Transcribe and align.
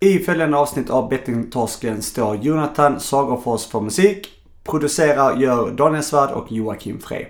I 0.00 0.18
följande 0.18 0.56
avsnitt 0.56 0.90
av 0.90 1.08
Bettingtorsken 1.08 2.02
står 2.02 2.36
Jonathan 2.36 3.00
Sagerfors 3.00 3.66
för 3.66 3.80
musik. 3.80 4.28
Producerar 4.64 5.36
gör 5.36 5.70
Daniel 5.70 6.02
Svärd 6.02 6.30
och 6.30 6.52
Joakim 6.52 7.00
Frey. 7.00 7.26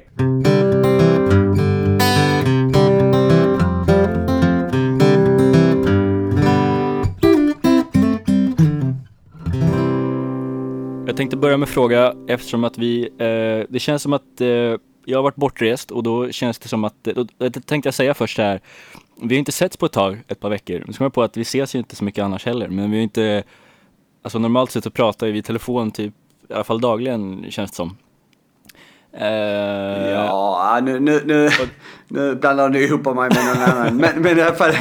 Jag 11.06 11.16
tänkte 11.16 11.36
börja 11.36 11.56
med 11.56 11.68
fråga 11.68 12.14
eftersom 12.28 12.64
att 12.64 12.78
vi, 12.78 13.02
eh, 13.02 13.66
det 13.72 13.78
känns 13.78 14.02
som 14.02 14.12
att 14.12 14.40
eh, 14.40 14.48
jag 15.08 15.18
har 15.18 15.22
varit 15.22 15.36
bortrest 15.36 15.90
och 15.90 16.02
då 16.02 16.30
känns 16.30 16.58
det 16.58 16.68
som 16.68 16.84
att, 16.84 17.04
då, 17.04 17.50
tänkte 17.50 17.86
jag 17.86 17.94
säga 17.94 18.14
först 18.14 18.38
här, 18.38 18.60
vi 19.22 19.34
har 19.34 19.38
inte 19.38 19.52
setts 19.52 19.76
på 19.76 19.86
ett 19.86 19.92
tag, 19.92 20.22
ett 20.28 20.40
par 20.40 20.50
veckor. 20.50 20.84
Nu 20.86 20.92
ska 20.92 21.04
man 21.04 21.10
på 21.10 21.22
att 21.22 21.36
vi 21.36 21.42
ses 21.42 21.74
ju 21.74 21.78
inte 21.78 21.96
så 21.96 22.04
mycket 22.04 22.24
annars 22.24 22.46
heller, 22.46 22.68
men 22.68 22.90
vi 22.90 22.96
har 22.96 23.02
inte, 23.02 23.42
alltså 24.22 24.38
normalt 24.38 24.70
sett 24.70 24.84
så 24.84 24.90
pratar 24.90 25.26
vi 25.26 25.38
i 25.38 25.42
telefon 25.42 25.90
typ, 25.90 26.14
i 26.48 26.52
alla 26.52 26.64
fall 26.64 26.80
dagligen 26.80 27.46
känns 27.50 27.70
det 27.70 27.76
som. 27.76 27.96
Eh, 29.12 30.10
ja, 30.10 30.80
nu, 30.82 31.00
nu, 31.00 31.22
nu, 31.24 31.50
nu 32.08 32.34
blandar 32.34 32.68
du 32.68 32.84
ihop 32.84 33.04
mig 33.04 33.14
med 33.14 33.30
någon 33.34 33.62
annan. 33.62 33.96
Men, 33.96 34.22
men 34.22 34.38
i 34.38 34.42
alla 34.42 34.54
fall 34.54 34.72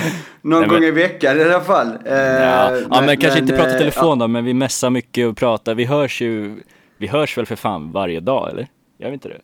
någon 0.42 0.60
Nej, 0.60 0.70
men, 0.70 0.80
gång 0.80 0.84
i 0.84 0.92
veckan 0.92 1.38
i 1.38 1.44
alla 1.44 1.62
fall. 1.62 1.88
Eh, 2.06 2.18
ja, 2.18 2.70
men, 2.72 2.88
ja, 2.92 3.02
men 3.02 3.18
kanske 3.18 3.40
inte 3.40 3.58
prata 3.58 3.76
i 3.76 3.80
telefon 3.80 4.20
ja. 4.20 4.26
då, 4.26 4.28
men 4.28 4.46
vi 4.46 4.54
messar 4.54 4.90
mycket 4.90 5.28
och 5.28 5.38
pratar. 5.38 5.76
Vi 5.76 5.86
hörs 5.86 6.22
ju, 6.22 6.64
vi 6.98 7.08
hörs 7.08 7.38
väl 7.38 7.46
för 7.46 7.56
fan 7.56 7.92
varje 7.92 8.20
dag 8.20 8.50
eller? 8.50 8.68
Gör 9.00 9.08
vi 9.08 9.14
inte 9.14 9.30
det? 9.30 9.42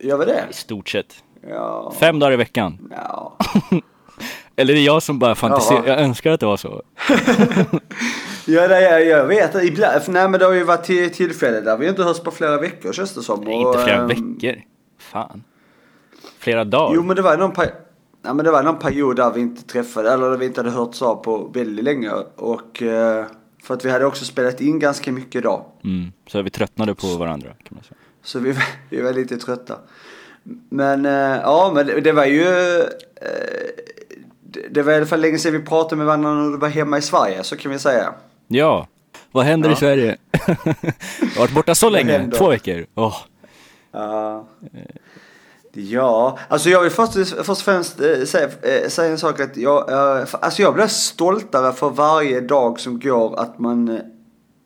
Gör 0.00 0.18
vi 0.18 0.24
det? 0.24 0.46
I 0.50 0.52
stort 0.52 0.88
sett. 0.88 1.24
Ja. 1.48 1.92
Fem 2.00 2.18
dagar 2.18 2.32
i 2.32 2.36
veckan. 2.36 2.92
Ja. 2.96 3.36
eller 4.56 4.74
det 4.74 4.80
är 4.80 4.84
jag 4.86 5.02
som 5.02 5.18
bara 5.18 5.34
fantiserar, 5.34 5.86
jag 5.86 6.00
önskar 6.00 6.30
att 6.32 6.40
det 6.40 6.46
var 6.46 6.56
så. 6.56 6.82
Ja, 8.50 8.68
det, 8.68 8.80
jag, 8.80 9.06
jag 9.06 9.26
vet. 9.26 9.54
Ibland, 9.54 10.02
nej, 10.08 10.28
men 10.28 10.40
det 10.40 10.46
har 10.46 10.52
ju 10.52 10.64
varit 10.64 10.84
till 10.84 11.10
tillfälle 11.10 11.60
där 11.60 11.76
vi 11.76 11.88
inte 11.88 12.02
hörts 12.02 12.20
på 12.20 12.30
flera 12.30 12.60
veckor 12.60 12.92
känns 12.92 13.14
det 13.14 13.22
som. 13.22 13.40
Nej, 13.40 13.54
inte 13.54 13.78
flera 13.78 14.04
och, 14.04 14.10
veckor. 14.10 14.62
Fan. 14.98 15.44
Flera 16.38 16.64
dagar. 16.64 16.94
Jo, 16.94 17.02
men 17.02 17.16
det 17.16 17.22
var 17.22 17.36
någon, 17.36 17.52
ja, 18.22 18.34
men 18.34 18.44
det 18.44 18.50
var 18.50 18.62
någon 18.62 18.78
period 18.78 19.16
där 19.16 19.30
vi 19.30 19.40
inte 19.40 19.62
träffade, 19.62 20.12
eller 20.12 20.30
där 20.30 20.36
vi 20.36 20.46
inte 20.46 20.60
hade 20.60 20.70
hörts 20.70 21.02
av 21.02 21.14
på 21.14 21.50
väldigt 21.54 21.84
länge. 21.84 22.10
Och 22.36 22.82
eh, 22.82 23.26
för 23.62 23.74
att 23.74 23.84
vi 23.84 23.90
hade 23.90 24.04
också 24.04 24.24
spelat 24.24 24.60
in 24.60 24.78
ganska 24.78 25.12
mycket 25.12 25.42
då. 25.42 25.66
Mm, 25.84 26.12
så 26.26 26.42
vi 26.42 26.50
tröttnade 26.50 26.94
på 26.94 27.06
varandra 27.06 27.48
kan 27.48 27.70
man 27.70 27.84
säga. 27.84 27.98
Så 28.28 28.38
vi, 28.38 28.54
vi 28.88 29.00
var 29.00 29.12
lite 29.12 29.36
trötta. 29.36 29.78
Men 30.68 31.06
eh, 31.06 31.40
ja, 31.42 31.72
men 31.74 32.02
det, 32.02 32.12
var 32.12 32.24
ju 32.24 32.80
eh, 33.16 33.70
det 34.70 34.82
var 34.82 34.92
i 34.92 34.96
alla 34.96 35.06
fall 35.06 35.20
länge 35.20 35.38
sedan 35.38 35.52
vi 35.52 35.58
pratade 35.58 35.96
med 35.96 36.06
varandra 36.06 36.34
när 36.34 36.50
du 36.50 36.58
var 36.58 36.68
hemma 36.68 36.98
i 36.98 37.02
Sverige, 37.02 37.42
så 37.44 37.56
kan 37.56 37.72
vi 37.72 37.78
säga. 37.78 38.14
Ja, 38.48 38.86
vad 39.32 39.44
händer 39.44 39.68
ja. 39.68 39.74
i 39.74 39.78
Sverige? 39.78 40.16
jag 40.46 40.56
har 41.34 41.38
varit 41.38 41.54
borta 41.54 41.74
så 41.74 41.90
länge, 41.90 42.30
två 42.30 42.48
veckor. 42.48 42.86
Oh. 42.94 43.16
Ja. 43.92 44.46
Ja, 45.72 46.38
alltså 46.48 46.70
jag 46.70 46.82
vill 46.82 46.90
först, 46.90 47.12
först 47.12 47.48
och 47.48 47.58
främst 47.58 48.00
äh, 48.00 48.24
säga, 48.24 48.48
säga 48.88 49.10
en 49.10 49.18
sak 49.18 49.40
att 49.40 49.56
jag, 49.56 49.90
alltså 49.90 50.62
jag 50.62 50.74
blir 50.74 50.86
stoltare 50.86 51.72
för 51.72 51.90
varje 51.90 52.40
dag 52.40 52.80
som 52.80 53.00
går 53.00 53.40
att 53.40 53.58
man 53.58 54.00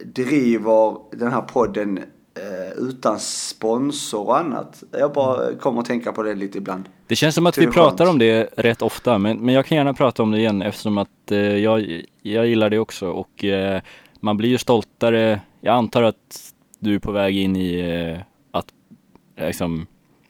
driver 0.05 0.97
den 1.17 1.33
här 1.33 1.43
podden 1.43 2.01
utan 2.77 3.19
sponsor 3.21 4.27
och 4.27 4.39
annat. 4.39 4.83
Jag 4.91 5.13
bara 5.13 5.55
kommer 5.55 5.81
att 5.81 5.87
tänka 5.87 6.13
på 6.13 6.23
det 6.23 6.35
lite 6.35 6.59
ibland. 6.59 6.85
Det 7.07 7.17
känns 7.17 7.35
som 7.35 7.47
att 7.47 7.59
vi 7.59 7.67
pratar 7.67 8.07
om 8.07 8.19
det 8.19 8.49
rätt 8.57 8.83
ofta, 8.83 9.19
men, 9.19 9.39
men 9.39 9.55
jag 9.55 9.67
kan 9.67 9.79
gärna 9.79 9.95
prata 9.95 10.23
om 10.23 10.31
det 10.31 10.39
igen 10.39 10.63
eftersom 10.63 10.99
att 10.99 11.31
eh, 11.31 11.39
jag, 11.39 12.03
jag 12.23 12.47
gillar 12.47 12.71
det 12.71 12.79
också 12.79 13.09
och 13.09 13.45
eh, 13.45 13.81
man 14.21 14.37
blir 14.37 14.49
ju 14.49 14.59
stoltare. 14.59 15.41
Jag 15.61 15.75
antar 15.75 16.03
att 16.03 16.53
du 16.79 16.95
är 16.95 16.99
på 16.99 17.13
väg 17.13 17.37
in 17.37 17.57
i 17.57 17.79
eh, 17.79 18.21
att 18.59 18.67
liksom, 19.47 19.87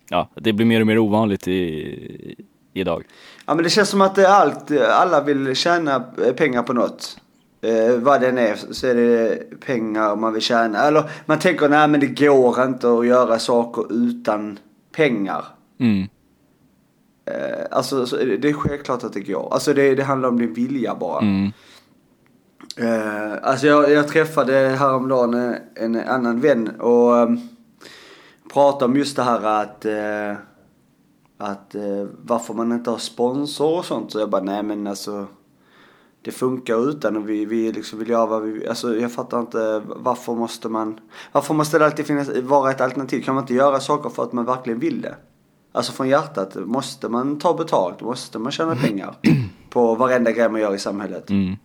ja, 0.09 0.29
det 0.35 0.53
blir 0.53 0.67
mer 0.67 0.81
och 0.81 0.87
mer 0.87 0.99
ovanligt 0.99 1.49
i, 1.49 2.37
idag. 2.73 3.05
Ja 3.47 3.55
men 3.55 3.65
det 3.65 3.71
känns 3.71 3.89
som 3.89 4.01
att 4.01 4.15
det 4.15 4.23
är 4.23 4.31
allt, 4.31 4.71
alla 4.71 5.21
vill 5.21 5.57
tjäna 5.57 6.01
pengar 6.37 6.63
på 6.63 6.73
något. 6.73 7.19
Eh, 7.65 7.97
vad 7.99 8.21
den 8.21 8.39
är 8.39 8.57
så 8.57 8.87
är 8.87 8.95
det 8.95 9.61
pengar 9.61 10.17
man 10.17 10.33
vill 10.33 10.43
tjäna. 10.43 10.79
Eller 10.79 11.11
man 11.27 11.39
tänker 11.39 11.69
nej 11.69 11.89
men 11.89 12.01
det 12.01 12.07
går 12.07 12.65
inte 12.65 12.93
att 12.93 13.07
göra 13.07 13.39
saker 13.39 13.93
utan 13.93 14.59
pengar. 14.97 15.45
Mm. 15.79 16.09
Eh, 17.25 17.67
alltså 17.71 18.05
det 18.41 18.49
är 18.49 18.53
självklart 18.53 19.05
att 19.05 19.13
det 19.13 19.21
går. 19.21 19.55
Alltså 19.55 19.75
det, 19.75 19.95
det 19.95 20.03
handlar 20.03 20.29
om 20.29 20.39
din 20.39 20.55
vilja 20.55 20.95
bara. 20.95 21.21
Mm. 21.21 21.53
Eh, 22.77 23.33
alltså 23.43 23.67
jag, 23.67 23.91
jag 23.91 24.09
träffade 24.09 24.55
häromdagen 24.55 25.35
en, 25.35 25.57
en 25.75 26.09
annan 26.09 26.41
vän 26.41 26.69
och 26.81 27.13
um, 27.13 27.41
pratade 28.53 28.85
om 28.85 28.97
just 28.97 29.17
det 29.17 29.23
här 29.23 29.45
att 29.45 29.87
uh, 29.87 30.39
att 31.39 31.75
uh, 31.75 32.07
varför 32.23 32.55
man 32.55 32.73
inte 32.73 32.91
har 32.91 32.99
sponsor 32.99 33.79
och 33.79 33.85
sånt. 33.85 34.13
Så 34.13 34.19
jag 34.19 34.31
bara 34.31 34.43
nej 34.43 34.63
men 34.63 34.87
alltså 34.87 35.27
det 36.23 36.33
funkar 36.33 36.89
utan 36.89 37.17
och 37.17 37.29
vi, 37.29 37.45
vi 37.45 37.73
liksom 37.73 37.99
vill 37.99 38.09
göra 38.09 38.27
vad 38.27 38.43
vi 38.43 38.69
Alltså 38.69 38.97
jag 38.97 39.13
fattar 39.13 39.41
inte 39.41 39.83
varför 39.87 40.35
måste 40.35 40.69
man 40.69 41.01
Varför 41.33 41.55
måste 41.55 41.79
det 41.79 41.87
alltid 41.87 42.07
finnas, 42.07 42.29
vara 42.43 42.71
ett 42.71 42.81
alternativ? 42.81 43.23
Kan 43.23 43.35
man 43.35 43.45
inte 43.45 43.55
göra 43.55 43.81
saker 43.81 44.11
för 44.11 44.23
att 44.23 44.33
man 44.33 44.45
verkligen 44.45 44.79
vill 44.79 45.03
det? 45.03 45.17
Alltså 45.73 45.93
från 45.93 46.09
hjärtat, 46.09 46.55
måste 46.55 47.09
man 47.09 47.39
ta 47.39 47.55
betalt? 47.55 48.01
Måste 48.01 48.39
man 48.39 48.53
tjäna 48.53 48.77
pengar? 48.77 49.15
På 49.71 49.95
varenda 49.95 50.33
grej 50.33 50.49
man 50.49 50.61
gör 50.61 50.75
i 50.75 50.79
samhället? 50.79 51.31
Mm. 51.31 51.57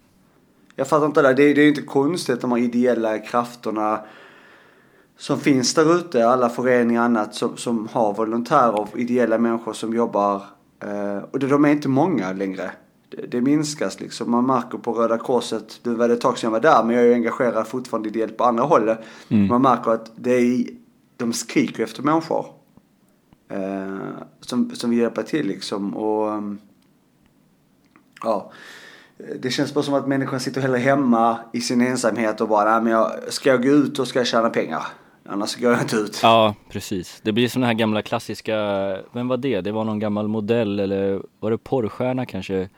Jag 0.76 0.88
fattar 0.88 1.06
inte 1.06 1.22
det. 1.22 1.34
Det 1.34 1.44
är, 1.44 1.56
det 1.56 1.62
är 1.62 1.68
inte 1.68 1.82
konstigt 1.82 2.42
de 2.42 2.52
här 2.52 2.60
ideella 2.60 3.20
krafterna 3.20 4.00
som 5.18 5.40
finns 5.40 5.74
där 5.74 5.96
ute, 5.96 6.28
alla 6.28 6.50
föreningar 6.50 7.02
och 7.02 7.06
annat 7.06 7.36
som, 7.36 7.58
som 7.58 7.88
har 7.92 8.14
volontärer 8.14 8.80
och 8.80 9.00
ideella 9.00 9.38
människor 9.38 9.74
som 9.74 9.94
jobbar. 9.94 10.44
Eh, 10.80 11.18
och 11.32 11.40
de 11.40 11.66
är 11.66 11.70
inte 11.70 11.90
många 11.90 12.34
längre. 12.34 12.72
Det, 13.10 13.28
det, 13.28 13.42
minskas 13.42 14.00
liksom. 14.00 14.32
Man 14.32 14.46
märker 14.46 14.78
på 14.78 14.94
Röda 14.94 15.18
Korset, 15.18 15.80
det 15.84 15.90
var 15.90 16.08
det 16.08 16.14
ett 16.14 16.22
tag 16.22 16.38
sedan 16.38 16.48
jag 16.48 16.52
var 16.52 16.60
där 16.60 16.84
men 16.84 16.96
jag 16.96 17.04
är 17.04 17.08
ju 17.08 17.14
engagerad 17.14 17.68
fortfarande 17.68 18.10
ideellt 18.10 18.38
på 18.38 18.44
andra 18.44 18.64
hållet. 18.64 19.00
Mm. 19.30 19.48
Man 19.48 19.62
märker 19.62 19.92
att 19.92 20.12
det 20.16 20.32
är, 20.32 20.66
de 21.18 21.34
skriker 21.34 21.84
efter 21.84 22.04
människor. 22.04 22.46
Eh, 23.50 23.98
som, 24.42 24.76
som 24.76 24.90
vill 24.90 25.00
hjälpa 25.00 25.24
till 25.24 25.48
liksom. 25.48 25.98
Och 25.98 26.44
ja 28.24 28.52
det 29.42 29.52
känns 29.52 29.74
bara 29.74 29.84
som 29.84 29.94
att 29.94 30.08
människan 30.08 30.40
sitter 30.40 30.62
hellre 30.62 30.78
hemma 30.78 31.40
i 31.54 31.62
sin 31.62 31.82
ensamhet 31.82 32.42
och 32.42 32.48
bara, 32.48 32.72
nej 32.72 32.82
men 32.82 32.92
jag, 32.94 33.34
ska 33.34 33.50
jag 33.50 33.64
gå 33.64 33.70
ut 33.70 33.96
då 33.96 34.06
ska 34.06 34.20
jag 34.20 34.28
tjäna 34.28 34.50
pengar. 34.50 34.84
Annars 35.30 35.56
går 35.56 35.72
jag 35.72 35.82
inte 35.82 35.96
ut. 35.96 36.20
Ja, 36.24 36.56
precis. 36.70 37.20
Det 37.24 37.32
blir 37.32 37.48
som 37.48 37.62
den 37.62 37.68
här 37.68 37.74
gamla 37.74 38.02
klassiska, 38.02 38.56
vem 39.12 39.28
var 39.28 39.38
det? 39.38 39.62
Det 39.62 39.72
var 39.72 39.84
någon 39.84 40.00
gammal 40.00 40.28
modell 40.28 40.80
eller 40.80 41.22
var 41.40 41.52
det 41.52 41.58
porrstjärna 41.58 42.26
kanske? 42.26 42.70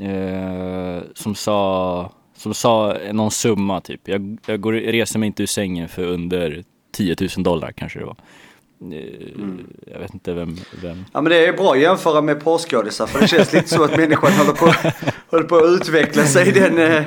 Eh, 0.00 1.02
som 1.14 1.34
sa, 1.34 2.12
som 2.36 2.54
sa 2.54 2.96
någon 3.12 3.30
summa 3.30 3.80
typ. 3.80 4.00
Jag, 4.04 4.38
jag 4.46 4.60
går, 4.60 4.72
reser 4.72 5.18
mig 5.18 5.26
inte 5.26 5.42
ur 5.42 5.46
sängen 5.46 5.88
för 5.88 6.02
under 6.02 6.64
10 6.92 7.16
000 7.36 7.44
dollar 7.44 7.72
kanske 7.72 7.98
det 7.98 8.04
var. 8.04 8.16
Mm. 8.80 9.66
Jag 9.92 9.98
vet 9.98 10.14
inte 10.14 10.34
vem, 10.34 10.56
vem. 10.82 11.04
Ja 11.12 11.20
men 11.20 11.30
det 11.30 11.46
är 11.46 11.52
bra 11.52 11.72
att 11.72 11.80
jämföra 11.80 12.20
med 12.20 12.44
porrskådisar 12.44 13.06
för 13.06 13.20
det 13.20 13.28
känns 13.28 13.52
lite 13.52 13.68
så 13.68 13.84
att 13.84 13.96
människan 13.96 14.32
håller 14.32 14.52
på, 14.52 14.72
håller 15.30 15.44
på 15.44 15.56
att 15.56 15.80
utveckla 15.80 16.24
sig 16.24 16.48
i 16.48 16.50
den, 16.50 16.78
eh, 16.78 17.04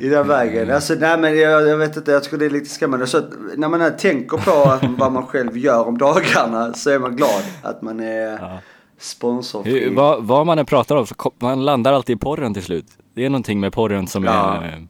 i 0.00 0.08
den 0.08 0.28
vägen. 0.28 0.70
Alltså 0.70 0.94
nej 0.94 1.18
men 1.18 1.38
jag, 1.38 1.68
jag 1.68 1.76
vet 1.76 1.96
inte, 1.96 2.12
jag 2.12 2.24
tror 2.24 2.38
det 2.38 2.46
är 2.46 2.50
lite 2.50 2.70
skrämmande. 2.70 3.06
Så 3.06 3.18
att 3.18 3.30
när 3.56 3.68
man 3.68 3.96
tänker 3.96 4.36
på 4.36 4.78
vad 4.98 5.12
man 5.12 5.26
själv 5.26 5.58
gör 5.58 5.88
om 5.88 5.98
dagarna 5.98 6.72
så 6.72 6.90
är 6.90 6.98
man 6.98 7.16
glad 7.16 7.42
att 7.62 7.82
man 7.82 8.00
är 8.00 8.38
ja. 8.40 8.60
Sponsorfri. 9.02 9.88
Vad, 9.94 10.24
vad 10.24 10.46
man 10.46 10.58
än 10.58 10.66
pratar 10.66 10.96
om 10.96 11.06
så 11.06 11.14
man 11.38 11.64
landar 11.64 11.92
alltid 11.92 12.16
i 12.16 12.18
porren 12.18 12.54
till 12.54 12.62
slut. 12.62 12.86
Det 13.14 13.24
är 13.24 13.30
någonting 13.30 13.60
med 13.60 13.72
porren 13.72 14.06
som 14.06 14.24
ja. 14.24 14.62
är 14.62 14.88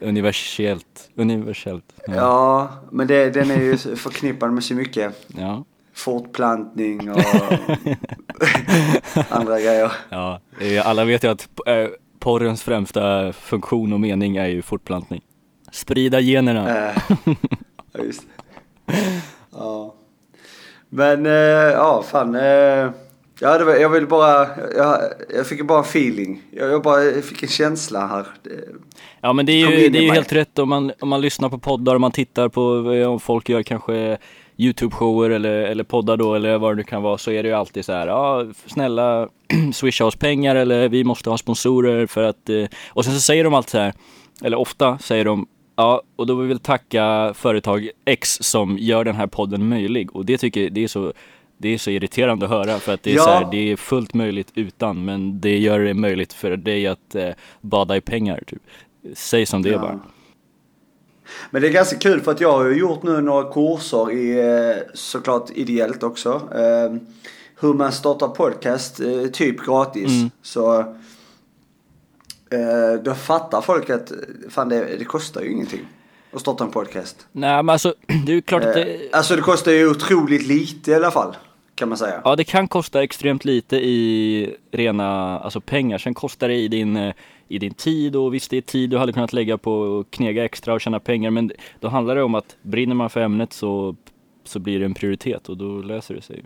universellt. 0.00 1.10
universellt. 1.14 1.84
Ja, 2.06 2.14
ja 2.14 2.68
men 2.90 3.06
det, 3.06 3.30
den 3.30 3.50
är 3.50 3.60
ju 3.60 3.76
förknippad 3.96 4.52
med 4.52 4.64
så 4.64 4.74
mycket. 4.74 5.26
Ja. 5.36 5.64
Fortplantning 5.94 7.10
och 7.10 7.18
andra 9.28 9.60
grejer. 9.60 9.92
Ja, 10.08 10.40
alla 10.84 11.04
vet 11.04 11.24
ju 11.24 11.28
att 11.28 11.48
eh, 11.66 11.86
porrens 12.18 12.62
främsta 12.62 13.32
funktion 13.32 13.92
och 13.92 14.00
mening 14.00 14.36
är 14.36 14.46
ju 14.46 14.62
fortplantning. 14.62 15.22
Sprida 15.72 16.20
generna. 16.20 16.88
Äh, 16.88 16.96
ja, 17.92 18.04
just. 18.04 18.22
Ja. 19.50 19.94
Men, 20.88 21.26
äh, 21.26 21.32
ja 21.32 22.02
fan. 22.02 22.34
Äh, 22.34 22.90
Ja, 23.42 23.58
det 23.58 23.64
var, 23.64 23.74
jag 23.74 23.88
vill 23.88 24.06
bara, 24.06 24.48
jag, 24.76 25.00
jag 25.34 25.46
fick 25.46 25.66
bara 25.66 25.80
feeling. 25.80 26.42
Jag, 26.50 26.70
jag, 26.70 26.82
bara, 26.82 27.04
jag 27.04 27.24
fick 27.24 27.42
en 27.42 27.48
känsla 27.48 28.06
här. 28.06 28.26
Ja 29.20 29.32
men 29.32 29.46
det 29.46 29.52
är 29.52 29.70
ju, 29.70 29.88
det 29.88 29.98
är 29.98 30.02
ju 30.02 30.10
helt 30.10 30.32
rätt 30.32 30.58
om 30.58 30.68
man, 30.68 30.92
om 31.00 31.08
man 31.08 31.20
lyssnar 31.20 31.48
på 31.48 31.58
poddar, 31.58 31.94
om 31.94 32.00
man 32.00 32.12
tittar 32.12 32.48
på 32.48 32.62
om 33.08 33.20
folk 33.20 33.48
gör 33.48 33.62
kanske 33.62 34.18
Youtube-shower 34.56 35.30
eller, 35.30 35.50
eller 35.50 35.84
poddar 35.84 36.16
då 36.16 36.34
eller 36.34 36.58
vad 36.58 36.70
det 36.70 36.76
nu 36.76 36.82
kan 36.82 37.02
vara 37.02 37.18
så 37.18 37.30
är 37.30 37.42
det 37.42 37.48
ju 37.48 37.54
alltid 37.54 37.84
så 37.84 37.92
här, 37.92 38.06
ja 38.06 38.46
snälla 38.66 39.28
swisha 39.72 40.04
oss 40.04 40.16
pengar 40.16 40.56
eller 40.56 40.88
vi 40.88 41.04
måste 41.04 41.30
ha 41.30 41.38
sponsorer 41.38 42.06
för 42.06 42.22
att, 42.22 42.48
eh, 42.48 42.64
och 42.88 43.04
sen 43.04 43.14
så 43.14 43.20
säger 43.20 43.44
de 43.44 43.54
alltid 43.54 43.70
så 43.70 43.78
här, 43.78 43.92
eller 44.44 44.56
ofta 44.56 44.98
säger 44.98 45.24
de, 45.24 45.46
ja 45.76 46.02
och 46.16 46.26
då 46.26 46.34
vill 46.34 46.48
vi 46.48 46.58
tacka 46.58 47.34
företag 47.34 47.88
X 48.04 48.38
som 48.40 48.78
gör 48.78 49.04
den 49.04 49.16
här 49.16 49.26
podden 49.26 49.68
möjlig 49.68 50.16
och 50.16 50.26
det 50.26 50.38
tycker 50.38 50.70
det 50.70 50.84
är 50.84 50.88
så 50.88 51.12
det 51.62 51.74
är 51.74 51.78
så 51.78 51.90
irriterande 51.90 52.44
att 52.46 52.50
höra 52.50 52.78
för 52.78 52.94
att 52.94 53.02
det 53.02 53.10
är, 53.12 53.16
Ja. 53.16 53.22
så 53.24 53.30
här, 53.30 53.48
det 53.50 53.72
är 53.72 53.76
fullt 53.76 54.14
möjligt 54.14 54.48
utan 54.54 55.04
men 55.04 55.40
det 55.40 55.58
gör 55.58 55.78
det 55.78 55.94
möjligt 55.94 56.32
för 56.32 56.56
dig 56.56 56.86
att 56.86 57.14
eh, 57.14 57.28
bada 57.60 57.96
i 57.96 58.00
pengar 58.00 58.42
typ. 58.46 58.62
Säg 59.14 59.46
som 59.46 59.62
det 59.62 59.68
Ja. 59.68 59.78
bara. 59.78 60.00
Men 61.50 61.62
det 61.62 61.68
är 61.68 61.72
ganska 61.72 61.96
kul 61.98 62.20
för 62.20 62.30
att 62.32 62.40
jag 62.40 62.52
har 62.52 62.64
ju 62.66 62.78
gjort 62.78 63.02
nu 63.02 63.20
några 63.20 63.52
kurser 63.52 64.12
i 64.12 64.38
eh, 64.40 64.82
såklart 64.94 65.50
ideellt 65.54 66.02
också. 66.02 66.28
Eh, 66.54 66.96
hur 67.60 67.74
man 67.74 67.92
startar 67.92 68.28
podcast 68.28 69.00
eh, 69.00 69.26
typ 69.32 69.66
gratis. 69.66 70.08
Mm. 70.10 70.30
Så 70.42 70.78
eh, 72.50 73.02
då 73.04 73.14
fattar 73.14 73.60
folk 73.60 73.90
att 73.90 74.12
fan 74.50 74.68
det, 74.68 74.96
det 74.98 75.04
kostar 75.04 75.40
ju 75.42 75.50
ingenting 75.52 75.80
att 76.32 76.40
starta 76.40 76.64
en 76.64 76.70
podcast. 76.70 77.26
Nej 77.32 77.62
men 77.62 77.68
alltså 77.72 77.94
det 78.26 78.32
är 78.32 78.36
ju 78.36 78.42
klart 78.42 78.64
att 78.64 78.74
det, 78.74 79.08
alltså 79.12 79.36
det 79.36 79.42
kostar 79.42 79.72
ju 79.72 79.90
otroligt 79.90 80.46
lite 80.46 80.90
i 80.90 80.94
alla 80.94 81.10
fall. 81.10 81.36
Kan 81.82 81.88
man 81.88 81.98
säga. 81.98 82.20
Ja, 82.24 82.36
det 82.36 82.44
kan 82.44 82.68
kosta 82.68 83.02
extremt 83.02 83.44
lite 83.44 83.76
i 83.76 84.56
rena 84.70 85.38
alltså 85.38 85.60
pengar. 85.60 85.98
Sen 85.98 86.14
kostar 86.14 86.48
det 86.48 86.54
i 86.54 86.68
din, 86.68 86.96
eh, 86.96 87.14
i 87.48 87.58
din 87.58 87.74
tid 87.74 88.16
och 88.16 88.34
visst 88.34 88.50
det 88.50 88.56
är 88.56 88.60
tid 88.60 88.90
du 88.90 88.98
hade 88.98 89.12
kunnat 89.12 89.32
lägga 89.32 89.58
på 89.58 89.98
att 89.98 90.10
knega 90.10 90.44
extra 90.44 90.74
och 90.74 90.80
tjäna 90.80 91.00
pengar. 91.00 91.30
Men 91.30 91.52
då 91.80 91.88
handlar 91.88 92.14
det 92.14 92.22
om 92.22 92.34
att 92.34 92.56
brinner 92.62 92.94
man 92.94 93.10
för 93.10 93.20
ämnet 93.20 93.52
så, 93.52 93.96
så 94.44 94.58
blir 94.58 94.78
det 94.78 94.84
en 94.84 94.94
prioritet 94.94 95.48
och 95.48 95.56
då 95.56 95.64
löser 95.64 96.14
det 96.14 96.22
sig. 96.22 96.44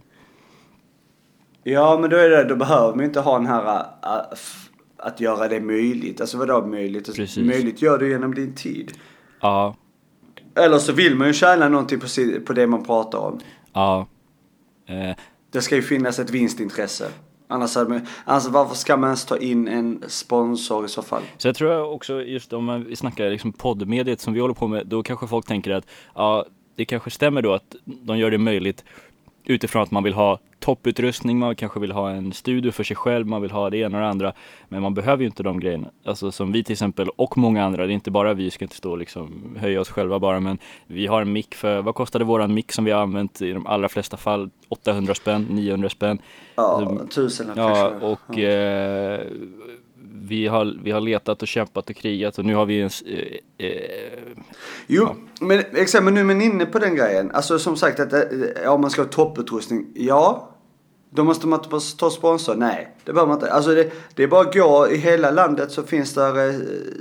Ja 1.63 1.99
men 2.01 2.11
då 2.11 2.17
är 2.17 2.31
det, 2.31 2.45
då 2.45 2.57
behöver 2.57 2.91
man 2.91 2.99
ju 2.99 3.05
inte 3.05 3.21
ha 3.21 3.39
den 3.39 3.47
här 3.47 3.79
äh, 4.03 4.39
att 4.97 5.21
göra 5.21 5.49
det 5.49 5.61
möjligt. 5.61 6.21
Alltså 6.21 6.39
vadå 6.39 6.67
möjligt? 6.67 7.09
Alltså, 7.09 7.23
Precis. 7.23 7.47
möjligt 7.47 7.83
gör 7.83 7.99
du 7.99 8.09
genom 8.11 8.35
din 8.35 8.55
tid. 8.55 8.93
Ja, 9.41 9.77
Eller 10.55 10.79
så 10.79 10.93
vill 10.93 11.17
man 11.17 11.27
ju 11.27 11.33
tjäna 11.33 11.69
någonting 11.69 12.01
på, 12.01 12.07
på 12.47 12.53
det 12.53 12.67
man 12.67 12.85
pratar 12.85 13.19
om. 13.19 13.41
ja. 13.73 14.07
Eh, 14.87 15.11
Det 15.51 15.61
ska 15.63 15.77
ju 15.77 15.83
finnas 15.83 16.19
ett 16.19 16.31
vinstintresse. 16.31 17.09
Annars, 17.49 17.75
hade 17.75 17.91
man, 17.91 18.07
annars 18.25 18.47
varför 18.47 18.75
ska 18.75 18.97
man 18.97 19.09
ens 19.09 19.25
ta 19.25 19.39
in 19.39 19.69
en 19.69 20.05
sponsor 20.07 20.85
i 20.85 20.89
så 20.89 21.03
fall? 21.03 21.23
Så 21.39 21.49
jag 21.49 21.57
tror 21.57 21.93
också 21.95 22.23
just 22.23 22.53
om 22.53 22.65
man- 22.65 22.85
vi 22.85 22.97
snackar 22.97 23.31
liksom 23.31 23.53
poddmediet 23.53 24.21
som 24.21 24.33
vi 24.35 24.41
håller 24.41 24.55
på 24.55 24.67
med, 24.69 24.87
då 24.87 25.03
kanske 25.03 25.27
folk 25.27 25.47
tänker 25.47 25.71
att 25.71 25.87
ja, 26.15 26.47
det 26.77 26.85
kanske 26.85 27.11
stämmer 27.11 27.43
då 27.43 27.53
att 27.53 27.77
de 27.85 28.19
gör 28.19 28.31
det 28.31 28.39
möjligt 28.39 28.85
utifrån 29.47 29.83
att 29.83 29.91
man 29.91 30.03
vill 30.03 30.15
ha 30.15 30.39
topputrustning, 30.59 31.39
man 31.39 31.57
kanske 31.57 31.81
vill 31.81 31.93
ha 31.93 32.11
en 32.11 32.33
studio 32.33 32.71
för 32.71 32.85
sig 32.85 32.97
själv, 32.97 33.27
man 33.27 33.43
vill 33.43 33.51
ha 33.51 33.71
det 33.71 33.77
ena 33.79 33.99
och 33.99 34.03
det 34.03 34.09
andra. 34.09 34.33
Men 34.69 34.83
man 34.83 34.95
behöver 34.95 35.23
ju 35.23 35.27
inte 35.27 35.43
de 35.43 35.61
grejerna. 35.61 35.91
Alltså 36.05 36.33
som 36.33 36.53
vi 36.53 36.65
till 36.65 36.73
exempel 36.73 37.09
och 37.09 37.39
många 37.39 37.65
andra, 37.65 37.87
det 37.87 37.93
är 37.93 37.95
inte 37.95 38.11
bara 38.11 38.35
vi, 38.35 38.51
ska 38.51 38.65
inte 38.65 38.77
stå 38.77 38.91
och 38.91 38.99
liksom 38.99 39.57
höja 39.59 39.81
oss 39.81 39.89
själva 39.89 40.19
bara, 40.19 40.41
men 40.41 40.59
vi 40.87 41.07
har 41.07 41.23
en 41.23 41.33
mick 41.33 41.55
för, 41.55 41.83
vad 41.83 41.95
kostade 41.95 42.25
våran 42.25 42.55
mick 42.55 42.73
som 42.73 42.85
vi 42.85 42.91
har 42.91 43.03
använt 43.03 43.43
i 43.43 43.53
de 43.53 43.67
allra 43.67 43.89
flesta 43.89 44.17
fall? 44.17 44.51
800 44.69 45.15
spänn, 45.15 45.47
900 45.51 45.89
spänn. 45.89 46.19
Ja, 46.55 47.01
tusen 47.11 47.51
Ja, 47.57 47.93
och 48.01 48.39
eh, 48.39 49.21
vi, 50.29 50.47
har, 50.47 50.79
vi 50.83 50.91
har 50.91 51.01
letat 51.01 51.43
och 51.43 51.49
kämpat 51.49 51.91
och 51.91 51.97
krigat 51.97 52.39
och 52.39 52.45
nu 52.45 52.55
har 52.55 52.67
vi 52.67 52.81
en... 52.81 52.91
Eh, 53.07 53.67
eh, 53.67 53.73
Jo, 54.87 55.09
men 55.41 55.63
exempel 55.73 56.15
nu 56.15 56.25
men 56.25 56.43
inne 56.43 56.67
på 56.67 56.79
den 56.79 56.95
grejen. 56.95 57.31
Alltså 57.31 57.59
som 57.59 57.77
sagt 57.77 58.01
att 58.01 58.13
eh, 58.13 58.73
om 58.73 58.81
man 58.81 58.91
ska 58.91 59.03
ha 59.03 59.09
topputrustning, 59.09 59.87
ja. 59.95 60.53
Då 61.11 61.25
måste 61.25 61.47
man 61.47 61.61
ta 61.99 62.11
sponsor? 62.11 62.55
Nej, 62.55 62.97
det 63.05 63.13
behöver 63.13 63.29
man 63.29 63.37
inte. 63.37 63.53
Alltså 63.53 63.75
det, 63.75 63.93
det 64.15 64.23
är 64.23 64.27
bara 64.27 64.41
att 64.41 64.55
gå 64.55 64.89
i 64.91 64.97
hela 64.97 65.31
landet 65.31 65.71
så 65.71 65.83
finns 65.83 66.15
det 66.15 66.47
eh, 66.47 66.55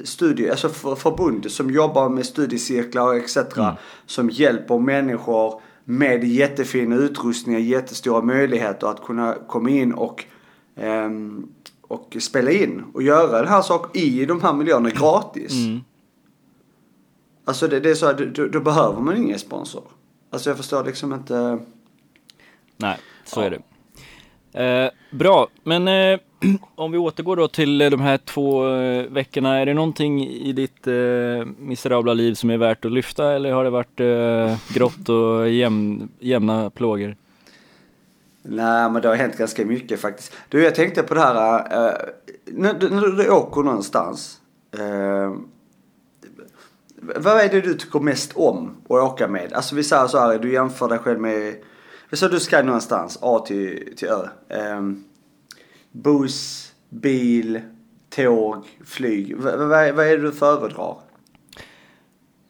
studier, 0.04 0.52
alltså 0.52 0.70
för, 0.70 0.96
förbund 0.96 1.52
som 1.52 1.72
jobbar 1.72 2.10
med 2.10 2.26
studiecirklar 2.26 3.08
och 3.08 3.16
etc. 3.16 3.38
Som 4.06 4.30
hjälper 4.30 4.80
människor 4.80 5.62
med 5.86 6.24
jättefina 6.24 6.96
utrustningar, 6.96 7.60
jättestora 7.60 8.22
möjligheter 8.22 8.88
att 8.88 9.04
kunna 9.04 9.36
komma 9.48 9.70
in 9.70 9.94
och, 9.94 10.26
ehm, 10.76 11.48
och 11.88 12.18
spela 12.20 12.52
in 12.52 12.84
och 12.94 13.04
göra 13.04 13.38
den 13.42 13.48
här 13.48 13.62
saken 13.62 14.02
i 14.02 14.26
de 14.26 14.42
här 14.42 14.54
miljöerna 14.54 14.90
gratis. 14.90 15.52
mm. 15.66 15.80
Alltså 17.46 17.68
det, 17.68 17.80
det 17.80 17.90
är 17.90 17.96
så 17.96 18.06
här, 18.06 18.32
då, 18.36 18.48
då 18.48 18.60
behöver 18.60 19.02
man 19.02 19.18
ingen 19.18 19.40
sponsor. 19.40 19.84
Alltså 20.30 20.50
jag 20.50 20.58
förstår 20.58 20.84
liksom 20.84 21.14
inte. 21.14 21.60
Nej, 22.78 22.98
så 23.26 23.40
Ja. 23.42 23.46
är 23.46 23.50
det. 23.50 23.62
Eh, 24.54 24.90
bra, 25.18 25.48
men 25.64 25.88
eh, 25.88 26.20
om 26.76 26.92
vi 26.92 26.98
återgår 26.98 27.36
då 27.36 27.48
till 27.48 27.82
eh, 27.82 27.90
de 27.90 28.02
här 28.02 28.18
två 28.18 28.68
eh, 28.70 29.06
veckorna. 29.06 29.58
Är 29.60 29.66
det 29.66 29.74
någonting 29.74 30.28
i 30.28 30.52
ditt 30.54 30.88
eh, 30.88 30.94
miserabla 31.60 32.14
liv 32.14 32.34
som 32.34 32.50
är 32.50 32.58
värt 32.58 32.86
att 32.86 32.92
lyfta 32.92 33.34
eller 33.34 33.52
har 33.52 33.64
det 33.64 33.70
varit 33.70 34.00
eh, 34.00 34.74
grått 34.74 35.10
och 35.10 35.50
jämn, 35.50 36.10
jämna 36.20 36.70
plågor? 36.70 37.16
Nej 38.48 38.90
men 38.90 39.02
det 39.02 39.08
har 39.08 39.16
hänt 39.16 39.38
ganska 39.38 39.66
mycket 39.66 40.00
faktiskt. 40.00 40.34
Du 40.50 40.64
jag 40.64 40.76
tänkte 40.76 41.04
på 41.04 41.14
det 41.14 41.20
här. 41.22 41.58
eh, 41.88 41.94
när, 42.46 42.74
du- 42.74 42.90
när 42.90 43.02
du 43.08 43.30
åker 43.30 43.62
någonstans. 43.62 44.40
Eh, 44.78 45.34
vad 47.16 47.40
är 47.42 47.50
det 47.50 47.62
du 47.62 47.74
tycker 47.74 48.00
mest 48.00 48.32
om 48.36 48.70
att 48.84 48.92
åka 48.92 49.28
med? 49.28 49.54
Alltså 49.54 49.76
vi 49.76 49.84
säger 49.84 50.08
så 50.08 50.20
här, 50.20 50.40
du 50.40 50.54
jämför 50.54 50.88
dig 50.90 51.00
själv 51.00 51.20
med. 51.20 51.56
Vi 52.10 52.18
säger 52.18 52.34
du 52.34 52.40
ska 52.40 52.64
någonstans 52.64 53.20
A 53.22 53.40
till, 53.48 53.94
till 53.98 54.08
Ö. 54.08 54.28
Eh, 54.50 54.82
buss, 55.92 56.72
bil, 56.90 57.62
tåg, 58.10 58.66
flyg. 58.86 59.38
V- 59.38 59.52
vad, 59.58 59.70
vad 59.96 60.08
är 60.08 60.18
det 60.18 60.24
du 60.24 60.32
föredrar? 60.32 60.98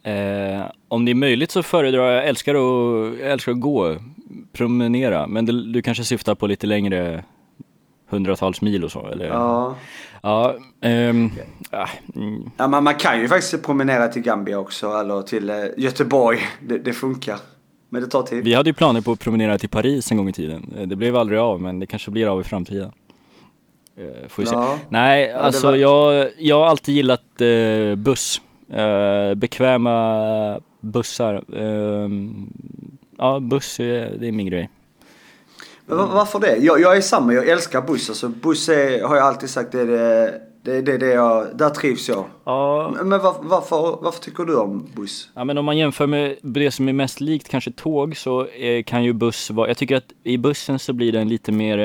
Eh, 0.03 0.65
om 0.87 1.05
det 1.05 1.11
är 1.11 1.15
möjligt 1.15 1.51
så 1.51 1.63
föredrar 1.63 2.03
jag, 2.11 2.15
jag 2.15 2.27
älskar 2.27 2.55
att, 2.55 3.19
jag 3.19 3.31
älskar 3.31 3.51
att 3.51 3.59
gå, 3.59 3.95
promenera, 4.55 5.27
men 5.27 5.45
det, 5.45 5.73
du 5.73 5.81
kanske 5.81 6.03
syftar 6.03 6.35
på 6.35 6.47
lite 6.47 6.67
längre 6.67 7.23
hundratals 8.09 8.61
mil 8.61 8.83
och 8.83 8.91
så 8.91 9.07
eller? 9.07 9.25
Ja. 9.25 9.75
Ja, 10.21 10.55
ehm, 10.81 11.31
ah, 11.71 11.87
mm, 12.15 12.49
Ja, 12.57 12.67
man, 12.67 12.83
man 12.83 12.95
kan 12.95 13.19
ju 13.19 13.27
faktiskt 13.27 13.63
promenera 13.65 14.07
till 14.07 14.21
Gambia 14.21 14.59
också 14.59 14.87
eller 14.91 15.21
till 15.21 15.49
eh, 15.49 15.55
Göteborg. 15.77 16.39
Det, 16.67 16.77
det 16.77 16.93
funkar. 16.93 17.37
Men 17.89 18.01
det 18.01 18.07
tar 18.07 18.23
tid. 18.23 18.43
vi 18.43 18.53
hade 18.53 18.69
ju 18.69 18.73
planer 18.73 19.01
på 19.01 19.11
att 19.11 19.19
promenera 19.19 19.57
till 19.57 19.69
Paris 19.69 20.11
en 20.11 20.17
gång 20.17 20.29
i 20.29 20.33
tiden. 20.33 20.73
Eh, 20.77 20.87
Det 20.87 20.95
blev 20.95 21.15
aldrig 21.15 21.39
av, 21.39 21.61
men 21.61 21.79
det 21.79 21.85
kanske 21.85 22.11
blir 22.11 22.27
av 22.27 22.41
i 22.41 22.43
framtiden. 22.43 22.91
Eh, 23.97 24.27
får 24.27 24.43
vi 24.43 24.47
se. 24.49 24.55
Ja. 24.55 24.77
Nej, 24.89 25.27
det 25.27 25.39
alltså 25.39 25.67
var- 25.67 25.75
jag, 25.75 26.29
jag 26.37 26.59
har 26.59 26.65
alltid 26.65 26.95
gillat 26.95 27.41
eh, 27.41 27.95
buss. 27.95 28.41
Eh, 28.69 29.33
bekväma 29.35 30.59
bussar. 30.81 31.43
Ehm, 31.57 32.47
ja, 33.17 33.39
buss 33.39 33.77
det 33.77 34.27
är 34.27 34.31
min 34.31 34.47
grej. 34.47 34.69
Men 35.85 35.97
va- 35.97 36.09
varför 36.13 36.39
det? 36.39 36.57
Jag, 36.57 36.79
jag 36.79 36.97
är 36.97 37.01
samma, 37.01 37.33
jag 37.33 37.47
älskar 37.49 37.81
buss. 37.81 38.09
Alltså, 38.09 38.29
buss 38.29 38.69
är, 38.69 39.03
har 39.03 39.15
jag 39.15 39.25
alltid 39.25 39.49
sagt, 39.49 39.71
det 39.71 39.81
är 39.81 39.85
det, 39.85 40.41
det, 40.63 40.81
det, 40.81 40.97
det 40.97 41.13
jag, 41.13 41.57
där 41.57 41.69
trivs 41.69 42.09
jag. 42.09 42.25
Ja, 42.43 42.93
Men 43.03 43.09
var, 43.09 43.35
varför, 43.41 43.97
varför 44.01 44.19
tycker 44.21 44.43
du 44.43 44.55
om 44.55 44.89
buss? 44.95 45.29
Ja 45.35 45.43
men 45.43 45.57
om 45.57 45.65
man 45.65 45.77
jämför 45.77 46.07
med 46.07 46.35
det 46.41 46.71
som 46.71 46.89
är 46.89 46.93
mest 46.93 47.21
likt 47.21 47.49
kanske 47.49 47.71
tåg 47.71 48.17
så 48.17 48.45
eh, 48.45 48.83
kan 48.83 49.03
ju 49.03 49.13
buss 49.13 49.51
vara, 49.51 49.67
jag 49.67 49.77
tycker 49.77 49.95
att 49.95 50.13
i 50.23 50.37
bussen 50.37 50.79
så 50.79 50.93
blir 50.93 51.11
det 51.11 51.19
en 51.19 51.29
lite 51.29 51.51
mer 51.51 51.77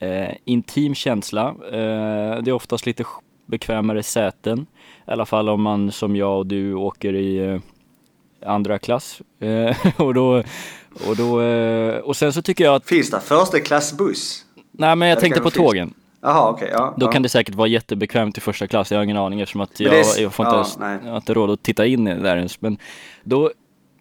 eh, 0.00 0.08
eh, 0.10 0.34
intim 0.44 0.94
känsla. 0.94 1.48
Eh, 1.48 2.42
det 2.42 2.50
är 2.50 2.52
oftast 2.52 2.86
lite 2.86 3.04
bekvämare 3.46 4.02
säten. 4.02 4.66
I 5.06 5.10
alla 5.10 5.26
fall 5.26 5.48
om 5.48 5.62
man 5.62 5.92
som 5.92 6.16
jag 6.16 6.38
och 6.38 6.46
du 6.46 6.74
åker 6.74 7.14
i 7.14 7.36
eh, 7.38 7.60
andra 8.46 8.78
klass. 8.78 9.20
Eh, 9.40 9.76
och 10.00 10.14
då, 10.14 10.42
och 11.08 11.16
då, 11.16 11.40
eh, 11.42 11.96
och 11.98 12.16
sen 12.16 12.32
så 12.32 12.42
tycker 12.42 12.64
jag 12.64 12.74
att, 12.74 12.86
Finns 12.86 13.10
det 13.10 13.20
första 13.20 13.60
klass 13.60 13.92
buss? 13.92 14.44
nej 14.72 14.96
men 14.96 15.08
jag 15.08 15.16
Det 15.16 15.20
tänkte 15.20 15.40
på 15.40 15.50
finns. 15.50 15.64
tågen. 15.66 15.94
Jaha 16.20 16.50
okej, 16.50 16.68
ja. 16.72 16.94
Då 16.96 17.06
ja. 17.06 17.10
kan 17.12 17.22
det 17.22 17.28
säkert 17.28 17.54
vara 17.54 17.68
jättebekvämt 17.68 18.38
i 18.38 18.40
första 18.40 18.66
klass, 18.66 18.90
jag 18.90 18.98
har 18.98 19.04
ingen 19.04 19.16
aning 19.16 19.40
eftersom 19.40 19.60
att 19.60 19.80
jag, 19.80 19.94
är- 19.98 20.22
jag 20.22 20.32
får 20.34 20.46
inte 20.46 20.56
ja, 20.56 20.86
ens, 20.88 21.04
jag 21.04 21.10
har 21.10 21.16
inte 21.16 21.34
råd 21.34 21.50
att 21.50 21.62
titta 21.62 21.86
in 21.86 22.04
där 22.04 22.36
ens. 22.36 22.60
Men 22.60 22.78
då, 23.24 23.50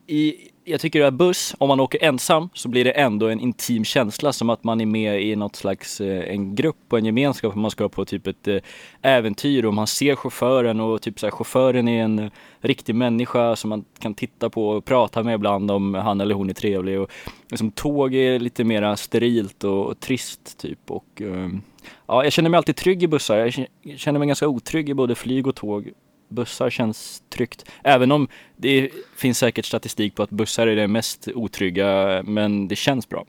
i, 0.08 0.36
jag 0.70 0.82
tycker 0.82 1.02
att 1.02 1.14
buss, 1.14 1.56
om 1.58 1.68
man 1.68 1.80
åker 1.80 2.04
ensam 2.04 2.50
så 2.54 2.70
blir 2.70 2.84
det 2.84 2.92
ändå 2.92 3.28
en 3.28 3.40
intim 3.40 3.84
känsla 3.84 4.34
som 4.34 4.50
att 4.50 4.64
man 4.64 4.82
är 4.82 4.86
med 4.86 5.22
i 5.22 5.36
något 5.36 5.56
slags, 5.56 6.02
eh, 6.02 6.34
en 6.34 6.56
grupp 6.56 6.76
och 6.90 6.98
en 6.98 7.06
gemenskap. 7.06 7.56
Man 7.56 7.72
ska 7.72 7.90
på 7.90 8.06
typ 8.06 8.28
ett 8.28 8.48
eh, 8.48 8.58
äventyr 9.02 9.66
och 9.66 9.74
man 9.74 9.88
ser 9.88 10.16
chauffören 10.16 10.80
och 10.80 11.02
typ 11.02 11.20
så 11.20 11.26
här, 11.26 11.32
chauffören 11.32 11.88
är 11.88 12.04
en 12.04 12.32
riktig 12.62 12.96
människa 12.96 13.56
som 13.56 13.70
man 13.70 13.86
kan 14.00 14.14
titta 14.14 14.50
på 14.50 14.70
och 14.70 14.86
prata 14.86 15.24
med 15.24 15.36
ibland 15.36 15.72
om 15.72 15.94
han 15.94 16.22
eller 16.22 16.36
hon 16.36 16.50
är 16.50 16.54
trevlig. 16.54 17.00
Och, 17.00 17.12
liksom, 17.50 17.72
tåg 17.72 18.16
är 18.16 18.40
lite 18.40 18.64
mera 18.64 18.98
sterilt 18.98 19.64
och, 19.64 19.86
och 19.86 20.00
trist 20.00 20.58
typ 20.58 20.92
och 20.92 21.22
um, 21.22 21.62
Ja, 22.08 22.24
jag 22.24 22.34
känner 22.34 22.50
mig 22.50 22.58
alltid 22.58 22.76
trygg 22.76 23.04
i 23.04 23.08
bussar. 23.08 23.38
Jag 23.82 24.00
känner 24.00 24.20
mig 24.20 24.28
ganska 24.28 24.48
otrygg 24.48 24.90
i 24.90 24.94
både 24.94 25.16
flyg 25.16 25.48
och 25.48 25.56
tåg 25.56 25.92
bussar 26.28 26.70
känns 26.70 27.24
tryggt. 27.30 27.66
Även 27.84 28.12
om 28.12 28.28
det 28.58 28.90
finns 29.16 29.38
säkert 29.38 29.66
statistik 29.66 30.16
på 30.16 30.24
att 30.24 30.30
bussar 30.30 30.68
är 30.68 30.76
det 30.76 30.88
mest 30.88 31.28
otrygga, 31.36 32.24
men 32.26 32.68
det 32.68 32.76
känns 32.76 33.10
bra. 33.10 33.26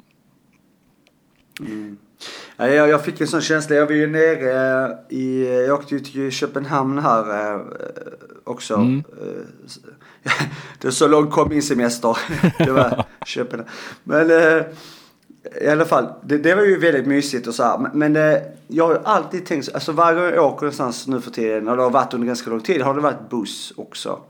Mm. 1.61 1.99
Ja, 2.57 2.69
jag, 2.69 2.88
jag 2.88 3.05
fick 3.05 3.21
en 3.21 3.26
sån 3.26 3.40
känsla. 3.40 3.76
Jag 3.76 3.87
var 3.87 3.93
ju 3.93 4.07
nere 4.07 4.99
i, 5.09 5.47
jag 5.67 5.78
åkte 5.78 5.95
ju 5.95 6.00
till 6.00 6.31
Köpenhamn 6.31 6.99
här 6.99 7.55
eh, 7.55 7.61
också. 8.45 8.75
Mm. 8.75 9.05
Eh, 9.23 10.33
det 10.81 10.93
så 10.93 11.09
långt 11.09 11.31
kom 11.31 11.49
min 11.49 11.62
semester. 11.62 12.19
det 12.59 12.73
var 12.73 13.05
Köpenhamn. 13.26 13.71
Men 14.05 14.31
eh, 14.31 14.64
i 15.61 15.68
alla 15.68 15.85
fall, 15.85 16.12
det, 16.23 16.38
det, 16.38 16.54
var 16.54 16.62
ju 16.62 16.78
väldigt 16.78 17.07
mysigt 17.07 17.47
och 17.47 17.54
så 17.54 17.62
här. 17.62 17.78
Men, 17.78 17.99
men 17.99 18.16
eh, 18.16 18.38
jag 18.68 18.87
har 18.87 18.92
ju 18.92 19.00
alltid 19.04 19.47
tänkt, 19.47 19.75
alltså 19.75 19.92
varje 19.92 20.21
gång 20.21 20.35
jag 20.35 20.47
åker 20.47 20.62
någonstans 20.62 21.07
nu 21.07 21.21
för 21.21 21.30
tiden, 21.30 21.68
och 21.68 21.76
det 21.76 21.83
har 21.83 21.90
varit 21.90 22.14
under 22.14 22.26
ganska 22.26 22.50
lång 22.50 22.61
tid, 22.61 22.83
har 22.83 22.95
det 22.95 23.00
varit 23.00 23.30
buss 23.30 23.73
också. 23.76 24.21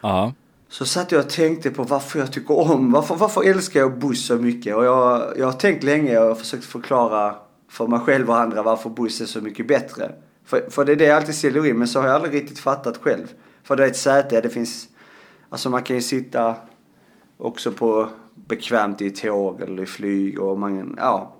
Ja. 0.00 0.32
Så 0.68 0.84
satt 0.84 1.12
jag 1.12 1.24
och 1.24 1.30
tänkte 1.30 1.70
på 1.70 1.82
varför 1.82 2.18
jag 2.18 2.32
tycker 2.32 2.70
om, 2.70 2.92
varför, 2.92 3.14
varför 3.14 3.42
älskar 3.42 3.80
jag 3.80 3.98
buss 3.98 4.26
så 4.26 4.36
mycket? 4.36 4.76
Och 4.76 4.84
jag, 4.84 5.32
jag 5.38 5.46
har 5.46 5.52
tänkt 5.52 5.84
länge 5.84 6.18
och 6.18 6.38
försökt 6.38 6.64
förklara 6.64 7.34
för 7.70 7.86
mig 7.86 8.00
själv 8.00 8.30
och 8.30 8.40
andra 8.40 8.62
varför 8.62 8.90
buss 8.90 9.20
är 9.20 9.26
så 9.26 9.40
mycket 9.40 9.68
bättre. 9.68 10.12
För, 10.44 10.70
för 10.70 10.84
det 10.84 10.92
är 10.92 10.96
det 10.96 11.04
jag 11.04 11.16
alltid 11.16 11.34
ställer 11.34 11.66
in, 11.66 11.78
men 11.78 11.88
så 11.88 12.00
har 12.00 12.06
jag 12.06 12.14
aldrig 12.14 12.34
riktigt 12.34 12.58
fattat 12.58 12.96
själv. 12.96 13.26
För 13.62 13.76
det 13.76 13.84
är 13.84 13.88
ett 13.88 13.96
säte, 13.96 14.40
det 14.40 14.48
finns, 14.48 14.88
alltså 15.48 15.70
man 15.70 15.82
kan 15.82 15.96
ju 15.96 16.02
sitta 16.02 16.54
också 17.38 17.72
på 17.72 18.08
bekvämt 18.48 19.02
i 19.02 19.10
tåg 19.10 19.60
eller 19.60 19.82
i 19.82 19.86
flyg 19.86 20.40
och 20.40 20.58
man, 20.58 20.94
ja. 20.98 21.34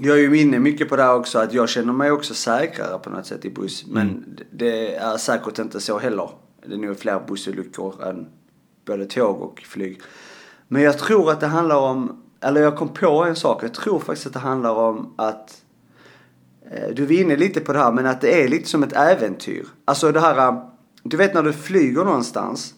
Jag 0.00 0.18
är 0.18 0.22
ju 0.22 0.40
inne 0.40 0.58
mycket 0.58 0.88
på 0.88 0.96
det 0.96 1.02
här 1.02 1.14
också 1.14 1.38
att 1.38 1.52
jag 1.52 1.68
känner 1.68 1.92
mig 1.92 2.10
också 2.10 2.34
säkrare 2.34 2.98
på 2.98 3.10
något 3.10 3.26
sätt 3.26 3.44
i 3.44 3.50
buss. 3.50 3.86
Men 3.86 4.08
mm. 4.08 4.24
det 4.50 4.94
är 4.94 5.16
säkert 5.16 5.58
inte 5.58 5.80
så 5.80 5.98
heller. 5.98 6.30
Det 6.66 6.74
är 6.74 6.78
nog 6.78 6.98
fler 6.98 7.20
bussolyckor 7.28 8.04
än 8.04 8.28
både 8.86 9.04
tåg 9.04 9.42
och 9.42 9.60
flyg. 9.60 10.00
Men 10.68 10.82
jag 10.82 10.98
tror 10.98 11.30
att 11.30 11.40
det 11.40 11.46
handlar 11.46 11.76
om, 11.76 12.22
eller 12.40 12.60
jag 12.60 12.76
kom 12.76 12.88
på 12.88 13.24
en 13.24 13.36
sak. 13.36 13.62
Jag 13.62 13.74
tror 13.74 13.98
faktiskt 13.98 14.26
att 14.26 14.32
det 14.32 14.38
handlar 14.38 14.74
om 14.74 15.14
att 15.16 15.62
eh, 16.70 16.94
du 16.94 17.04
var 17.04 17.12
inne 17.12 17.36
lite 17.36 17.60
på 17.60 17.72
det 17.72 17.78
här, 17.78 17.92
men 17.92 18.06
att 18.06 18.20
det 18.20 18.42
är 18.42 18.48
lite 18.48 18.68
som 18.68 18.82
ett 18.82 18.96
äventyr. 18.96 19.66
Alltså 19.84 20.12
det 20.12 20.20
här, 20.20 20.62
du 21.02 21.16
vet 21.16 21.34
när 21.34 21.42
du 21.42 21.52
flyger 21.52 22.04
någonstans 22.04 22.74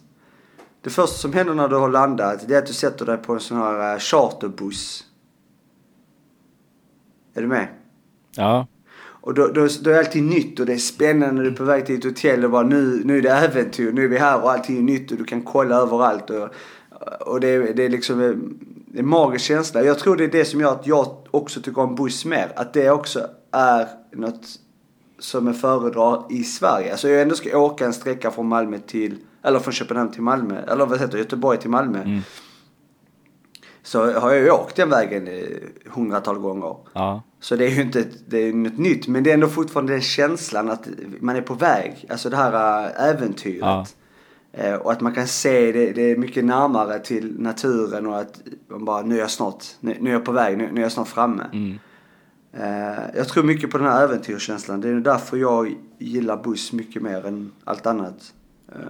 det 0.81 0.89
första 0.89 1.17
som 1.17 1.33
händer 1.33 1.53
när 1.53 1.67
du 1.67 1.75
har 1.75 1.89
landat, 1.89 2.47
det 2.47 2.55
är 2.55 2.59
att 2.59 2.65
du 2.65 2.73
sätter 2.73 3.05
dig 3.05 3.17
på 3.17 3.33
en 3.33 3.39
sån 3.39 3.57
här 3.57 3.93
eh, 3.93 3.99
charterbuss. 3.99 5.05
Är 7.33 7.41
du 7.41 7.47
med? 7.47 7.67
Ja. 8.35 8.67
Och 9.23 9.33
då, 9.33 9.47
då, 9.47 9.67
då 9.81 9.89
är 9.89 9.97
allting 9.97 10.29
nytt 10.29 10.59
och 10.59 10.65
det 10.65 10.73
är 10.73 10.77
spännande. 10.77 11.43
Du 11.43 11.49
är 11.49 11.55
på 11.55 11.63
väg 11.63 11.85
till 11.85 11.97
ett 11.97 12.03
hotell 12.03 12.45
och 12.45 12.51
bara 12.51 12.63
nu, 12.63 13.01
nu 13.05 13.17
är 13.17 13.21
det 13.21 13.29
äventyr. 13.29 13.91
Nu 13.91 14.03
är 14.03 14.07
vi 14.07 14.17
här 14.17 14.43
och 14.43 14.51
allting 14.51 14.77
är 14.77 14.81
nytt 14.81 15.11
och 15.11 15.17
du 15.17 15.23
kan 15.23 15.41
kolla 15.41 15.75
överallt. 15.75 16.29
Och, 16.29 16.49
och 17.19 17.39
det, 17.39 17.47
är, 17.47 17.73
det 17.73 17.85
är 17.85 17.89
liksom 17.89 18.21
en 18.95 19.07
magisk 19.07 19.45
känsla. 19.45 19.83
Jag 19.83 19.99
tror 19.99 20.15
det 20.15 20.23
är 20.23 20.31
det 20.31 20.45
som 20.45 20.61
gör 20.61 20.71
att 20.71 20.87
jag 20.87 21.07
också 21.31 21.61
tycker 21.61 21.81
om 21.81 21.95
buss 21.95 22.25
mer. 22.25 22.51
Att 22.55 22.73
det 22.73 22.89
också 22.89 23.27
är 23.51 23.87
något 24.11 24.45
som 25.19 25.47
jag 25.47 25.57
föredrar 25.57 26.25
i 26.29 26.43
Sverige. 26.43 26.91
Alltså 26.91 27.09
jag 27.09 27.21
ändå 27.21 27.35
ska 27.35 27.57
åka 27.57 27.85
en 27.85 27.93
sträcka 27.93 28.31
från 28.31 28.47
Malmö 28.47 28.77
till 28.77 29.17
eller 29.43 29.59
från 29.59 29.73
Köpenhamn 29.73 30.11
till 30.11 30.21
Malmö. 30.21 30.61
Eller 30.67 30.85
vad 30.85 30.99
heter 30.99 31.13
det? 31.13 31.19
Göteborg 31.19 31.57
till 31.57 31.69
Malmö. 31.69 32.01
Mm. 32.01 32.21
Så 33.83 34.11
har 34.19 34.31
jag 34.31 34.41
ju 34.41 34.51
åkt 34.51 34.75
den 34.75 34.89
vägen 34.89 35.29
hundratal 35.85 36.39
gånger. 36.39 36.75
Ja. 36.93 37.23
Så 37.39 37.55
det 37.55 37.65
är 37.65 37.69
ju 37.69 37.81
inte 37.81 38.05
det 38.27 38.37
är 38.37 38.53
något 38.53 38.77
nytt. 38.77 39.07
Men 39.07 39.23
det 39.23 39.29
är 39.29 39.33
ändå 39.33 39.47
fortfarande 39.47 39.93
den 39.93 40.01
känslan 40.01 40.69
att 40.69 40.87
man 41.19 41.35
är 41.35 41.41
på 41.41 41.53
väg. 41.53 42.05
Alltså 42.09 42.29
det 42.29 42.37
här 42.37 42.85
äh, 42.85 43.09
äventyret. 43.09 43.59
Ja. 43.61 43.85
Eh, 44.53 44.75
och 44.75 44.91
att 44.91 45.01
man 45.01 45.13
kan 45.13 45.27
se 45.27 45.71
det, 45.71 45.91
det 45.91 46.01
är 46.01 46.17
mycket 46.17 46.45
närmare 46.45 46.99
till 46.99 47.39
naturen 47.39 48.07
och 48.07 48.19
att 48.19 48.41
man 48.67 48.85
bara, 48.85 49.01
nu 49.01 49.15
är 49.15 49.19
jag 49.19 49.31
snart, 49.31 49.65
nu, 49.79 49.97
nu 49.99 50.09
är 50.09 50.13
jag 50.13 50.25
på 50.25 50.31
väg, 50.31 50.57
nu, 50.57 50.69
nu 50.71 50.79
är 50.79 50.85
jag 50.85 50.91
snart 50.91 51.07
framme. 51.07 51.43
Mm. 51.53 51.79
Eh, 52.53 53.03
jag 53.15 53.27
tror 53.27 53.43
mycket 53.43 53.71
på 53.71 53.77
den 53.77 53.87
här 53.87 54.03
äventyrskänslan. 54.03 54.81
Det 54.81 54.89
är 54.89 54.93
därför 54.93 55.37
jag 55.37 55.75
gillar 55.97 56.43
buss 56.43 56.73
mycket 56.73 57.01
mer 57.01 57.25
än 57.25 57.51
allt 57.63 57.85
annat. 57.85 58.33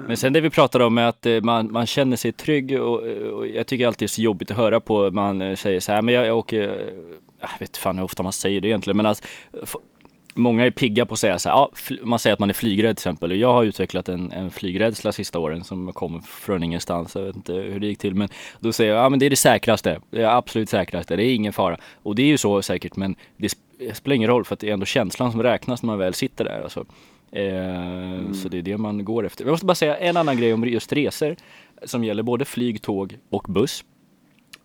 Men 0.08 0.18
sen 0.18 0.34
det 0.34 0.42
vi 0.42 0.50
pratade 0.50 0.86
om 0.86 0.98
är 0.98 1.06
att 1.06 1.26
eh, 1.26 1.42
man, 1.42 1.72
man 1.72 1.86
känner 1.86 2.18
sig 2.18 2.32
trygg 2.32 2.82
och, 2.82 3.08
eh, 3.08 3.28
och 3.28 3.48
jag 3.48 3.68
tycker 3.68 3.88
alltid 3.88 4.00
det 4.00 4.06
är 4.06 4.16
så 4.16 4.22
jobbigt 4.22 4.52
att 4.52 4.58
höra 4.58 4.80
på 4.80 5.12
man 5.12 5.42
eh, 5.42 5.56
säger 5.56 5.80
så 5.80 5.92
här, 5.92 6.02
men 6.02 6.14
jag, 6.14 6.26
jag 6.26 6.38
åker, 6.38 6.94
jag 7.40 7.50
vet 7.60 7.78
fan 7.78 7.98
hur 7.98 8.06
ofta 8.06 8.24
man 8.24 8.34
säger 8.34 8.62
det 8.62 8.68
egentligen, 8.68 8.98
men 8.98 9.06
alltså 9.06 9.24
Många 10.34 10.66
är 10.66 10.72
pigga 10.72 11.06
på 11.06 11.14
att 11.14 11.20
säga 11.20 11.40
så 11.40 11.50
här, 11.50 11.56
ja, 11.56 11.72
man 12.02 12.20
säger 12.20 12.34
att 12.34 12.40
man 12.40 12.50
är 12.50 12.54
flygrädd 12.54 12.98
till 12.98 13.02
exempel. 13.02 13.40
Jag 13.40 13.54
har 13.54 13.64
utvecklat 13.64 14.10
en, 14.10 14.32
en 14.32 14.52
flygrädsla 14.52 15.12
sista 15.12 15.40
åren 15.40 15.64
som 15.64 15.94
kom 15.94 16.22
från 16.22 16.64
ingenstans. 16.64 17.16
Jag 17.16 17.24
vet 17.24 17.36
inte 17.36 17.54
hur 17.54 17.80
det 17.80 17.88
gick 17.88 18.00
till 18.00 18.16
men 18.16 18.30
då 18.60 18.74
säger 18.74 18.94
jag, 18.94 19.06
ja 19.06 19.10
men 19.10 19.20
det 19.20 19.26
är 19.26 19.30
det 19.30 19.36
säkraste. 19.36 20.02
Det 20.10 20.22
är 20.22 20.38
absolut 20.38 20.70
säkraste, 20.70 21.16
det 21.16 21.26
är 21.26 21.36
ingen 21.36 21.54
fara. 21.54 21.78
Och 22.04 22.16
det 22.16 22.22
är 22.22 22.28
ju 22.28 22.38
så 22.38 22.62
säkert 22.62 22.96
men 22.96 23.16
det 23.38 23.50
spelar 23.94 24.16
ingen 24.16 24.30
roll 24.30 24.46
för 24.46 24.54
att 24.54 24.60
det 24.60 24.70
är 24.70 24.74
ändå 24.74 24.86
känslan 24.86 25.32
som 25.32 25.44
räknas 25.44 25.84
när 25.84 25.88
man 25.88 26.00
väl 26.00 26.14
sitter 26.14 26.46
där. 26.46 26.62
Alltså. 26.64 26.86
Eh, 27.32 28.14
mm. 28.14 28.34
Så 28.34 28.50
det 28.50 28.58
är 28.58 28.62
det 28.62 28.78
man 28.78 29.06
går 29.06 29.26
efter. 29.26 29.46
Jag 29.46 29.52
måste 29.52 29.66
bara 29.66 29.76
säga 29.76 29.98
en 29.98 30.18
annan 30.18 30.38
grej 30.38 30.54
om 30.54 30.64
just 30.64 30.94
resor 30.94 31.36
som 31.84 32.04
gäller 32.04 32.24
både 32.24 32.46
flyg, 32.46 32.82
tåg 32.82 33.18
och 33.30 33.46
buss. 33.48 33.84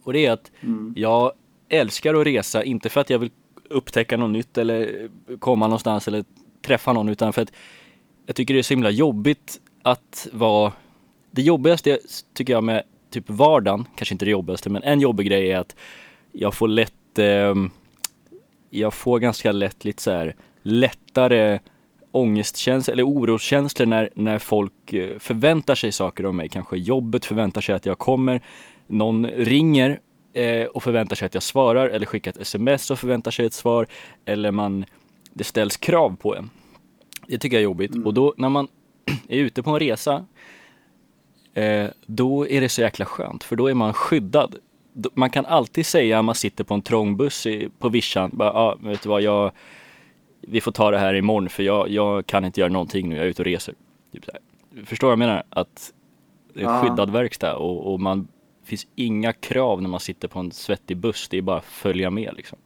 Och 0.02 0.12
det 0.12 0.26
är 0.26 0.32
att 0.32 0.52
mm. 0.60 0.94
jag 0.96 1.32
älskar 1.68 2.14
att 2.14 2.26
resa, 2.26 2.64
inte 2.64 2.88
för 2.88 3.00
att 3.00 3.10
jag 3.10 3.18
vill 3.18 3.30
upptäcka 3.70 4.16
något 4.16 4.30
nytt 4.30 4.58
eller 4.58 5.08
komma 5.38 5.66
någonstans 5.66 6.08
eller 6.08 6.24
träffa 6.62 6.92
någon 6.92 7.08
utan 7.08 7.32
för 7.32 7.42
att 7.42 7.52
jag 8.26 8.36
tycker 8.36 8.54
det 8.54 8.60
är 8.60 8.62
så 8.62 8.74
himla 8.74 8.90
jobbigt 8.90 9.60
att 9.82 10.28
vara 10.32 10.72
det 11.30 11.42
jobbigaste 11.42 11.98
tycker 12.34 12.52
jag 12.52 12.64
med 12.64 12.82
typ 13.10 13.30
vardagen, 13.30 13.84
kanske 13.96 14.14
inte 14.14 14.24
det 14.24 14.30
jobbigaste 14.30 14.70
men 14.70 14.82
en 14.82 15.00
jobbig 15.00 15.26
grej 15.26 15.52
är 15.52 15.58
att 15.58 15.76
jag 16.32 16.54
får 16.54 16.68
lätt 16.68 17.18
eh, 17.18 17.54
jag 18.70 18.94
får 18.94 19.18
ganska 19.18 19.52
lätt 19.52 19.84
lite 19.84 20.02
så 20.02 20.10
här 20.10 20.36
lättare 20.62 21.58
ångestkänslor 22.16 22.92
eller 22.92 23.06
oroskänslor 23.06 23.86
när, 23.86 24.10
när 24.14 24.38
folk 24.38 24.92
eh, 24.92 25.18
förväntar 25.18 25.74
sig 25.74 25.92
saker 25.92 26.24
av 26.24 26.34
mig. 26.34 26.48
Kanske 26.48 26.76
jobbet 26.76 27.24
förväntar 27.24 27.60
sig 27.60 27.74
att 27.74 27.86
jag 27.86 27.98
kommer. 27.98 28.40
Någon 28.86 29.26
ringer 29.26 30.00
eh, 30.32 30.64
och 30.66 30.82
förväntar 30.82 31.16
sig 31.16 31.26
att 31.26 31.34
jag 31.34 31.42
svarar 31.42 31.88
eller 31.88 32.06
skickar 32.06 32.30
ett 32.30 32.40
sms 32.40 32.90
och 32.90 32.98
förväntar 32.98 33.30
sig 33.30 33.46
ett 33.46 33.54
svar. 33.54 33.86
Eller 34.24 34.50
man, 34.50 34.84
det 35.32 35.44
ställs 35.44 35.76
krav 35.76 36.16
på 36.16 36.36
en. 36.36 36.50
Det 37.26 37.38
tycker 37.38 37.56
jag 37.56 37.60
är 37.60 37.64
jobbigt. 37.64 37.94
Mm. 37.94 38.06
Och 38.06 38.14
då 38.14 38.34
när 38.36 38.48
man 38.48 38.68
är 39.28 39.38
ute 39.38 39.62
på 39.62 39.70
en 39.70 39.78
resa 39.78 40.26
eh, 41.54 41.86
då 42.06 42.48
är 42.48 42.60
det 42.60 42.68
så 42.68 42.80
jäkla 42.80 43.04
skönt 43.04 43.44
för 43.44 43.56
då 43.56 43.66
är 43.66 43.74
man 43.74 43.92
skyddad. 43.92 44.56
Man 45.14 45.30
kan 45.30 45.46
alltid 45.46 45.86
säga 45.86 46.22
man 46.22 46.34
sitter 46.34 46.64
på 46.64 46.74
en 46.74 46.82
trång 46.82 47.16
buss 47.16 47.46
i, 47.46 47.68
på 47.78 47.88
vischan, 47.88 48.30
bara, 48.32 48.52
ah, 48.52 48.76
vet 48.80 49.02
du 49.02 49.08
vad, 49.08 49.22
jag 49.22 49.52
vi 50.48 50.60
får 50.60 50.72
ta 50.72 50.90
det 50.90 50.98
här 50.98 51.14
imorgon 51.14 51.48
för 51.48 51.62
jag, 51.62 51.88
jag 51.88 52.26
kan 52.26 52.44
inte 52.44 52.60
göra 52.60 52.72
någonting 52.72 53.08
nu, 53.08 53.16
jag 53.16 53.24
är 53.24 53.28
ute 53.28 53.42
och 53.42 53.46
reser. 53.46 53.74
Typ. 54.12 54.24
Förstår 54.86 55.06
vad 55.06 55.12
jag 55.12 55.18
menar? 55.18 55.42
Att 55.50 55.92
det 56.54 56.62
är 56.62 56.82
skyddad 56.82 57.10
verkstad 57.10 57.56
och, 57.56 57.92
och 57.92 58.00
man 58.00 58.28
finns 58.64 58.86
inga 58.94 59.32
krav 59.32 59.82
när 59.82 59.88
man 59.88 60.00
sitter 60.00 60.28
på 60.28 60.38
en 60.38 60.52
svettig 60.52 60.96
buss, 60.96 61.28
det 61.28 61.38
är 61.38 61.42
bara 61.42 61.56
att 61.56 61.64
följa 61.64 62.10
med 62.10 62.34
liksom. 62.36 62.58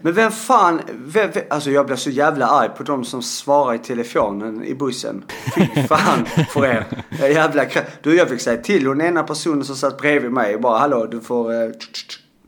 Men 0.00 0.12
vem 0.12 0.30
fan, 0.30 0.80
vem, 0.88 1.30
vem, 1.30 1.44
alltså 1.50 1.70
jag 1.70 1.86
blir 1.86 1.96
så 1.96 2.10
jävla 2.10 2.46
arg 2.46 2.68
på 2.76 2.82
de 2.82 3.04
som 3.04 3.22
svarar 3.22 3.74
i 3.74 3.78
telefonen 3.78 4.64
i 4.64 4.74
bussen. 4.74 5.24
Fy 5.54 5.82
fan 5.82 6.26
för 6.26 6.66
er. 6.66 6.86
Jävla 7.10 7.64
Du 8.02 8.16
jag 8.16 8.28
fick 8.28 8.40
säga 8.40 8.62
till 8.62 8.86
hon 8.86 9.00
ena 9.00 9.22
personen 9.22 9.64
som 9.64 9.76
satt 9.76 9.98
bredvid 9.98 10.32
mig 10.32 10.58
bara 10.58 10.78
hallå 10.78 11.06
du 11.06 11.20
får, 11.20 11.52
eh, 11.52 11.70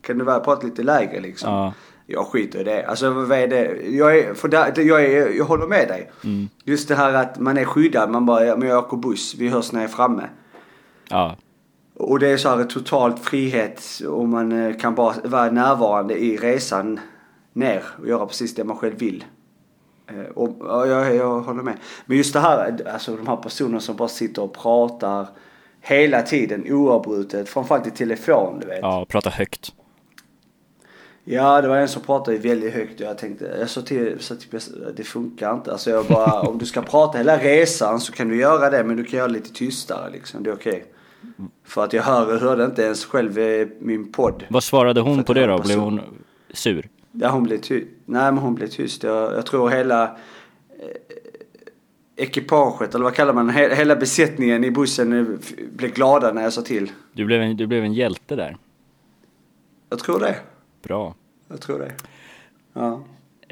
kan 0.03 0.19
du 0.19 0.25
väl 0.25 0.41
prata 0.41 0.67
lite 0.67 0.83
lägre 0.83 1.21
liksom. 1.21 1.51
Ja 1.51 1.73
jag 2.11 2.27
skiter 2.27 2.61
i 2.61 2.65
det. 2.65 2.87
Alltså 2.87 3.11
vad 3.11 3.39
är 3.39 3.49
det? 3.49 3.89
Jag, 3.89 4.19
är, 4.19 4.35
för 4.35 4.49
där, 4.49 4.81
jag, 4.81 5.05
är, 5.05 5.29
jag 5.37 5.45
håller 5.45 5.67
med 5.67 5.89
dig. 5.89 6.11
Mm. 6.25 6.49
Just 6.65 6.89
det 6.89 6.95
här 6.95 7.15
att 7.15 7.39
man 7.39 7.57
är 7.57 7.65
skyddad. 7.65 8.11
Man 8.11 8.27
bara, 8.27 8.57
men 8.57 8.69
jag 8.69 8.79
åker 8.79 8.97
buss. 8.97 9.35
Vi 9.35 9.49
hörs 9.49 9.73
när 9.73 9.81
jag 9.81 9.91
är 9.91 9.95
framme. 9.95 10.29
Ja. 11.11 11.37
Och 11.97 12.19
det 12.19 12.29
är 12.29 12.37
så 12.37 12.49
här 12.49 12.65
totalt 12.65 13.19
frihet 13.19 13.83
och 14.09 14.29
man 14.29 14.53
eh, 14.53 14.77
kan 14.77 14.95
bara 14.95 15.15
vara 15.25 15.51
närvarande 15.51 16.19
i 16.19 16.37
resan 16.37 17.01
ner 17.53 17.85
och 18.01 18.09
göra 18.09 18.27
precis 18.27 18.55
det 18.55 18.65
man 18.65 18.77
själv 18.77 18.99
vill. 18.99 19.25
Eh, 20.07 20.31
och, 20.35 20.57
ja, 20.61 20.87
jag, 20.87 21.15
jag 21.15 21.41
håller 21.41 21.63
med. 21.63 21.77
Men 22.07 22.17
just 22.17 22.33
det 22.33 22.41
här, 22.41 22.89
alltså 22.93 23.17
de 23.17 23.27
här 23.27 23.37
personerna 23.37 23.81
som 23.81 23.97
bara 23.97 24.09
sitter 24.09 24.43
och 24.43 24.55
pratar 24.55 25.27
hela 25.81 26.23
tiden 26.23 26.65
oavbrutet, 26.73 27.49
framförallt 27.49 27.87
i 27.87 27.91
telefon 27.91 28.61
du 28.61 28.67
vet. 28.67 28.79
Ja, 28.83 29.07
pratar 29.09 29.31
högt. 29.31 29.73
Ja, 31.33 31.61
det 31.61 31.69
var 31.69 31.77
en 31.77 31.89
som 31.89 32.03
pratade 32.03 32.39
väldigt 32.39 32.75
högt 32.75 33.01
och 33.01 33.07
jag 33.07 33.19
tänkte, 33.19 33.57
jag 33.59 33.71
sa 33.71 33.83
till, 33.83 34.17
så 34.21 34.37
typ, 34.37 34.51
det 34.97 35.05
funkar 35.05 35.55
inte. 35.55 35.73
Alltså 35.73 35.91
jag 35.91 36.07
bara, 36.07 36.41
om 36.41 36.59
du 36.59 36.67
ska 36.67 36.83
prata 36.83 37.19
hela 37.19 37.39
resan 37.39 38.01
så 38.01 38.13
kan 38.13 38.29
du 38.29 38.37
göra 38.37 38.71
det 38.71 38.85
men 38.85 38.97
du 38.97 39.05
kan 39.05 39.19
göra 39.19 39.29
det 39.29 39.35
lite 39.35 39.53
tystare 39.53 40.11
liksom. 40.11 40.43
Det 40.43 40.51
är 40.51 40.55
okej. 40.55 40.73
Okay. 40.73 41.47
För 41.65 41.85
att 41.85 41.93
jag 41.93 42.03
hör, 42.03 42.39
hörde 42.39 42.65
inte 42.65 42.83
ens 42.83 43.05
själv 43.05 43.39
min 43.79 44.13
podd. 44.13 44.45
Vad 44.49 44.65
svarade 44.65 45.01
hon 45.01 45.25
på 45.25 45.33
det 45.33 45.47
då? 45.47 45.59
Blev 45.59 45.79
hon 45.79 46.01
sur? 46.51 46.89
Ja, 47.13 47.29
hon 47.29 47.43
blev 47.43 47.59
tyst. 47.59 47.87
Nej, 48.05 48.33
men 48.33 48.39
hon 48.39 48.55
blev 48.55 48.67
tyst. 48.67 49.03
Jag, 49.03 49.33
jag 49.33 49.47
tror 49.47 49.71
hela... 49.71 50.03
Eh, 50.05 50.09
ekipaget, 52.17 52.95
eller 52.95 53.05
vad 53.05 53.15
kallar 53.15 53.33
man 53.33 53.51
He 53.51 53.75
Hela 53.75 53.97
besättningen 53.97 54.65
i 54.65 54.71
bussen 54.71 55.13
eh, 55.13 55.25
blev 55.73 55.91
glada 55.91 56.33
när 56.33 56.43
jag 56.43 56.53
sa 56.53 56.63
till. 56.63 56.93
Du 57.13 57.25
blev 57.25 57.43
en, 57.43 57.57
du 57.57 57.67
blev 57.67 57.85
en 57.85 57.93
hjälte 57.93 58.37
där. 58.37 58.57
Jag 59.91 59.99
tror 59.99 60.21
det. 60.21 60.37
Bra. 60.83 61.15
Jag 61.51 61.61
tror 61.61 61.79
det. 61.79 61.93
Ja. 62.73 63.03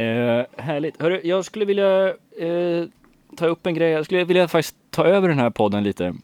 Eh, 0.05 0.47
härligt. 0.57 1.03
Hörru, 1.03 1.21
jag 1.25 1.45
skulle 1.45 1.65
vilja 1.65 2.09
eh, 2.39 2.85
ta 3.37 3.47
upp 3.47 3.67
en 3.67 3.75
grej. 3.75 3.91
Jag 3.91 4.05
skulle 4.05 4.25
vilja 4.25 4.49
faktiskt 4.49 4.77
ta 4.91 5.05
över 5.05 5.29
den 5.29 5.39
här 5.39 5.51
podden 5.51 5.85
lite. 5.85 6.15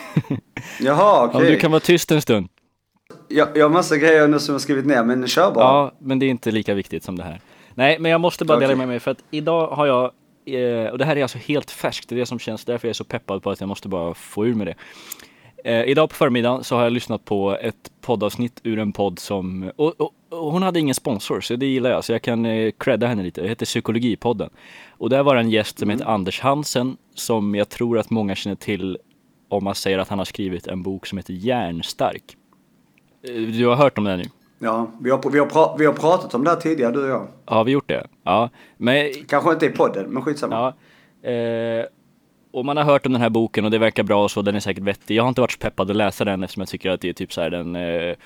Jaha, 0.80 1.24
okej. 1.26 1.40
Om 1.40 1.46
du 1.46 1.58
kan 1.58 1.70
vara 1.70 1.80
tyst 1.80 2.10
en 2.10 2.22
stund. 2.22 2.48
Jag, 3.28 3.48
jag 3.54 3.64
har 3.64 3.70
massa 3.70 3.96
grejer 3.96 4.28
nu 4.28 4.38
som 4.38 4.54
jag 4.54 4.60
skrivit 4.62 4.86
ner, 4.86 5.04
men 5.04 5.26
kör 5.26 5.52
bara. 5.52 5.64
Ja, 5.64 5.92
men 5.98 6.18
det 6.18 6.26
är 6.26 6.30
inte 6.30 6.50
lika 6.50 6.74
viktigt 6.74 7.04
som 7.04 7.16
det 7.16 7.24
här. 7.24 7.40
Nej, 7.74 7.98
men 7.98 8.10
jag 8.10 8.20
måste 8.20 8.44
bara 8.44 8.58
dela 8.58 8.72
Okej. 8.72 8.78
med 8.78 8.88
mig 8.88 9.00
för 9.00 9.10
att 9.10 9.24
idag 9.30 9.68
har 9.68 9.86
jag, 9.86 10.04
eh, 10.46 10.90
och 10.90 10.98
det 10.98 11.04
här 11.04 11.16
är 11.16 11.22
alltså 11.22 11.38
helt 11.38 11.70
färskt, 11.70 12.08
det 12.08 12.14
är 12.14 12.18
det 12.18 12.26
som 12.26 12.38
känns, 12.38 12.64
därför 12.64 12.88
jag 12.88 12.90
är 12.90 12.94
så 12.94 13.04
peppad 13.04 13.42
på 13.42 13.50
att 13.50 13.60
jag 13.60 13.68
måste 13.68 13.88
bara 13.88 14.14
få 14.14 14.46
ur 14.46 14.54
med 14.54 14.66
det. 14.66 14.74
Eh, 15.64 15.84
idag 15.84 16.08
på 16.08 16.14
förmiddagen 16.14 16.64
så 16.64 16.76
har 16.76 16.82
jag 16.82 16.92
lyssnat 16.92 17.24
på 17.24 17.56
ett 17.60 17.90
poddavsnitt 18.00 18.60
ur 18.62 18.78
en 18.78 18.92
podd 18.92 19.18
som, 19.18 19.70
och, 19.76 20.00
och 20.00 20.10
hon 20.40 20.62
hade 20.62 20.80
ingen 20.80 20.94
sponsor 20.94 21.40
så 21.40 21.56
det 21.56 21.66
gillar 21.66 21.90
jag, 21.90 22.04
så 22.04 22.12
jag 22.12 22.22
kan 22.22 22.46
eh, 22.46 22.72
credda 22.78 23.06
henne 23.06 23.22
lite. 23.22 23.40
Det 23.40 23.48
heter 23.48 23.66
Psykologipodden. 23.66 24.50
Och 24.90 25.10
där 25.10 25.22
var 25.22 25.36
en 25.36 25.50
gäst 25.50 25.78
som 25.78 25.90
heter 25.90 26.04
Anders 26.04 26.40
Hansen 26.40 26.96
som 27.14 27.54
jag 27.54 27.68
tror 27.68 27.98
att 27.98 28.10
många 28.10 28.34
känner 28.34 28.56
till 28.56 28.98
om 29.48 29.64
man 29.64 29.74
säger 29.74 29.98
att 29.98 30.08
han 30.08 30.18
har 30.18 30.24
skrivit 30.24 30.66
en 30.66 30.82
bok 30.82 31.06
som 31.06 31.18
heter 31.18 31.32
Järnstark. 31.34 32.36
Eh, 33.22 33.32
Du 33.34 33.66
har 33.66 33.76
hört 33.76 33.98
om 33.98 34.04
den 34.04 34.18
nu? 34.18 34.24
Ja, 34.58 34.90
vi 35.00 35.10
har, 35.10 35.30
vi, 35.30 35.38
har 35.38 35.78
vi 35.78 35.86
har 35.86 35.92
pratat 35.92 36.34
om 36.34 36.44
det 36.44 36.50
här 36.50 36.56
tidigare, 36.56 36.92
du 36.92 37.02
och 37.04 37.08
jag. 37.10 37.26
Har 37.44 37.64
vi 37.64 37.72
gjort 37.72 37.88
det? 37.88 38.06
Ja, 38.22 38.50
men 38.76 39.12
Kanske 39.28 39.52
inte 39.52 39.66
i 39.66 39.70
podden, 39.70 40.06
men 40.10 40.22
skitsamma. 40.22 40.54
ja. 41.22 41.30
Eh, 41.30 41.84
och 42.54 42.64
man 42.64 42.76
har 42.76 42.84
hört 42.84 43.06
om 43.06 43.12
den 43.12 43.22
här 43.22 43.30
boken 43.30 43.64
och 43.64 43.70
det 43.70 43.78
verkar 43.78 44.02
bra 44.02 44.24
och 44.24 44.30
så, 44.30 44.42
den 44.42 44.54
är 44.54 44.60
säkert 44.60 44.82
vettig. 44.82 45.14
Jag 45.14 45.22
har 45.22 45.28
inte 45.28 45.40
varit 45.40 45.52
så 45.52 45.58
peppad 45.58 45.90
att 45.90 45.96
läsa 45.96 46.24
den 46.24 46.42
eftersom 46.42 46.60
jag 46.60 46.68
tycker 46.68 46.90
att 46.90 47.00
det 47.00 47.08
är 47.08 47.12
typ 47.12 47.32
så 47.32 47.40
här 47.40 47.50
den 47.50 47.76
eh, 47.76 48.16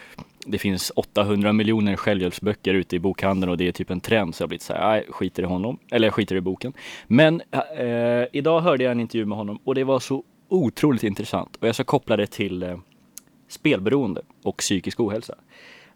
Det 0.47 0.59
finns 0.59 0.93
800 0.97 1.53
miljoner 1.53 1.97
självhjälpsböcker 1.97 2.75
ute 2.75 2.97
i 2.97 2.99
bokhandeln 2.99 3.51
och 3.51 3.57
det 3.57 3.69
är 3.69 3.73
typ 3.73 3.91
en 3.91 4.01
trend 4.01 4.35
så 4.35 4.43
jag 4.43 4.45
har 4.45 4.49
blivit 4.49 4.63
så 4.63 4.73
här, 4.73 4.89
nej, 4.89 5.07
skiter 5.11 5.43
i 5.43 5.47
honom. 5.47 5.79
Eller 5.91 6.07
jag 6.07 6.15
skiter 6.15 6.37
i 6.37 6.41
boken. 6.41 6.73
Men 7.07 7.43
eh, 7.79 8.27
idag 8.33 8.61
hörde 8.61 8.85
jag 8.85 8.91
en 8.91 9.01
intervju 9.01 9.27
med 9.27 9.39
honom 9.39 9.59
och 9.65 9.75
det 9.75 9.85
var 9.85 10.01
så 10.01 10.25
otroligt 10.49 11.03
intressant 11.03 11.57
och 11.57 11.69
jag 11.69 11.75
ska 11.75 11.85
koppla 11.85 12.17
det 12.17 12.27
till 12.27 12.63
eh, 12.63 12.79
spelberoende 13.49 14.23
och 14.43 14.57
psykisk 14.57 15.01
ohälsa. 15.01 15.35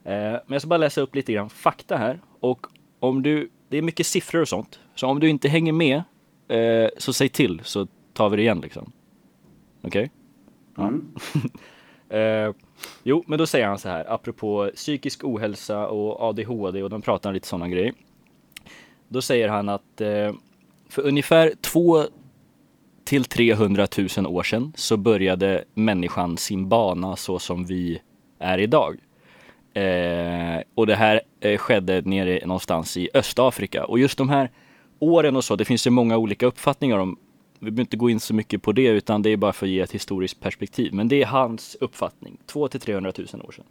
Eh, 0.04 0.12
men 0.12 0.42
jag 0.46 0.60
ska 0.60 0.68
bara 0.68 0.76
läsa 0.76 1.00
upp 1.00 1.14
lite 1.14 1.32
grann 1.32 1.50
fakta 1.50 1.96
här 1.96 2.20
och 2.40 2.66
om 3.00 3.22
du, 3.22 3.50
det 3.68 3.78
är 3.78 3.82
mycket 3.82 4.06
siffror 4.06 4.40
och 4.40 4.48
sånt, 4.48 4.80
så 4.94 5.06
om 5.06 5.20
du 5.20 5.28
inte 5.28 5.48
hänger 5.48 5.72
med 5.72 6.02
eh, 6.48 6.88
så 6.98 7.12
säg 7.12 7.28
till 7.28 7.60
så 7.64 7.86
tar 8.12 8.28
vi 8.28 8.36
det 8.36 8.42
igen 8.42 8.60
liksom. 8.60 8.92
Okej? 9.82 10.10
Mm. 10.78 11.14
Eh, 12.12 12.54
jo, 13.02 13.24
men 13.26 13.38
då 13.38 13.46
säger 13.46 13.66
han 13.66 13.78
så 13.78 13.88
här, 13.88 14.12
apropå 14.12 14.70
psykisk 14.74 15.24
ohälsa 15.24 15.86
och 15.86 16.20
ADHD 16.20 16.82
och 16.82 16.90
de 16.90 17.02
pratar 17.02 17.32
lite 17.32 17.46
sådana 17.46 17.68
grejer. 17.68 17.92
Då 19.08 19.22
säger 19.22 19.48
han 19.48 19.68
att 19.68 20.00
eh, 20.00 20.32
för 20.88 21.02
ungefär 21.02 21.52
2 21.60 22.04
till 23.04 23.24
300 23.24 23.86
000 24.16 24.26
år 24.26 24.42
sedan 24.42 24.72
så 24.76 24.96
började 24.96 25.64
människan 25.74 26.36
sin 26.36 26.68
bana 26.68 27.16
så 27.16 27.38
som 27.38 27.64
vi 27.64 28.00
är 28.38 28.58
idag. 28.58 28.96
Eh, 29.74 30.62
och 30.74 30.86
det 30.86 30.96
här 30.96 31.20
eh, 31.40 31.58
skedde 31.58 32.02
nere 32.04 32.46
någonstans 32.46 32.96
i 32.96 33.08
Östafrika. 33.14 33.84
Och 33.84 33.98
just 33.98 34.18
de 34.18 34.28
här 34.28 34.50
åren 34.98 35.36
och 35.36 35.44
så, 35.44 35.56
det 35.56 35.64
finns 35.64 35.86
ju 35.86 35.90
många 35.90 36.16
olika 36.16 36.46
uppfattningar 36.46 36.98
om. 36.98 37.18
Vi 37.62 37.70
behöver 37.70 37.80
inte 37.80 37.96
gå 37.96 38.10
in 38.10 38.20
så 38.20 38.34
mycket 38.34 38.62
på 38.62 38.72
det, 38.72 38.86
utan 38.86 39.22
det 39.22 39.30
är 39.30 39.36
bara 39.36 39.52
för 39.52 39.66
att 39.66 39.70
ge 39.70 39.80
ett 39.80 39.92
historiskt 39.92 40.40
perspektiv. 40.40 40.94
Men 40.94 41.08
det 41.08 41.22
är 41.22 41.26
hans 41.26 41.76
uppfattning, 41.80 42.38
200 42.46 42.68
till 42.68 42.80
300 42.80 43.12
000 43.18 43.26
år 43.42 43.52
sedan. 43.52 43.64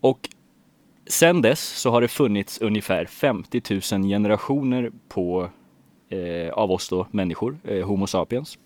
Och 0.00 0.28
sen 1.06 1.42
dess 1.42 1.60
så 1.60 1.90
har 1.90 2.00
det 2.00 2.08
funnits 2.08 2.58
ungefär 2.60 3.04
50 3.04 3.62
000 3.92 4.02
generationer 4.02 4.90
på, 5.08 5.50
eh, 6.08 6.52
av 6.52 6.72
oss 6.72 6.88
då, 6.88 7.06
människor, 7.10 7.58
eh, 7.64 7.86
Homo 7.86 8.06
sapiens. 8.06 8.58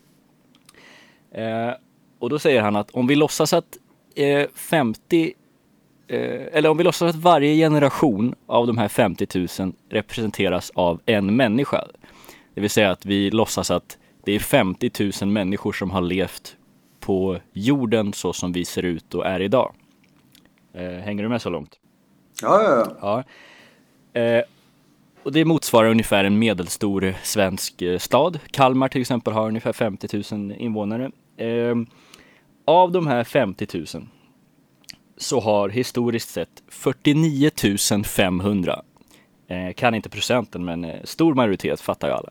Eh, 1.30 1.70
och 2.18 2.30
då 2.30 2.38
säger 2.38 2.62
han 2.62 2.76
att 2.76 2.90
om 2.90 3.06
vi 3.06 3.14
låtsas 3.14 3.52
att 3.52 3.78
eh, 4.14 4.48
50 4.54 5.32
eh, 6.08 6.18
eller 6.52 6.68
om 6.68 6.76
vi 6.76 6.84
låtsas 6.84 7.14
att 7.14 7.22
varje 7.22 7.54
generation 7.54 8.34
av 8.46 8.66
de 8.66 8.78
här 8.78 8.88
50 8.88 9.48
000 9.60 9.72
representeras 9.88 10.72
av 10.74 11.00
en 11.06 11.36
människa. 11.36 11.84
Det 12.54 12.60
vill 12.60 12.70
säga 12.70 12.90
att 12.90 13.06
vi 13.06 13.30
låtsas 13.30 13.70
att 13.70 13.98
det 14.24 14.32
är 14.32 14.38
50 14.38 15.12
000 15.22 15.30
människor 15.30 15.72
som 15.72 15.90
har 15.90 16.00
levt 16.00 16.56
på 17.00 17.38
jorden 17.52 18.12
så 18.12 18.32
som 18.32 18.52
vi 18.52 18.64
ser 18.64 18.82
ut 18.82 19.14
och 19.14 19.26
är 19.26 19.40
idag. 19.40 19.74
Eh, 20.72 20.82
hänger 20.82 21.22
du 21.22 21.28
med 21.28 21.42
så 21.42 21.50
långt? 21.50 21.78
Ja, 22.42 22.62
ja, 22.62 22.96
ja. 23.00 23.24
Ja. 24.14 24.20
Eh, 24.20 24.42
och 25.22 25.32
det 25.32 25.44
motsvarar 25.44 25.90
ungefär 25.90 26.24
en 26.24 26.38
medelstor 26.38 27.14
svensk 27.22 27.82
eh, 27.82 27.98
stad. 27.98 28.38
Kalmar 28.50 28.88
till 28.88 29.00
exempel 29.00 29.32
har 29.32 29.48
ungefär 29.48 29.72
50 29.72 30.34
000 30.34 30.52
invånare. 30.52 31.10
Av 32.64 32.92
de 32.92 33.06
här 33.06 33.24
50 33.24 33.66
000 33.74 33.86
så 35.16 35.40
har 35.40 35.68
historiskt 35.68 36.28
sett 36.28 36.62
49 36.68 37.50
500, 38.04 38.82
eh, 39.48 39.72
kan 39.72 39.94
inte 39.94 40.08
procenten 40.08 40.64
men 40.64 40.86
stor 41.04 41.34
majoritet 41.34 41.80
fattar 41.80 42.08
ju 42.08 42.14
alla. 42.14 42.30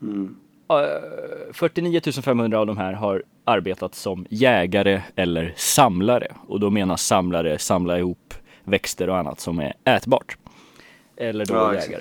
Mm. 0.00 0.36
Eh, 0.80 1.52
49 1.52 2.00
500 2.22 2.58
av 2.58 2.66
de 2.66 2.76
här 2.76 2.92
har 2.92 3.22
arbetat 3.44 3.94
som 3.94 4.26
jägare 4.30 5.02
eller 5.16 5.52
samlare. 5.56 6.32
Och 6.48 6.60
då 6.60 6.70
menas 6.70 7.02
samlare 7.06 7.58
samla 7.58 7.98
ihop 7.98 8.34
växter 8.64 9.08
och 9.08 9.16
annat 9.18 9.40
som 9.40 9.58
är 9.58 9.74
ätbart. 9.84 10.36
Eller 11.16 11.46
då 11.46 11.54
Ja, 11.54 11.74
jägare. 11.74 12.00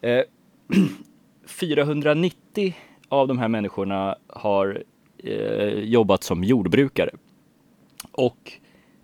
Eh, 0.00 0.24
490 1.46 2.74
av 3.08 3.28
de 3.28 3.38
här 3.38 3.48
människorna 3.48 4.16
har 4.28 4.82
eh, 5.24 5.68
jobbat 5.68 6.22
som 6.22 6.44
jordbrukare. 6.44 7.10
Och 8.12 8.52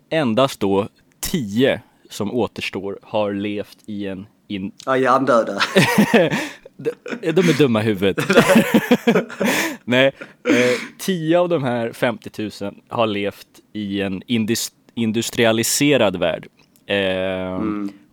endast 0.09 0.59
då 0.59 0.87
10 1.19 1.81
som 2.09 2.33
återstår 2.33 2.99
har 3.01 3.33
levt 3.33 3.77
i 3.85 4.07
en 4.07 4.25
in, 4.47 4.71
Ja, 4.85 4.97
hjärndöda. 4.97 5.59
de, 6.83 7.31
de 7.31 7.49
är 7.49 7.57
dumma 7.57 7.81
i 7.81 7.85
huvudet. 7.85 8.17
Nej, 9.83 10.07
eh, 10.49 10.79
10 10.99 11.39
av 11.39 11.49
de 11.49 11.63
här 11.63 11.91
50 11.93 12.49
000 12.61 12.75
har 12.87 13.07
levt 13.07 13.47
i 13.73 14.01
en 14.01 14.21
indus, 14.27 14.71
industrialiserad 14.95 16.15
värld. 16.15 16.47
Eh, 16.85 17.61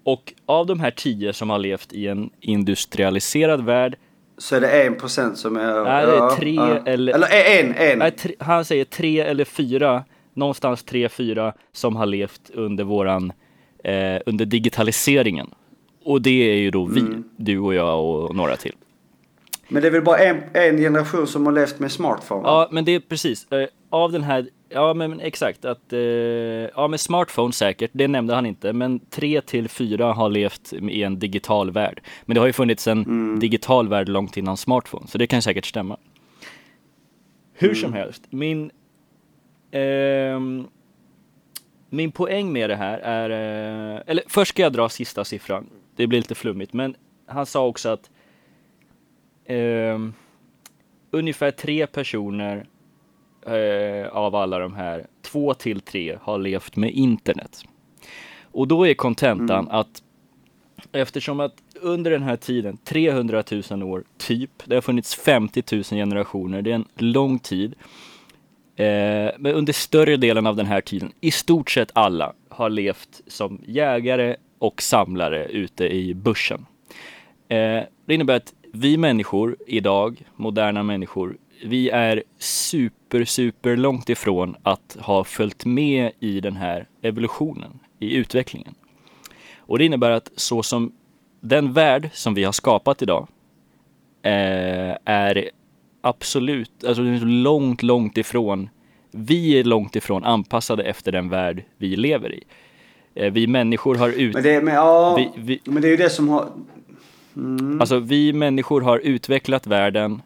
Och 0.04 0.33
av 0.46 0.66
de 0.66 0.80
här 0.80 0.90
10 0.90 1.33
som 1.33 1.50
har 1.50 1.59
levt 1.59 1.92
i 1.92 2.06
en 2.09 2.30
industrialiserad 2.40 3.64
värld, 3.64 3.96
Så 4.38 4.56
är 4.56 4.61
det 4.61 4.83
en 4.87 4.94
procent 4.96 5.38
som 5.38 5.56
är... 5.56 5.85
Nej, 5.85 6.06
det 6.06 6.12
är 6.12 6.37
tre 6.37 6.56
eller- 6.92 7.14
Eller 7.14 7.28
en, 7.61 7.74
en. 7.74 7.98
nej, 7.98 8.11
tre, 8.11 8.35
han 8.38 8.64
säger 8.64 8.85
tre 8.85 9.20
eller 9.20 9.44
fyra, 9.44 10.04
någonstans 10.35 10.83
tre, 10.85 11.09
fyra 11.09 11.52
som 11.72 11.96
har 11.96 12.06
levt 12.06 12.50
under 12.54 12.85
våran, 12.85 13.33
eh, 13.85 14.20
under 14.26 14.44
digitaliseringen. 14.44 15.50
Och 16.10 16.22
det 16.22 16.50
är 16.50 16.56
ju 16.56 16.70
då 16.70 16.84
vi, 16.84 17.02
du 17.36 17.58
och 17.58 17.74
jag 17.74 18.04
och 18.04 18.36
några 18.36 18.56
till. 18.56 18.74
Men 19.68 19.82
det 19.82 19.88
är 19.88 19.92
väl 19.92 20.02
bara 20.02 20.18
en, 20.18 20.42
en 20.52 20.76
generation 20.76 21.26
som 21.26 21.46
har 21.46 21.52
levt 21.52 21.78
med 21.78 21.92
smartphone? 21.92 22.42
Ja, 22.44 22.68
men 22.70 22.84
det 22.84 22.92
är 22.92 23.00
precis. 23.00 23.52
Eh, 23.52 23.68
av 23.90 24.12
den 24.12 24.22
här, 24.22 24.48
ja 24.68 24.94
men 24.94 25.20
exakt, 25.20 25.64
att, 25.64 25.92
eh, 25.92 25.98
ja 25.98 26.88
med 26.88 27.00
smartphone 27.00 27.52
säkert, 27.52 27.90
det 27.94 28.08
nämnde 28.08 28.34
han 28.34 28.46
inte, 28.46 28.72
men 28.72 29.00
tre 29.00 29.40
till 29.40 29.68
fyra 29.68 30.12
har 30.12 30.28
levt 30.28 30.72
i 30.72 31.02
en 31.02 31.18
digital 31.18 31.70
värld. 31.70 32.00
Men 32.24 32.34
det 32.34 32.40
har 32.40 32.46
ju 32.46 32.52
funnits 32.52 32.88
en 32.88 33.38
digital 33.38 33.88
värld 33.88 34.08
långt 34.08 34.36
innan 34.36 34.56
smartphone, 34.56 35.06
så 35.06 35.18
det 35.18 35.26
kan 35.26 35.42
säkert 35.42 35.66
stämma. 35.66 35.96
Hur 37.52 37.74
som 37.74 37.92
helst, 37.92 38.22
min, 38.30 38.70
ehm, 39.70 40.66
min 41.90 42.12
poäng 42.12 42.52
med 42.52 42.70
det 42.70 42.76
här 42.76 42.98
är, 42.98 43.30
eh, 43.30 44.02
eller 44.06 44.24
först 44.26 44.48
ska 44.48 44.62
jag 44.62 44.72
dra 44.72 44.88
sista 44.88 45.24
siffran, 45.24 45.66
det 46.00 46.06
blir 46.06 46.18
lite 46.18 46.34
flummigt, 46.34 46.72
men 46.72 46.96
han 47.26 47.46
sa 47.46 47.66
också 47.66 47.88
att 47.88 48.10
ehm, 49.46 50.12
ungefär 51.10 51.50
tre 51.50 51.86
personer 51.86 52.66
eh, 53.46 54.08
av 54.08 54.34
alla 54.34 54.58
de 54.58 54.74
här, 54.74 55.06
två 55.22 55.54
till 55.54 55.80
tre, 55.80 56.18
har 56.22 56.38
levt 56.38 56.76
med 56.76 56.90
internet. 56.90 57.62
Och 58.42 58.68
då 58.68 58.86
är 58.86 58.94
kontentan 58.94 59.68
att 59.70 60.02
eftersom 60.92 61.40
att 61.40 61.54
under 61.80 62.10
den 62.10 62.22
här 62.22 62.36
tiden, 62.36 62.76
300 62.76 63.44
000 63.70 63.82
år 63.82 64.04
typ, 64.18 64.50
det 64.64 64.74
har 64.74 64.82
funnits 64.82 65.14
50 65.14 65.62
000 65.72 65.82
generationer, 65.82 66.62
det 66.62 66.70
är 66.70 66.74
en 66.74 66.88
lång 66.96 67.38
tid. 67.38 67.74
Eh, 68.76 69.30
men 69.38 69.54
under 69.54 69.72
större 69.72 70.16
delen 70.16 70.46
av 70.46 70.56
den 70.56 70.66
här 70.66 70.80
tiden, 70.80 71.12
i 71.20 71.30
stort 71.30 71.70
sett 71.70 71.90
alla, 71.94 72.32
har 72.48 72.70
levt 72.70 73.22
som 73.26 73.60
jägare 73.66 74.36
och 74.60 74.82
samlare 74.82 75.46
ute 75.46 75.88
i 75.88 76.14
börsen. 76.14 76.66
Eh, 77.48 77.82
det 78.06 78.14
innebär 78.14 78.36
att 78.36 78.54
vi 78.72 78.96
människor 78.96 79.56
idag, 79.66 80.22
moderna 80.36 80.82
människor, 80.82 81.36
vi 81.64 81.90
är 81.90 82.22
super, 82.38 83.24
super 83.24 83.76
långt 83.76 84.08
ifrån 84.08 84.56
att 84.62 84.96
ha 85.00 85.24
följt 85.24 85.64
med 85.64 86.10
i 86.20 86.40
den 86.40 86.56
här 86.56 86.88
evolutionen, 87.02 87.78
i 87.98 88.16
utvecklingen. 88.16 88.74
Och 89.58 89.78
det 89.78 89.84
innebär 89.84 90.10
att 90.10 90.30
så 90.36 90.62
som 90.62 90.92
den 91.40 91.72
värld 91.72 92.10
som 92.12 92.34
vi 92.34 92.44
har 92.44 92.52
skapat 92.52 93.02
idag 93.02 93.28
eh, 94.22 94.96
är 95.04 95.50
absolut, 96.00 96.84
alltså 96.84 97.02
långt, 97.24 97.82
långt 97.82 98.18
ifrån, 98.18 98.68
vi 99.10 99.58
är 99.58 99.64
långt 99.64 99.96
ifrån 99.96 100.24
anpassade 100.24 100.82
efter 100.82 101.12
den 101.12 101.28
värld 101.28 101.64
vi 101.76 101.96
lever 101.96 102.34
i. 102.34 102.44
Eh, 103.14 103.32
vi 103.32 103.46
människor 103.46 103.94
har 103.94 104.08
ut... 104.08 104.34
Men 104.34 104.42
det, 104.42 104.60
men, 104.60 104.74
ja, 104.74 105.14
vi, 105.16 105.42
vi, 105.42 105.60
men 105.64 105.82
det 105.82 105.88
är 105.88 105.90
ju 105.90 105.96
det 105.96 106.10
som 106.10 106.28
har... 106.28 106.48
Mm. 107.36 107.80
Alltså 107.80 107.98
vi 107.98 108.32
människor 108.32 108.80
har 108.80 108.98
utvecklat 108.98 109.66
världen, 109.66 110.22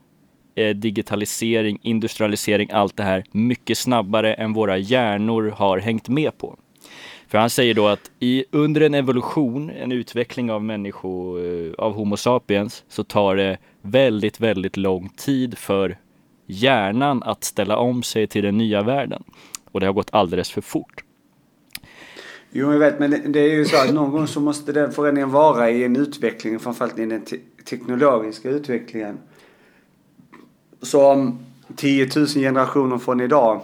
eh, 0.54 0.76
digitalisering, 0.76 1.78
industrialisering, 1.82 2.70
allt 2.72 2.96
det 2.96 3.02
här 3.02 3.24
mycket 3.30 3.78
snabbare 3.78 4.34
än 4.34 4.52
våra 4.52 4.78
hjärnor 4.78 5.54
har 5.56 5.78
hängt 5.78 6.08
med 6.08 6.38
på. 6.38 6.56
För 7.28 7.38
han 7.38 7.50
säger 7.50 7.74
då 7.74 7.86
att 7.88 8.10
i, 8.20 8.44
under 8.50 8.80
en 8.80 8.94
evolution, 8.94 9.70
en 9.70 9.92
utveckling 9.92 10.50
av 10.50 10.64
människo, 10.64 11.38
eh, 11.38 11.72
av 11.78 11.92
Homo 11.92 12.16
sapiens, 12.16 12.84
så 12.88 13.04
tar 13.04 13.36
det 13.36 13.58
väldigt, 13.82 14.40
väldigt 14.40 14.76
lång 14.76 15.08
tid 15.08 15.58
för 15.58 15.98
hjärnan 16.46 17.22
att 17.22 17.44
ställa 17.44 17.76
om 17.76 18.02
sig 18.02 18.26
till 18.26 18.44
den 18.44 18.58
nya 18.58 18.82
världen. 18.82 19.22
Och 19.72 19.80
det 19.80 19.86
har 19.86 19.92
gått 19.92 20.14
alldeles 20.14 20.50
för 20.50 20.60
fort. 20.60 21.03
Jo, 22.56 22.72
jag 22.72 22.78
vet, 22.78 22.98
men 22.98 23.32
det, 23.32 23.40
är 23.40 23.54
ju 23.54 23.64
så 23.64 23.76
att 23.76 23.94
någon 23.94 24.10
gång 24.10 24.26
så 24.26 24.40
måste 24.40 24.72
den 24.72 24.92
förändringen 24.92 25.30
vara 25.30 25.70
i 25.70 25.84
en 25.84 25.96
utveckling, 25.96 26.58
framförallt 26.58 26.98
i 26.98 27.06
den 27.06 27.24
te 27.24 27.36
teknologiska 27.64 28.50
utvecklingen. 28.50 29.18
Så 30.82 31.12
om 31.12 31.38
10 31.76 32.08
000 32.16 32.26
generationer 32.26 32.98
från 32.98 33.20
idag 33.20 33.60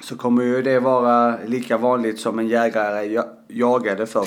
så 0.00 0.16
kommer 0.16 0.42
ju 0.42 0.62
det 0.62 0.80
vara 0.80 1.38
lika 1.46 1.76
vanligt 1.76 2.20
som 2.20 2.38
en 2.38 2.48
jägare 2.48 3.22
jagade 3.48 4.06
för. 4.06 4.26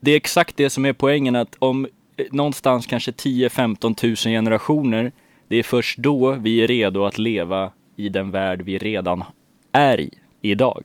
Det 0.00 0.10
är 0.10 0.16
exakt 0.16 0.56
det 0.56 0.70
som 0.70 0.84
är 0.84 0.92
poängen 0.92 1.36
att 1.36 1.56
om 1.58 1.86
eh, 2.16 2.26
någonstans 2.30 2.86
kanske 2.86 3.10
10-15 3.10 4.06
000 4.06 4.16
generationer, 4.16 5.12
det 5.48 5.56
är 5.56 5.62
först 5.62 5.98
då 5.98 6.32
vi 6.32 6.62
är 6.62 6.66
redo 6.66 7.04
att 7.04 7.18
leva 7.18 7.72
i 7.96 8.08
den 8.08 8.30
värld 8.30 8.62
vi 8.62 8.78
redan 8.78 9.24
är 9.72 10.00
i 10.00 10.10
idag. 10.40 10.84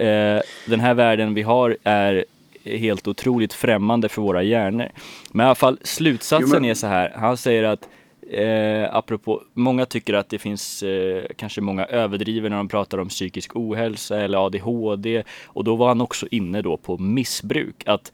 Eh, 0.00 0.40
den 0.66 0.80
här 0.80 0.94
världen 0.94 1.34
vi 1.34 1.42
har 1.42 1.76
är 1.82 2.24
helt 2.64 3.08
otroligt 3.08 3.52
främmande 3.52 4.08
för 4.08 4.22
våra 4.22 4.42
hjärnor. 4.42 4.88
Men 5.32 5.44
i 5.44 5.46
alla 5.46 5.54
fall 5.54 5.78
slutsatsen 5.82 6.48
jo, 6.48 6.60
men... 6.60 6.64
är 6.64 6.74
så 6.74 6.86
här, 6.86 7.12
han 7.16 7.36
säger 7.36 7.64
att 7.64 7.88
Eh, 8.32 8.94
apropå, 8.94 9.42
många 9.54 9.86
tycker 9.86 10.14
att 10.14 10.28
det 10.28 10.38
finns 10.38 10.82
eh, 10.82 11.24
kanske 11.36 11.60
många 11.60 11.84
överdriver 11.84 12.50
när 12.50 12.56
de 12.56 12.68
pratar 12.68 12.98
om 12.98 13.08
psykisk 13.08 13.56
ohälsa 13.56 14.20
eller 14.20 14.46
ADHD 14.46 15.22
och 15.46 15.64
då 15.64 15.76
var 15.76 15.88
han 15.88 16.00
också 16.00 16.26
inne 16.30 16.62
då 16.62 16.76
på 16.76 16.98
missbruk. 16.98 17.82
Att 17.86 18.12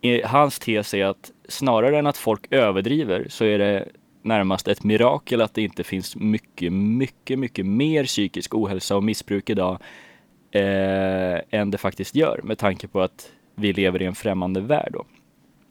eh, 0.00 0.28
hans 0.28 0.58
tes 0.58 0.94
är 0.94 1.04
att 1.04 1.30
snarare 1.48 1.98
än 1.98 2.06
att 2.06 2.16
folk 2.16 2.52
överdriver 2.52 3.26
så 3.28 3.44
är 3.44 3.58
det 3.58 3.88
närmast 4.22 4.68
ett 4.68 4.84
mirakel 4.84 5.40
att 5.40 5.54
det 5.54 5.62
inte 5.62 5.84
finns 5.84 6.16
mycket, 6.16 6.72
mycket, 6.72 7.38
mycket 7.38 7.66
mer 7.66 8.04
psykisk 8.04 8.54
ohälsa 8.54 8.96
och 8.96 9.04
missbruk 9.04 9.50
idag 9.50 9.78
eh, 10.50 11.40
än 11.50 11.70
det 11.70 11.78
faktiskt 11.78 12.14
gör 12.14 12.40
med 12.42 12.58
tanke 12.58 12.88
på 12.88 13.00
att 13.00 13.32
vi 13.54 13.72
lever 13.72 14.02
i 14.02 14.04
en 14.04 14.14
främmande 14.14 14.60
värld. 14.60 14.92
Då. 14.92 15.04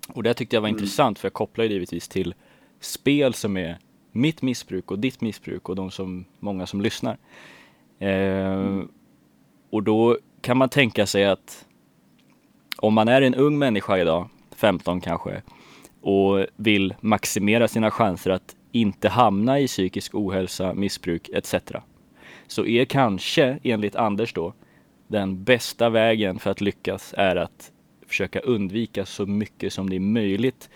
Och 0.07 0.23
det 0.23 0.33
tyckte 0.33 0.55
jag 0.55 0.61
var 0.61 0.69
mm. 0.69 0.77
intressant 0.77 1.19
för 1.19 1.25
jag 1.25 1.33
kopplar 1.33 1.65
givetvis 1.65 2.07
till 2.07 2.33
spel 2.79 3.33
som 3.33 3.57
är 3.57 3.77
mitt 4.11 4.41
missbruk 4.41 4.91
och 4.91 4.99
ditt 4.99 5.21
missbruk 5.21 5.69
och 5.69 5.75
de 5.75 5.91
som, 5.91 6.25
många 6.39 6.65
som 6.65 6.81
lyssnar. 6.81 7.17
Eh, 7.99 8.53
mm. 8.53 8.87
Och 9.69 9.83
då 9.83 10.17
kan 10.41 10.57
man 10.57 10.69
tänka 10.69 11.05
sig 11.05 11.25
att 11.25 11.65
om 12.77 12.93
man 12.93 13.07
är 13.07 13.21
en 13.21 13.35
ung 13.35 13.57
människa 13.57 13.97
idag, 13.97 14.29
15 14.55 15.01
kanske, 15.01 15.41
och 16.01 16.45
vill 16.55 16.93
maximera 17.01 17.67
sina 17.67 17.91
chanser 17.91 18.31
att 18.31 18.55
inte 18.71 19.09
hamna 19.09 19.59
i 19.59 19.67
psykisk 19.67 20.15
ohälsa, 20.15 20.73
missbruk 20.73 21.29
etc. 21.29 21.55
Så 22.47 22.65
är 22.65 22.85
kanske, 22.85 23.59
enligt 23.63 23.95
Anders 23.95 24.33
då, 24.33 24.53
den 25.07 25.43
bästa 25.43 25.89
vägen 25.89 26.39
för 26.39 26.51
att 26.51 26.61
lyckas 26.61 27.13
är 27.17 27.35
att 27.35 27.71
försöka 28.07 28.39
undvika 28.39 29.05
så 29.05 29.25
mycket 29.25 29.73
som 29.73 29.89
det 29.89 29.95
är 29.95 29.99
möjligt 29.99 30.69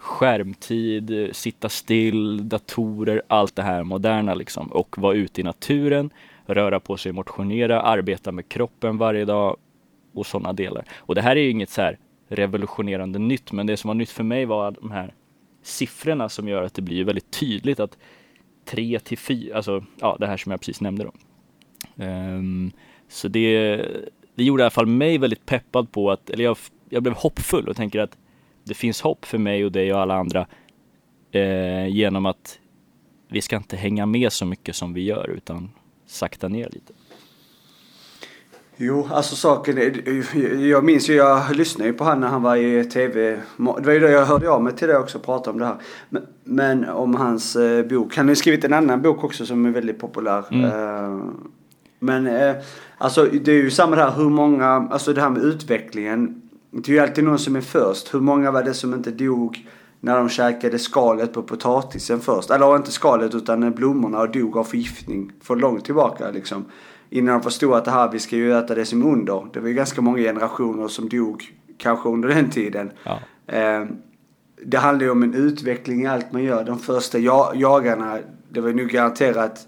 skärmtid, 0.00 1.30
sitta 1.32 1.68
still, 1.68 2.48
datorer, 2.48 3.22
allt 3.28 3.56
det 3.56 3.62
här 3.62 3.84
moderna 3.84 4.34
liksom. 4.34 4.72
Och 4.72 4.98
vara 4.98 5.14
ute 5.14 5.40
i 5.40 5.44
naturen, 5.44 6.10
röra 6.46 6.80
på 6.80 6.96
sig, 6.96 7.12
motionera, 7.12 7.82
arbeta 7.82 8.32
med 8.32 8.48
kroppen 8.48 8.98
varje 8.98 9.24
dag 9.24 9.56
och 10.14 10.26
sådana 10.26 10.52
delar. 10.52 10.84
Och 10.96 11.14
det 11.14 11.22
här 11.22 11.36
är 11.36 11.40
ju 11.40 11.50
inget 11.50 11.70
så 11.70 11.82
här 11.82 11.98
revolutionerande 12.28 13.18
nytt, 13.18 13.52
men 13.52 13.66
det 13.66 13.76
som 13.76 13.88
var 13.88 13.94
nytt 13.94 14.10
för 14.10 14.24
mig 14.24 14.44
var 14.44 14.70
de 14.70 14.90
här 14.90 15.14
siffrorna 15.62 16.28
som 16.28 16.48
gör 16.48 16.62
att 16.62 16.74
det 16.74 16.82
blir 16.82 17.04
väldigt 17.04 17.30
tydligt 17.30 17.80
att 17.80 17.98
3 18.64 18.98
till 18.98 19.18
4, 19.18 19.56
alltså 19.56 19.84
ja, 20.00 20.16
det 20.20 20.26
här 20.26 20.36
som 20.36 20.50
jag 20.50 20.60
precis 20.60 20.80
nämnde 20.80 21.04
då. 21.04 21.12
Um, 22.04 22.72
så 23.10 23.28
det, 23.28 23.76
det 24.34 24.44
gjorde 24.44 24.60
i 24.60 24.64
alla 24.64 24.70
fall 24.70 24.86
mig 24.86 25.18
väldigt 25.18 25.46
peppad 25.46 25.92
på 25.92 26.10
att, 26.10 26.30
eller 26.30 26.44
jag, 26.44 26.56
jag 26.88 27.02
blev 27.02 27.14
hoppfull 27.14 27.68
och 27.68 27.76
tänker 27.76 28.00
att 28.00 28.16
det 28.64 28.74
finns 28.74 29.00
hopp 29.00 29.24
för 29.24 29.38
mig 29.38 29.64
och 29.64 29.72
dig 29.72 29.92
och 29.92 30.00
alla 30.00 30.14
andra 30.14 30.46
eh, 31.32 31.86
genom 31.88 32.26
att 32.26 32.58
vi 33.28 33.40
ska 33.40 33.56
inte 33.56 33.76
hänga 33.76 34.06
med 34.06 34.32
så 34.32 34.46
mycket 34.46 34.76
som 34.76 34.94
vi 34.94 35.02
gör 35.02 35.30
utan 35.30 35.70
sakta 36.06 36.48
ner 36.48 36.68
lite. 36.72 36.92
Jo, 38.76 39.08
alltså 39.10 39.36
saken 39.36 39.78
är, 39.78 40.66
jag 40.70 40.84
minns 40.84 41.10
ju, 41.10 41.14
jag 41.14 41.56
lyssnade 41.56 41.90
ju 41.90 41.96
på 41.96 42.04
han 42.04 42.20
när 42.20 42.28
han 42.28 42.42
var 42.42 42.56
i 42.56 42.84
tv. 42.84 43.30
Det 43.56 43.86
var 43.86 43.92
ju 43.92 44.00
då 44.00 44.06
jag 44.06 44.26
hörde 44.26 44.50
av 44.50 44.62
mig 44.62 44.72
till 44.76 44.88
det 44.88 44.98
också 44.98 45.18
och 45.18 45.24
pratade 45.24 45.50
om 45.50 45.58
det 45.58 45.66
här. 45.66 45.76
Men, 46.08 46.26
men 46.44 46.88
om 46.88 47.14
hans 47.14 47.56
eh, 47.56 47.86
bok. 47.86 48.16
Han 48.16 48.26
har 48.26 48.30
ju 48.30 48.36
skrivit 48.36 48.64
en 48.64 48.72
annan 48.72 49.02
bok 49.02 49.24
också 49.24 49.46
som 49.46 49.66
är 49.66 49.70
väldigt 49.70 49.98
populär. 49.98 50.44
Mm. 50.50 50.64
Eh, 50.64 51.24
men 52.00 52.26
eh, 52.26 52.56
alltså 52.98 53.24
det 53.24 53.52
är 53.52 53.56
ju 53.56 53.70
samma 53.70 53.96
där 53.96 54.10
hur 54.10 54.28
många, 54.28 54.66
alltså 54.66 55.12
det 55.12 55.20
här 55.20 55.30
med 55.30 55.42
utvecklingen. 55.42 56.42
Det 56.70 56.88
är 56.88 56.94
ju 56.94 57.00
alltid 57.00 57.24
någon 57.24 57.38
som 57.38 57.56
är 57.56 57.60
först. 57.60 58.14
Hur 58.14 58.20
många 58.20 58.50
var 58.50 58.62
det 58.62 58.74
som 58.74 58.94
inte 58.94 59.10
dog 59.10 59.66
när 60.00 60.16
de 60.16 60.28
käkade 60.28 60.78
skalet 60.78 61.32
på 61.32 61.42
potatisen 61.42 62.20
först? 62.20 62.50
Eller 62.50 62.76
inte 62.76 62.90
skalet 62.90 63.34
utan 63.34 63.72
blommorna 63.72 64.20
och 64.20 64.30
dog 64.32 64.56
av 64.56 64.64
förgiftning 64.64 65.32
för 65.42 65.56
långt 65.56 65.84
tillbaka 65.84 66.30
liksom. 66.30 66.64
Innan 67.10 67.34
de 67.34 67.42
förstod 67.42 67.74
att 67.74 67.84
det 67.84 67.90
här, 67.90 68.10
vi 68.12 68.18
ska 68.18 68.36
ju 68.36 68.58
äta 68.58 68.74
det 68.74 68.86
som 68.86 69.06
under. 69.06 69.46
Det 69.52 69.60
var 69.60 69.68
ju 69.68 69.74
ganska 69.74 70.02
många 70.02 70.18
generationer 70.18 70.88
som 70.88 71.08
dog 71.08 71.54
kanske 71.78 72.08
under 72.08 72.28
den 72.28 72.50
tiden. 72.50 72.90
Ja. 73.04 73.18
Eh, 73.46 73.84
det 74.64 74.78
handlar 74.78 75.04
ju 75.04 75.10
om 75.10 75.22
en 75.22 75.34
utveckling 75.34 76.02
i 76.02 76.06
allt 76.06 76.32
man 76.32 76.42
gör. 76.42 76.64
De 76.64 76.78
första 76.78 77.18
jagarna, 77.54 78.18
det 78.48 78.60
var 78.60 78.68
ju 78.68 78.74
nog 78.74 78.88
garanterat 78.88 79.66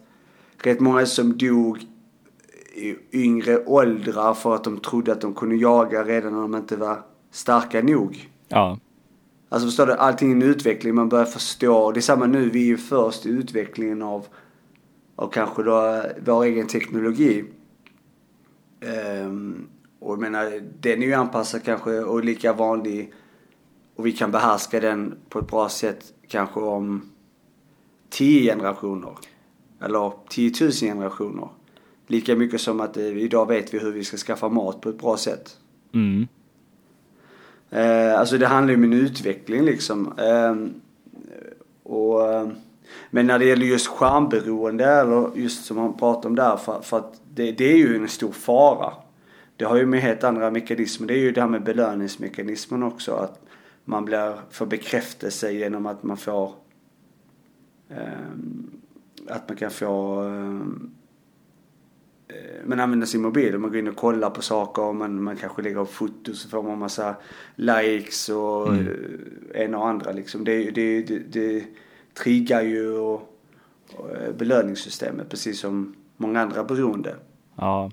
rätt 0.63 0.81
många 0.81 1.07
som 1.07 1.39
dog 1.39 1.79
yngre 3.13 3.65
åldrar 3.65 4.35
för 4.35 4.55
att 4.55 4.65
de 4.65 4.81
trodde 4.81 5.13
att 5.13 5.21
de 5.21 5.35
kunde 5.35 5.57
jaga 5.57 6.05
redan 6.05 6.33
när 6.33 6.41
de 6.41 6.55
inte 6.55 6.77
var 6.77 7.03
starka 7.31 7.83
nog. 7.83 8.31
Ja. 8.49 8.79
Alltså 9.49 9.69
förstår 9.69 9.87
du, 9.87 9.93
allting 9.93 10.31
är 10.31 10.37
en 10.37 10.43
utveckling, 10.43 10.95
man 10.95 11.09
börjar 11.09 11.25
förstå. 11.25 11.93
Det 11.93 12.01
är 12.01 12.03
samma 12.03 12.27
nu, 12.27 12.51
vi 12.51 12.61
är 12.63 12.67
ju 12.67 12.77
först 12.77 13.27
i 13.27 13.29
utvecklingen 13.29 14.03
av, 14.03 14.27
av 15.17 15.29
kanske 15.29 15.63
då 15.63 16.03
vår 16.25 16.45
egen 16.45 16.67
teknologi. 16.67 17.45
Um, 19.25 19.69
och 19.99 20.13
jag 20.13 20.21
menar, 20.21 20.61
den 20.81 21.03
är 21.03 21.07
ju 21.07 21.13
anpassad 21.13 21.65
kanske 21.65 22.01
och 22.01 22.25
lika 22.25 22.53
vanlig 22.53 23.13
och 23.97 24.07
vi 24.07 24.13
kan 24.13 24.31
behärska 24.31 24.81
den 24.81 25.19
på 25.29 25.39
ett 25.39 25.47
bra 25.47 25.69
sätt 25.69 26.15
kanske 26.29 26.61
om 26.61 27.11
tio 28.11 28.53
generationer. 28.53 29.13
Eller 29.81 30.13
tiotusen 30.29 30.89
generationer. 30.89 31.49
Lika 32.13 32.37
mycket 32.37 32.61
som 32.61 32.81
att 32.81 32.97
eh, 32.97 33.19
idag 33.19 33.49
vet 33.49 33.75
vi 33.75 33.79
hur 33.79 33.93
vi 33.93 34.05
ska 34.05 34.17
skaffa 34.17 34.49
mat 34.49 34.81
på 34.81 34.89
ett 34.89 34.99
bra 34.99 35.17
sätt. 35.17 35.57
Mm. 35.95 36.29
Eh, 37.71 38.19
alltså 38.19 38.39
det 38.39 38.47
handlar 38.47 38.71
ju 38.71 38.77
om 38.77 38.85
en 38.85 38.93
utveckling 38.93 39.65
liksom. 39.65 40.13
Eh, 40.19 40.57
och, 41.83 42.21
men 43.11 43.27
när 43.27 43.39
det 43.39 43.45
gäller 43.45 43.67
just 43.67 43.87
skärmberoende 43.87 44.85
eller 44.85 45.31
just 45.35 45.65
som 45.65 45.77
man 45.77 45.97
pratar 45.97 46.29
om 46.29 46.35
där 46.35 46.57
för, 46.57 46.81
för 46.81 46.99
att 46.99 47.21
det, 47.35 47.53
det 47.53 47.73
är 47.73 47.77
ju 47.77 47.97
en 47.97 48.09
stor 48.09 48.33
fara. 48.33 48.93
Det 49.57 49.65
har 49.65 49.77
ju 49.77 49.87
med 49.87 50.01
helt 50.01 50.25
andra 50.25 50.51
mekanismer. 50.51 51.07
Det 51.07 51.15
är 51.15 51.19
ju 51.19 51.33
det 51.33 51.41
här 51.41 51.49
med 51.49 51.65
belöningsmekanismen 51.65 52.83
också. 52.83 53.13
Att 53.13 53.41
man 53.85 54.05
blir 54.05 54.35
för 54.51 54.67
bekräftelse 54.67 55.53
genom 55.53 55.87
att 55.87 56.03
man 56.03 56.17
får 56.17 56.53
eh, 57.89 57.97
att 59.29 59.49
man 59.49 59.57
kan 59.57 59.71
få 59.71 60.25
eh, 60.25 60.61
man 62.65 62.81
använder 62.81 63.07
sin 63.07 63.23
mobil 63.23 63.55
och 63.55 63.61
man 63.61 63.71
går 63.71 63.79
in 63.79 63.89
och 63.89 63.97
kollar 63.97 64.31
på 64.31 64.43
saker 64.43 64.83
och 64.83 64.95
man, 64.95 65.23
man 65.23 65.37
kanske 65.37 65.63
lägger 65.63 65.81
upp 65.81 65.93
foton 65.93 66.35
så 66.35 66.49
får 66.49 66.63
man 66.63 66.79
massa 66.79 67.15
likes 67.57 68.29
och 68.29 68.69
Mm. 68.75 68.87
eh, 69.55 69.63
en 69.65 69.75
och 69.75 69.89
andra 69.89 70.13
liksom. 70.13 70.45
Det, 70.45 70.71
det, 70.71 71.03
det, 71.03 71.19
det 71.19 71.65
triggar 72.15 72.63
ju 72.63 72.93
och, 72.99 73.39
och 73.97 74.11
eh, 74.11 74.33
belöningssystemet 74.39 75.29
precis 75.29 75.61
som 75.61 75.95
många 76.17 76.41
andra 76.41 76.65
beroende. 76.65 77.15
Ja, 77.57 77.91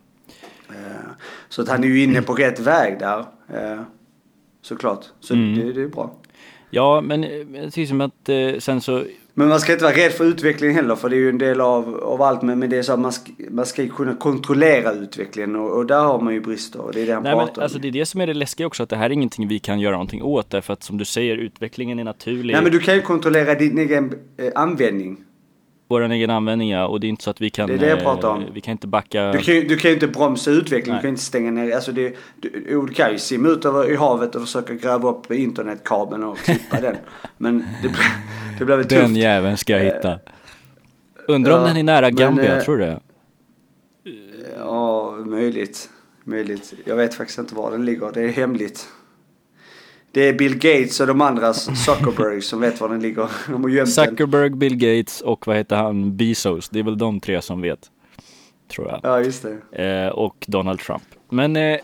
Eh, 0.70 1.10
Så 1.50 1.62
att 1.62 1.70
han 1.70 1.84
är 1.84 1.88
ju 1.88 2.04
inne 2.04 2.22
på 2.22 2.34
rätt 2.34 2.60
väg 2.60 3.00
där. 3.00 3.20
eh, 3.54 3.82
Såklart. 4.62 5.06
Så 5.20 5.34
Mm. 5.34 5.60
det, 5.60 5.74
det 5.74 5.82
är 5.82 5.88
bra. 5.88 6.16
ja 6.70 7.02
men 7.02 7.24
eh, 7.24 7.70
tycker 7.70 7.86
som 7.86 8.02
att 8.02 8.30
eh, 8.30 8.58
sen 8.60 8.82
så 8.82 9.04
Men 9.40 9.48
man 9.48 9.60
ska 9.60 9.72
inte 9.72 9.84
vara 9.84 9.96
rädd 9.96 10.12
för 10.12 10.26
utveckling 10.26 10.76
heller 10.76 10.96
för 10.96 11.10
det 11.10 11.16
är 11.16 11.18
ju 11.18 11.30
en 11.30 11.38
del 11.38 11.62
av, 11.62 11.96
av 12.04 12.22
allt. 12.22 12.42
Men, 12.42 12.60
men 12.60 12.70
det 12.70 12.78
är 12.78 12.82
så 12.82 12.94
att 12.94 13.00
man 13.00 13.12
ska, 13.12 13.32
man 13.50 13.66
ska 13.66 13.88
kunna 13.88 14.16
kontrollera 14.16 14.92
utvecklingen 14.92 15.56
och, 15.56 15.78
och 15.78 15.86
där 15.86 16.00
har 16.00 16.22
man 16.22 16.34
ju 16.34 16.42
brister. 16.42 16.82
Och 16.82 16.94
det 16.94 17.02
är 17.02 17.06
det 17.06 17.14
han 17.14 17.24
Nej 17.24 17.36
men 17.36 17.46
pratar 17.46 17.62
alltså 17.62 17.78
om. 17.78 17.82
det 17.82 17.88
är 17.88 17.92
det 17.92 18.06
som 18.06 18.22
är 18.22 18.28
det 18.28 18.34
läskiga 18.34 18.68
också 18.68 18.84
att 18.84 18.90
det 18.90 18.96
här 18.96 19.06
är 19.06 19.10
ingenting 19.10 19.48
vi 19.48 19.60
kan 19.60 19.80
göra 19.80 19.92
någonting 19.92 20.24
åt 20.24 20.50
därför 20.50 20.74
att 20.74 20.84
som 20.84 20.98
du 20.98 21.06
säger 21.06 21.38
utvecklingen 21.38 22.00
är 22.00 22.04
naturlig. 22.04 22.54
Nej 22.54 22.64
men 22.64 22.72
du 22.72 22.80
kan 22.80 22.96
ju 22.96 23.02
kontrollera 23.02 23.56
din 23.56 23.78
egen 23.78 24.14
eh, 24.38 24.52
användning. 24.56 25.18
Vår 25.90 26.02
egen 26.02 26.30
användning 26.30 26.70
ja, 26.70 26.88
och 26.88 27.00
det 27.00 27.08
är 27.08 27.10
inte 27.10 27.24
så 27.24 27.30
att 27.30 27.42
vi 27.42 27.50
kan 27.50 27.68
Det 27.68 27.74
är 27.74 27.78
det 27.78 27.90
jag 27.90 27.98
eh, 27.98 28.04
pratar 28.04 28.30
om. 28.30 28.46
Vi 28.54 28.62
kan 28.62 28.72
inte 28.72 28.88
backa 28.88 29.32
Du 29.32 29.40
kan, 29.40 29.56
ju, 29.56 29.68
du 29.68 29.78
kan 29.78 29.92
inte 29.92 30.08
bromsa 30.08 30.52
utvecklingen, 30.52 30.98
du 30.98 31.02
kan 31.02 31.10
inte 31.10 31.22
stänga 31.22 31.52
ner. 31.52 31.76
Alltså 31.76 31.92
det, 31.92 32.16
du, 32.36 32.66
du 32.68 32.94
kan 32.94 33.12
ju 33.12 33.20
simma 33.20 33.50
ut 33.50 33.66
över, 33.66 33.92
i 33.92 33.96
havet 33.96 34.36
och 34.36 34.42
försöka 34.42 34.74
gräva 34.74 35.10
upp 35.10 35.32
internetkabeln 35.32 36.24
och 36.24 36.38
klippa 36.38 36.82
den. 36.82 36.96
Men 37.38 37.58
det, 37.58 37.92
det 38.60 38.66
blir 38.66 38.76
väl 38.76 38.88
Den 38.88 39.06
tufft. 39.08 39.18
jäveln 39.18 39.58
ska 39.58 39.74
jag 39.74 39.96
hitta. 39.96 40.20
Undrar 41.28 41.54
om 41.54 41.62
ja, 41.62 41.68
den 41.68 41.78
är 41.78 41.84
nära 41.84 42.06
men, 42.06 42.16
Gambia, 42.16 42.58
eh, 42.58 42.64
tror 42.64 42.78
du 42.78 42.86
det? 42.86 43.00
Ja, 44.58 45.12
möjligt. 45.26 45.90
Möjligt. 46.24 46.74
Jag 46.86 46.96
vet 46.96 47.14
faktiskt 47.14 47.40
inte 47.40 47.56
var 47.56 47.72
den 47.72 47.86
ligger. 47.86 48.12
Det 48.14 48.22
är 48.22 48.28
hemligt. 48.28 48.88
Det 50.12 50.28
är 50.28 50.34
Bill 50.34 50.56
Gates 50.56 51.00
och 51.00 51.08
de 51.08 51.22
andra 51.22 51.54
Zuckerberg 51.54 52.42
som 52.42 52.62
vet 52.62 52.82
var 52.82 52.90
den 52.90 53.00
ligger. 53.00 53.30
De 53.52 53.64
har. 53.64 53.86
Zuckerberg, 53.86 54.50
Bill 54.50 54.76
Gates 54.76 55.22
och 55.22 55.48
vad 55.48 55.56
heter 55.58 55.76
han, 55.76 56.18
Bezos. 56.18 56.70
Det 56.70 56.80
är 56.80 56.84
väl 56.84 56.98
de 56.98 57.20
tre 57.20 57.42
som 57.42 57.62
vet. 57.62 57.92
Tror 58.68 58.88
jag. 58.88 59.00
Ja, 59.04 59.22
just 59.22 59.46
det. 59.72 60.06
Eh, 60.06 60.10
och 60.10 60.46
Donald 60.48 60.80
Trump. 60.80 61.04
Men 61.30 61.56
eh, 61.56 61.80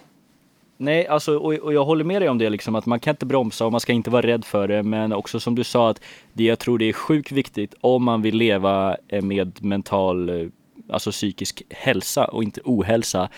nej, 0.77 1.07
alltså 1.07 1.37
och, 1.37 1.53
och 1.53 1.73
jag 1.73 1.85
håller 1.85 2.03
med 2.03 2.21
dig 2.21 2.29
om 2.29 2.37
det 2.37 2.49
liksom 2.49 2.75
att 2.75 2.85
man 2.85 2.99
kan 2.99 3.11
inte 3.11 3.25
bromsa 3.25 3.65
och 3.65 3.71
man 3.71 3.81
ska 3.81 3.93
inte 3.93 4.09
vara 4.09 4.27
rädd 4.27 4.45
för 4.45 4.67
det. 4.67 4.83
Men 4.83 5.13
också 5.13 5.39
som 5.39 5.55
du 5.55 5.63
sa 5.63 5.89
att 5.89 6.01
det 6.33 6.43
jag 6.43 6.59
tror 6.59 6.77
det 6.77 6.85
är 6.85 6.93
sjukt 6.93 7.31
viktigt 7.31 7.75
om 7.81 8.03
man 8.03 8.21
vill 8.21 8.35
leva 8.35 8.97
eh, 9.07 9.21
med 9.21 9.63
mental, 9.63 10.29
eh, 10.29 10.47
alltså 10.89 11.11
psykisk 11.11 11.63
hälsa 11.69 12.25
och 12.25 12.43
inte 12.43 12.61
ohälsa. 12.63 13.29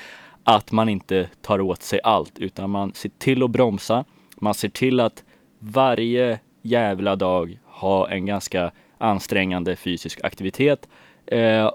Att 0.43 0.71
man 0.71 0.89
inte 0.89 1.30
tar 1.41 1.62
åt 1.62 1.84
sig 1.84 2.00
allt 2.04 2.39
utan 2.39 2.69
man 2.69 2.93
ser 2.93 3.12
till 3.17 3.43
att 3.43 3.52
bromsa. 3.52 4.06
Man 4.41 4.54
ser 4.54 4.69
till 4.69 5.00
att 5.00 5.23
varje 5.60 6.39
jävla 6.62 7.15
dag 7.15 7.60
ha 7.65 8.10
en 8.10 8.26
ganska 8.26 8.71
ansträngande 8.97 9.76
fysisk 9.76 10.19
aktivitet. 10.23 10.88
Eh, 11.26 11.39
eh 11.39 11.71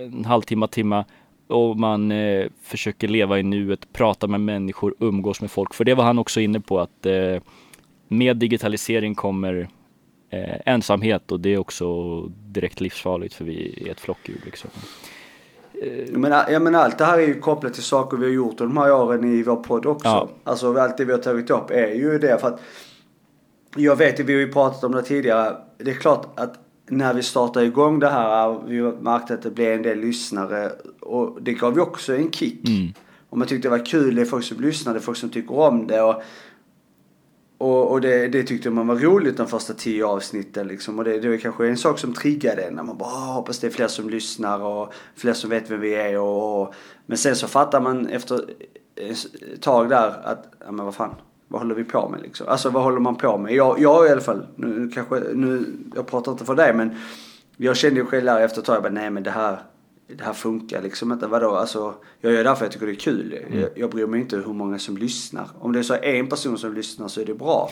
en 0.00 0.24
halvtimme, 0.24 0.68
timme 0.68 1.04
och 1.46 1.78
man 1.78 2.12
eh, 2.12 2.46
försöker 2.62 3.08
leva 3.08 3.38
i 3.38 3.42
nuet, 3.42 3.92
prata 3.92 4.26
med 4.26 4.40
människor, 4.40 4.94
umgås 4.98 5.40
med 5.40 5.50
folk. 5.50 5.74
För 5.74 5.84
det 5.84 5.94
var 5.94 6.04
han 6.04 6.18
också 6.18 6.40
inne 6.40 6.60
på 6.60 6.80
att 6.80 7.06
eh, 7.06 7.42
med 8.08 8.36
digitalisering 8.36 9.14
kommer 9.14 9.68
eh, 10.30 10.56
ensamhet 10.66 11.32
och 11.32 11.40
det 11.40 11.54
är 11.54 11.58
också 11.58 12.20
direkt 12.28 12.80
livsfarligt 12.80 13.34
för 13.34 13.44
vi 13.44 13.84
är 13.86 13.90
ett 13.90 14.00
flockdjur 14.00 14.40
liksom. 14.44 14.70
Jag 16.10 16.20
menar, 16.20 16.50
jag 16.50 16.62
menar, 16.62 16.84
allt 16.84 16.98
det 16.98 17.04
här 17.04 17.18
är 17.18 17.26
ju 17.26 17.40
kopplat 17.40 17.74
till 17.74 17.82
saker 17.82 18.16
vi 18.16 18.26
har 18.26 18.32
gjort 18.32 18.58
de 18.58 18.76
här 18.76 18.92
åren 18.92 19.24
i 19.24 19.42
vår 19.42 19.56
podd 19.56 19.86
också. 19.86 20.08
Ja. 20.08 20.28
Alltså 20.44 20.74
allt 20.74 20.96
det 20.96 21.04
vi 21.04 21.12
har 21.12 21.18
tagit 21.18 21.50
upp 21.50 21.70
är 21.70 21.94
ju 21.94 22.18
det 22.18 22.40
för 22.40 22.48
att 22.48 22.60
jag 23.76 23.96
vet 23.96 24.20
ju, 24.20 24.24
vi 24.24 24.32
har 24.32 24.40
ju 24.40 24.52
pratat 24.52 24.84
om 24.84 24.92
det 24.92 25.02
tidigare. 25.02 25.56
Det 25.78 25.90
är 25.90 25.94
klart 25.94 26.26
att 26.40 26.54
när 26.88 27.14
vi 27.14 27.22
startade 27.22 27.66
igång 27.66 27.98
det 27.98 28.08
här, 28.08 28.60
vi 28.66 28.82
märkte 28.82 29.34
att 29.34 29.42
det 29.42 29.50
blev 29.50 29.72
en 29.72 29.82
del 29.82 29.98
lyssnare 29.98 30.72
och 31.00 31.42
det 31.42 31.52
gav 31.52 31.74
ju 31.74 31.80
också 31.80 32.16
en 32.16 32.30
kick. 32.30 32.68
Mm. 32.68 32.92
Och 33.28 33.38
man 33.38 33.48
tyckte 33.48 33.68
det 33.68 33.76
var 33.76 33.86
kul, 33.86 34.14
det 34.14 34.20
är 34.20 34.26
folk 34.26 34.44
som 34.44 34.64
är 34.64 34.98
folk 34.98 35.18
som 35.18 35.28
tycker 35.28 35.58
om 35.58 35.86
det. 35.86 36.02
Och, 36.02 36.22
och, 37.62 37.90
och 37.90 38.00
det, 38.00 38.28
det 38.28 38.42
tyckte 38.42 38.70
man 38.70 38.86
var 38.86 38.96
roligt 38.96 39.36
de 39.36 39.46
första 39.46 39.74
tio 39.74 40.06
avsnitten 40.06 40.68
liksom. 40.68 40.98
Och 40.98 41.04
det, 41.04 41.18
det 41.18 41.28
var 41.28 41.36
kanske 41.36 41.68
en 41.68 41.76
sak 41.76 41.98
som 41.98 42.12
triggade 42.12 42.62
en. 42.62 42.74
När 42.74 42.82
man 42.82 42.98
bara 42.98 43.08
ah, 43.08 43.32
hoppas 43.32 43.58
det 43.58 43.66
är 43.66 43.70
fler 43.70 43.88
som 43.88 44.10
lyssnar 44.10 44.62
och 44.62 44.94
fler 45.16 45.32
som 45.32 45.50
vet 45.50 45.70
vem 45.70 45.80
vi 45.80 45.94
är. 45.94 46.18
Och, 46.18 46.62
och. 46.62 46.74
Men 47.06 47.18
sen 47.18 47.36
så 47.36 47.48
fattar 47.48 47.80
man 47.80 48.06
efter 48.06 48.44
ett 48.96 49.62
tag 49.62 49.88
där 49.88 50.26
att, 50.26 50.54
ja 50.64 50.72
men 50.72 50.84
vad 50.84 50.94
fan. 50.94 51.14
Vad 51.48 51.60
håller 51.60 51.74
vi 51.74 51.84
på 51.84 52.08
med 52.08 52.22
liksom? 52.22 52.48
Alltså 52.48 52.70
vad 52.70 52.82
håller 52.82 53.00
man 53.00 53.16
på 53.16 53.38
med? 53.38 53.52
Jag, 53.52 53.80
jag 53.80 54.06
i 54.06 54.10
alla 54.10 54.20
fall, 54.20 54.46
nu, 54.56 54.66
nu 54.66 54.88
kanske, 54.88 55.20
nu, 55.34 55.66
jag 55.94 56.06
pratar 56.06 56.32
inte 56.32 56.44
för 56.44 56.54
dig 56.54 56.74
men 56.74 56.96
jag 57.56 57.76
kände 57.76 58.00
ju 58.00 58.06
själv 58.06 58.24
där 58.24 58.40
efter 58.40 58.60
ett 58.60 58.66
tag, 58.66 58.76
jag 58.76 58.82
bara, 58.82 58.92
nej 58.92 59.10
men 59.10 59.22
det 59.22 59.30
här, 59.30 59.58
det 60.18 60.24
här 60.24 60.32
funkar 60.32 60.82
liksom 60.82 61.12
inte. 61.12 61.26
Vadå? 61.26 61.50
Alltså, 61.50 61.94
jag 62.20 62.32
gör 62.32 62.42
det 62.42 62.48
här 62.48 62.56
för 62.56 62.64
jag 62.64 62.72
tycker 62.72 62.86
det 62.86 62.92
är 62.92 62.96
kul. 62.96 63.38
Jag, 63.52 63.70
jag 63.76 63.90
bryr 63.90 64.06
mig 64.06 64.20
inte 64.20 64.36
hur 64.36 64.52
många 64.52 64.78
som 64.78 64.96
lyssnar. 64.96 65.48
Om 65.58 65.72
det 65.72 65.78
är 65.78 65.82
så 65.82 65.94
en 65.94 66.26
person 66.26 66.58
som 66.58 66.74
lyssnar 66.74 67.08
så 67.08 67.20
är 67.20 67.24
det 67.24 67.34
bra. 67.34 67.70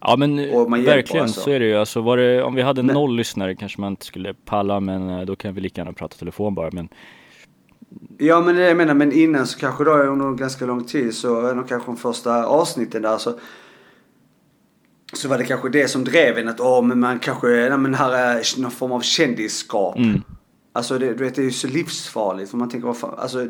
Ja 0.00 0.16
men 0.16 0.36
verkligen 0.84 1.22
alltså. 1.22 1.40
så 1.40 1.50
är 1.50 1.60
det 1.60 1.66
ju. 1.66 1.76
Alltså 1.76 2.00
var 2.00 2.16
det, 2.16 2.42
om 2.42 2.54
vi 2.54 2.62
hade 2.62 2.82
Men- 2.82 2.94
noll 2.94 3.16
lyssnare 3.16 3.54
kanske 3.54 3.80
man 3.80 3.92
inte 3.92 4.06
skulle 4.06 4.34
palla 4.34 4.80
men 4.80 5.10
eh, 5.10 5.20
då 5.22 5.36
kan 5.36 5.54
vi 5.54 5.60
lika 5.60 5.80
gärna 5.80 5.92
prata 5.92 6.16
telefon 6.16 6.54
bara. 6.54 6.70
Men 6.72 6.88
Ja 8.18 8.40
men 8.40 8.54
det 8.54 8.68
jag 8.68 8.76
menar, 8.76 8.94
men 8.94 9.12
innan 9.12 9.46
så 9.46 9.58
kanske 9.58 9.84
då 9.84 9.90
under 9.92 10.30
ganska 10.34 10.66
lång 10.66 10.84
tid 10.84 11.14
så, 11.14 11.46
eller 11.46 11.62
kanske 11.62 11.88
de 11.90 11.96
första 11.96 12.46
avsnitten 12.46 13.02
där 13.02 13.18
så 13.18 13.32
så 15.12 15.28
var 15.28 15.38
det 15.38 15.44
kanske 15.44 15.68
det 15.68 15.88
som 15.88 16.04
drev 16.04 16.38
en 16.38 16.48
att 16.48 16.60
åh 16.60 16.82
men 16.82 17.00
man 17.00 17.18
kanske, 17.18 17.46
nej 17.46 17.78
men 17.78 17.94
här 17.94 18.12
är 18.12 18.60
någon 18.60 18.70
form 18.70 18.92
av 18.92 19.00
kändisskap. 19.00 19.98
Mm. 19.98 20.22
Alltså 20.72 20.98
det, 20.98 21.14
du 21.14 21.24
vet 21.24 21.34
det 21.34 21.42
är 21.42 21.44
ju 21.44 21.50
så 21.50 21.68
livsfarligt 21.68 22.50
för 22.50 22.56
man 22.56 22.68
tänker 22.68 22.86
vad 22.86 22.96
fan, 22.96 23.14
alltså 23.18 23.46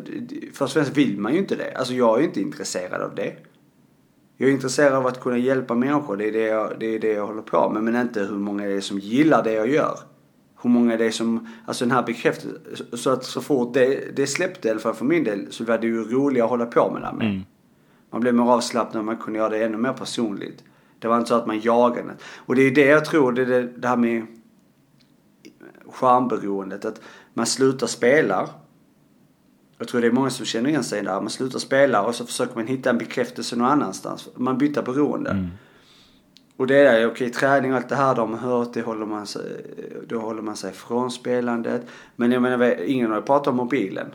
först 0.53 0.61
och 0.61 0.71
främst 0.71 0.97
vill 0.97 1.19
man 1.19 1.33
ju 1.33 1.39
inte 1.39 1.57
det. 1.57 1.75
Alltså 1.75 1.95
jag 1.95 2.17
är 2.17 2.21
ju 2.21 2.27
inte 2.27 2.41
intresserad 2.41 3.03
av 3.03 3.15
det. 3.15 3.37
Jag 4.37 4.49
är 4.49 4.53
intresserad 4.53 4.93
av 4.93 5.07
att 5.07 5.21
kunna 5.21 5.39
hjälpa 5.39 5.75
människor, 5.75 6.17
det 6.17 6.29
är 6.29 6.33
det 6.33 6.47
jag, 6.47 6.73
det 6.81 6.95
är 6.95 6.99
det 6.99 7.13
jag 7.13 7.27
håller 7.27 7.43
på 7.43 7.71
med. 7.71 7.83
Men 7.83 7.97
inte 7.97 8.21
hur 8.21 8.39
många 8.39 8.67
det 8.67 8.73
är 8.73 8.81
som 8.81 8.99
gillar 8.99 9.45
det 9.45 9.53
jag 9.53 9.69
gör. 9.69 9.99
Hur 10.63 10.71
många 10.71 10.97
det 10.97 11.07
är 11.07 11.11
som, 11.11 11.49
alltså 11.67 11.85
den 11.85 11.93
här 11.93 12.03
bekräftelsen. 12.03 12.59
Så 12.93 13.11
att 13.11 13.25
så 13.25 13.41
fort 13.41 13.75
det, 13.75 14.17
det 14.17 14.27
släppte, 14.27 14.69
i 14.69 14.71
alla 14.71 14.81
fall 14.81 14.95
för 14.95 15.05
min 15.05 15.25
del, 15.25 15.53
så 15.53 15.65
var 15.65 15.79
det 15.79 15.87
ju 15.87 16.05
roligare 16.05 16.45
att 16.45 16.51
hålla 16.51 16.67
på 16.67 16.91
med 16.91 17.03
det 17.03 17.07
här 17.07 17.15
med. 17.15 17.27
Mm. 17.27 17.43
Man 18.11 18.21
blev 18.21 18.35
mer 18.35 18.51
avslappnad, 18.53 19.05
man 19.05 19.17
kunde 19.17 19.39
göra 19.39 19.49
det 19.49 19.65
ännu 19.65 19.77
mer 19.77 19.93
personligt. 19.93 20.65
Det 20.99 21.09
var 21.09 21.17
inte 21.17 21.29
så 21.29 21.35
att 21.35 21.47
man 21.47 21.61
jagade. 21.61 22.15
Och 22.37 22.55
det 22.55 22.63
är 22.63 22.71
det 22.71 22.87
jag 22.87 23.05
tror, 23.05 23.33
det 23.33 23.45
det, 23.45 23.63
det 23.63 23.89
här 23.89 23.97
med 23.97 24.27
skärmberoendet. 25.91 26.85
Att 26.85 27.01
man 27.35 27.47
slutar 27.47 27.87
spela. 27.87 28.49
Jag 29.79 29.89
tror 29.89 30.01
det 30.01 30.07
är 30.07 30.13
många 30.13 30.31
som 30.31 30.47
känner 30.47 30.71
igen 30.71 30.85
sig 30.85 31.03
där. 31.03 31.21
Man 31.21 31.31
slutar 31.31 31.59
spela 31.59 32.03
och 32.03 32.15
så 32.15 32.27
försöker 32.27 32.55
man 32.55 32.67
hitta 32.67 32.91
en 32.91 32.99
bekräftelse 32.99 33.57
någon 33.57 33.69
annanstans. 33.69 34.29
Man 34.35 34.59
byter 34.59 34.83
beroende. 34.83 35.31
Mm. 35.31 35.51
Och 36.57 36.67
det 36.67 36.77
är 36.77 37.07
okej 37.07 37.31
träning 37.31 37.73
och 37.73 37.77
allt 37.77 37.89
det 37.89 37.97
här 37.97 38.15
de 38.15 38.33
har 38.35 38.39
hört, 38.39 38.73
det 38.73 38.83
håller 38.83 39.07
man 39.07 39.27
sig, 39.27 39.43
då 40.09 40.19
håller 40.19 40.43
man 40.43 40.57
sig 40.57 40.73
från 40.73 41.11
spelandet. 41.11 41.83
Men 42.17 42.33
jag 42.33 42.43
menar, 42.43 42.81
ingen 42.81 43.11
har 43.11 43.21
pratat 43.21 43.47
om 43.47 43.57
mobilen. 43.57 44.15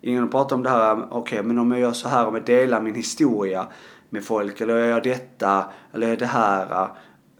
Ingen 0.00 0.22
har 0.22 0.28
pratat 0.28 0.52
om 0.52 0.62
det 0.62 0.70
här, 0.70 1.06
okej 1.10 1.42
men 1.42 1.58
om 1.58 1.70
jag 1.70 1.80
gör 1.80 1.92
så 1.92 2.08
här, 2.08 2.26
om 2.26 2.34
jag 2.34 2.44
delar 2.44 2.80
min 2.80 2.94
historia 2.94 3.66
med 4.10 4.24
folk, 4.24 4.60
eller 4.60 4.76
jag 4.76 4.88
gör 4.88 5.00
detta, 5.00 5.64
eller 5.92 6.06
jag 6.06 6.14
gör 6.14 6.20
det 6.20 6.26
här. 6.26 6.88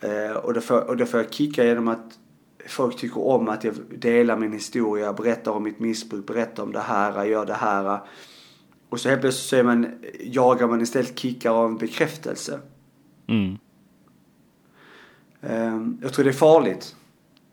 Eh, 0.01 0.37
och, 0.37 0.55
då 0.55 0.61
får, 0.61 0.89
och 0.89 0.97
då 0.97 1.07
får 1.07 1.21
jag 1.21 1.33
kicka 1.33 1.65
genom 1.65 1.89
att 1.89 2.19
folk 2.69 2.97
tycker 2.97 3.27
om 3.27 3.49
att 3.49 3.65
jag 3.65 3.75
delar 3.99 4.37
min 4.37 4.53
historia, 4.53 5.13
berättar 5.13 5.53
om 5.53 5.63
mitt 5.63 5.79
missbruk, 5.79 6.27
berättar 6.27 6.63
om 6.63 6.73
det 6.73 6.81
här, 6.81 7.25
gör 7.25 7.47
det 7.47 7.55
här. 7.55 8.01
Och 8.89 9.01
så 9.01 9.09
helt 9.09 9.21
plötsligt 9.21 9.49
så 9.49 9.57
är 9.57 9.63
man, 9.63 9.87
jagar 10.21 10.69
man 10.69 10.81
istället 10.81 11.19
kickar 11.19 11.51
av 11.51 11.67
en 11.67 11.79
bekräftelse. 11.79 12.61
Mm. 13.29 13.59
Ehm, 15.43 15.99
jag 16.03 16.13
tror 16.13 16.25
det 16.25 16.31
är 16.31 16.35
farligt. 16.35 16.97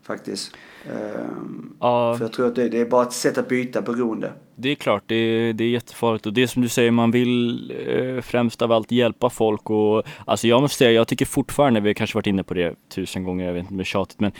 Faktiskt. 0.02 0.56
Ehm, 0.84 1.76
Ja, 1.80 2.14
För 2.18 2.24
jag 2.24 2.32
tror 2.32 2.46
att 2.46 2.54
det, 2.54 2.68
det 2.68 2.80
är 2.80 2.86
bara 2.86 3.02
ett 3.02 3.12
sätt 3.12 3.38
att 3.38 3.48
byta 3.48 3.82
beroende. 3.82 4.32
det 4.56 4.68
är 4.68 4.74
klart, 4.74 5.02
det 5.06 5.14
är, 5.14 5.52
det 5.52 5.64
är 5.64 5.68
jättefarligt 5.68 6.26
och 6.26 6.32
det 6.32 6.42
är 6.42 6.46
som 6.46 6.62
du 6.62 6.68
säger, 6.68 6.90
man 6.90 7.10
vill 7.10 7.70
eh, 7.88 8.20
främst 8.22 8.62
av 8.62 8.72
allt 8.72 8.92
hjälpa 8.92 9.30
folk 9.30 9.70
och 9.70 10.02
alltså 10.24 10.48
jag 10.48 10.62
måste 10.62 10.78
säga, 10.78 10.90
jag 10.92 11.08
tycker 11.08 11.26
fortfarande, 11.26 11.80
vi 11.80 11.88
har 11.88 11.94
kanske 11.94 12.16
varit 12.16 12.26
inne 12.26 12.42
på 12.44 12.54
det 12.54 12.74
tusen 12.88 13.24
gånger, 13.24 13.46
jag 13.46 13.52
vet 13.52 13.60
inte 13.60 13.70
om 13.70 13.76
det 13.76 13.82
är 13.82 13.84
tjatigt, 13.84 14.20
men 14.20 14.32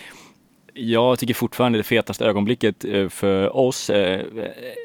jag 0.77 1.19
tycker 1.19 1.35
fortfarande 1.35 1.79
det 1.79 1.83
fetaste 1.83 2.25
ögonblicket 2.25 2.85
eh, 2.85 3.09
för 3.09 3.57
oss 3.57 3.91
eh, 3.91 4.27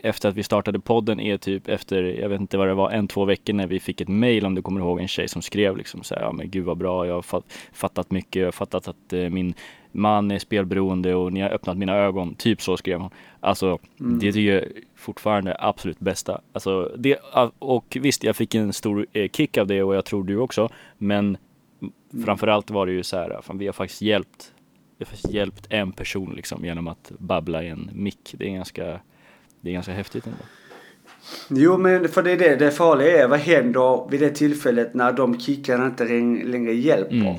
efter 0.03 0.29
att 0.29 0.35
vi 0.35 0.43
startade 0.43 0.79
podden 0.79 1.19
är 1.19 1.37
typ 1.37 1.67
efter, 1.67 2.03
jag 2.03 2.29
vet 2.29 2.41
inte 2.41 2.57
vad 2.57 2.67
det 2.67 2.73
var, 2.73 2.91
en, 2.91 3.07
två 3.07 3.25
veckor 3.25 3.53
när 3.53 3.67
vi 3.67 3.79
fick 3.79 4.01
ett 4.01 4.07
mail 4.07 4.45
om 4.45 4.55
du 4.55 4.61
kommer 4.61 4.81
ihåg 4.81 4.99
en 4.99 5.07
tjej 5.07 5.27
som 5.27 5.41
skrev 5.41 5.77
liksom 5.77 6.03
så 6.03 6.15
här, 6.15 6.21
ja 6.21 6.31
men 6.31 6.49
gud 6.49 6.65
vad 6.65 6.77
bra, 6.77 7.07
jag 7.07 7.13
har 7.13 7.21
fatt- 7.21 7.53
fattat 7.73 8.11
mycket, 8.11 8.35
jag 8.35 8.47
har 8.47 8.51
fattat 8.51 8.87
att 8.87 9.13
eh, 9.13 9.29
min 9.29 9.53
man 9.91 10.31
är 10.31 10.39
spelberoende 10.39 11.15
och 11.15 11.33
ni 11.33 11.41
har 11.41 11.49
öppnat 11.49 11.77
mina 11.77 11.95
ögon. 11.95 12.35
Typ 12.35 12.61
så 12.61 12.77
skrev 12.77 12.99
hon. 12.99 13.09
Alltså 13.39 13.79
mm. 13.99 14.19
det 14.19 14.31
tycker 14.31 14.53
jag 14.53 14.63
fortfarande 14.95 15.55
absolut 15.59 15.99
bästa. 15.99 16.41
Alltså 16.53 16.91
det, 16.97 17.19
och 17.59 17.97
visst 18.01 18.23
jag 18.23 18.35
fick 18.35 18.55
en 18.55 18.73
stor 18.73 19.05
kick 19.31 19.57
av 19.57 19.67
det 19.67 19.83
och 19.83 19.95
jag 19.95 20.05
tror 20.05 20.23
du 20.23 20.37
också. 20.37 20.69
Men 20.97 21.37
mm. 21.81 22.25
framförallt 22.25 22.71
var 22.71 22.85
det 22.85 22.91
ju 22.91 23.03
så 23.03 23.17
här, 23.17 23.39
fan, 23.41 23.57
vi 23.57 23.65
har 23.65 23.73
faktiskt 23.73 24.01
hjälpt 24.01 24.53
vi 25.01 25.27
har 25.27 25.33
hjälpt 25.33 25.67
en 25.69 25.91
person 25.91 26.33
liksom 26.35 26.65
genom 26.65 26.87
att 26.87 27.11
babbla 27.17 27.63
i 27.63 27.67
en 27.67 27.89
mick. 27.93 28.35
Det 28.37 28.45
är 28.45 28.55
ganska, 28.55 28.99
det 29.61 29.69
är 29.69 29.73
ganska 29.73 29.91
häftigt 29.91 30.25
ändå. 30.25 30.43
Jo 31.49 31.77
men 31.77 32.07
för 32.07 32.23
det 32.23 32.31
är 32.31 32.37
det, 32.37 32.55
det 32.55 32.71
farliga 32.71 33.23
är 33.23 33.27
vad 33.27 33.39
händer 33.39 34.09
vid 34.09 34.19
det 34.19 34.29
tillfället 34.29 34.93
när 34.93 35.11
de 35.11 35.39
kickarna 35.39 35.85
inte 35.85 36.03
längre 36.43 36.73
hjälper. 36.73 37.15
Mm. 37.15 37.35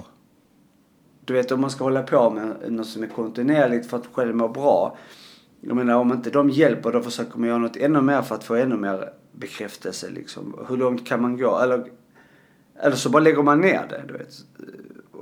Du 1.25 1.33
vet 1.33 1.53
om 1.53 1.61
man 1.61 1.71
ska 1.71 1.85
hålla 1.85 2.03
på 2.03 2.31
med 2.31 2.73
något 2.73 2.87
som 2.87 3.03
är 3.03 3.07
kontinuerligt 3.07 3.87
för 3.87 3.97
att 3.97 4.07
själv 4.13 4.35
må 4.35 4.49
bra. 4.49 4.97
Jag 5.61 5.77
menar 5.77 5.95
om 5.95 6.13
inte 6.13 6.31
de 6.31 6.51
hjälper 6.51 6.93
då 6.93 7.03
försöker 7.03 7.39
man 7.39 7.49
göra 7.49 7.59
något 7.59 7.77
ännu 7.77 8.01
mer 8.01 8.23
för 8.23 8.35
att 8.35 8.45
få 8.45 8.55
ännu 8.55 8.77
mer 8.77 9.13
bekräftelse 9.33 10.11
liksom. 10.11 10.67
Hur 10.69 10.77
långt 10.77 11.07
kan 11.07 11.23
man 11.23 11.39
gå? 11.39 11.59
Eller, 11.59 11.85
eller 12.83 12.97
så 12.97 13.11
bara 13.11 13.23
lägger 13.23 13.43
man 13.43 13.61
ner 13.61 13.87
det 13.89 14.05
du 14.09 14.13
vet. 14.13 14.33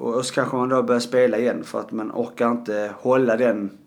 Och 0.00 0.26
så 0.26 0.34
kanske 0.34 0.56
man 0.56 0.68
då 0.68 0.82
börjar 0.82 1.00
spela 1.00 1.38
igen 1.38 1.64
för 1.64 1.80
att 1.80 1.92
man 1.92 2.12
orkar 2.12 2.50
inte 2.50 2.94
hålla 2.98 3.36
den 3.36 3.78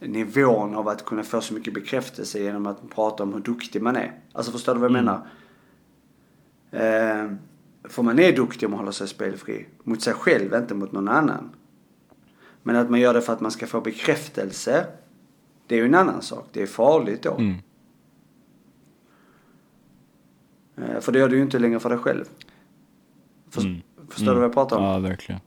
nivån 0.00 0.74
av 0.74 0.88
att 0.88 1.04
kunna 1.04 1.22
få 1.22 1.40
så 1.40 1.54
mycket 1.54 1.74
bekräftelse 1.74 2.38
genom 2.38 2.66
att 2.66 2.90
prata 2.90 3.22
om 3.22 3.32
hur 3.32 3.40
duktig 3.40 3.82
man 3.82 3.96
är. 3.96 4.20
Alltså 4.32 4.52
förstår 4.52 4.74
du 4.74 4.80
vad 4.80 4.90
jag 4.90 4.98
mm. 4.98 5.04
menar? 5.04 5.26
Eh, 6.70 7.32
för 7.84 8.02
man 8.02 8.18
är 8.18 8.32
duktig 8.32 8.66
om 8.66 8.70
man 8.70 8.78
håller 8.78 8.92
sig 8.92 9.08
spelfri. 9.08 9.66
Mot 9.82 10.02
sig 10.02 10.12
själv, 10.14 10.54
inte 10.54 10.74
mot 10.74 10.92
någon 10.92 11.08
annan. 11.08 11.50
Men 12.62 12.76
att 12.76 12.90
man 12.90 13.00
gör 13.00 13.14
det 13.14 13.20
för 13.20 13.32
att 13.32 13.40
man 13.40 13.50
ska 13.50 13.66
få 13.66 13.80
bekräftelse, 13.80 14.86
det 15.66 15.74
är 15.74 15.78
ju 15.78 15.86
en 15.86 15.94
annan 15.94 16.22
sak. 16.22 16.48
Det 16.52 16.62
är 16.62 16.66
farligt 16.66 17.22
då. 17.22 17.34
Mm. 17.34 17.54
Eh, 20.76 21.00
för 21.00 21.12
det 21.12 21.18
gör 21.18 21.28
du 21.28 21.36
ju 21.36 21.42
inte 21.42 21.58
längre 21.58 21.80
för 21.80 21.90
dig 21.90 21.98
själv. 21.98 22.24
För, 23.50 23.60
mm. 23.60 23.80
Förstår 24.08 24.26
mm. 24.26 24.34
du 24.34 24.40
vad 24.40 24.44
jag 24.48 24.54
pratar 24.54 24.76
om? 24.76 24.84
Ja, 24.84 24.98
verkligen. 24.98 25.40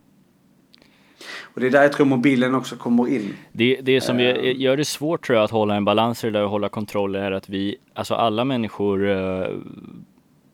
Och 1.54 1.62
det 1.62 1.68
är 1.68 1.72
där 1.72 1.82
jag 1.82 1.92
tror 1.92 2.06
mobilen 2.06 2.56
också 2.56 2.76
kommer 2.76 3.08
in. 3.08 3.34
Det, 3.52 3.82
det 3.82 4.02
som 4.02 4.20
uh, 4.20 4.62
gör 4.62 4.78
det 4.78 4.86
svårt 4.86 5.26
tror 5.26 5.36
jag 5.36 5.44
att 5.44 5.52
hålla 5.52 5.76
en 5.76 5.86
balans 5.86 6.24
i 6.24 6.28
det 6.28 6.34
där 6.34 6.44
och 6.44 6.50
hålla 6.50 6.70
kontroll 6.70 7.16
är 7.16 7.32
att 7.32 7.50
vi, 7.50 7.76
alltså 7.94 8.16
alla 8.16 8.46
människor, 8.46 9.04
uh, 9.04 9.60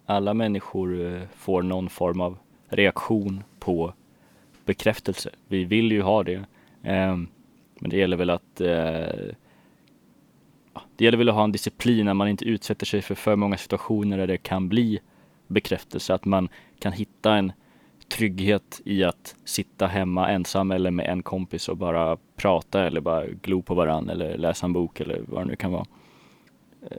alla 0.05 0.33
människor 0.33 0.93
uh, 0.93 1.21
får 1.38 1.62
någon 1.62 1.89
form 1.89 2.21
av 2.21 2.38
reaktion 2.69 3.43
på 3.60 3.93
bekräftelse. 4.65 5.29
Vi 5.47 5.63
vill 5.63 5.91
ju 5.91 6.01
ha 6.01 6.23
det. 6.23 6.38
Um, 6.83 7.27
men 7.79 7.89
det 7.89 7.97
gäller 7.97 8.17
väl 8.17 8.29
att 8.29 8.55
det 10.95 11.05
gäller 11.05 11.17
väl 11.17 11.29
att 11.29 11.36
ha 11.36 11.43
en 11.43 11.51
disciplin 11.51 12.05
när 12.05 12.13
man 12.13 12.27
inte 12.27 12.45
utsätter 12.45 12.86
sig 12.86 13.01
för 13.01 13.15
för 13.15 13.36
många 13.36 13.57
situationer 13.57 14.17
där 14.17 14.27
det 14.27 14.38
kan 14.38 14.69
bli 14.69 14.99
bekräftelse. 15.47 16.13
Att 16.13 16.25
man 16.25 16.49
kan 16.79 16.93
hitta 16.93 17.36
en 17.36 17.51
trygghet 18.10 18.82
i 18.86 19.04
att 19.04 19.36
sitta 19.46 19.88
hemma 19.88 20.30
ensam 20.30 20.72
eller 20.72 20.91
med 20.91 21.06
en 21.06 21.24
kompis 21.24 21.70
och 21.70 21.78
bara 21.78 22.17
prata 22.36 22.84
eller 22.84 23.02
bara 23.02 23.26
glo 23.26 23.62
på 23.62 23.76
varann 23.76 24.10
eller 24.10 24.38
läsa 24.38 24.65
en 24.65 24.74
bok 24.74 25.00
eller 25.00 25.22
vad 25.28 25.41
det 25.41 25.48
nu 25.48 25.56
kan 25.56 25.72
vara. 25.72 25.86
Eh, 26.91 26.98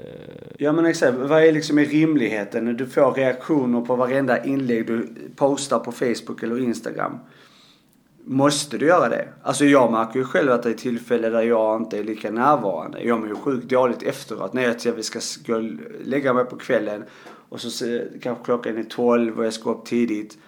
ja 0.58 0.72
men 0.72 0.86
exakt, 0.86 1.18
vad 1.18 1.44
är 1.44 1.52
liksom 1.52 1.78
i 1.78 1.84
rimligheten 1.84 2.64
när 2.64 2.72
du 2.72 2.86
får 2.86 3.12
reaktioner 3.12 3.80
på 3.80 3.96
varenda 3.96 4.44
inlägg 4.44 4.86
du 4.86 5.08
postar 5.36 5.78
på 5.78 5.92
Facebook 5.92 6.42
eller 6.42 6.58
Instagram? 6.58 7.18
Måste 8.24 8.78
du 8.78 8.86
göra 8.86 9.08
det? 9.08 9.28
Alltså 9.42 9.64
jag 9.64 9.92
märker 9.92 10.18
ju 10.18 10.24
själv 10.24 10.52
att 10.52 10.62
det 10.62 10.70
är 10.70 10.74
tillfällen 10.74 11.32
där 11.32 11.42
jag 11.42 11.82
inte 11.82 11.98
är 11.98 12.04
lika 12.04 12.30
närvarande. 12.30 13.02
Jag 13.02 13.20
mår 13.20 13.28
ju 13.28 13.34
sjukt 13.34 13.70
dåligt 13.70 14.02
efteråt 14.02 14.52
när 14.52 14.62
jag 14.62 14.92
vi 14.92 15.02
ska 15.02 15.20
gå 15.46 15.54
och 15.54 15.62
lägga 16.04 16.32
mig 16.32 16.44
på 16.44 16.56
kvällen 16.56 17.04
och 17.48 17.60
så 17.60 18.00
kanske 18.22 18.44
klockan 18.44 18.76
är 18.76 18.82
12 18.82 19.38
och 19.38 19.46
jag 19.46 19.52
ska 19.52 19.70
upp 19.70 19.84
tidigt. 19.84 20.38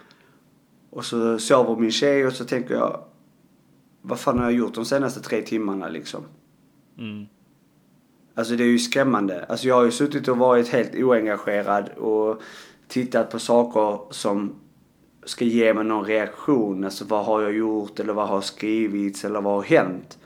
Och 0.90 1.04
så 1.04 1.38
sover 1.38 1.76
min 1.76 1.90
tjej 1.90 2.26
och 2.26 2.32
så 2.32 2.44
tänker 2.44 2.74
jag, 2.74 3.00
vad 4.02 4.20
fan 4.20 4.38
har 4.38 4.44
jag 4.44 4.52
gjort 4.52 4.74
de 4.74 4.84
senaste 4.84 5.20
tre 5.20 5.42
timmarna 5.42 5.88
liksom? 5.88 6.24
Mm. 6.98 7.26
Alltså 8.34 8.56
det 8.56 8.64
är 8.64 8.68
ju 8.68 8.78
skrämmande. 8.78 9.44
Alltså 9.44 9.68
jag 9.68 9.74
har 9.74 9.84
ju 9.84 9.90
suttit 9.90 10.28
och 10.28 10.36
varit 10.36 10.68
helt 10.68 10.94
oengagerad 10.94 11.88
och 11.88 12.42
tittat 12.88 13.30
på 13.30 13.38
saker 13.38 14.12
som 14.12 14.54
ska 15.24 15.44
ge 15.44 15.74
mig 15.74 15.84
någon 15.84 16.04
reaktion. 16.04 16.84
Alltså 16.84 17.04
vad 17.04 17.24
har 17.24 17.42
jag 17.42 17.52
gjort 17.52 18.00
eller 18.00 18.12
vad 18.12 18.28
har 18.28 18.40
skrivits 18.40 19.24
eller 19.24 19.40
vad 19.40 19.54
har 19.54 19.62
hänt? 19.62 20.18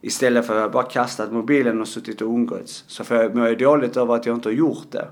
Istället 0.00 0.46
för 0.46 0.54
att 0.54 0.60
jag 0.60 0.72
bara 0.72 0.82
kastat 0.82 1.32
mobilen 1.32 1.80
och 1.80 1.88
suttit 1.88 2.22
och 2.22 2.28
umgåtts. 2.28 2.84
Så 2.86 3.04
får 3.04 3.16
jag, 3.16 3.34
mår 3.34 3.46
jag 3.46 3.58
dåligt 3.58 3.96
över 3.96 4.14
att 4.14 4.26
jag 4.26 4.36
inte 4.36 4.48
har 4.48 4.54
gjort 4.54 4.90
det. 4.90 5.08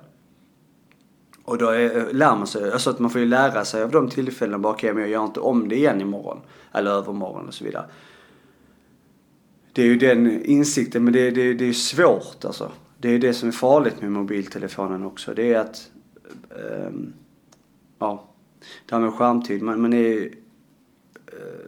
Och 1.48 1.58
då 1.58 1.68
är, 1.68 2.12
lär 2.12 2.36
man 2.36 2.46
sig, 2.46 2.72
alltså 2.72 2.90
att 2.90 2.98
man 2.98 3.10
får 3.10 3.20
ju 3.20 3.26
lära 3.26 3.64
sig 3.64 3.82
av 3.82 3.90
de 3.90 4.08
tillfällena 4.08 4.58
bara, 4.58 4.72
okej 4.72 4.90
okay, 4.90 4.94
men 4.94 5.02
jag 5.02 5.10
gör 5.10 5.24
inte 5.24 5.40
om 5.40 5.68
det 5.68 5.76
igen 5.76 6.00
imorgon. 6.00 6.40
Eller 6.72 6.90
övermorgon 6.90 7.48
och 7.48 7.54
så 7.54 7.64
vidare. 7.64 7.84
Det 9.72 9.82
är 9.82 9.86
ju 9.86 9.96
den 9.96 10.44
insikten, 10.44 11.04
men 11.04 11.12
det, 11.12 11.30
det, 11.30 11.54
det 11.54 11.68
är 11.68 11.72
svårt 11.72 12.44
alltså. 12.44 12.70
Det 12.98 13.08
är 13.08 13.18
det 13.18 13.34
som 13.34 13.48
är 13.48 13.52
farligt 13.52 14.02
med 14.02 14.12
mobiltelefonen 14.12 15.04
också. 15.04 15.34
Det 15.34 15.52
är 15.52 15.60
att, 15.60 15.90
um, 16.86 17.12
ja, 17.98 18.24
det 18.88 18.94
här 18.94 19.02
med 19.02 19.14
skärmtid, 19.14 19.62
man, 19.62 19.80
man 19.80 19.92
är, 19.92 20.16
uh, 20.16 20.30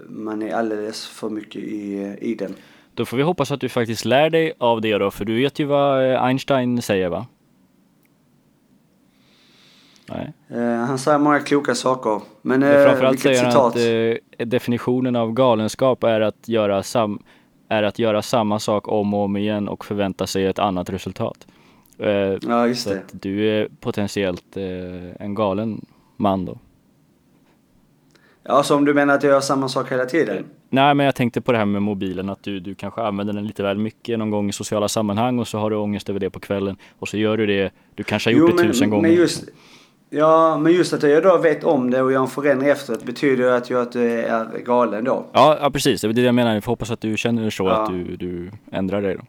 man 0.09 0.43
är 0.43 0.55
alldeles 0.55 1.07
för 1.07 1.31
mycket 1.31 1.63
i, 1.63 2.17
i 2.21 2.35
den. 2.35 2.55
Då 2.95 3.05
får 3.05 3.17
vi 3.17 3.23
hoppas 3.23 3.51
att 3.51 3.61
du 3.61 3.69
faktiskt 3.69 4.05
lär 4.05 4.31
dig 4.31 4.53
av 4.59 4.81
det 4.81 4.99
då, 4.99 5.11
för 5.11 5.25
du 5.25 5.37
vet 5.37 5.59
ju 5.59 5.65
vad 5.65 6.13
eh, 6.13 6.23
Einstein 6.23 6.83
säger 6.83 7.09
va? 7.09 7.27
Nej. 10.11 10.33
Uh, 10.61 10.77
han 10.77 10.99
säger 10.99 11.19
många 11.19 11.41
kloka 11.41 11.75
saker. 11.75 12.21
Men, 12.43 12.63
uh, 12.63 12.85
framförallt 12.85 13.21
säger 13.21 13.45
han 13.45 13.67
att 13.67 13.77
uh, 13.77 14.47
definitionen 14.47 15.17
av 15.17 15.33
galenskap 15.33 16.05
är 16.05 16.21
att, 16.21 16.49
göra 16.49 16.83
sam 16.83 17.23
är 17.69 17.83
att 17.83 17.99
göra 17.99 18.23
samma 18.23 18.59
sak 18.59 18.89
om 18.89 19.15
och 19.15 19.21
om 19.21 19.37
igen 19.37 19.69
och 19.69 19.85
förvänta 19.85 20.27
sig 20.27 20.47
ett 20.47 20.59
annat 20.59 20.91
resultat. 20.91 21.47
ja, 22.41 22.67
just 22.67 22.83
så 22.83 22.91
det. 22.91 22.97
Att 22.97 23.23
du 23.23 23.49
är 23.49 23.69
potentiellt 23.81 24.57
en 25.19 25.35
galen 25.35 25.87
man 26.17 26.45
då. 26.45 26.59
Ja, 28.43 28.63
så 28.63 28.77
om 28.77 28.85
du 28.85 28.95
menar 28.95 29.15
att 29.15 29.23
jag 29.23 29.31
gör 29.33 29.41
samma 29.41 29.69
sak 29.69 29.93
hela 29.93 30.07
tiden? 30.07 30.45
Nej, 30.71 30.95
men 30.95 31.07
jag 31.07 31.15
tänkte 31.15 31.41
på 31.41 31.53
det 31.53 31.59
här 31.59 31.65
med 31.65 31.83
mobilen, 31.83 32.29
att 32.29 32.43
du, 32.43 32.61
du 32.61 32.75
kanske 32.75 33.03
använder 33.03 33.35
den 33.35 33.47
lite 33.47 33.63
väl 33.63 33.79
mycket 33.79 34.19
någon 34.19 34.31
gång 34.31 34.49
i 34.49 34.53
sociala 34.53 34.89
sammanhang 34.89 35.39
och 35.39 35.49
så 35.49 35.59
har 35.59 35.71
du 35.71 35.77
ångest 35.77 36.09
över 36.09 36.21
det 36.21 36.31
på 36.31 36.41
kvällen 36.41 36.77
och 36.99 37.09
så 37.09 37.17
gör 37.17 37.37
du 37.37 37.47
det, 37.47 37.73
du 37.95 38.03
kanske 38.03 38.31
har 38.31 38.39
gjort 38.39 38.51
jo, 38.51 38.57
det 38.57 38.63
tusen 38.63 38.91
gånger. 38.91 39.03
Men 39.03 39.13
just, 39.13 39.45
Ja, 40.13 40.59
men 40.59 40.73
just 40.73 40.93
att 40.93 41.03
jag 41.03 41.23
då 41.23 41.39
vet 41.39 41.65
om 41.65 41.91
det 41.91 42.03
och 42.03 42.13
gör 42.13 42.21
en 42.21 42.29
förändring 42.29 42.71
efteråt 42.71 43.05
betyder 43.05 43.45
ju 43.45 43.51
att 43.51 43.71
jag 43.71 43.93
du 43.93 44.01
är 44.03 44.59
galen 44.59 45.05
då. 45.05 45.27
Ja, 45.33 45.59
ja 45.61 45.71
precis. 45.71 46.01
Det 46.01 46.09
är 46.09 46.13
det 46.13 46.21
jag 46.21 46.35
menar. 46.35 46.55
Jag 46.55 46.65
får 46.65 46.73
hoppas 46.73 46.91
att 46.91 47.01
du 47.01 47.17
känner 47.17 47.51
så, 47.51 47.65
ja. 47.65 47.83
att 47.83 47.91
du, 47.91 48.17
du 48.17 48.51
ändrar 48.73 49.03
dig 49.03 49.15
då. 49.15 49.23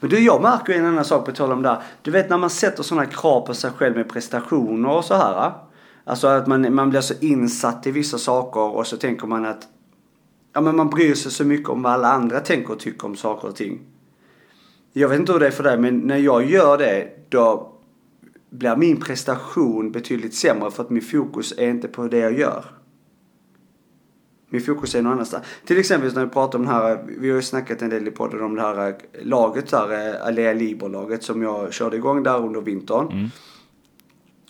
Men 0.00 0.10
du, 0.10 0.18
jag 0.18 0.42
märker 0.42 0.72
en 0.72 0.86
annan 0.86 1.04
sak 1.04 1.26
på 1.26 1.32
tal 1.32 1.52
om 1.52 1.62
det 1.62 1.68
här. 1.68 1.82
Du 2.02 2.10
vet 2.10 2.30
när 2.30 2.38
man 2.38 2.50
sätter 2.50 2.82
sådana 2.82 3.06
krav 3.06 3.46
på 3.46 3.54
sig 3.54 3.70
själv 3.70 3.96
med 3.96 4.08
prestationer 4.08 4.88
och 4.88 5.04
så 5.04 5.14
här. 5.14 5.52
Alltså 6.04 6.26
att 6.26 6.46
man, 6.46 6.74
man 6.74 6.90
blir 6.90 7.00
så 7.00 7.14
insatt 7.20 7.86
i 7.86 7.90
vissa 7.90 8.18
saker 8.18 8.60
och 8.60 8.86
så 8.86 8.96
tänker 8.96 9.26
man 9.26 9.44
att 9.44 9.62
ja, 10.54 10.60
men 10.60 10.76
man 10.76 10.90
bryr 10.90 11.14
sig 11.14 11.32
så 11.32 11.44
mycket 11.44 11.68
om 11.68 11.82
vad 11.82 11.92
alla 11.92 12.08
andra 12.08 12.40
tänker 12.40 12.72
och 12.72 12.80
tycker 12.80 13.06
om 13.06 13.16
saker 13.16 13.48
och 13.48 13.56
ting. 13.56 13.80
Jag 14.92 15.08
vet 15.08 15.20
inte 15.20 15.32
hur 15.32 15.40
det 15.40 15.46
är 15.46 15.50
för 15.50 15.64
dig, 15.64 15.78
men 15.78 15.98
när 15.98 16.16
jag 16.16 16.50
gör 16.50 16.78
det 16.78 17.08
då 17.28 17.73
blir 18.58 18.76
min 18.76 19.00
prestation 19.00 19.92
betydligt 19.92 20.34
sämre 20.34 20.70
för 20.70 20.82
att 20.82 20.90
min 20.90 21.02
fokus 21.02 21.54
är 21.58 21.68
inte 21.68 21.88
på 21.88 22.08
det 22.08 22.18
jag 22.18 22.38
gör. 22.38 22.64
Min 24.48 24.62
fokus 24.62 24.94
är 24.94 25.02
någon 25.02 25.12
annanstans. 25.12 25.44
Till 25.64 25.78
exempel 25.78 26.14
när 26.14 26.24
vi 26.24 26.30
pratar 26.30 26.58
om 26.58 26.64
det 26.64 26.70
här, 26.70 27.04
vi 27.06 27.28
har 27.28 27.36
ju 27.36 27.42
snackat 27.42 27.82
en 27.82 27.90
del 27.90 28.08
i 28.08 28.10
podden 28.10 28.42
om 28.42 28.54
det 28.54 28.62
här 28.62 28.96
laget 29.22 29.70
där, 29.70 30.18
Alea 30.26 30.52
Liber-laget 30.52 31.22
som 31.22 31.42
jag 31.42 31.72
körde 31.72 31.96
igång 31.96 32.22
där 32.22 32.38
under 32.38 32.60
vintern. 32.60 33.08
Mm. 33.12 33.28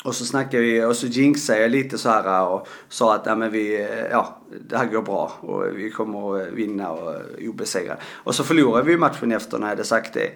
Och 0.04 0.14
så 0.14 0.24
snackade 0.24 0.62
vi 0.62 0.84
och 0.84 0.96
så 0.96 1.06
jinxade 1.06 1.60
jag 1.60 1.70
lite 1.70 1.98
så 1.98 2.08
här 2.08 2.48
och 2.48 2.68
sa 2.88 3.14
att 3.14 3.26
ja, 3.26 3.36
men 3.36 3.50
vi, 3.50 3.88
ja, 4.10 4.40
det 4.68 4.76
här 4.76 4.86
går 4.86 5.02
bra 5.02 5.32
och 5.40 5.64
vi 5.76 5.90
kommer 5.90 6.42
att 6.42 6.52
vinna 6.52 6.90
och 6.90 7.14
obesegrade. 7.40 8.00
Och 8.12 8.34
så 8.34 8.44
förlorade 8.44 8.86
vi 8.86 8.96
matchen 8.96 9.32
efter 9.32 9.58
när 9.58 9.66
jag 9.66 9.70
hade 9.70 9.84
sagt 9.84 10.14
det 10.14 10.30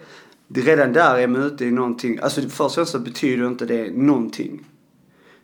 det 0.49 0.61
redan 0.61 0.93
där 0.93 1.19
är 1.19 1.27
man 1.27 1.43
ute 1.43 1.65
i 1.65 1.71
någonting. 1.71 2.19
Alltså 2.23 2.41
först 2.41 2.61
och 2.61 2.73
främst 2.73 2.93
så 2.93 2.99
betyder 2.99 3.47
inte 3.47 3.67
det 3.67 3.91
någonting. 3.91 4.65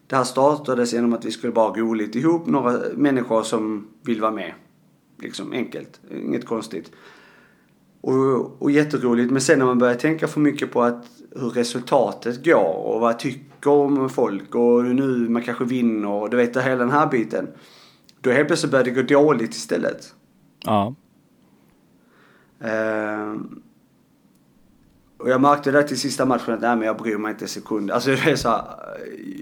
Det 0.07 0.17
här 0.17 0.25
startades 0.25 0.93
genom 0.93 1.13
att 1.13 1.25
vi 1.25 1.31
skulle 1.31 1.53
bara 1.53 1.69
ha 1.69 1.77
roligt 1.77 2.15
ihop, 2.15 2.47
några 2.47 2.81
människor 2.95 3.43
som 3.43 3.89
vill 4.03 4.21
vara 4.21 4.33
med. 4.33 4.53
Liksom 5.19 5.53
enkelt, 5.53 6.01
inget 6.11 6.47
konstigt. 6.47 6.93
Och, 8.01 8.63
och 8.63 8.71
jätteroligt, 8.71 9.31
men 9.33 9.43
sen 9.43 9.59
när 9.59 9.67
man 9.67 9.79
börjar 9.79 9.95
tänka 9.95 10.29
för 10.29 10.41
mycket 10.41 10.73
på 10.73 10.83
att 10.83 11.07
hur 11.37 11.51
resultatet 11.51 12.45
går 12.45 12.87
och 12.87 13.01
vad 13.01 13.13
jag 13.13 13.19
tycker 13.19 13.71
om 13.71 14.11
folk 14.11 14.55
och 14.55 14.85
nu 14.85 15.29
man 15.29 15.43
kanske 15.43 15.65
vinner 15.65 16.09
och 16.09 16.31
du 16.31 16.37
vet 16.37 16.57
hela 16.57 16.77
den 16.77 16.91
här 16.91 17.07
biten. 17.07 17.49
Då 18.21 18.31
helt 18.31 18.47
plötsligt 18.47 18.71
börjar 18.71 18.85
det 18.85 18.91
gå 18.91 19.03
dåligt 19.03 19.55
istället. 19.55 20.15
Ja. 20.65 20.95
Eh, 22.61 23.35
och 25.25 25.31
jag 25.31 25.41
märkte 25.41 25.71
det 25.71 25.83
till 25.83 26.01
sista 26.01 26.25
matchen 26.25 26.55
att 26.55 26.61
nej 26.61 26.77
men 26.77 26.87
jag 26.87 26.97
bryr 26.97 27.17
mig 27.17 27.31
inte 27.31 27.45
en 27.45 27.49
sekund. 27.49 27.91
Alltså 27.91 28.11
det 28.11 28.31
är 28.31 28.37
så 28.37 28.49
här, 28.49 28.63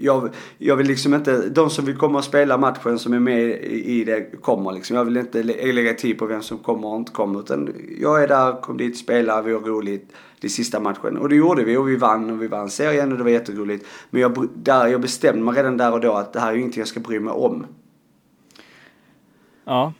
jag, 0.01 0.29
jag 0.57 0.75
vill 0.75 0.87
liksom 0.87 1.13
inte, 1.13 1.49
de 1.49 1.69
som 1.69 1.85
vill 1.85 1.97
komma 1.97 2.17
och 2.17 2.23
spela 2.23 2.57
matchen 2.57 2.99
som 2.99 3.13
är 3.13 3.19
med 3.19 3.49
i 3.63 4.03
det 4.03 4.41
kommer 4.41 4.71
liksom. 4.71 4.95
Jag 4.95 5.05
vill 5.05 5.17
inte 5.17 5.43
lägga 5.43 5.93
tid 5.93 6.17
på 6.17 6.25
vem 6.25 6.41
som 6.41 6.57
kommer 6.57 6.87
och 6.87 6.97
inte 6.97 7.11
kommer. 7.11 7.39
Utan 7.39 7.73
jag 7.99 8.23
är 8.23 8.27
där, 8.27 8.61
kom 8.61 8.77
dit, 8.77 8.97
spela, 8.97 9.41
vi 9.41 9.53
har 9.53 9.59
roligt. 9.59 10.11
Det 10.39 10.49
sista 10.49 10.79
matchen. 10.79 11.17
Och 11.17 11.29
det 11.29 11.35
gjorde 11.35 11.63
vi 11.63 11.77
och 11.77 11.89
vi 11.89 11.95
vann 11.95 12.29
och 12.29 12.41
vi 12.41 12.47
vann 12.47 12.69
serien 12.69 13.11
och 13.11 13.17
det 13.17 13.23
var 13.23 13.31
jätteroligt. 13.31 13.85
Men 14.09 14.21
jag, 14.21 14.47
där, 14.53 14.87
jag 14.87 15.01
bestämde 15.01 15.43
mig 15.43 15.55
redan 15.55 15.77
där 15.77 15.93
och 15.93 16.01
då 16.01 16.13
att 16.13 16.33
det 16.33 16.39
här 16.39 16.49
är 16.49 16.53
ju 16.53 16.59
ingenting 16.59 16.81
jag 16.81 16.87
ska 16.87 16.99
bry 16.99 17.19
mig 17.19 17.33
om. 17.33 17.65
Ja. 19.65 19.93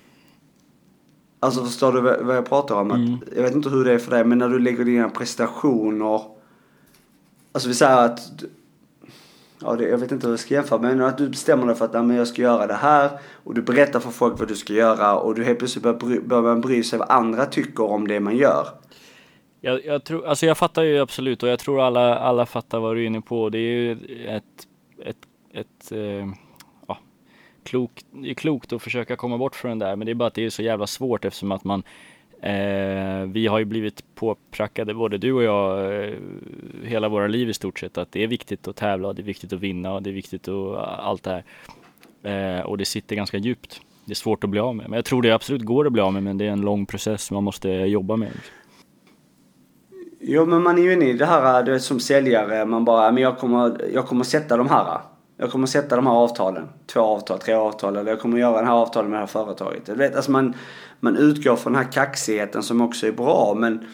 Alltså 1.44 1.66
förstår 1.66 1.92
du 1.92 2.02
vad 2.02 2.36
jag 2.36 2.46
pratar 2.46 2.76
om? 2.76 2.92
Mm. 2.92 3.14
Att, 3.14 3.36
jag 3.36 3.44
vet 3.44 3.56
inte 3.56 3.70
hur 3.70 3.86
det 3.86 3.94
är 3.94 3.98
för 3.98 4.12
dig 4.12 4.24
men 4.24 4.38
när 4.38 4.50
du 4.50 4.60
lägger 4.60 4.86
dina 4.86 5.10
prestationer. 5.10 6.22
Alltså 7.52 7.70
vi 7.70 7.76
säger 7.76 7.98
att. 7.98 8.20
Ja, 9.62 9.76
det, 9.76 9.84
jag 9.84 9.98
vet 9.98 10.12
inte 10.12 10.28
hur 10.28 10.34
jag 10.34 10.40
ska 10.40 10.54
jämföra 10.54 10.80
men 10.80 11.02
att 11.02 11.18
du 11.18 11.30
bestämmer 11.30 11.68
dig 11.68 11.76
för 11.76 11.86
att 11.86 12.06
nej, 12.06 12.18
jag 12.18 12.28
ska 12.28 12.42
göra 12.42 12.68
det 12.68 12.74
här. 12.74 13.10
Och 13.44 13.54
du 13.54 13.62
berättar 13.62 14.00
för 14.00 14.10
folk 14.10 14.40
vad 14.40 14.48
du 14.48 14.56
ska 14.56 14.74
göra 14.74 15.16
och 15.16 15.36
du 15.36 15.44
helt 15.44 15.60
plötsligt 15.60 15.84
börjar, 15.84 15.98
bry, 15.98 16.20
börjar 16.20 16.56
bry 16.56 16.84
sig 16.84 17.00
vad 17.00 17.10
andra 17.10 17.46
tycker 17.46 17.84
om 17.84 18.08
det 18.08 18.20
man 18.20 18.38
gör. 18.38 18.68
Jag, 19.62 19.86
jag, 19.86 20.04
tror, 20.04 20.28
alltså 20.28 20.46
jag 20.46 20.58
fattar 20.58 20.84
ju 20.84 21.00
absolut 21.00 21.44
och 21.44 21.50
jag 21.50 21.60
tror 21.60 21.82
alla, 21.82 22.18
alla 22.18 22.46
fattar 22.46 22.80
vad 22.80 22.96
du 22.96 23.04
är 23.04 23.06
inne 23.06 23.22
på. 23.22 23.50
Det 23.50 23.58
är 23.58 23.62
ju 23.62 23.92
ett, 24.28 24.44
ett, 25.06 25.18
ett 25.54 25.92
eh, 25.92 26.00
ja, 26.00 26.34
klokt, 27.64 28.06
det 28.12 28.30
är 28.30 28.34
klokt 28.34 28.74
att 28.74 28.82
försöka 28.82 29.16
komma 29.16 29.38
bort 29.38 29.56
från 29.56 29.80
det 29.80 29.86
där. 29.86 29.96
Men 29.96 30.06
det 30.06 30.12
är 30.12 30.16
bara 30.16 30.28
att 30.28 30.34
det 30.34 30.46
är 30.46 30.50
så 30.50 30.64
jävla 30.64 30.88
svårt 30.88 31.26
eftersom 31.26 31.52
att 31.52 31.64
man 31.64 31.84
eh, 32.42 33.26
vi 33.28 33.48
har 33.48 33.60
ju 33.60 33.66
blivit 33.66 34.16
påprackade, 34.16 34.94
både 34.94 35.18
du 35.18 35.34
och 35.34 35.44
jag, 35.44 35.96
eh, 36.04 36.14
hela 36.84 37.10
våra 37.10 37.28
liv 37.28 37.50
i 37.50 37.54
stort 37.54 37.80
sett, 37.80 37.98
att 37.98 38.12
det 38.12 38.24
är 38.24 38.28
viktigt 38.28 38.68
att 38.68 38.76
tävla, 38.76 39.14
det 39.14 39.22
är 39.22 39.24
viktigt 39.24 39.54
att 39.54 39.60
vinna 39.60 39.94
och 39.94 40.04
det 40.04 40.10
är 40.10 40.14
viktigt 40.14 40.48
att 40.48 40.76
eh, 40.76 41.00
allt 41.08 41.24
det 41.24 41.32
här. 41.32 41.44
Eh, 42.24 42.66
och 42.66 42.78
det 42.78 42.86
sitter 42.86 43.16
ganska 43.16 43.38
djupt. 43.38 43.82
Det 44.06 44.12
är 44.12 44.16
svårt 44.16 44.44
att 44.44 44.50
bli 44.50 44.60
av 44.60 44.76
med. 44.76 44.90
Men 44.90 44.98
jag 44.98 45.06
tror 45.06 45.22
det 45.22 45.32
absolut 45.32 45.62
går 45.62 45.88
att 45.88 45.94
bli 45.94 46.02
av 46.02 46.14
med, 46.14 46.24
men 46.24 46.38
det 46.38 46.46
är 46.46 46.52
en 46.52 46.62
lång 46.62 46.86
process 46.86 47.32
man 47.32 47.44
måste 47.44 47.70
jobba 47.70 48.16
med. 48.16 48.30
Liksom. 48.34 48.54
Jo 50.26 50.46
men 50.46 50.64
man 50.64 50.78
är 50.78 50.82
ju 50.82 50.94
inne 50.94 51.06
i 51.06 51.14
det 51.14 51.26
här, 51.26 51.64
du 51.64 51.72
vet 51.72 51.82
som 51.82 52.00
säljare, 52.00 52.66
man 52.66 52.86
bara, 52.86 53.12
men 53.12 53.24
jag 53.24 53.38
kommer, 53.38 53.82
jag 53.94 54.08
kommer 54.08 54.24
sätta 54.24 54.58
de 54.58 54.70
här. 54.70 55.02
Jag 55.38 55.52
kommer 55.52 55.68
sätta 55.68 55.96
de 55.96 56.08
här 56.08 56.14
avtalen. 56.14 56.70
Två 56.86 57.00
avtal, 57.00 57.40
tre 57.40 57.54
avtal 57.54 57.98
eller 57.98 58.12
jag 58.12 58.20
kommer 58.20 58.38
göra 58.38 58.58
den 58.58 58.68
här 58.68 58.74
avtalen 58.74 59.12
med 59.12 59.18
det 59.18 59.22
här 59.22 59.28
företaget. 59.28 59.86
Du 59.86 59.94
vet, 59.94 60.16
alltså 60.16 60.32
man, 60.32 60.54
man 61.00 61.18
utgår 61.18 61.56
från 61.56 61.74
den 61.74 61.84
här 61.84 61.92
kaxigheten 61.92 62.64
som 62.64 62.82
också 62.82 63.08
är 63.08 63.12
bra 63.12 63.56
men 63.58 63.86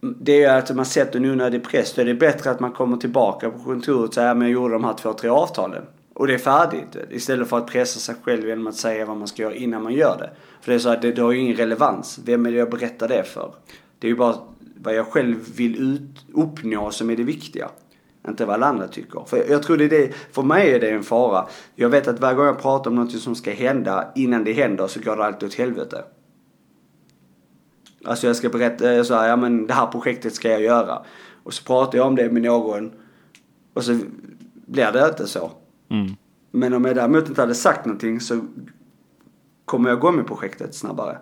det 0.00 0.32
är 0.32 0.38
ju 0.38 0.46
att 0.46 0.76
man 0.76 0.84
sätter 0.84 1.18
en 1.18 1.30
onödig 1.30 1.64
press. 1.64 1.94
Då 1.94 2.02
är 2.02 2.06
det 2.06 2.14
bättre 2.14 2.50
att 2.50 2.60
man 2.60 2.72
kommer 2.72 2.96
tillbaka 2.96 3.50
på 3.50 3.58
kontoret 3.58 4.08
och 4.08 4.14
säger 4.14 4.34
men 4.34 4.48
jag 4.48 4.54
gjorde 4.54 4.74
de 4.74 4.84
här 4.84 4.94
två, 4.94 5.12
tre 5.12 5.30
avtalen. 5.30 5.82
Och 6.14 6.26
det 6.26 6.34
är 6.34 6.38
färdigt. 6.38 6.96
Istället 7.10 7.48
för 7.48 7.58
att 7.58 7.66
pressa 7.66 8.00
sig 8.00 8.14
själv 8.22 8.48
genom 8.48 8.66
att 8.66 8.74
säga 8.74 9.06
vad 9.06 9.16
man 9.16 9.28
ska 9.28 9.42
göra 9.42 9.54
innan 9.54 9.82
man 9.82 9.92
gör 9.92 10.18
det. 10.18 10.30
För 10.60 10.72
det 10.72 10.76
är 10.76 10.78
så 10.78 10.88
att 10.88 11.02
det, 11.02 11.12
det 11.12 11.22
har 11.22 11.32
ju 11.32 11.38
ingen 11.38 11.56
relevans. 11.56 12.20
Vem 12.24 12.46
är 12.46 12.50
det 12.50 12.58
jag 12.58 12.70
berättar 12.70 13.08
det 13.08 13.24
för? 13.24 13.54
Det 13.98 14.06
är 14.06 14.08
ju 14.08 14.16
bara 14.16 14.34
vad 14.76 14.94
jag 14.94 15.06
själv 15.06 15.36
vill 15.56 15.94
ut, 15.94 16.24
uppnå 16.34 16.90
som 16.90 17.10
är 17.10 17.16
det 17.16 17.22
viktiga. 17.22 17.68
Inte 18.28 18.44
vad 18.44 18.54
alla 18.54 18.66
andra 18.66 18.88
tycker. 18.88 19.24
För 19.26 19.50
jag 19.50 19.62
tror 19.62 19.76
det 19.76 19.84
är 19.84 19.88
det, 19.88 20.12
för 20.32 20.42
mig 20.42 20.70
är 20.70 20.80
det 20.80 20.90
en 20.90 21.02
fara. 21.02 21.46
Jag 21.74 21.88
vet 21.88 22.08
att 22.08 22.20
varje 22.20 22.36
gång 22.36 22.46
jag 22.46 22.62
pratar 22.62 22.90
om 22.90 22.94
något 22.94 23.20
som 23.20 23.34
ska 23.34 23.50
hända, 23.50 24.12
innan 24.14 24.44
det 24.44 24.52
händer 24.52 24.86
så 24.86 25.00
går 25.00 25.16
det 25.16 25.24
alltid 25.24 25.48
åt 25.48 25.54
helvete. 25.54 26.04
Alltså 28.04 28.26
jag 28.26 28.36
ska 28.36 28.48
berätta, 28.48 28.92
jag 28.92 29.06
sa, 29.06 29.26
ja 29.26 29.36
men 29.36 29.66
det 29.66 29.74
här 29.74 29.86
projektet 29.86 30.34
ska 30.34 30.50
jag 30.50 30.62
göra. 30.62 31.02
Och 31.42 31.54
så 31.54 31.64
pratar 31.64 31.98
jag 31.98 32.06
om 32.06 32.16
det 32.16 32.32
med 32.32 32.42
någon. 32.42 32.92
Och 33.74 33.84
så 33.84 33.98
blir 34.66 34.92
det 34.92 35.08
inte 35.08 35.26
så. 35.26 35.52
Mm. 35.88 36.16
Men 36.50 36.74
om 36.74 36.84
jag 36.84 36.96
däremot 36.96 37.28
inte 37.28 37.40
hade 37.40 37.54
sagt 37.54 37.86
någonting 37.86 38.20
så 38.20 38.44
kommer 39.64 39.90
jag 39.90 40.00
gå 40.00 40.12
med 40.12 40.26
projektet 40.26 40.74
snabbare. 40.74 41.18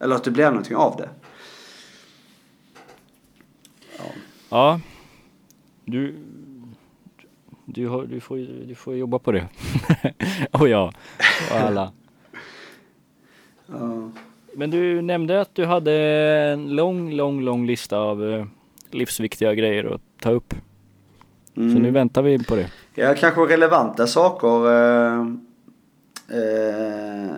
Eller 0.00 0.16
att 0.16 0.24
det 0.24 0.30
blir 0.30 0.46
någonting 0.46 0.76
av 0.76 0.96
det. 0.96 1.08
Ja. 3.98 4.04
ja. 4.48 4.80
Du, 5.84 6.16
du, 7.64 7.88
har, 7.88 8.02
du, 8.02 8.20
får, 8.20 8.36
du 8.68 8.74
får 8.74 8.96
jobba 8.96 9.18
på 9.18 9.32
det. 9.32 9.48
och 10.50 10.68
jag. 10.68 10.94
Och 11.50 11.56
alla. 11.56 11.92
Ja. 13.66 14.10
Men 14.54 14.70
du 14.70 15.02
nämnde 15.02 15.40
att 15.40 15.54
du 15.54 15.64
hade 15.64 15.92
en 16.52 16.76
lång, 16.76 17.12
lång, 17.12 17.40
lång 17.40 17.66
lista 17.66 17.98
av 17.98 18.32
eh, 18.32 18.46
livsviktiga 18.90 19.54
grejer 19.54 19.94
att 19.94 20.00
ta 20.20 20.30
upp. 20.30 20.54
Mm. 21.56 21.74
Så 21.74 21.80
nu 21.80 21.90
väntar 21.90 22.22
vi 22.22 22.44
på 22.44 22.56
det. 22.56 22.70
Ja, 22.94 23.14
kanske 23.14 23.40
relevanta 23.40 24.06
saker 24.06 24.72
eh, 24.72 25.20
eh, 26.28 27.34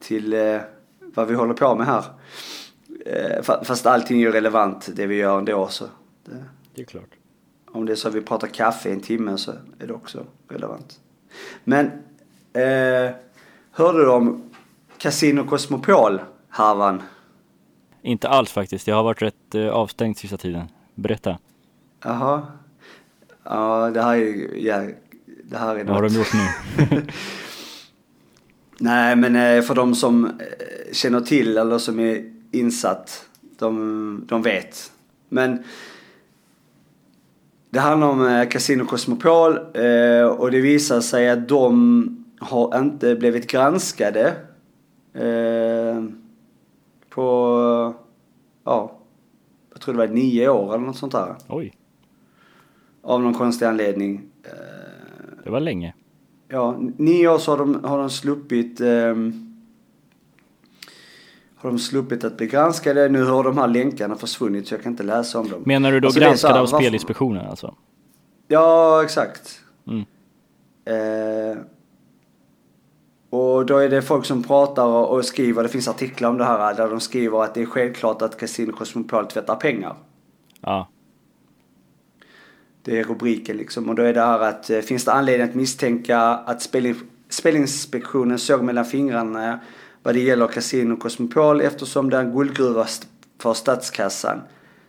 till 0.00 0.32
eh, 0.32 0.60
vad 1.00 1.28
vi 1.28 1.34
håller 1.34 1.54
på 1.54 1.74
med 1.74 1.86
här. 1.86 2.04
Eh, 3.06 3.42
fast 3.42 3.86
allting 3.86 4.16
är 4.16 4.20
ju 4.20 4.32
relevant 4.32 4.88
det 4.96 5.06
vi 5.06 5.16
gör 5.16 5.38
ändå 5.38 5.68
så. 5.68 5.84
Det, 6.24 6.44
det 6.74 6.80
är 6.80 6.84
klart. 6.84 7.15
Om 7.76 7.86
det 7.86 7.92
är 7.92 7.96
så 7.96 8.08
att 8.08 8.14
vi 8.14 8.20
pratar 8.20 8.48
kaffe 8.48 8.88
i 8.88 8.92
en 8.92 9.00
timme 9.00 9.38
så 9.38 9.50
är 9.78 9.86
det 9.86 9.92
också 9.92 10.26
relevant. 10.48 11.00
Men 11.64 11.86
eh, 12.52 13.14
hörde 13.70 13.98
du 13.98 14.10
om 14.10 14.42
Casino 14.98 15.44
Cosmopol 15.44 16.20
härvan? 16.48 17.02
Inte 18.02 18.28
alls 18.28 18.52
faktiskt. 18.52 18.86
Jag 18.86 18.96
har 18.96 19.02
varit 19.02 19.22
rätt 19.22 19.54
eh, 19.54 19.68
avstängd 19.68 20.18
sista 20.18 20.36
tiden. 20.36 20.68
Berätta. 20.94 21.38
Jaha. 22.04 22.42
Ja, 23.42 23.90
det 23.90 24.02
här 24.02 24.12
är 24.12 24.16
ju, 24.16 24.60
ja, 24.60 24.82
det 25.44 25.58
här 25.58 25.76
är 25.76 25.84
Vad 25.84 25.94
har 25.94 26.02
de 26.02 26.14
gjort 26.14 26.32
nu? 26.34 27.02
Nej, 28.78 29.16
men 29.16 29.36
eh, 29.36 29.62
för 29.62 29.74
de 29.74 29.94
som 29.94 30.24
eh, 30.24 30.32
känner 30.92 31.20
till 31.20 31.58
eller 31.58 31.78
som 31.78 32.00
är 32.00 32.32
insatt, 32.50 33.28
de, 33.58 34.24
de 34.28 34.42
vet. 34.42 34.92
Men 35.28 35.64
det 37.76 37.80
handlar 37.80 38.08
om 38.08 38.26
eh, 38.26 38.48
Casino 38.48 38.84
Cosmopol 38.84 39.58
och 40.38 40.50
det 40.50 40.60
visar 40.60 41.00
sig 41.00 41.30
att 41.30 41.48
de 41.48 42.26
har 42.40 42.78
inte 42.78 43.16
blivit 43.16 43.50
granskade 43.50 44.36
på, 47.10 47.94
ja, 48.64 48.98
jag 49.72 49.80
tror 49.80 49.94
det 49.94 49.98
var 49.98 50.14
nio 50.14 50.48
år 50.48 50.74
eller 50.74 50.86
något 50.86 50.96
sånt 50.96 51.12
där. 51.12 51.34
Oj. 51.48 51.72
Av 53.02 53.22
någon 53.22 53.34
konstig 53.34 53.66
anledning. 53.66 54.22
Det 55.44 55.50
var 55.50 55.60
länge. 55.60 55.94
Ja, 56.48 56.76
nio 56.96 57.28
år 57.28 57.38
så 57.38 57.50
har 57.50 57.58
de, 57.58 57.84
har 57.84 57.98
de 57.98 58.10
sluppit 58.10 58.80
um, 58.80 59.45
har 61.66 61.72
de 61.72 61.78
sluppit 61.78 62.24
att 62.24 62.36
bli 62.36 62.46
granskade. 62.46 63.08
Nu 63.08 63.24
har 63.24 63.44
de 63.44 63.58
här 63.58 63.68
länkarna 63.68 64.16
försvunnit 64.16 64.68
så 64.68 64.74
jag 64.74 64.82
kan 64.82 64.92
inte 64.92 65.02
läsa 65.02 65.38
om 65.38 65.48
dem. 65.48 65.62
Menar 65.66 65.92
du 65.92 66.00
då 66.00 66.08
alltså 66.08 66.20
granskade 66.20 66.54
här, 66.54 66.60
av 66.60 66.66
varför... 66.66 66.84
Spelinspektionen 66.84 67.46
alltså? 67.46 67.74
Ja, 68.48 69.02
exakt. 69.04 69.60
Mm. 69.86 70.04
Eh, 70.84 71.58
och 73.30 73.66
då 73.66 73.78
är 73.78 73.88
det 73.88 74.02
folk 74.02 74.24
som 74.24 74.42
pratar 74.42 74.84
och, 74.84 75.16
och, 75.16 75.24
skriver, 75.24 75.62
det 75.62 75.68
finns 75.68 75.88
artiklar 75.88 76.28
om 76.28 76.38
det 76.38 76.44
här 76.44 76.74
där 76.74 76.88
de 76.88 77.00
skriver 77.00 77.42
att 77.44 77.54
det 77.54 77.62
är 77.62 77.66
självklart 77.66 78.22
att 78.22 78.36
Casino 78.36 78.72
Cosmopol 78.72 79.26
tvättar 79.26 79.56
pengar. 79.56 79.96
Ja. 80.60 80.88
Det 82.82 82.98
är 83.00 83.04
rubriken 83.04 83.56
liksom. 83.56 83.88
Och 83.88 83.94
då 83.94 84.02
är 84.02 84.14
det 84.14 84.20
här 84.20 84.40
att 84.40 84.70
eh, 84.70 84.80
finns 84.80 85.04
det 85.04 85.12
anledning 85.12 85.48
att 85.48 85.54
misstänka 85.54 86.18
att 86.20 86.62
spelin 86.62 86.96
Spelinspektionen 87.28 88.38
såg 88.38 88.62
mellan 88.62 88.84
fingrarna 88.84 89.60
vad 90.06 90.14
det 90.14 90.20
gäller 90.20 90.46
Casino 90.46 90.96
Cosmopol 90.96 91.60
eftersom 91.60 92.10
det 92.10 92.16
är 92.16 92.20
en 92.20 92.32
guldgruva 92.32 92.86
för 93.38 93.54
statskassan. 93.54 94.40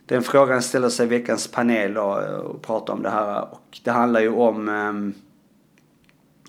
Den 0.05 0.24
frågan 0.24 0.61
ställer 0.61 0.89
sig 0.89 1.07
veckans 1.07 1.47
panel 1.47 1.97
och, 1.97 2.18
och 2.24 2.61
pratar 2.61 2.93
om 2.93 3.03
det 3.03 3.09
här. 3.09 3.41
Och 3.51 3.80
det 3.84 3.91
handlar 3.91 4.20
ju 4.20 4.30
om 4.30 4.70
um, 4.70 5.13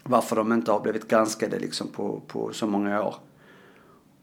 varför 0.03 0.37
de 0.37 0.53
inte 0.53 0.73
har 0.73 0.81
blivit 0.81 1.09
granskade 1.09 1.59
liksom 1.59 1.89
på, 1.89 2.23
på 2.27 2.53
så 2.53 2.66
många 2.66 3.03
år. 3.03 3.14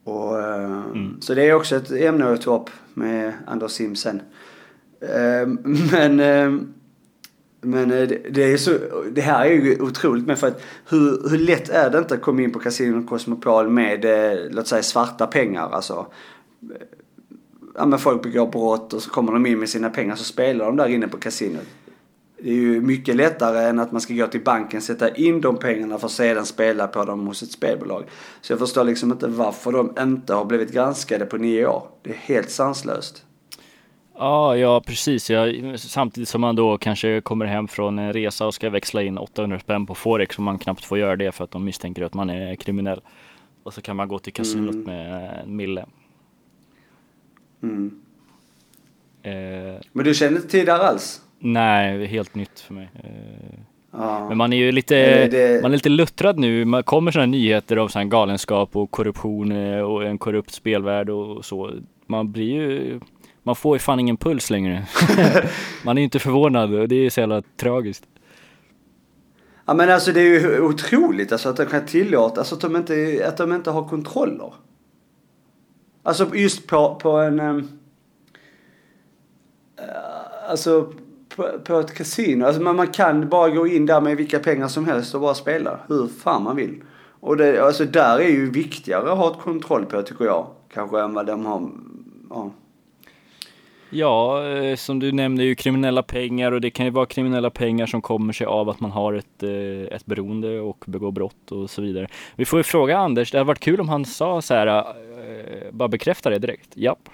Och, 0.04 0.36
um, 0.36 0.84
mm. 0.94 1.22
Så 1.22 1.34
det 1.34 1.44
är 1.44 1.54
också 1.54 1.76
ett 1.76 1.92
ämne 1.92 2.34
att 2.34 2.42
ta 2.42 2.56
upp 2.56 2.70
med 2.94 3.34
Anders 3.48 3.72
Simpson. 3.72 4.22
Um, 5.00 5.60
men 5.92 6.20
men 7.66 7.92
eh, 7.92 8.10
det, 8.30 8.44
är 8.44 8.58
så, 8.58 8.72
det 9.12 9.22
här 9.22 9.46
är 9.46 9.50
ju 9.50 9.82
otroligt 9.82 10.28
med 10.28 10.40
för 10.40 10.48
att 10.48 10.62
hur, 10.90 11.30
hur 11.30 11.38
lätt 11.38 11.70
är 11.70 11.90
det 11.90 11.98
inte 11.98 12.14
att 12.14 12.22
komma 12.22 12.42
in 12.42 12.52
på 12.52 12.60
Casino 12.60 13.08
Cosmopol 13.08 13.70
med, 13.70 14.06
eh, 14.06 14.40
låt 14.52 14.68
säga 14.68 14.84
svarta 14.84 15.28
pengar 15.28 15.70
alltså. 15.72 16.06
Ja 17.76 17.86
men 17.86 18.00
folk 18.00 18.24
begår 18.24 18.48
brott 18.48 18.94
och 18.94 19.02
så 19.02 19.10
kommer 19.10 19.32
de 19.32 19.46
in 19.46 19.60
med 19.60 19.70
sina 19.70 19.90
pengar 19.90 20.16
så 20.16 20.24
spelar 20.24 20.66
de 20.66 20.76
där 20.76 20.88
inne 20.88 21.08
på 21.08 21.18
kasinot. 21.18 21.68
det 22.38 22.50
är 22.50 22.54
ju 22.54 22.82
mycket 22.82 23.16
lättare 23.16 23.70
än 23.70 23.80
att 23.80 23.92
man 23.92 24.02
ska 24.02 24.14
gå 24.14 24.28
till 24.28 24.44
banken, 24.44 24.82
sätta 24.82 25.16
in 25.16 25.42
de 25.42 25.58
pengarna 25.58 26.00
för 26.00 26.08
att 26.08 26.12
sedan 26.12 26.46
spela 26.46 26.88
på 26.88 27.06
dem 27.06 27.28
hos 27.28 27.44
ett 27.44 27.52
spelbolag. 27.52 28.04
Så 28.42 28.54
jag 28.54 28.60
förstår 28.60 28.84
liksom 28.84 29.12
inte 29.12 29.28
varför 29.28 29.72
de 29.72 29.94
inte 30.00 30.34
har 30.34 30.46
blivit 30.46 30.72
granskade 30.72 31.26
på 31.26 31.38
nio 31.38 31.68
år. 31.68 31.88
Det 32.02 32.10
är 32.10 32.18
helt 32.18 32.50
sanslöst. 32.50 33.25
Ja, 34.18 34.58
ja 34.58 34.82
precis. 34.82 35.30
Ja, 35.30 35.48
samtidigt 35.78 36.30
som 36.30 36.42
man 36.42 36.56
då 36.56 36.78
kanske 36.78 37.22
kommer 37.22 37.46
hem 37.46 37.68
från 37.68 38.00
en 38.00 38.14
resa 38.14 38.48
och 38.48 38.54
ska 38.54 38.70
växla 38.70 39.02
in 39.04 39.18
800 39.18 39.60
spänn 39.60 39.86
på 39.86 39.96
Forex 39.96 40.38
och 40.38 40.44
man 40.44 40.60
knappt 40.60 40.86
får 40.86 40.98
göra 40.98 41.16
det 41.16 41.32
för 41.32 41.44
att 41.44 41.52
de 41.52 41.66
misstänker 41.66 42.04
att 42.04 42.14
man 42.14 42.30
är 42.30 42.56
kriminell. 42.56 43.02
Och 43.64 43.74
så 43.74 43.82
kan 43.82 43.96
man 43.96 44.08
gå 44.08 44.20
till 44.20 44.34
kasinot 44.34 44.74
mm. 44.76 44.86
med 44.86 45.40
en 45.44 45.56
mille. 45.56 45.86
Mm. 47.64 48.02
Eh, 49.24 49.82
Men 49.92 50.06
du 50.06 50.14
kände 50.14 50.36
inte 50.36 50.50
till 50.50 50.66
det 50.66 50.74
alls? 50.74 51.22
Nej, 51.40 52.06
helt 52.06 52.36
nytt 52.36 52.60
för 52.60 52.74
mig. 52.74 52.90
Eh, 53.04 53.60
ja. 53.92 54.28
Men 54.30 54.38
man 54.38 54.54
är 54.54 54.58
ju 54.58 54.72
lite, 54.72 55.28
det... 55.28 55.62
man 55.62 55.72
är 55.72 55.76
lite 55.76 55.90
luttrad 55.90 56.40
nu. 56.40 56.66
Man 56.66 56.84
kommer 56.84 57.12
sådana 57.12 57.32
nyheter 57.32 57.80
om 57.80 57.90
sån 57.90 58.10
galenskap 58.10 58.76
och 58.76 58.92
korruption 58.92 59.52
eh, 59.52 59.80
och 59.80 60.06
en 60.06 60.18
korrupt 60.18 60.52
spelvärld 60.52 61.10
och 61.10 61.46
så. 61.46 61.72
Man 62.08 62.32
blir 62.32 62.54
ju, 62.54 63.00
man 63.46 63.56
får 63.56 63.76
ju 63.76 63.80
fan 63.80 64.00
ingen 64.00 64.18
puls 64.18 64.50
längre. 64.50 64.86
man 65.84 65.98
är 65.98 66.02
ju 66.02 66.04
inte 66.04 66.20
förvånad 66.20 66.74
och 66.74 66.88
det 66.88 66.96
är 66.96 67.10
så 67.10 67.20
jävla 67.20 67.42
tragiskt. 67.42 68.06
Ja 69.66 69.74
men 69.74 69.90
alltså 69.90 70.12
det 70.12 70.20
är 70.20 70.40
ju 70.40 70.62
otroligt 70.62 71.32
alltså 71.32 71.50
att 71.50 71.58
de 71.58 71.66
kan 71.66 71.86
tillåta, 71.86 72.42
alltså 72.42 72.56
att 72.56 72.62
de 72.62 72.76
inte, 72.76 73.26
att 73.28 73.38
de 73.38 73.54
inte 73.54 73.72
har 73.72 73.90
kontroller. 73.90 74.54
Alltså 76.04 76.36
just 76.36 76.68
på, 76.68 76.96
på 76.96 77.10
en... 77.12 77.40
Um, 77.40 77.70
alltså 80.50 80.94
på, 81.36 81.50
på 81.64 81.80
ett 81.80 81.94
kasino. 81.94 82.46
Alltså 82.46 82.62
man, 82.62 82.76
man 82.76 82.88
kan 82.88 83.30
bara 83.30 83.50
gå 83.50 83.68
in 83.68 83.86
där 83.86 84.02
med 84.02 84.18
vilka 84.18 84.40
pengar 84.40 84.68
som 84.68 84.86
helst 84.86 85.16
och 85.16 85.22
bara 85.22 85.34
spela 85.34 85.80
hur 85.88 86.08
fan 86.08 86.44
man 86.44 86.56
vill. 86.56 86.84
Och 87.20 87.38
det, 87.38 87.60
alltså 87.60 87.86
där 87.86 88.20
är 88.20 88.30
ju 88.30 88.52
viktigare 88.52 89.12
att 89.12 89.18
ha 89.18 89.32
ett 89.32 89.42
kontroll 89.42 89.86
på 89.86 90.02
tycker 90.02 90.26
jag. 90.26 90.48
Kanske 90.74 91.02
än 91.02 91.14
vad 91.14 91.26
de 91.26 91.46
har. 91.46 91.72
Ja. 92.30 92.52
Ja, 93.96 94.48
eh, 94.48 94.76
som 94.76 95.00
du 95.00 95.12
nämnde 95.12 95.44
ju 95.44 95.56
kriminella 95.56 96.04
pengar 96.04 96.52
och 96.52 96.62
det 96.62 96.70
kan 96.70 96.86
ju 96.86 96.92
vara 96.92 97.06
kriminella 97.06 97.50
pengar 97.50 97.86
som 97.86 98.02
kommer 98.02 98.34
sig 98.34 98.48
av 98.48 98.70
att 98.70 98.80
man 98.80 98.92
har 98.92 99.14
ett, 99.14 99.44
eh, 99.44 99.96
ett 99.96 100.06
beroende 100.06 100.60
och 100.60 100.84
begår 100.88 101.12
brott 101.12 101.52
och 101.52 101.70
så 101.70 101.82
vidare. 101.82 102.08
Vi 102.36 102.46
får 102.46 102.60
ju 102.60 102.64
fråga 102.64 102.98
Anders, 102.98 103.32
det 103.32 103.38
hade 103.38 103.48
varit 103.48 103.60
kul 103.60 103.82
om 103.82 103.90
han 103.90 104.06
sa 104.06 104.42
så 104.42 104.54
här, 104.54 104.68
eh, 104.68 105.72
bara 105.72 105.88
bekräfta 105.88 106.30
det 106.30 106.40
direkt. 106.40 106.78
Japp, 106.78 107.10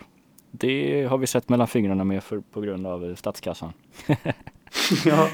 det 0.51 1.03
har 1.03 1.17
vi 1.17 1.27
sett 1.27 1.49
mellan 1.49 1.67
fingrarna 1.67 2.03
med 2.03 2.23
för, 2.23 2.41
på 2.53 2.61
grund 2.61 2.87
av 2.87 3.15
statskassan. 3.15 3.73
ja. 5.05 5.29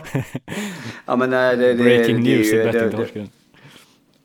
ja 1.05 1.15
men 1.15 1.29
nej, 1.29 1.57
det, 1.57 1.73
det, 1.73 1.83
Breaking 1.83 2.23
det, 2.23 2.31
news 2.31 2.53
i 2.53 2.63
bettingtorsken. 2.63 3.29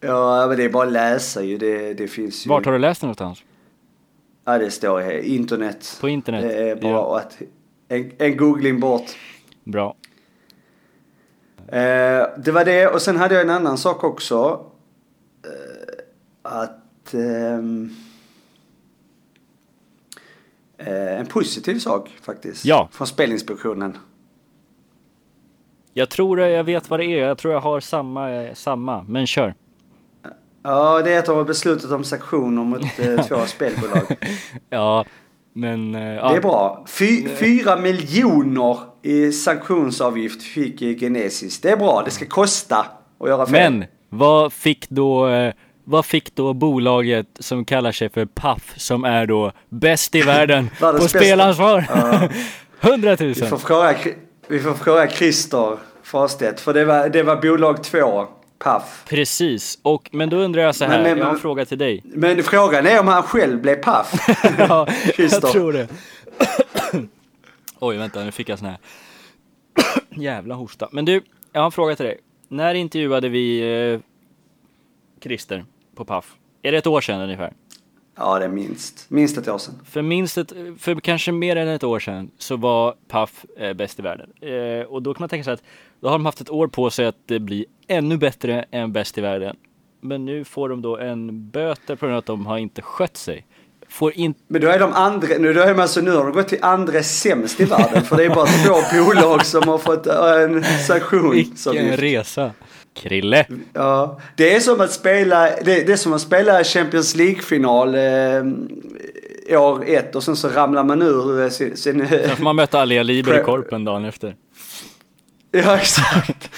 Ja 0.00 0.46
men 0.48 0.56
det 0.56 0.64
är 0.64 0.68
bara 0.68 0.86
att 0.86 0.92
läsa 0.92 1.42
ju. 1.42 1.58
Det, 1.58 1.94
det 1.94 2.08
finns 2.08 2.46
ju. 2.46 2.48
Vart 2.48 2.64
har 2.64 2.72
du 2.72 2.78
läst 2.78 3.00
det 3.00 3.06
någonstans? 3.06 3.42
Ja 4.44 4.58
det 4.58 4.70
står 4.70 5.10
internet. 5.12 5.98
På 6.00 6.08
internet? 6.08 6.42
Det 6.42 6.70
är 6.70 6.76
bara 6.76 6.92
ja. 6.92 7.18
att, 7.18 7.38
en, 7.88 8.12
en 8.18 8.36
googling 8.36 8.80
bort. 8.80 9.06
Bra. 9.64 9.96
Eh, 11.68 12.26
det 12.38 12.52
var 12.52 12.64
det 12.64 12.86
och 12.86 13.02
sen 13.02 13.16
hade 13.16 13.34
jag 13.34 13.42
en 13.42 13.50
annan 13.50 13.78
sak 13.78 14.04
också. 14.04 14.66
Eh, 15.44 16.02
att 16.42 17.14
eh, 17.14 17.60
Eh, 20.86 21.20
en 21.20 21.26
positiv 21.26 21.78
sak 21.78 22.08
faktiskt. 22.22 22.64
Ja. 22.64 22.88
Från 22.92 23.06
Spelinspektionen. 23.06 23.98
Jag 25.92 26.10
tror 26.10 26.40
jag 26.40 26.64
vet 26.64 26.90
vad 26.90 27.00
det 27.00 27.04
är. 27.04 27.26
Jag 27.26 27.38
tror 27.38 27.54
jag 27.54 27.60
har 27.60 27.80
samma, 27.80 28.54
samma. 28.54 29.02
men 29.02 29.26
kör. 29.26 29.54
Ja, 30.62 31.02
det 31.02 31.12
är 31.12 31.18
att 31.18 31.26
de 31.26 31.36
har 31.36 31.44
beslutat 31.44 31.90
om 31.90 32.04
sanktioner 32.04 32.64
mot 32.64 32.82
eh, 32.98 33.26
två 33.28 33.46
spelbolag. 33.46 34.16
ja, 34.70 35.04
men... 35.52 35.94
Eh. 35.94 36.00
Det 36.00 36.36
är 36.36 36.40
bra. 36.40 36.84
Fy, 36.88 37.28
fyra 37.28 37.76
miljoner 37.76 38.78
i 39.02 39.32
sanktionsavgift 39.32 40.42
fick 40.42 41.00
Genesis. 41.00 41.60
Det 41.60 41.70
är 41.70 41.76
bra. 41.76 42.02
Det 42.04 42.10
ska 42.10 42.26
kosta 42.26 42.86
att 43.20 43.28
göra 43.28 43.46
fel. 43.46 43.72
Men, 43.72 43.84
vad 44.08 44.52
fick 44.52 44.88
då... 44.88 45.28
Eh, 45.28 45.54
vad 45.84 46.06
fick 46.06 46.34
då 46.34 46.52
bolaget 46.52 47.26
som 47.38 47.64
kallar 47.64 47.92
sig 47.92 48.08
för 48.08 48.26
Puff 48.26 48.74
som 48.76 49.04
är 49.04 49.26
då 49.26 49.52
bäst 49.68 50.14
i 50.14 50.22
världen 50.26 50.70
på 50.80 51.08
spelansvar? 51.08 51.84
Ja. 51.88 52.28
100 52.80 53.16
000. 53.20 53.28
Vi 53.28 53.34
får 53.34 53.56
fråga, 53.56 53.94
vi 54.48 54.60
får 54.60 54.74
fråga 54.74 55.10
Christer 55.10 55.78
Farstedt 56.02 56.60
för 56.60 56.74
det 56.74 56.84
var, 56.84 57.08
det 57.08 57.22
var 57.22 57.36
bolag 57.36 57.84
två. 57.84 58.26
Puff. 58.64 59.04
Precis, 59.08 59.78
och, 59.82 60.08
men 60.12 60.30
då 60.30 60.36
undrar 60.36 60.62
jag 60.62 60.74
så 60.74 60.84
här, 60.84 60.90
men, 60.90 61.02
men, 61.02 61.18
jag 61.18 61.24
har 61.24 61.32
en 61.32 61.38
fråga 61.38 61.64
till 61.64 61.78
dig. 61.78 62.02
Men 62.04 62.42
frågan 62.42 62.86
är 62.86 63.00
om 63.00 63.08
han 63.08 63.22
själv 63.22 63.60
blev 63.60 63.82
Puff. 63.82 64.12
ja, 64.58 64.88
jag 65.16 65.42
tror 65.42 65.72
det. 65.72 65.88
Oj, 67.78 67.96
vänta, 67.96 68.24
nu 68.24 68.32
fick 68.32 68.48
jag 68.48 68.58
sån 68.58 68.68
här 68.68 68.78
jävla 70.10 70.54
hosta. 70.54 70.88
Men 70.92 71.04
du, 71.04 71.22
jag 71.52 71.60
har 71.60 71.66
en 71.66 71.72
fråga 71.72 71.96
till 71.96 72.06
dig. 72.06 72.18
När 72.48 72.74
intervjuade 72.74 73.28
vi 73.28 73.60
eh, 73.92 74.00
Christer 75.22 75.64
på 75.94 76.04
Paf. 76.04 76.34
Är 76.62 76.72
det 76.72 76.78
ett 76.78 76.86
år 76.86 77.00
sedan 77.00 77.20
ungefär? 77.20 77.52
Ja, 78.16 78.38
det 78.38 78.44
är 78.44 78.48
minst. 78.48 79.10
Minst 79.10 79.38
ett 79.38 79.48
år 79.48 79.58
sedan. 79.58 79.74
För 79.84 80.02
minst 80.02 80.38
ett, 80.38 80.52
för 80.78 81.00
kanske 81.00 81.32
mer 81.32 81.56
än 81.56 81.68
ett 81.68 81.84
år 81.84 81.98
sedan 81.98 82.30
så 82.38 82.56
var 82.56 82.94
Paf 83.08 83.44
eh, 83.56 83.72
bäst 83.72 83.98
i 83.98 84.02
världen. 84.02 84.30
Eh, 84.40 84.86
och 84.86 85.02
då 85.02 85.14
kan 85.14 85.22
man 85.22 85.28
tänka 85.28 85.44
sig 85.44 85.52
att 85.52 85.62
då 86.02 86.08
har 86.08 86.12
de 86.12 86.26
haft 86.26 86.40
ett 86.40 86.50
år 86.50 86.66
på 86.66 86.90
sig 86.90 87.06
att 87.06 87.16
det 87.26 87.40
blir 87.40 87.64
ännu 87.88 88.16
bättre 88.16 88.64
än 88.70 88.92
bäst 88.92 89.18
i 89.18 89.20
världen. 89.20 89.56
Men 90.00 90.24
nu 90.24 90.44
får 90.44 90.68
de 90.68 90.82
då 90.82 90.98
en 90.98 91.50
böter 91.50 91.96
på 91.96 92.06
grund 92.06 92.14
av 92.14 92.18
att 92.18 92.26
de 92.26 92.46
har 92.46 92.58
inte 92.58 92.82
skött 92.82 93.16
sig. 93.16 93.46
Får 93.88 94.12
in... 94.12 94.34
Men 94.48 94.60
då 94.60 94.68
är 94.68 94.78
de 94.78 94.92
andra, 94.92 95.28
nu, 95.38 95.52
då 95.52 95.60
är 95.60 95.74
de 95.74 95.80
alltså, 95.80 96.00
nu 96.00 96.10
har 96.10 96.24
de 96.24 96.32
gått 96.32 96.48
till 96.48 96.58
andra 96.62 97.02
sämst 97.02 97.60
i 97.60 97.64
världen. 97.64 98.02
för 98.02 98.16
det 98.16 98.24
är 98.24 98.28
bara 98.28 98.46
två 98.46 99.04
bolag 99.04 99.46
som 99.46 99.68
har 99.68 99.78
fått 99.78 100.06
en 100.06 100.64
sanktion. 100.64 101.30
Vilken 101.30 101.96
resa. 101.96 102.50
Krille. 102.94 103.46
Ja, 103.72 104.20
det 104.36 104.54
är 104.54 104.60
som 104.60 104.80
att 104.80 104.92
spela, 104.92 105.40
det, 105.44 105.86
det 105.86 105.92
är 105.92 105.96
som 105.96 106.12
att 106.12 106.20
spela 106.20 106.64
Champions 106.64 107.16
League-final 107.16 107.94
eh, 107.94 109.60
år 109.60 109.84
ett 109.86 110.16
och 110.16 110.24
sen 110.24 110.36
så 110.36 110.48
ramlar 110.48 110.84
man 110.84 111.02
ur 111.02 111.48
sin... 111.48 111.76
sin 111.76 112.08
får 112.08 112.42
man 112.42 112.56
möta 112.56 112.80
Alia 112.80 113.02
Liber 113.02 113.40
i 113.40 113.42
korpen 113.42 113.84
dagen 113.84 114.04
efter. 114.04 114.36
Ja, 115.64 115.76
exakt. 115.76 116.50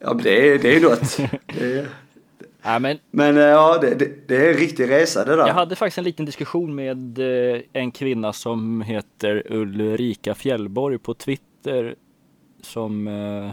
Ja, 0.00 0.14
men 0.14 0.24
det 0.24 0.48
är, 0.48 0.58
det 0.58 0.76
är 0.76 0.80
något. 0.80 1.16
Det 1.46 1.78
är, 1.78 1.88
ja, 2.62 2.78
men, 2.78 2.98
men 3.10 3.36
eh, 3.36 3.42
ja, 3.42 3.78
det, 3.80 3.94
det, 3.94 4.28
det, 4.28 4.36
är 4.36 4.52
en 4.52 4.56
riktig 4.56 4.90
resa 4.90 5.24
det 5.24 5.36
där. 5.36 5.46
Jag 5.46 5.54
hade 5.54 5.76
faktiskt 5.76 5.98
en 5.98 6.04
liten 6.04 6.26
diskussion 6.26 6.74
med 6.74 7.18
eh, 7.18 7.60
en 7.72 7.90
kvinna 7.90 8.32
som 8.32 8.80
heter 8.80 9.42
Ulrika 9.50 10.34
Fjällborg 10.34 10.98
på 10.98 11.14
Twitter. 11.14 11.94
Som, 12.62 13.08
eh, 13.08 13.50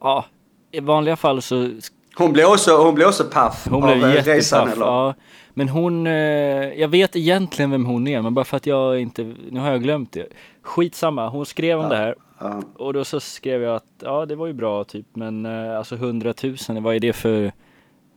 ja, 0.00 0.24
i 0.70 0.80
vanliga 0.80 1.16
fall 1.16 1.42
så... 1.42 1.70
Hon 2.16 2.32
blev 2.32 2.46
också, 2.46 2.76
hon 2.76 2.94
blev 2.94 3.08
också 3.08 3.24
paff 3.24 3.66
hon 3.70 3.84
av 3.84 3.98
blev 3.98 4.24
resan 4.24 4.68
eller? 4.68 4.86
Ja. 4.86 5.14
Men 5.54 5.68
hon, 5.68 6.06
jag 6.06 6.88
vet 6.88 7.16
egentligen 7.16 7.70
vem 7.70 7.84
hon 7.84 8.08
är, 8.08 8.22
men 8.22 8.34
bara 8.34 8.44
för 8.44 8.56
att 8.56 8.66
jag 8.66 9.00
inte, 9.00 9.34
nu 9.50 9.60
har 9.60 9.70
jag 9.70 9.82
glömt 9.82 10.12
det. 10.12 10.26
Skitsamma, 10.62 11.28
hon 11.28 11.46
skrev 11.46 11.78
om 11.78 11.84
ja. 11.84 11.90
det 11.90 11.96
här. 11.96 12.14
Ja. 12.38 12.62
Och 12.74 12.92
då 12.92 13.04
så 13.04 13.20
skrev 13.20 13.62
jag 13.62 13.74
att, 13.74 13.86
ja 14.02 14.26
det 14.26 14.36
var 14.36 14.46
ju 14.46 14.52
bra 14.52 14.84
typ, 14.84 15.06
men 15.12 15.46
eh, 15.46 15.78
alltså 15.78 15.94
100 15.94 16.34
000, 16.42 16.82
vad 16.82 16.94
är 16.94 17.00
det 17.00 17.12
för, 17.12 17.52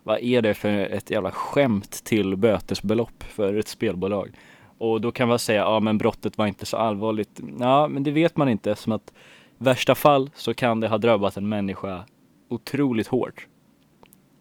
vad 0.04 0.20
är 0.20 0.42
det 0.42 0.54
för 0.54 0.70
ett 0.70 1.12
jävla 1.12 1.32
skämt 1.32 2.04
till 2.04 2.36
bötesbelopp 2.36 3.24
för 3.24 3.54
ett 3.54 3.68
spelbolag? 3.68 4.32
Och 4.78 5.02
då 5.02 5.12
kan 5.12 5.28
man 5.28 5.40
säga, 5.40 5.62
ja 5.62 5.80
men 5.80 5.98
brottet 5.98 6.38
var 6.38 6.48
inte 6.48 6.66
så 6.66 6.78
allvarligt. 6.78 7.42
Ja, 7.60 7.88
men 7.88 8.04
det 8.04 8.12
vet 8.12 8.38
man 8.38 8.50
inte, 8.50 8.76
som 8.76 8.92
att 8.92 9.14
värsta 9.58 9.96
fall 9.96 10.30
så 10.36 10.54
kan 10.54 10.80
det 10.80 10.88
ha 10.88 10.98
drabbat 10.98 11.38
en 11.38 11.50
människa 11.50 12.06
otroligt 12.50 13.08
hårt. 13.08 13.48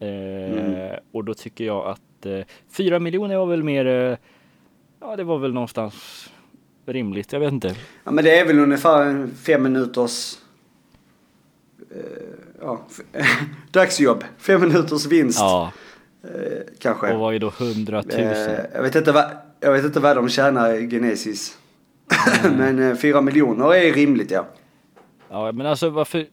Eh, 0.01 0.64
mm. 0.64 0.99
Och 1.12 1.24
då 1.24 1.35
tycker 1.35 1.64
jag 1.64 1.87
att 1.87 2.26
eh, 2.26 2.41
4 2.76 2.99
miljoner 2.99 3.37
var 3.37 3.47
väl 3.47 3.62
mer, 3.62 3.87
eh, 3.87 4.16
ja 5.01 5.16
det 5.16 5.24
var 5.24 5.39
väl 5.39 5.53
någonstans 5.53 6.31
rimligt, 6.87 7.33
jag 7.33 7.41
vet 7.41 7.53
inte. 7.53 7.74
Ja 8.05 8.11
men 8.11 8.24
det 8.24 8.39
är 8.39 8.47
väl 8.47 8.59
ungefär 8.59 9.28
fem 9.43 9.62
minuters 9.62 10.39
eh, 11.91 12.01
ja, 12.61 12.87
dagsjobb. 13.70 14.24
Fem 14.39 14.61
minuters 14.61 15.07
vinst. 15.07 15.39
Ja. 15.41 15.72
Eh, 16.24 16.31
kanske. 16.78 17.12
Och 17.12 17.20
vad 17.20 17.35
är 17.35 17.39
då 17.39 17.53
100 17.59 18.03
000? 18.03 18.20
Eh, 18.20 18.31
jag, 18.74 18.83
vet 18.83 18.95
inte 18.95 19.12
vad, 19.12 19.24
jag 19.61 19.72
vet 19.72 19.85
inte 19.85 20.01
vad 20.01 20.16
de 20.16 20.28
tjänar 20.28 20.74
i 20.74 20.91
Genesis. 20.91 21.59
men 22.43 22.78
eh, 22.78 22.97
4 22.97 23.20
miljoner 23.20 23.74
är 23.74 23.93
rimligt 23.93 24.31
ja. 24.31 24.47
Ja, 25.28 25.53
men 25.53 25.66
alltså 25.66 25.91
varför 25.91 26.26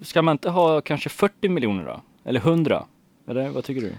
ska 0.00 0.22
man 0.22 0.32
inte 0.32 0.50
ha 0.50 0.80
kanske 0.80 1.08
40 1.08 1.48
miljoner 1.48 1.84
då? 1.84 2.02
Eller 2.24 2.40
100? 2.40 2.84
Eller 3.28 3.48
vad 3.48 3.64
tycker 3.64 3.80
du? 3.80 3.92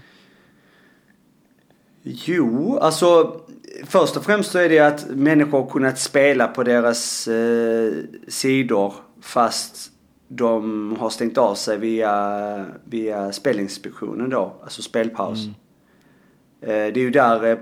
Jo, 2.02 2.78
alltså 2.78 3.40
först 3.84 4.16
och 4.16 4.24
främst 4.24 4.50
så 4.50 4.58
är 4.58 4.68
det 4.68 4.78
att 4.78 5.06
människor 5.10 5.60
har 5.60 5.70
kunnat 5.70 5.98
spela 5.98 6.48
på 6.48 6.62
deras 6.62 7.28
eh, 7.28 7.92
sidor 8.28 8.94
fast 9.20 9.92
de 10.28 10.96
har 10.98 11.10
stängt 11.10 11.38
av 11.38 11.54
sig 11.54 11.78
via, 11.78 12.66
via 12.84 13.32
Spelinspektionen 13.32 14.30
då, 14.30 14.56
alltså 14.62 14.82
spelpaus. 14.82 15.38
Mm. 15.38 15.54
Eh, 16.60 16.92
det 16.92 17.00
är 17.00 17.04
ju 17.04 17.10
där, 17.10 17.44
eh, 17.44 17.58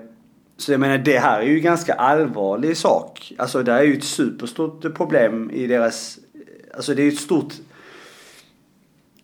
så 0.56 0.72
jag 0.72 0.80
menar 0.80 0.98
det 0.98 1.18
här 1.18 1.40
är 1.40 1.46
ju 1.46 1.60
ganska 1.60 1.92
allvarlig 1.94 2.76
sak. 2.76 3.32
Alltså 3.38 3.62
det 3.62 3.72
här 3.72 3.80
är 3.80 3.84
ju 3.84 3.96
ett 3.96 4.04
superstort 4.04 4.94
problem 4.94 5.50
i 5.50 5.66
deras, 5.66 6.18
alltså 6.74 6.94
det 6.94 7.02
är 7.02 7.04
ju 7.04 7.12
ett 7.12 7.18
stort 7.18 7.54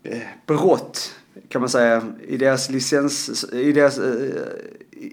eh, 0.03 0.23
brott 0.47 1.15
kan 1.49 1.61
man 1.61 1.69
säga 1.69 2.03
i 2.29 2.37
deras 2.37 2.71
licens, 2.71 3.45
i 3.53 3.73
deras, 3.73 3.99
eh, 3.99 4.15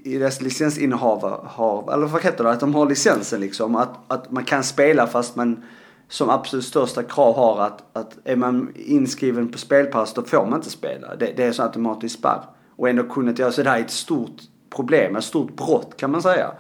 i 0.04 0.18
deras 0.18 0.42
licensinnehav, 0.42 1.46
har, 1.48 1.94
eller 1.94 2.08
vad 2.08 2.22
heter 2.24 2.44
det, 2.44 2.52
att 2.52 2.60
de 2.60 2.76
har 2.76 2.90
licensen 2.90 3.42
liksom. 3.42 3.76
Att, 3.76 4.00
att 4.08 4.32
man 4.32 4.44
kan 4.44 4.64
spela 4.64 5.08
fast 5.08 5.36
man 5.36 5.64
som 6.08 6.30
absolut 6.30 6.66
största 6.66 7.04
krav 7.04 7.36
har 7.36 7.66
att, 7.66 7.98
att 7.98 8.18
är 8.24 8.36
man 8.36 8.74
inskriven 8.76 9.52
på 9.52 9.58
spelpass 9.58 10.14
då 10.14 10.24
får 10.24 10.46
man 10.46 10.60
inte 10.60 10.70
spela. 10.70 11.16
Det, 11.16 11.34
det 11.38 11.44
är 11.44 11.52
så 11.52 11.64
automatiskt 11.64 12.20
spärr. 12.20 12.42
Och 12.76 12.90
ändå 12.90 13.04
kunnat 13.04 13.40
göra 13.40 13.52
så 13.52 13.64
det 13.64 13.70
här 13.70 13.78
är 13.78 13.84
ett 13.84 13.92
stort 13.92 14.42
problem, 14.76 15.16
ett 15.16 15.24
stort 15.24 15.56
brott 15.56 15.98
kan 15.98 16.12
man 16.12 16.22
säga. 16.22 16.52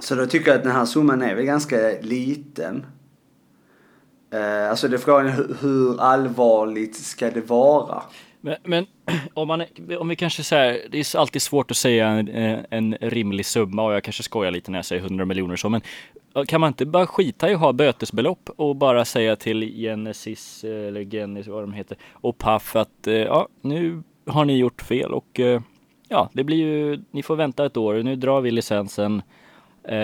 Så 0.00 0.14
då 0.14 0.26
tycker 0.26 0.50
jag 0.50 0.58
att 0.58 0.64
den 0.64 0.72
här 0.72 0.84
summan 0.84 1.22
är 1.22 1.34
väl 1.34 1.44
ganska 1.44 1.76
liten. 2.00 2.86
Eh, 4.32 4.70
alltså 4.70 4.88
det 4.88 4.96
är 4.96 4.98
frågan 4.98 5.28
hur, 5.28 5.56
hur 5.60 6.00
allvarligt 6.00 6.96
ska 6.96 7.30
det 7.30 7.40
vara? 7.40 8.02
Men, 8.40 8.56
men 8.64 8.86
om, 9.34 9.48
man, 9.48 9.64
om 9.98 10.08
vi 10.08 10.16
kanske 10.16 10.42
säger, 10.42 10.88
det 10.90 10.98
är 10.98 11.18
alltid 11.18 11.42
svårt 11.42 11.70
att 11.70 11.76
säga 11.76 12.08
en, 12.08 12.28
eh, 12.28 12.58
en 12.70 12.96
rimlig 13.00 13.46
summa 13.46 13.82
och 13.82 13.94
jag 13.94 14.04
kanske 14.04 14.22
skojar 14.22 14.50
lite 14.50 14.70
när 14.70 14.78
jag 14.78 14.86
säger 14.86 15.02
100 15.02 15.24
miljoner 15.24 15.56
så, 15.56 15.68
men 15.68 15.80
kan 16.46 16.60
man 16.60 16.68
inte 16.68 16.86
bara 16.86 17.06
skita 17.06 17.50
i 17.50 17.54
att 17.54 17.60
ha 17.60 17.72
bötesbelopp 17.72 18.50
och 18.56 18.76
bara 18.76 19.04
säga 19.04 19.36
till 19.36 19.62
Genesis 19.76 20.64
eh, 20.64 20.88
eller 20.88 21.04
Genesis 21.04 21.48
vad 21.48 21.62
de 21.62 21.72
heter 21.72 21.98
och 22.12 22.38
Paf 22.38 22.76
att 22.76 23.06
eh, 23.06 23.14
ja, 23.14 23.48
nu 23.60 24.02
har 24.26 24.44
ni 24.44 24.56
gjort 24.56 24.82
fel 24.82 25.14
och 25.14 25.40
ja, 26.08 26.30
det 26.32 26.44
blir 26.44 26.56
ju, 26.56 27.02
ni 27.10 27.22
får 27.22 27.36
vänta 27.36 27.66
ett 27.66 27.76
år, 27.76 27.94
nu 27.94 28.16
drar 28.16 28.40
vi 28.40 28.50
licensen. 28.50 29.22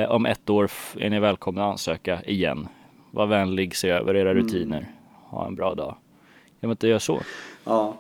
Om 0.09 0.27
ett 0.27 0.51
år 0.51 0.71
är 0.99 1.11
ni 1.11 1.21
välkomna 1.21 1.65
att 1.65 1.71
ansöka 1.71 2.23
igen. 2.23 2.69
Var 3.17 3.27
vänlig, 3.27 3.77
se 3.77 3.91
över 3.91 4.17
era 4.17 4.35
rutiner. 4.35 4.79
Mm. 4.79 4.91
Ha 5.31 5.47
en 5.47 5.55
bra 5.55 5.75
dag. 5.75 5.97
Kan 6.61 6.69
man 6.69 6.71
inte 6.71 6.89
göra 6.89 7.01
så? 7.01 7.21
Ja. 7.65 7.97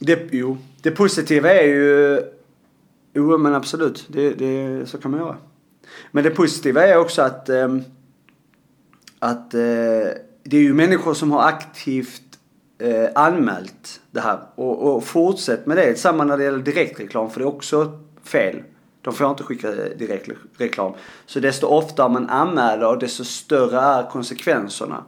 Det, 0.00 0.28
jo, 0.32 0.58
det 0.82 0.90
positiva 0.90 1.50
är 1.54 1.66
ju... 1.66 2.20
Jo, 3.12 3.38
men 3.38 3.54
absolut. 3.54 4.06
Det, 4.08 4.30
det, 4.30 4.86
så 4.86 4.98
kan 4.98 5.10
man 5.10 5.20
göra. 5.20 5.36
Men 6.10 6.24
det 6.24 6.30
positiva 6.30 6.86
är 6.86 6.98
också 6.98 7.22
att... 7.22 7.48
Eh, 7.48 7.76
att 9.18 9.54
eh, 9.54 9.60
det 10.42 10.56
är 10.56 10.62
ju 10.62 10.74
människor 10.74 11.14
som 11.14 11.30
har 11.30 11.42
aktivt 11.42 12.38
eh, 12.78 13.08
anmält 13.14 14.00
det 14.10 14.20
här. 14.20 14.38
Och, 14.54 14.96
och 14.96 15.04
fortsätt 15.04 15.66
med 15.66 15.76
det. 15.76 15.98
Samma 15.98 16.24
när 16.24 16.36
det 16.36 16.44
gäller 16.44 16.58
direktreklam, 16.58 17.30
för 17.30 17.40
det 17.40 17.44
är 17.44 17.54
också 17.54 17.98
fel. 18.24 18.62
De 19.02 19.14
får 19.14 19.30
inte 19.30 19.42
skicka 19.42 19.70
direktreklam. 19.70 20.92
Så 21.26 21.40
desto 21.40 21.66
oftare 21.66 22.08
man 22.08 22.28
anmäler, 22.28 22.96
desto 22.96 23.24
större 23.24 23.80
är 23.80 24.10
konsekvenserna. 24.10 25.04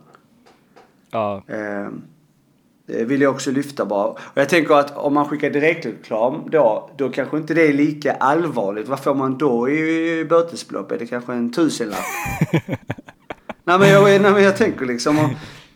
Ja. 1.10 1.42
Eh, 1.46 1.88
det 2.86 3.04
vill 3.04 3.20
jag 3.20 3.34
också 3.34 3.50
lyfta 3.50 3.84
bara. 3.84 4.06
Och 4.06 4.18
jag 4.34 4.48
tänker 4.48 4.74
att 4.74 4.96
om 4.96 5.14
man 5.14 5.28
skickar 5.28 5.50
direktreklam 5.50 6.48
då, 6.50 6.90
då 6.96 7.08
kanske 7.08 7.36
inte 7.36 7.54
det 7.54 7.68
är 7.68 7.72
lika 7.72 8.12
allvarligt. 8.12 8.88
Vad 8.88 9.00
får 9.00 9.14
man 9.14 9.38
då 9.38 9.68
i 9.68 10.24
bötesbelopp? 10.24 10.92
Är 10.92 10.98
det 10.98 11.06
kanske 11.06 11.32
en 11.32 11.52
tusenlapp? 11.52 12.04
nej, 13.64 13.78
men 13.78 13.88
jag, 13.88 14.04
nej 14.04 14.32
men 14.32 14.42
jag 14.42 14.56
tänker 14.56 14.86
liksom. 14.86 15.18
Om, 15.18 15.34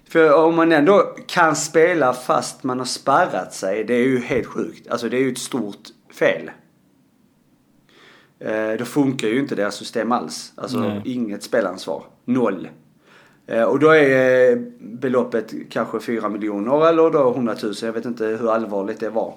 för 0.08 0.34
om 0.34 0.56
man 0.56 0.72
ändå 0.72 1.16
kan 1.26 1.56
spela 1.56 2.12
fast 2.12 2.64
man 2.64 2.78
har 2.78 2.86
spärrat 2.86 3.54
sig. 3.54 3.84
Det 3.84 3.94
är 3.94 4.06
ju 4.06 4.20
helt 4.20 4.46
sjukt. 4.46 4.88
Alltså 4.88 5.08
det 5.08 5.16
är 5.16 5.20
ju 5.20 5.32
ett 5.32 5.38
stort 5.38 5.88
fel. 6.18 6.50
Eh, 8.38 8.72
då 8.78 8.84
funkar 8.84 9.28
ju 9.28 9.38
inte 9.38 9.54
deras 9.54 9.74
system 9.74 10.12
alls. 10.12 10.52
Alltså 10.56 10.78
Nej. 10.78 11.02
inget 11.04 11.42
spelansvar. 11.42 12.02
Noll. 12.24 12.68
Eh, 13.46 13.62
och 13.62 13.78
då 13.78 13.90
är 13.90 14.50
eh, 14.50 14.58
beloppet 14.78 15.54
kanske 15.70 16.00
4 16.00 16.28
miljoner 16.28 16.88
eller 16.88 17.10
då 17.10 17.30
100 17.30 17.54
000. 17.62 17.74
Jag 17.82 17.92
vet 17.92 18.04
inte 18.04 18.24
hur 18.26 18.50
allvarligt 18.50 19.00
det 19.00 19.10
var. 19.10 19.34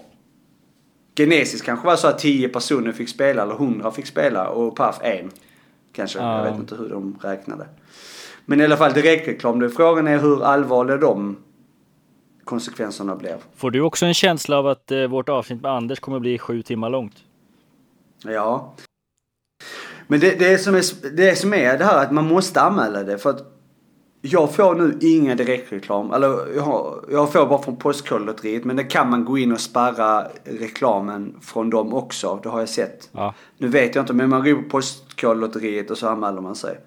Genesis 1.17 1.61
kanske 1.61 1.87
var 1.87 1.95
så 1.95 2.07
att 2.07 2.19
10 2.19 2.49
personer 2.49 2.91
fick 2.91 3.09
spela 3.09 3.41
eller 3.41 3.53
100 3.53 3.91
fick 3.91 4.05
spela 4.05 4.49
och 4.49 4.75
Paf 4.75 4.99
en. 5.01 5.31
Kanske. 5.91 6.19
Ja. 6.19 6.37
Jag 6.37 6.51
vet 6.51 6.59
inte 6.59 6.75
hur 6.75 6.89
de 6.89 7.17
räknade. 7.21 7.67
Men 8.45 8.61
i 8.61 8.63
alla 8.63 8.77
fall 8.77 8.93
direktreklam. 8.93 9.69
Frågan 9.69 10.07
är 10.07 10.17
hur 10.17 10.43
allvarliga 10.43 10.97
de 10.97 11.37
konsekvenserna 12.43 13.15
blev. 13.15 13.37
Får 13.55 13.71
du 13.71 13.81
också 13.81 14.05
en 14.05 14.13
känsla 14.13 14.57
av 14.57 14.67
att 14.67 14.91
vårt 15.09 15.29
avsnitt 15.29 15.61
med 15.61 15.71
Anders 15.71 15.99
kommer 15.99 16.19
bli 16.19 16.37
sju 16.37 16.61
timmar 16.61 16.89
långt? 16.89 17.23
Ja. 18.23 18.73
Men 20.11 20.19
det, 20.19 20.39
det, 20.39 20.57
som 20.57 20.75
är, 20.75 21.09
det 21.15 21.35
som 21.35 21.53
är 21.53 21.77
det 21.77 21.85
här 21.85 22.03
att 22.03 22.11
man 22.11 22.27
måste 22.27 22.61
anmäla 22.61 23.03
det 23.03 23.17
för 23.17 23.29
att 23.29 23.55
jag 24.21 24.55
får 24.55 24.75
nu 24.75 24.97
inga 25.01 25.35
direktreklam. 25.35 26.13
Eller 26.13 26.55
jag, 26.55 27.05
jag 27.11 27.31
får 27.31 27.45
bara 27.45 27.61
från 27.61 27.75
Postkodlotteriet. 27.75 28.65
Men 28.65 28.75
det 28.75 28.83
kan 28.83 29.09
man 29.09 29.25
gå 29.25 29.37
in 29.37 29.51
och 29.51 29.59
spärra 29.59 30.27
reklamen 30.43 31.35
från 31.41 31.69
dem 31.69 31.93
också. 31.93 32.39
Det 32.43 32.49
har 32.49 32.59
jag 32.59 32.69
sett. 32.69 33.09
Ja. 33.11 33.33
Nu 33.57 33.67
vet 33.67 33.95
jag 33.95 34.03
inte 34.03 34.13
men 34.13 34.29
man 34.29 34.43
går 34.43 34.55
på 34.55 34.69
Postkodlotteriet 34.69 35.91
och 35.91 35.97
så 35.97 36.07
anmäler 36.07 36.41
man 36.41 36.55
sig. 36.55 36.79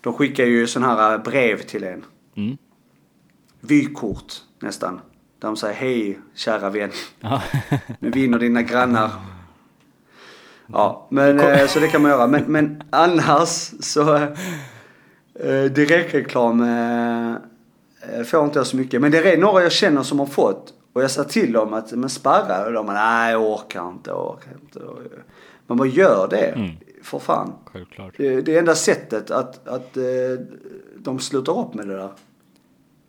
De 0.00 0.12
skickar 0.12 0.44
ju 0.44 0.66
sån 0.66 0.82
här 0.82 1.18
brev 1.18 1.62
till 1.62 1.84
en. 1.84 2.04
Mm. 2.36 2.56
Vykort 3.60 4.32
nästan. 4.60 5.00
Där 5.38 5.48
de 5.48 5.56
säger 5.56 5.74
hej 5.74 6.18
kära 6.34 6.70
vän. 6.70 6.90
Ja. 7.20 7.42
nu 7.98 8.10
vinner 8.10 8.38
dina 8.38 8.62
grannar. 8.62 9.10
Ja, 10.66 11.06
men 11.08 11.40
eh, 11.40 11.66
så 11.66 11.80
det 11.80 11.88
kan 11.88 12.02
man 12.02 12.10
göra. 12.10 12.26
Men, 12.26 12.44
men 12.46 12.82
annars 12.90 13.72
så 13.80 14.16
eh, 15.40 15.64
direktreklam 15.70 16.60
eh, 16.60 17.34
eh, 18.18 18.24
får 18.24 18.44
inte 18.44 18.58
jag 18.58 18.66
så 18.66 18.76
mycket. 18.76 19.00
Men 19.00 19.10
det 19.10 19.32
är 19.32 19.38
några 19.38 19.62
jag 19.62 19.72
känner 19.72 20.02
som 20.02 20.18
har 20.18 20.26
fått. 20.26 20.74
Och 20.92 21.02
jag 21.02 21.10
sa 21.10 21.24
till 21.24 21.52
dem 21.52 21.74
att, 21.74 21.92
men 21.92 22.10
sparra. 22.10 22.66
Och 22.66 22.72
de 22.72 22.86
bara, 22.86 22.94
nej 22.94 23.32
jag 23.32 23.42
orkar 23.42 23.88
inte, 23.88 24.10
jag 24.10 24.30
orkar 24.30 24.52
inte. 24.62 24.80
Men 25.66 25.76
vad 25.76 25.88
gör 25.88 26.28
det? 26.30 26.46
Mm. 26.46 26.70
För 27.02 27.18
fan. 27.18 27.52
Självklart. 27.64 28.14
Det, 28.16 28.40
det 28.40 28.54
är 28.54 28.58
enda 28.58 28.74
sättet 28.74 29.30
att, 29.30 29.68
att 29.68 29.96
eh, 29.96 30.02
de 30.98 31.18
slutar 31.18 31.60
upp 31.60 31.74
med 31.74 31.88
det 31.88 31.96
där. 31.96 32.10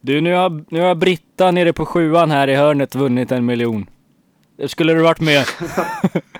Du, 0.01 0.21
nu 0.21 0.33
har, 0.33 0.63
nu 0.69 0.81
har 0.81 0.95
Britta 0.95 1.51
nere 1.51 1.73
på 1.73 1.85
sjuan 1.85 2.31
här 2.31 2.47
i 2.47 2.55
hörnet 2.55 2.95
vunnit 2.95 3.31
en 3.31 3.45
miljon. 3.45 3.89
Skulle 4.67 4.93
du 4.93 5.01
varit 5.01 5.19
med? 5.19 5.45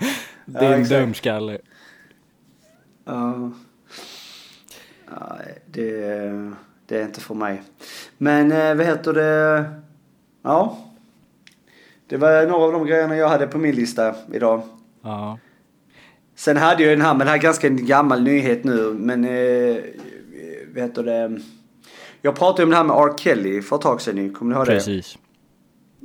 Din 0.46 0.86
ja, 0.90 1.00
dumskalle. 1.00 1.58
Ja. 3.06 3.52
Nej, 5.10 5.60
det, 5.66 5.92
det 6.86 6.98
är 7.00 7.04
inte 7.04 7.22
för 7.22 7.36
mig. 7.36 7.62
Men 8.18 8.52
eh, 8.52 8.76
vad 8.76 8.86
heter 8.86 9.14
det? 9.14 9.66
Ja. 10.42 10.78
Det 12.08 12.18
var 12.18 12.48
några 12.48 12.66
av 12.66 12.72
de 12.72 12.86
grejerna 12.86 13.16
jag 13.16 13.30
hade 13.30 13.48
på 13.48 13.58
min 13.58 13.76
lista 13.76 14.16
idag. 14.34 14.62
Ja. 15.02 15.40
Sen 16.36 16.58
hade 16.58 16.84
jag 16.84 16.98
den 16.98 17.06
här, 17.06 17.14
men 17.14 17.20
det 17.20 17.32
här 17.32 17.38
är 17.38 17.42
ganska 17.42 17.68
en 17.68 17.86
gammal 17.86 18.24
nyhet 18.24 18.64
nu. 18.64 18.94
Men 18.94 19.24
eh, 19.24 19.84
vad 20.74 20.84
heter 20.84 21.04
det? 21.04 21.40
Jag 22.22 22.36
pratade 22.36 22.64
om 22.64 22.70
det 22.70 22.76
här 22.76 22.84
med 22.84 22.98
R. 22.98 23.14
Kelly 23.18 23.62
för 23.62 23.76
ett 23.76 23.82
tag 23.82 24.02
sedan. 24.02 24.34
Kommer 24.34 24.52
ni 24.52 24.58
ihåg 24.58 24.68
det? 24.68 24.72
Precis. 24.72 25.18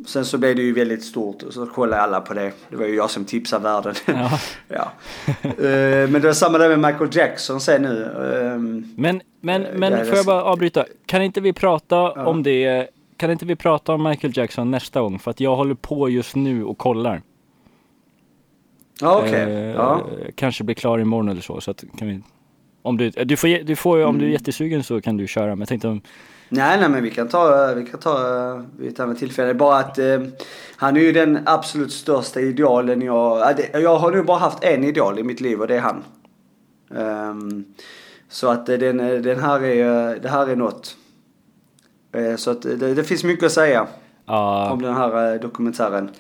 Sen 0.07 0.25
så 0.25 0.39
blev 0.39 0.57
det 0.57 0.63
ju 0.63 0.73
väldigt 0.73 1.05
stort 1.05 1.43
och 1.43 1.53
så 1.53 1.67
kollade 1.67 2.03
alla 2.03 2.21
på 2.21 2.35
det. 2.35 2.53
Det 2.69 2.77
var 2.77 2.87
ju 2.87 2.97
jag 2.97 3.11
som 3.11 3.25
tipsade 3.25 3.63
världen. 3.63 3.95
Ja. 4.07 4.39
ja. 4.69 4.93
Uh, 5.45 6.11
men 6.11 6.13
det 6.13 6.21
var 6.21 6.33
samma 6.33 6.59
där 6.59 6.77
med 6.77 6.93
Michael 6.93 7.17
Jackson 7.17 7.61
sen 7.61 7.83
nu. 7.83 8.05
Uh, 8.05 8.59
men 8.97 9.23
men, 9.41 9.67
uh, 9.67 9.79
men 9.79 10.07
får 10.07 10.17
jag 10.17 10.27
bara 10.27 10.45
avbryta? 10.45 10.85
Kan 11.07 11.23
inte 11.23 11.41
vi 11.41 11.53
prata 11.53 11.97
ja. 11.97 12.27
om 12.27 12.43
det? 12.43 12.89
Kan 13.17 13.31
inte 13.31 13.47
vi 13.47 13.57
prata 13.57 13.95
om 13.95 14.03
Michael 14.03 14.37
Jackson 14.37 14.71
nästa 14.71 15.01
gång? 15.01 15.19
För 15.19 15.31
att 15.31 15.41
jag 15.41 15.57
håller 15.57 15.75
på 15.75 16.09
just 16.09 16.37
nu 16.37 16.65
och 16.65 16.79
kollar. 16.79 17.23
Ja, 19.01 19.19
okej. 19.19 19.29
Okay. 19.29 19.53
ja. 19.53 20.07
Kanske 20.35 20.65
blir 20.65 20.75
klar 20.75 20.99
imorgon 20.99 21.29
eller 21.29 21.41
så. 21.41 21.61
så 21.61 21.71
att 21.71 21.85
kan 21.99 22.09
vi, 22.09 22.21
om 22.83 22.97
du, 22.97 23.11
du 23.11 23.37
får, 23.37 23.65
du 23.65 23.77
får, 23.77 24.05
om 24.05 24.19
du 24.19 24.25
är 24.25 24.29
mm. 24.29 24.33
jättesugen 24.33 24.83
så 24.83 25.01
kan 25.01 25.17
du 25.17 25.27
köra. 25.27 25.47
Men 25.47 25.59
jag 25.59 25.69
tänkte 25.69 25.89
om 25.89 26.01
Nej, 26.53 26.81
nej 26.81 26.89
men 26.89 27.03
vi 27.03 27.11
kan 27.11 27.29
ta, 27.29 27.75
vi 27.75 27.85
kan 27.85 28.01
ta 28.01 28.63
vid 28.79 28.89
ett 28.89 29.01
annat 29.01 29.19
tillfälle. 29.19 29.55
Bara 29.55 29.77
att 29.77 29.99
eh, 29.99 30.21
han 30.77 30.97
är 30.97 31.01
ju 31.01 31.13
den 31.13 31.39
absolut 31.47 31.93
största 31.93 32.41
idealen 32.41 33.03
jag... 33.03 33.55
Jag 33.73 33.99
har 33.99 34.11
nu 34.11 34.23
bara 34.23 34.39
haft 34.39 34.65
en 34.65 34.85
ideal 34.85 35.19
i 35.19 35.23
mitt 35.23 35.41
liv 35.41 35.61
och 35.61 35.67
det 35.67 35.77
är 35.77 35.81
han. 35.81 36.05
Um, 36.89 37.65
så 38.29 38.49
att 38.49 38.67
den, 38.67 38.97
den 38.97 39.41
här 39.41 39.65
är, 39.65 40.17
det 40.21 40.29
här 40.29 40.49
är 40.49 40.57
något. 40.57 40.97
Uh, 42.17 42.37
så 42.37 42.51
att 42.51 42.63
det, 42.63 42.95
det, 42.95 43.05
finns 43.05 43.25
mycket 43.25 43.47
att 43.47 43.53
säga 43.53 43.87
uh. 44.29 44.73
om 44.73 44.83
den 44.83 44.95
här 44.95 45.39
dokumentären. 45.39 46.11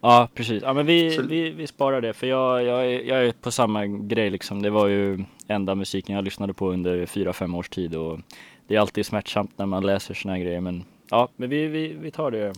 Ja, 0.00 0.28
precis. 0.34 0.62
Ja, 0.62 0.72
men 0.72 0.86
vi, 0.86 1.10
så... 1.10 1.22
vi, 1.22 1.50
vi 1.50 1.66
sparar 1.66 2.00
det 2.00 2.12
för 2.12 2.26
jag, 2.26 2.62
jag, 2.62 2.86
är, 2.86 3.00
jag 3.00 3.26
är 3.26 3.32
på 3.32 3.50
samma 3.50 3.86
grej 3.86 4.30
liksom. 4.30 4.62
Det 4.62 4.70
var 4.70 4.86
ju 4.86 5.24
enda 5.48 5.74
musiken 5.74 6.16
jag 6.16 6.24
lyssnade 6.24 6.54
på 6.54 6.70
under 6.70 7.06
fyra 7.06 7.32
fem 7.32 7.54
års 7.54 7.68
tid 7.68 7.94
och 7.94 8.18
det 8.66 8.76
är 8.76 8.80
alltid 8.80 9.06
smärtsamt 9.06 9.50
när 9.58 9.66
man 9.66 9.86
läser 9.86 10.14
såna 10.14 10.34
här 10.34 10.40
grejer 10.40 10.60
men 10.60 10.84
ja, 11.10 11.28
men 11.36 11.48
vi, 11.50 11.66
vi, 11.66 11.88
vi 12.00 12.10
tar 12.10 12.30
det. 12.30 12.52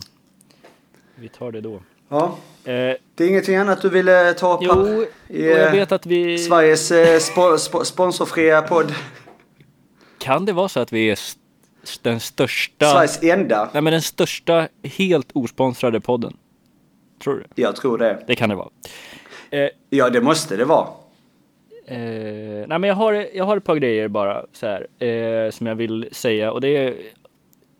Vi 1.15 1.29
tar 1.29 1.51
det 1.51 1.61
då. 1.61 1.81
Ja. 2.09 2.23
Eh, 2.63 2.71
Det 3.15 3.23
är 3.23 3.27
ingenting 3.29 3.55
annat 3.55 3.81
du 3.81 3.89
ville 3.89 4.33
ta 4.33 4.53
upp 4.53 4.59
jo, 4.63 5.05
i 5.27 5.47
jag 5.49 5.65
eh, 5.65 5.71
vet 5.71 5.91
att 5.91 6.05
vi... 6.05 6.37
Sveriges 6.37 6.91
eh, 6.91 7.19
spo, 7.19 7.57
spo, 7.57 7.85
sponsorfria 7.85 8.61
podd? 8.61 8.93
Kan 10.17 10.45
det 10.45 10.53
vara 10.53 10.69
så 10.69 10.79
att 10.79 10.93
vi 10.93 11.09
är 11.09 11.13
st- 11.13 11.39
den 12.01 12.19
största... 12.19 12.91
Sveriges 12.91 13.23
enda. 13.23 13.69
Nej 13.73 13.81
men 13.81 13.93
den 13.93 14.01
största 14.01 14.67
helt 14.83 15.29
osponsrade 15.33 16.01
podden? 16.01 16.37
Tror 17.23 17.35
du? 17.55 17.61
Jag 17.61 17.75
tror 17.75 17.97
det. 17.97 18.23
Det 18.27 18.35
kan 18.35 18.49
det 18.49 18.55
vara. 18.55 18.69
Eh, 19.49 19.69
Ja, 19.89 20.09
det 20.09 20.21
måste 20.21 20.55
det 20.55 20.65
vara. 20.65 20.87
Eh, 21.89 22.67
nej 22.67 22.79
men 22.79 22.83
jag 22.83 22.95
har, 22.95 23.27
jag 23.33 23.45
har 23.45 23.57
ett 23.57 23.63
par 23.63 23.75
grejer 23.75 24.07
bara 24.07 24.45
så 24.53 24.65
här 24.65 25.05
eh, 25.07 25.51
som 25.51 25.67
jag 25.67 25.75
vill 25.75 26.09
säga 26.11 26.51
och 26.51 26.61
det 26.61 26.77
är, 26.77 26.93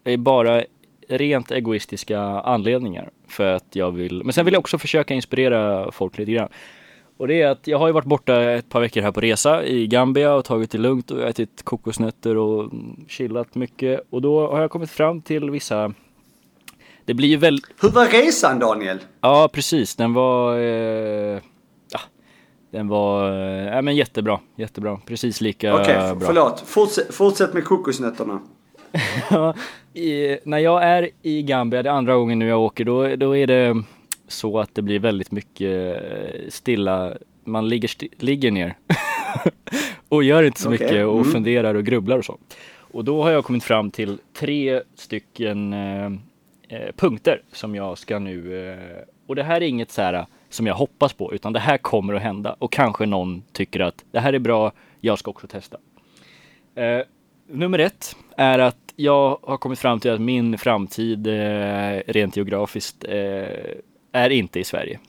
är 0.03 0.17
bara 0.17 0.63
rent 1.07 1.51
egoistiska 1.51 2.19
anledningar 2.21 3.09
för 3.27 3.53
att 3.53 3.65
jag 3.71 3.91
vill, 3.91 4.23
men 4.23 4.33
sen 4.33 4.45
vill 4.45 4.53
jag 4.53 4.59
också 4.59 4.77
försöka 4.77 5.13
inspirera 5.13 5.91
folk 5.91 6.17
lite 6.17 6.31
grann. 6.31 6.49
Och 7.17 7.27
det 7.27 7.41
är 7.41 7.47
att 7.47 7.67
jag 7.67 7.77
har 7.77 7.87
ju 7.87 7.93
varit 7.93 8.05
borta 8.05 8.51
ett 8.51 8.69
par 8.69 8.81
veckor 8.81 9.01
här 9.01 9.11
på 9.11 9.21
resa 9.21 9.63
i 9.63 9.87
Gambia 9.87 10.33
och 10.33 10.45
tagit 10.45 10.71
det 10.71 10.77
lugnt 10.77 11.11
och 11.11 11.27
ätit 11.27 11.63
kokosnötter 11.63 12.37
och 12.37 12.71
chillat 13.07 13.55
mycket 13.55 14.01
och 14.09 14.21
då 14.21 14.47
har 14.47 14.61
jag 14.61 14.71
kommit 14.71 14.91
fram 14.91 15.21
till 15.21 15.49
vissa 15.49 15.93
det 17.05 17.13
blir 17.13 17.27
ju 17.27 17.37
väl, 17.37 17.59
Hur 17.81 17.89
var 17.89 18.05
resan 18.05 18.59
Daniel? 18.59 18.99
ja 19.21 19.49
precis, 19.53 19.95
den 19.95 20.13
var 20.13 20.59
eh, 20.59 21.39
den 22.71 22.87
var, 22.87 23.31
ja 23.31 23.81
men 23.81 23.95
jättebra, 23.95 24.39
jättebra, 24.55 24.99
precis 25.05 25.41
lika 25.41 25.75
Okej, 25.75 25.95
bra. 25.95 26.19
förlåt. 26.19 26.63
Fortsätt, 26.65 27.13
fortsätt 27.13 27.53
med 27.53 27.65
kokosnötterna. 27.65 28.39
I, 29.93 30.37
när 30.43 30.57
jag 30.57 30.83
är 30.83 31.09
i 31.21 31.41
Gambia, 31.41 31.83
det 31.83 31.91
andra 31.91 32.15
gången 32.15 32.39
nu 32.39 32.47
jag 32.47 32.59
åker, 32.59 32.85
då, 32.85 33.15
då 33.15 33.37
är 33.37 33.47
det 33.47 33.83
så 34.27 34.59
att 34.59 34.75
det 34.75 34.81
blir 34.81 34.99
väldigt 34.99 35.31
mycket 35.31 36.03
eh, 36.11 36.49
stilla, 36.49 37.13
man 37.43 37.69
ligger, 37.69 37.87
sti- 37.87 38.13
ligger 38.17 38.51
ner 38.51 38.77
och 40.09 40.23
gör 40.23 40.43
inte 40.43 40.61
så 40.61 40.73
Okej, 40.73 40.87
mycket 40.87 41.05
och 41.05 41.19
mm. 41.19 41.31
funderar 41.31 41.75
och 41.75 41.85
grubblar 41.85 42.17
och 42.17 42.25
så. 42.25 42.37
Och 42.91 43.03
då 43.03 43.23
har 43.23 43.31
jag 43.31 43.45
kommit 43.45 43.63
fram 43.63 43.91
till 43.91 44.17
tre 44.33 44.81
stycken 44.95 45.73
eh, 45.73 46.05
eh, 46.67 46.91
punkter 46.95 47.41
som 47.51 47.75
jag 47.75 47.97
ska 47.97 48.19
nu, 48.19 48.69
eh, 48.71 49.03
och 49.27 49.35
det 49.35 49.43
här 49.43 49.61
är 49.61 49.67
inget 49.67 49.91
så 49.91 50.01
här 50.01 50.25
som 50.49 50.67
jag 50.67 50.75
hoppas 50.75 51.13
på, 51.13 51.33
utan 51.33 51.53
det 51.53 51.59
här 51.59 51.77
kommer 51.77 52.13
att 52.13 52.21
hända 52.21 52.55
och 52.59 52.71
kanske 52.71 53.05
någon 53.05 53.43
tycker 53.51 53.79
att 53.79 54.05
det 54.11 54.19
här 54.19 54.33
är 54.33 54.39
bra, 54.39 54.71
jag 55.01 55.19
ska 55.19 55.31
också 55.31 55.47
testa. 55.47 55.77
Eh, 56.75 57.01
nummer 57.47 57.79
ett 57.79 58.15
är 58.37 58.59
att 58.59 58.93
jag 58.95 59.39
har 59.43 59.57
kommit 59.57 59.79
fram 59.79 59.99
till 59.99 60.11
att 60.11 60.21
min 60.21 60.57
framtid 60.57 61.27
eh, 61.27 62.01
rent 62.07 62.37
geografiskt 62.37 63.03
eh, 63.03 63.47
är 64.11 64.29
inte 64.29 64.59
i 64.59 64.63
Sverige. 64.63 64.99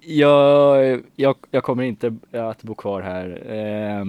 Jag, 0.00 1.02
jag, 1.16 1.36
jag 1.50 1.62
kommer 1.62 1.82
inte 1.82 2.16
att 2.32 2.62
bo 2.62 2.74
kvar 2.74 3.02
här 3.02 3.52
eh, 3.52 4.04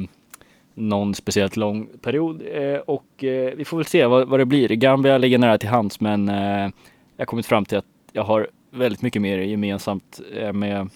någon 0.74 1.16
speciellt 1.16 1.58
lång 1.58 1.88
period 2.02 2.42
eh, 2.54 2.78
och 2.78 3.24
eh, 3.24 3.56
vi 3.56 3.66
får 3.66 3.78
väl 3.78 3.86
se 3.86 4.06
vad, 4.06 4.28
vad 4.28 4.40
det 4.40 4.46
blir. 4.46 4.70
Gambia 4.70 5.18
ligger 5.18 5.38
nära 5.38 5.58
till 5.58 5.70
hands 5.70 6.00
men 6.00 6.30
eh, 6.30 6.70
jag 7.16 7.22
har 7.22 7.26
kommit 7.26 7.46
fram 7.46 7.66
till 7.66 7.78
att 7.78 7.86
jag 8.12 8.24
har 8.24 8.48
väldigt 8.76 9.02
mycket 9.02 9.22
mer 9.22 9.38
gemensamt 9.38 10.22
eh, 10.36 10.54
med 10.54 10.90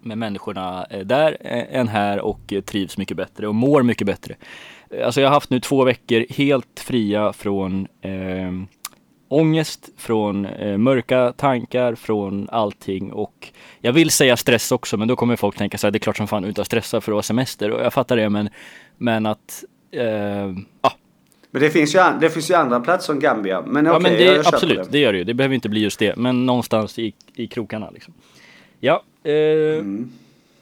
med 0.00 0.18
människorna 0.18 0.86
eh, 0.90 1.00
där 1.00 1.36
eh, 1.40 1.80
än 1.80 1.88
här 1.88 2.20
och 2.20 2.54
trivs 2.64 2.98
mycket 2.98 3.16
bättre 3.16 3.48
och 3.48 3.54
mår 3.54 3.82
mycket 3.82 4.06
bättre. 4.06 4.34
Alltså 5.04 5.20
jag 5.20 5.28
har 5.28 5.34
haft 5.34 5.50
nu 5.50 5.60
två 5.60 5.84
veckor 5.84 6.26
helt 6.30 6.80
fria 6.80 7.32
från 7.32 7.86
eh, 8.00 8.52
ångest, 9.28 9.88
från 9.96 10.46
eh, 10.46 10.78
mörka 10.78 11.32
tankar, 11.32 11.94
från 11.94 12.48
allting 12.52 13.12
och 13.12 13.52
jag 13.80 13.92
vill 13.92 14.10
säga 14.10 14.36
stress 14.36 14.72
också 14.72 14.96
men 14.96 15.08
då 15.08 15.16
kommer 15.16 15.36
folk 15.36 15.56
tänka 15.56 15.78
så 15.78 15.86
här, 15.86 15.92
det 15.92 15.96
är 15.96 16.00
klart 16.00 16.16
som 16.16 16.28
fan 16.28 16.42
du 16.42 16.48
inte 16.48 16.60
har 16.60 16.64
stressa 16.64 17.00
för 17.00 17.12
att 17.12 17.14
vara 17.14 17.22
semester 17.22 17.70
och 17.70 17.80
jag 17.80 17.92
fattar 17.92 18.16
det 18.16 18.28
men, 18.28 18.48
men 18.96 19.26
att 19.26 19.64
eh, 19.90 20.48
ah, 20.80 20.92
men 21.50 21.62
det 21.62 21.70
finns 21.70 21.94
ju, 21.94 21.98
an- 21.98 22.20
det 22.20 22.30
finns 22.30 22.50
ju 22.50 22.54
andra 22.54 22.80
platser 22.80 23.06
som 23.12 23.20
Gambia. 23.20 23.62
Men 23.66 23.86
okej, 23.86 24.12
ja 24.12 24.18
det, 24.18 24.24
jag, 24.24 24.36
jag 24.36 24.46
absolut, 24.54 24.78
det. 24.84 24.88
det 24.90 24.98
gör 24.98 25.12
det 25.12 25.18
ju. 25.18 25.24
Det 25.24 25.34
behöver 25.34 25.54
inte 25.54 25.68
bli 25.68 25.80
just 25.80 25.98
det, 25.98 26.16
men 26.16 26.46
någonstans 26.46 26.98
i, 26.98 27.12
i 27.34 27.46
krokarna 27.46 27.90
liksom. 27.90 28.14
Ja, 28.80 29.02
eh, 29.24 29.32
Mm. 29.78 30.10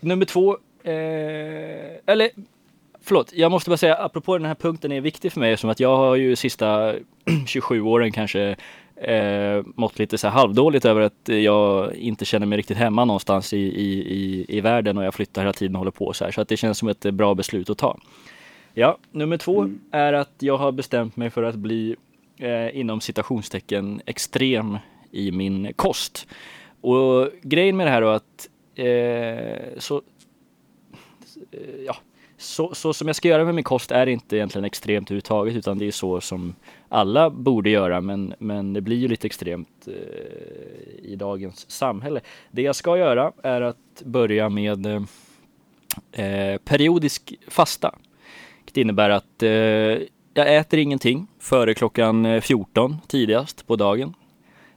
nummer 0.01 0.25
två, 0.25 0.57
eh, 0.83 0.93
eller 2.07 2.31
förlåt, 3.03 3.33
jag 3.33 3.51
måste 3.51 3.71
bara 3.71 3.77
säga 3.77 3.95
apropå 3.97 4.39
den 4.39 4.47
här 4.47 4.55
punkten 4.55 4.93
är 4.93 5.01
viktig 5.01 5.33
för 5.33 5.41
mig 5.41 5.57
som 5.57 5.71
att 5.71 5.81
jag 5.81 5.97
har 5.97 6.17
ju 6.17 6.37
sista 6.37 6.95
27 7.47 7.81
åren 7.81 8.13
kanske 8.13 8.57
eh, 8.97 9.63
mått 9.75 9.99
lite 9.99 10.19
så 10.19 10.27
här 10.29 10.35
halvdåligt 10.35 10.85
över 10.85 11.01
att 11.01 11.29
jag 11.29 11.95
inte 11.95 12.25
känner 12.25 12.47
mig 12.47 12.59
riktigt 12.59 12.77
hemma 12.77 13.05
någonstans 13.05 13.53
i, 13.53 13.59
i, 13.59 13.93
i, 13.99 14.45
i 14.49 14.61
världen 14.61 14.99
och 14.99 15.05
jag 15.05 15.15
flyttar 15.15 15.43
hela 15.43 15.53
tiden 15.53 15.77
och 15.77 15.79
håller 15.81 15.91
på 15.91 16.13
så 16.13 16.25
här. 16.25 16.33
Så 16.33 16.41
att 16.41 16.49
det 16.49 16.57
känns 16.57 16.79
som 16.79 16.89
ett 16.89 17.01
bra 17.01 17.35
beslut 17.35 17.71
att 17.71 17.79
ta. 17.79 17.99
Ja, 18.79 18.99
nummer 19.11 19.37
två 19.37 19.61
Mm. 19.61 19.81
är 19.91 20.13
att 20.13 20.33
jag 20.39 20.57
har 20.57 20.73
bestämt 20.73 21.17
mig 21.17 21.31
för 21.31 21.43
att 21.43 21.55
bli 21.55 21.97
eh, 22.39 22.77
inom 22.79 23.01
citationstecken 23.01 24.01
extrem 24.07 24.79
i 25.11 25.33
min 25.33 25.73
kost. 25.77 26.27
Och 26.81 27.29
grejen 27.43 27.77
med 27.77 27.87
det 27.87 27.91
här 27.91 28.01
då 28.01 28.09
att 28.09 28.49
eh, 28.75 29.79
så, 29.79 30.03
eh, 31.51 31.85
ja, 31.87 31.97
så, 32.37 32.75
så 32.75 32.93
som 32.93 33.07
jag 33.07 33.17
ska 33.17 33.29
göra 33.29 33.45
med 33.45 33.55
min 33.55 33.65
kost 33.65 33.91
är 33.91 34.07
inte 34.07 34.37
egentligen 34.37 34.65
extremt 34.65 35.11
överhuvudtaget 35.11 35.57
utan 35.57 35.79
det 35.79 35.87
är 35.87 35.91
så 35.93 36.21
som 36.21 36.55
alla 36.89 37.31
borde 37.31 37.71
göra 37.71 38.01
men, 38.01 38.35
men 38.39 38.73
det 38.73 38.81
blir 38.81 38.97
ju 38.97 39.09
lite 39.09 39.27
extremt 39.27 39.89
eh, 39.89 41.05
i 41.13 41.17
dagens 41.17 41.71
samhälle. 41.71 42.21
Det 42.51 42.63
jag 42.63 42.77
ska 42.77 42.99
göra 42.99 43.33
är 43.43 43.61
att 43.61 44.03
börja 44.05 44.49
med 44.49 44.87
eh, 46.13 46.59
periodisk 46.65 47.35
fasta. 47.49 47.95
Det 48.77 48.81
innebär 48.81 49.11
att 49.11 49.43
eh, 49.43 49.51
jag 50.35 50.57
äter 50.57 50.79
ingenting 50.79 51.27
före 51.39 51.75
klockan 51.75 52.27
eh, 52.27 52.41
14 52.41 52.97
tidigast 53.09 53.67
på 53.67 53.77
dagen. 53.77 54.15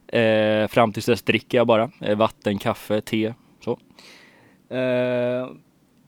Eh, 0.06 0.68
fram 0.68 0.92
tills 0.92 1.06
dess 1.06 1.22
dricker 1.22 1.58
jag 1.58 1.66
bara 1.66 1.90
eh, 2.00 2.16
vatten, 2.16 2.58
kaffe, 2.58 3.00
te. 3.00 3.34
Så. 3.64 3.78
Eh, 4.70 5.48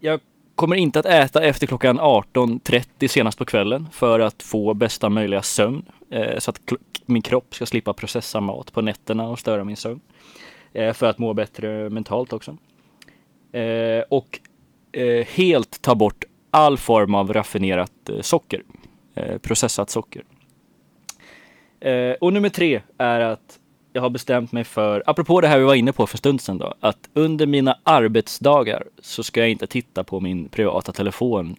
jag 0.00 0.20
kommer 0.54 0.76
inte 0.76 0.98
att 0.98 1.06
äta 1.06 1.44
efter 1.44 1.66
klockan 1.66 2.00
18.30 2.00 3.08
senast 3.08 3.38
på 3.38 3.44
kvällen 3.44 3.88
för 3.92 4.20
att 4.20 4.42
få 4.42 4.74
bästa 4.74 5.08
möjliga 5.08 5.42
sömn. 5.42 5.84
Eh, 6.10 6.38
så 6.38 6.50
att 6.50 6.60
min 7.06 7.22
kropp 7.22 7.54
ska 7.54 7.66
slippa 7.66 7.92
processa 7.92 8.40
mat 8.40 8.72
på 8.72 8.82
nätterna 8.82 9.28
och 9.28 9.38
störa 9.38 9.64
min 9.64 9.76
sömn. 9.76 10.00
Eh, 10.72 10.92
för 10.92 11.06
att 11.06 11.18
må 11.18 11.34
bättre 11.34 11.90
mentalt 11.90 12.32
också. 12.32 12.56
Eh, 13.52 14.04
och 14.08 14.40
eh, 14.92 15.26
helt 15.26 15.82
ta 15.82 15.94
bort 15.94 16.24
all 16.52 16.78
form 16.78 17.14
av 17.14 17.32
raffinerat 17.32 18.08
eh, 18.08 18.20
socker. 18.20 18.62
Eh, 19.14 19.38
processat 19.38 19.90
socker. 19.90 20.22
Eh, 21.80 22.12
och 22.20 22.32
nummer 22.32 22.48
tre 22.48 22.80
är 22.98 23.20
att 23.20 23.58
jag 23.92 24.02
har 24.02 24.10
bestämt 24.10 24.52
mig 24.52 24.64
för, 24.64 25.02
apropå 25.06 25.40
det 25.40 25.48
här 25.48 25.58
vi 25.58 25.64
var 25.64 25.74
inne 25.74 25.92
på 25.92 26.06
för 26.06 26.16
en 26.16 26.18
stund 26.18 26.40
sedan 26.40 26.58
då, 26.58 26.74
att 26.80 27.08
under 27.14 27.46
mina 27.46 27.78
arbetsdagar 27.82 28.84
så 29.00 29.22
ska 29.22 29.40
jag 29.40 29.50
inte 29.50 29.66
titta 29.66 30.04
på 30.04 30.20
min 30.20 30.48
privata 30.48 30.92
telefon 30.92 31.56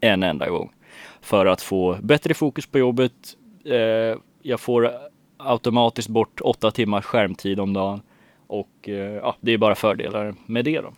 en 0.00 0.22
enda 0.22 0.48
gång. 0.48 0.72
För 1.20 1.46
att 1.46 1.62
få 1.62 1.98
bättre 2.02 2.34
fokus 2.34 2.66
på 2.66 2.78
jobbet. 2.78 3.12
Jag 4.42 4.60
får 4.60 4.90
automatiskt 5.36 6.08
bort 6.08 6.40
åtta 6.40 6.70
timmars 6.70 7.04
skärmtid 7.04 7.60
om 7.60 7.72
dagen. 7.72 8.00
Och 8.46 8.88
ja, 9.22 9.36
det 9.40 9.52
är 9.52 9.58
bara 9.58 9.74
fördelar 9.74 10.34
med 10.46 10.64
det 10.64 10.80
då. 10.80 10.92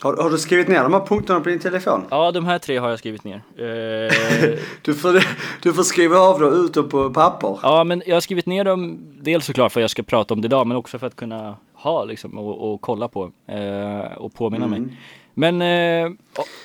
Har, 0.00 0.16
har 0.16 0.30
du 0.30 0.38
skrivit 0.38 0.68
ner 0.68 0.82
de 0.82 0.92
här 0.92 1.06
punkterna 1.06 1.40
på 1.40 1.48
din 1.48 1.58
telefon? 1.58 2.04
Ja, 2.10 2.32
de 2.32 2.44
här 2.46 2.58
tre 2.58 2.76
har 2.76 2.88
jag 2.90 2.98
skrivit 2.98 3.24
ner. 3.24 3.42
Eh, 3.56 4.54
Du 4.82 4.94
får, 4.94 5.24
du 5.62 5.72
får 5.72 5.82
skriva 5.82 6.18
av 6.18 6.40
dem 6.40 6.64
ut 6.64 6.74
dem 6.74 6.88
på 6.88 7.10
papper. 7.10 7.58
Ja, 7.62 7.84
men 7.84 8.02
jag 8.06 8.16
har 8.16 8.20
skrivit 8.20 8.46
ner 8.46 8.64
dem 8.64 8.98
dels 9.20 9.46
såklart 9.46 9.72
för 9.72 9.80
att 9.80 9.82
jag 9.82 9.90
ska 9.90 10.02
prata 10.02 10.34
om 10.34 10.40
det 10.40 10.46
idag, 10.46 10.66
men 10.66 10.76
också 10.76 10.98
för 10.98 11.06
att 11.06 11.16
kunna 11.16 11.56
ha 11.74 12.04
liksom 12.04 12.38
och, 12.38 12.72
och 12.72 12.80
kolla 12.80 13.08
på 13.08 13.30
eh, 13.48 14.16
och 14.16 14.34
påminna 14.34 14.66
mig. 14.66 14.82
Men 15.34 15.62
eh, 15.62 16.10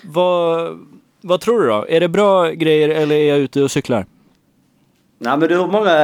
vad, 0.04 0.80
vad 1.22 1.42
tror 1.42 1.62
du 1.62 1.68
då? 1.68 1.86
Är 1.90 2.00
det 2.00 2.10
bra 2.10 2.50
grejer 2.50 2.90
eller 2.90 3.16
är 3.16 3.30
jag 3.30 3.38
ute 3.40 3.62
och 3.64 3.72
cyklar? 3.72 4.06
Nej 5.24 5.38
men 5.38 5.50
du 5.50 5.58
har 5.58 5.68
många, 5.68 5.96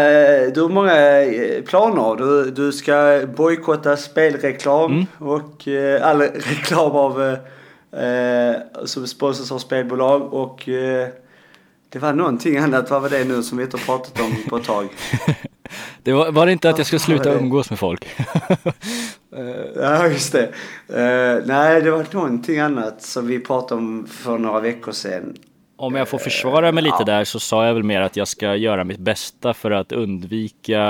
du 0.55 0.61
har 0.61 0.69
många 0.69 1.21
eh, 1.21 1.63
planer. 1.63 2.15
Du, 2.15 2.51
du 2.51 2.71
ska 2.71 3.21
bojkotta 3.35 3.97
spelreklam 3.97 4.91
Mm. 4.91 5.05
och 5.19 5.67
eh, 5.67 6.07
all 6.07 6.21
reklam 6.21 6.91
av 6.91 7.23
eh, 7.93 7.99
eh, 8.03 8.55
som 8.85 9.07
sponsras 9.07 9.51
av 9.51 9.57
spelbolag 9.59 10.33
och 10.33 10.69
eh, 10.69 11.07
det 11.89 11.99
var 11.99 12.13
någonting 12.13 12.57
annat. 12.57 12.89
Vad 12.91 13.01
var 13.01 13.09
det 13.09 13.23
nu 13.23 13.43
som 13.43 13.57
vi 13.57 13.63
inte 13.63 13.77
har 13.77 13.83
pratat 13.85 14.19
om 14.21 14.35
på 14.49 14.57
ett 14.57 14.63
tag? 14.63 14.87
Det 16.03 16.13
var, 16.13 16.31
var 16.31 16.45
det 16.45 16.51
inte 16.51 16.69
att 16.69 16.77
jag 16.77 16.87
skulle 16.87 16.99
sluta 16.99 17.33
umgås 17.33 17.69
med 17.69 17.79
folk? 17.79 18.07
Ja 19.75 20.07
just 20.07 20.31
det. 20.33 20.43
Eh, 20.89 21.43
nej 21.45 21.81
det 21.81 21.91
var 21.91 22.05
någonting 22.11 22.59
annat 22.59 23.01
som 23.01 23.27
vi 23.27 23.39
pratade 23.39 23.81
om 23.81 24.07
för 24.11 24.37
några 24.37 24.59
veckor 24.59 24.91
sedan. 24.91 25.35
Om 25.79 25.95
jag 25.95 26.07
får 26.07 26.17
försvara 26.17 26.71
mig 26.71 26.83
lite 26.83 27.03
där 27.03 27.23
så 27.23 27.39
sa 27.39 27.65
jag 27.65 27.73
väl 27.73 27.83
mer 27.83 28.01
att 28.01 28.15
jag 28.15 28.27
ska 28.27 28.55
göra 28.55 28.83
mitt 28.83 28.99
bästa 28.99 29.53
för 29.53 29.71
att 29.71 29.91
undvika 29.91 30.81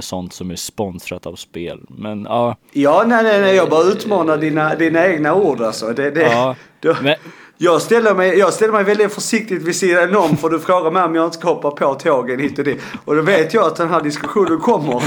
sånt 0.00 0.32
som 0.32 0.50
är 0.50 0.56
sponsrat 0.56 1.26
av 1.26 1.34
spel. 1.34 1.80
Men 1.88 2.24
ja. 2.24 2.56
Ja, 2.72 3.04
nej, 3.06 3.22
nej, 3.22 3.40
nej, 3.40 3.56
jag 3.56 3.70
bara 3.70 3.84
utmanar 3.84 4.36
dina, 4.36 4.74
dina 4.74 5.06
egna 5.06 5.34
ord 5.34 5.60
alltså. 5.60 5.86
Det, 5.92 6.10
det, 6.10 6.22
Ja, 6.22 6.56
då, 6.80 6.96
men, 7.02 7.14
jag, 7.58 7.82
ställer 7.82 8.14
mig, 8.14 8.38
jag 8.38 8.52
ställer 8.52 8.72
mig 8.72 8.84
väldigt 8.84 9.12
försiktigt 9.12 9.62
vid 9.62 9.76
sidan 9.76 10.16
om 10.16 10.36
för 10.36 10.50
du 10.50 10.60
frågar 10.60 10.90
mig 10.90 11.02
om 11.02 11.14
jag 11.14 11.24
inte 11.24 11.38
ska 11.38 11.48
hoppa 11.48 11.70
på 11.70 11.94
tågen 11.94 12.40
hit 12.40 12.58
och 12.58 12.64
dit. 12.64 12.80
Och 13.04 13.16
då 13.16 13.22
vet 13.22 13.54
jag 13.54 13.64
att 13.64 13.76
den 13.76 13.88
här 13.88 14.00
diskussionen 14.00 14.58
kommer. 14.58 15.02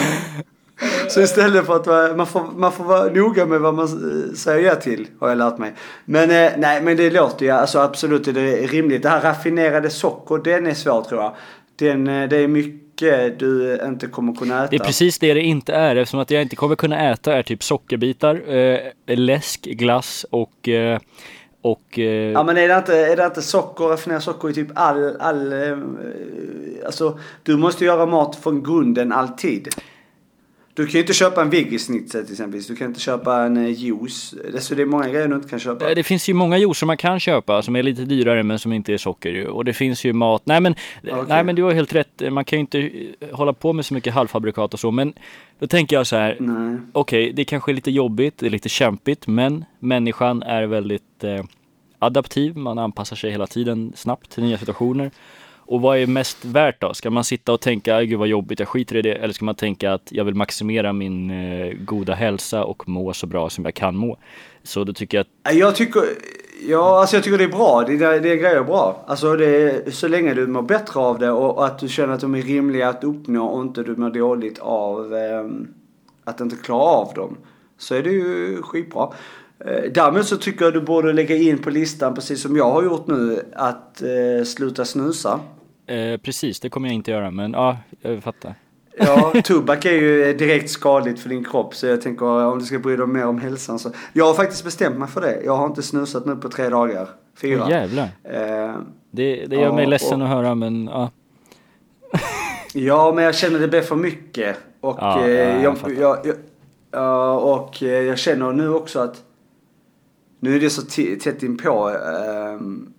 Så 1.08 1.22
istället 1.22 1.66
för 1.66 1.76
att 1.76 2.18
man 2.18 2.28
får, 2.28 2.44
man 2.56 2.72
får 2.72 2.84
vara 2.84 3.14
noga 3.14 3.46
med 3.46 3.60
vad 3.60 3.74
man 3.74 3.88
säger 4.36 4.68
ja 4.68 4.76
till 4.76 5.08
har 5.20 5.30
jag 5.30 5.38
lärt 5.38 5.58
mig. 5.58 5.74
Men 6.06 6.32
eh, 6.32 6.52
nej 6.58 6.82
men 6.82 6.98
det 6.98 7.10
låter 7.10 7.46
ju 7.46 7.52
alltså 7.52 7.80
absolut 7.80 8.24
det 8.24 8.64
är 8.64 8.68
rimligt. 8.68 9.04
Det 9.04 9.10
här 9.10 9.22
raffinerade 9.22 9.90
socker 9.90 10.38
den 10.38 10.68
är 10.68 10.74
svår 10.74 11.02
tror 11.02 11.22
jag. 11.22 11.36
Den, 11.76 12.08
eh, 12.08 12.30
det 12.30 12.38
är 12.38 12.48
mycket 12.48 13.40
du 13.40 13.80
inte 13.86 14.08
kommer 14.08 14.34
kunna 14.36 14.64
äta. 14.64 14.68
det 14.70 14.76
är 14.76 14.86
precis 14.86 15.20
det 15.20 15.34
det 15.34 15.42
inte 15.42 15.74
är 15.74 15.96
eftersom 15.96 16.20
att 16.20 16.32
jag 16.32 16.42
inte 16.42 16.56
kommer 16.56 16.76
kunna 16.76 17.12
äta 17.12 17.34
är 17.34 17.44
typ 17.44 17.64
sockerbitar, 17.64 18.56
eh, 18.56 19.18
läsk, 19.18 19.62
glass 19.62 20.26
och 20.30 20.70
eh, 20.70 21.00
och 21.62 22.00
eh, 22.00 22.32
Ja 22.32 22.44
men 22.44 22.58
är 22.58 22.68
det 22.68 22.78
inte, 22.78 22.98
är 22.98 23.16
det 23.16 23.26
inte 23.26 23.42
socker, 23.42 23.84
raffinerat 23.84 24.24
socker 24.24 24.50
i 24.50 24.54
typ 24.54 24.68
all, 24.76 25.16
all 25.20 25.54
eh, 25.54 25.78
alltså 26.86 27.20
du 27.44 27.58
måste 27.58 27.86
göra 27.86 28.06
mat 28.06 28.36
från 28.36 28.64
grunden 28.64 29.12
alltid. 29.12 29.68
Du 30.74 30.86
kan 30.86 30.94
ju 30.94 31.00
inte 31.00 31.14
köpa 31.14 31.42
en 31.42 31.50
veggisnitzel 31.50 32.24
till 32.24 32.34
exempel. 32.34 32.62
Du 32.62 32.76
kan 32.76 32.88
inte 32.88 33.00
köpa 33.00 33.36
en 33.42 33.58
eh, 33.58 33.70
juice. 33.72 34.36
Alltså 34.54 34.76
det 34.76 34.82
är 34.82 34.86
många 34.86 35.10
grejer 35.10 35.28
du 35.28 35.36
inte 35.36 35.50
kan 35.50 35.60
köpa. 35.60 35.90
Eh, 35.90 35.96
Det 35.96 36.04
finns 36.04 36.30
ju 36.30 36.34
många 36.34 36.58
juicer 36.58 36.86
man 36.86 36.98
kan 36.98 37.20
köpa 37.20 37.62
som 37.62 37.76
är 37.76 37.84
lite 37.84 38.02
dyrare 38.06 38.44
men 38.44 38.60
som 38.60 38.74
inte 38.74 38.94
är 38.94 38.98
socker 38.98 39.30
ju. 39.30 39.48
Och 39.48 39.66
det 39.66 39.74
finns 39.74 40.06
ju 40.06 40.14
mat. 40.14 40.42
Nej 40.46 40.62
men, 40.62 40.76
Okej. 41.04 41.24
nej 41.28 41.44
men 41.44 41.56
du 41.56 41.64
har 41.64 41.72
helt 41.72 41.96
rätt. 41.96 42.22
Man 42.32 42.46
kan 42.46 42.58
ju 42.58 42.62
inte 42.62 42.80
eh, 42.80 43.36
hålla 43.36 43.54
på 43.54 43.74
med 43.74 43.86
så 43.86 43.94
mycket 43.94 44.14
halvfabrikat 44.14 44.74
och 44.74 44.80
så. 44.80 44.92
Men 44.92 45.14
då 45.60 45.68
tänker 45.68 45.96
jag 45.96 46.08
så 46.08 46.16
här. 46.16 46.38
Okej, 46.92 47.34
det 47.34 47.46
kanske 47.46 47.72
är 47.72 47.74
lite 47.74 47.92
jobbigt, 47.92 48.38
det 48.38 48.46
är 48.46 48.50
lite 48.50 48.70
kämpigt. 48.70 49.28
Men 49.28 49.66
människan 49.80 50.44
är 50.44 50.64
väldigt 50.64 51.24
eh, 51.24 51.44
adaptiv. 52.00 52.58
Man 52.58 52.78
anpassar 52.80 53.16
sig 53.16 53.32
hela 53.32 53.48
tiden 53.48 53.94
snabbt 53.96 54.30
till 54.32 54.44
nya 54.44 54.58
situationer. 54.58 55.12
Och 55.72 55.82
vad 55.82 55.98
är 55.98 56.08
mest 56.08 56.46
värt 56.46 56.82
då? 56.82 56.94
Ska 56.94 57.10
man 57.10 57.24
sitta 57.24 57.54
och 57.54 57.62
tänka, 57.62 58.04
gud 58.04 58.20
vad 58.20 58.28
jobbigt, 58.28 58.60
jag 58.60 58.68
skiter 58.68 58.96
i 58.96 59.02
det. 59.02 59.14
Eller 59.14 59.34
ska 59.34 59.46
man 59.46 59.56
tänka 59.56 59.94
att 59.94 60.08
jag 60.12 60.26
vill 60.26 60.36
maximera 60.36 60.94
min 60.94 61.32
eh, 61.32 61.74
goda 61.74 62.14
hälsa 62.14 62.64
och 62.64 62.90
må 62.90 63.14
så 63.14 63.28
bra 63.28 63.50
som 63.50 63.66
jag 63.66 63.74
kan 63.74 63.96
må. 63.96 64.18
Så 64.64 64.84
då 64.84 64.94
tycker 64.94 65.18
jag 65.18 65.26
att 65.44 65.56
Jag 65.56 65.76
tycker, 65.76 66.02
ja, 66.68 67.00
alltså 67.00 67.16
jag 67.16 67.24
tycker 67.24 67.38
det 67.38 67.44
är 67.44 67.48
bra. 67.48 67.84
Det, 67.88 67.98
det, 67.98 68.20
det 68.20 68.30
är 68.30 68.36
grejer 68.36 68.64
bra. 68.64 69.04
Alltså 69.08 69.36
det 69.36 69.46
är, 69.46 69.92
så 69.92 70.08
länge 70.08 70.34
du 70.34 70.48
mår 70.48 70.62
bättre 70.62 71.00
av 71.00 71.20
det 71.20 71.32
och, 71.32 71.58
och 71.58 71.66
att 71.66 71.80
du 71.80 71.88
känner 71.88 72.14
att 72.14 72.22
de 72.22 72.36
är 72.36 72.42
rimliga 72.42 72.90
att 72.90 73.04
uppnå 73.04 73.46
och 73.46 73.62
inte 73.62 73.84
du 73.84 73.96
mår 73.96 74.10
dåligt 74.10 74.60
av 74.60 75.16
eh, 75.16 75.46
att 76.24 76.40
inte 76.40 76.56
klara 76.56 76.82
av 76.82 77.14
dem. 77.14 77.38
Så 77.78 77.96
är 77.96 78.04
det 78.04 78.12
ju 78.12 78.62
skitbra. 78.62 79.10
Eh, 79.66 79.92
Däremot 79.92 80.26
så 80.26 80.38
tycker 80.38 80.66
jag 80.66 80.74
du 80.74 80.82
borde 80.82 81.14
lägga 81.14 81.36
in 81.36 81.58
på 81.58 81.70
listan, 81.70 82.16
precis 82.16 82.42
som 82.42 82.58
jag 82.58 82.72
har 82.72 82.84
gjort 82.84 83.08
nu, 83.08 83.40
att 83.56 84.02
eh, 84.02 84.46
sluta 84.46 84.86
snusa. 84.86 85.40
Eh, 85.92 86.18
precis, 86.18 86.60
det 86.60 86.70
kommer 86.70 86.88
jag 86.88 86.96
inte 86.96 87.12
göra, 87.12 87.32
men 87.32 87.52
ja, 87.54 87.78
jag 88.02 88.24
fattar. 88.24 88.56
Ja, 88.98 89.34
tobak 89.44 89.86
är 89.86 89.92
ju 89.92 90.34
direkt 90.34 90.70
skadligt 90.70 91.20
för 91.20 91.30
din 91.30 91.44
kropp 91.46 91.76
så 91.76 91.88
jag 91.88 92.02
tänker 92.02 92.26
om 92.26 92.60
du 92.60 92.66
ska 92.66 92.80
bry 92.80 92.96
dig 92.96 93.08
mer 93.08 93.26
om 93.28 93.40
hälsan 93.40 93.80
så. 93.80 93.90
Jag 94.14 94.26
har 94.26 94.34
faktiskt 94.34 94.64
bestämt 94.64 94.98
mig 94.98 95.08
för 95.08 95.22
det. 95.22 95.42
Jag 95.46 95.56
har 95.58 95.66
inte 95.66 95.82
snusat 95.82 96.26
nu 96.26 96.36
på 96.36 96.50
tre 96.50 96.70
dagar. 96.70 97.08
Fyra. 97.42 97.64
Åh, 97.64 97.70
jävlar. 97.72 98.04
Eh, 98.24 98.76
Det, 99.12 99.46
det 99.46 99.56
gör 99.56 99.62
Ja, 99.64 99.74
mig 99.74 99.86
ledsen 99.88 100.22
och- 100.22 100.28
att 100.28 100.34
höra, 100.34 100.56
men 100.56 100.86
ja. 100.94 101.10
ja, 102.74 103.12
men 103.16 103.24
jag 103.24 103.36
känner 103.36 103.60
det 103.60 103.68
blir 103.68 103.82
för 103.82 103.96
mycket. 103.96 104.58
Och, 104.82 104.98
Ja, 105.00 105.26
eh, 105.28 105.30
ja, 105.32 105.62
jag 105.62 105.78
jag, 105.86 105.98
jag, 105.98 106.18
jag, 106.26 106.36
ja, 106.92 107.34
och 107.40 107.84
eh, 107.84 107.90
jag 107.90 108.18
känner 108.18 108.52
nu 108.52 108.70
också 108.74 109.00
att 109.00 109.24
nu 110.40 110.56
är 110.56 110.60
det 110.60 110.70
så 110.70 110.82
tätt 111.24 111.44
inpå. 111.44 111.90
ehm, 111.90 112.94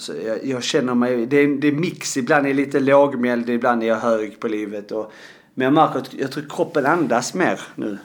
så 0.00 0.12
jag, 0.26 0.44
jag 0.44 0.62
känner 0.62 0.94
mig, 0.94 1.26
det 1.26 1.36
är, 1.36 1.48
det 1.48 1.68
är 1.68 1.72
mix. 1.72 2.16
Ibland 2.16 2.44
är 2.44 2.50
jag 2.50 2.56
lite 2.56 2.80
lågmäld, 2.80 3.48
ibland 3.48 3.82
är 3.82 3.86
jag 3.86 3.96
hög 3.96 4.40
på 4.40 4.48
livet. 4.48 4.92
Och, 4.92 5.12
men 5.54 5.64
jag 5.64 5.72
märker 5.72 5.98
att 5.98 6.14
jag 6.14 6.32
tror 6.32 6.44
kroppen 6.50 6.86
andas 6.86 7.34
mer 7.34 7.60
nu. 7.74 7.98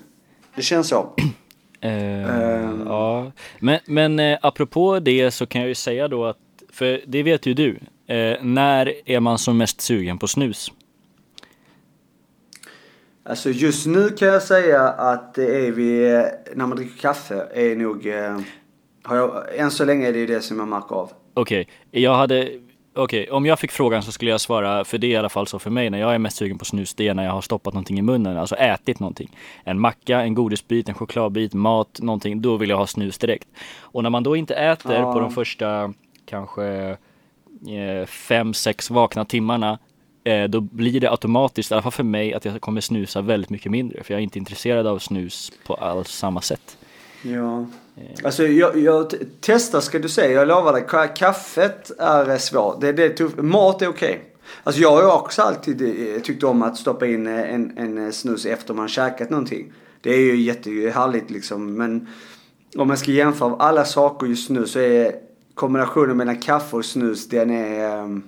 Det 0.55 0.61
känns 0.61 0.87
så. 0.87 1.09
Eh, 1.81 1.91
Ehm. 1.91 2.83
ja. 2.85 3.31
Men, 3.59 3.79
men 3.85 4.19
eh, 4.19 4.37
apropå 4.41 4.99
det 4.99 5.31
så 5.31 5.45
kan 5.45 5.61
jag 5.61 5.67
ju 5.67 5.75
säga 5.75 6.07
då 6.07 6.25
att, 6.25 6.37
för 6.69 7.01
det 7.07 7.23
vet 7.23 7.45
ju 7.45 7.53
du, 7.53 7.79
eh, 8.07 8.43
när 8.43 8.93
är 9.05 9.19
man 9.19 9.37
som 9.37 9.57
mest 9.57 9.81
sugen 9.81 10.17
på 10.17 10.27
snus? 10.27 10.71
Alltså 13.23 13.49
just 13.49 13.85
nu 13.85 14.09
kan 14.09 14.27
jag 14.27 14.43
säga 14.43 14.81
att 14.89 15.33
det 15.33 15.67
är 15.67 15.71
vi, 15.71 16.13
eh, 16.13 16.23
när 16.55 16.67
man 16.67 16.77
dricker 16.77 16.97
kaffe, 16.97 17.47
är 17.53 17.75
nog, 17.75 18.07
eh, 18.07 18.39
har 19.03 19.15
jag, 19.15 19.57
än 19.57 19.71
så 19.71 19.85
länge 19.85 20.07
är 20.07 20.13
det 20.13 20.19
ju 20.19 20.25
det 20.25 20.41
som 20.41 20.59
jag 20.59 20.67
märker 20.67 20.95
av. 20.95 21.11
Okej, 21.38 21.67
jag 21.91 22.15
hade, 22.15 22.49
okej, 22.95 23.31
om 23.31 23.45
jag 23.45 23.59
fick 23.59 23.71
frågan 23.71 24.03
så 24.03 24.11
skulle 24.11 24.31
jag 24.31 24.41
svara, 24.41 24.86
för 24.86 24.97
det 24.97 25.07
är 25.07 25.11
i 25.11 25.15
alla 25.15 25.29
fall 25.29 25.47
så 25.47 25.59
för 25.59 25.69
mig 25.69 25.89
när 25.89 25.99
jag 25.99 26.13
är 26.15 26.17
mest 26.19 26.38
sugen 26.38 26.57
på 26.57 26.65
snus, 26.65 26.93
det 26.93 27.07
är 27.07 27.13
när 27.13 27.23
jag 27.25 27.31
har 27.31 27.41
stoppat 27.41 27.73
någonting 27.73 27.99
i 27.99 28.01
munnen, 28.01 28.38
alltså 28.38 28.55
ätit 28.55 28.99
någonting. 28.99 29.29
En 29.63 29.79
macka, 29.79 30.21
en 30.21 30.33
godisbit, 30.33 30.89
en 30.89 30.95
chokladbit, 30.95 31.53
mat, 31.53 31.99
någonting, 32.01 32.41
då 32.41 32.57
vill 32.57 32.69
jag 32.69 32.77
ha 32.77 32.88
snus 32.88 33.17
direkt. 33.17 33.47
Och 33.79 34.03
när 34.03 34.09
man 34.09 34.23
då 34.23 34.36
inte 34.36 34.55
äter 34.55 34.93
Ja. 34.93 35.13
på 35.13 35.19
de 35.19 35.31
första 35.31 35.93
kanske 36.25 36.65
eh, 37.67 38.05
fem, 38.05 38.53
sex 38.53 38.89
vakna 38.89 39.25
timmarna, 39.25 39.79
eh, 40.23 40.43
då 40.43 40.61
blir 40.61 40.99
det 40.99 41.11
automatiskt, 41.11 41.71
i 41.71 41.73
alla 41.73 41.81
fall 41.81 41.91
för 41.91 42.03
mig, 42.03 42.33
att 42.33 42.45
jag 42.45 42.61
kommer 42.61 42.81
snusa 42.81 43.21
väldigt 43.21 43.49
mycket 43.49 43.71
mindre. 43.71 44.03
För 44.03 44.13
jag 44.13 44.19
är 44.19 44.23
inte 44.23 44.39
intresserad 44.39 44.88
av 44.88 44.99
snus 44.99 45.51
på 45.67 45.73
alls 45.73 46.09
samma 46.09 46.41
sätt. 46.41 46.77
Ja. 47.23 47.65
Eh. 47.97 48.03
Alltså 48.23 48.47
jag, 48.47 48.77
jag 48.77 49.13
testar 49.41 49.79
ska 49.81 49.99
du 49.99 50.09
säga, 50.09 50.31
jag 50.31 50.47
lovar 50.47 50.73
dig. 50.73 50.85
Kaffet 51.15 51.91
är 51.99 52.37
svårt. 52.37 52.81
Det, 52.81 52.91
det 52.91 53.05
är 53.05 53.09
tufft. 53.09 53.37
Mat 53.37 53.81
är 53.81 53.87
okej. 53.87 54.31
Alltså 54.63 54.81
jag 54.81 54.91
har 54.91 55.01
ju 55.01 55.07
också 55.07 55.41
alltid 55.41 55.81
eh, 55.81 56.21
tyckt 56.21 56.43
om 56.43 56.63
att 56.63 56.77
stoppa 56.77 57.05
in 57.07 57.27
eh, 57.27 57.53
en, 57.53 57.77
en 57.77 58.13
snus 58.13 58.45
efter 58.45 58.73
man 58.73 58.87
käkat 58.87 59.29
någonting. 59.29 59.73
Det 60.01 60.13
är 60.13 60.19
ju 60.19 60.35
jättehärligt 60.35 61.29
liksom. 61.29 61.73
Men 61.73 62.07
om 62.77 62.87
man 62.87 62.97
ska 62.97 63.11
jämföra 63.11 63.55
alla 63.59 63.85
saker 63.85 64.27
just 64.27 64.49
nu 64.49 64.67
så 64.67 64.79
är 64.79 65.15
kombinationen 65.53 66.17
mellan 66.17 66.37
kaffe 66.37 66.75
och 66.75 66.85
snus 66.85 67.29
den 67.29 67.51
är... 67.51 68.01
Um, 68.03 68.23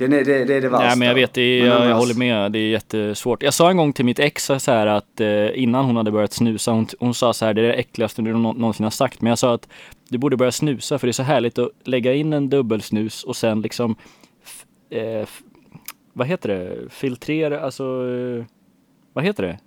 den 0.00 0.12
är 0.12 0.24
det, 0.24 0.44
det 0.44 0.54
är 0.54 0.60
det 0.60 0.68
värsta. 0.68 0.86
Nej 0.86 0.98
men 0.98 1.08
jag 1.08 1.14
vet, 1.14 1.34
det 1.34 1.58
Men 1.62 1.68
jag, 1.68 1.86
jag 1.90 1.96
håller 1.96 2.14
med, 2.14 2.52
det 2.52 2.58
är 2.58 2.70
jättesvårt. 2.70 3.42
Jag 3.42 3.54
sa 3.54 3.70
en 3.70 3.76
gång 3.76 3.92
till 3.92 4.04
mitt 4.04 4.18
ex 4.18 4.44
så 4.44 4.54
här 4.66 4.86
att 4.86 5.20
eh, 5.20 5.62
innan 5.62 5.84
hon 5.84 5.96
hade 5.96 6.10
börjat 6.10 6.32
snusa, 6.32 6.70
hon, 6.70 6.86
hon 6.98 7.14
sa 7.14 7.32
så 7.32 7.44
här, 7.46 7.54
det 7.54 7.60
är 7.60 7.66
det 7.66 7.72
äckligaste 7.74 8.22
du 8.22 8.32
nå- 8.32 8.52
någonsin 8.52 8.84
har 8.84 8.90
sagt. 8.90 9.20
Men 9.20 9.30
jag 9.30 9.38
sa 9.38 9.54
att 9.54 9.68
du 10.08 10.18
borde 10.18 10.36
börja 10.36 10.52
snusa 10.52 10.98
för 10.98 11.06
det 11.06 11.10
är 11.10 11.12
så 11.12 11.22
härligt 11.22 11.58
att 11.58 11.70
lägga 11.84 12.14
in 12.14 12.32
en 12.32 12.48
dubbelsnus 12.50 13.24
och 13.24 13.36
sen 13.36 13.60
liksom, 13.62 13.96
eh, 14.90 15.28
vad 16.12 16.26
heter 16.26 16.48
det, 16.48 16.76
filtrera, 16.90 17.60
alltså, 17.60 17.84
eh, 17.84 18.44
vad 19.12 19.24
heter 19.24 19.42
det? 19.42 19.58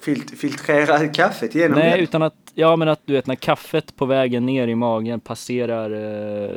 Filt, 0.00 0.30
filtrera 0.38 1.08
kaffet 1.08 1.54
genom 1.54 1.78
Nej, 1.78 1.90
det. 1.90 2.02
utan 2.02 2.22
att, 2.22 2.34
ja 2.54 2.76
men 2.76 2.88
att 2.88 3.00
du 3.04 3.12
vet 3.12 3.26
när 3.26 3.34
kaffet 3.34 3.96
på 3.96 4.06
vägen 4.06 4.46
ner 4.46 4.68
i 4.68 4.74
magen 4.74 5.20
passerar 5.20 5.90
eh, 5.90 6.50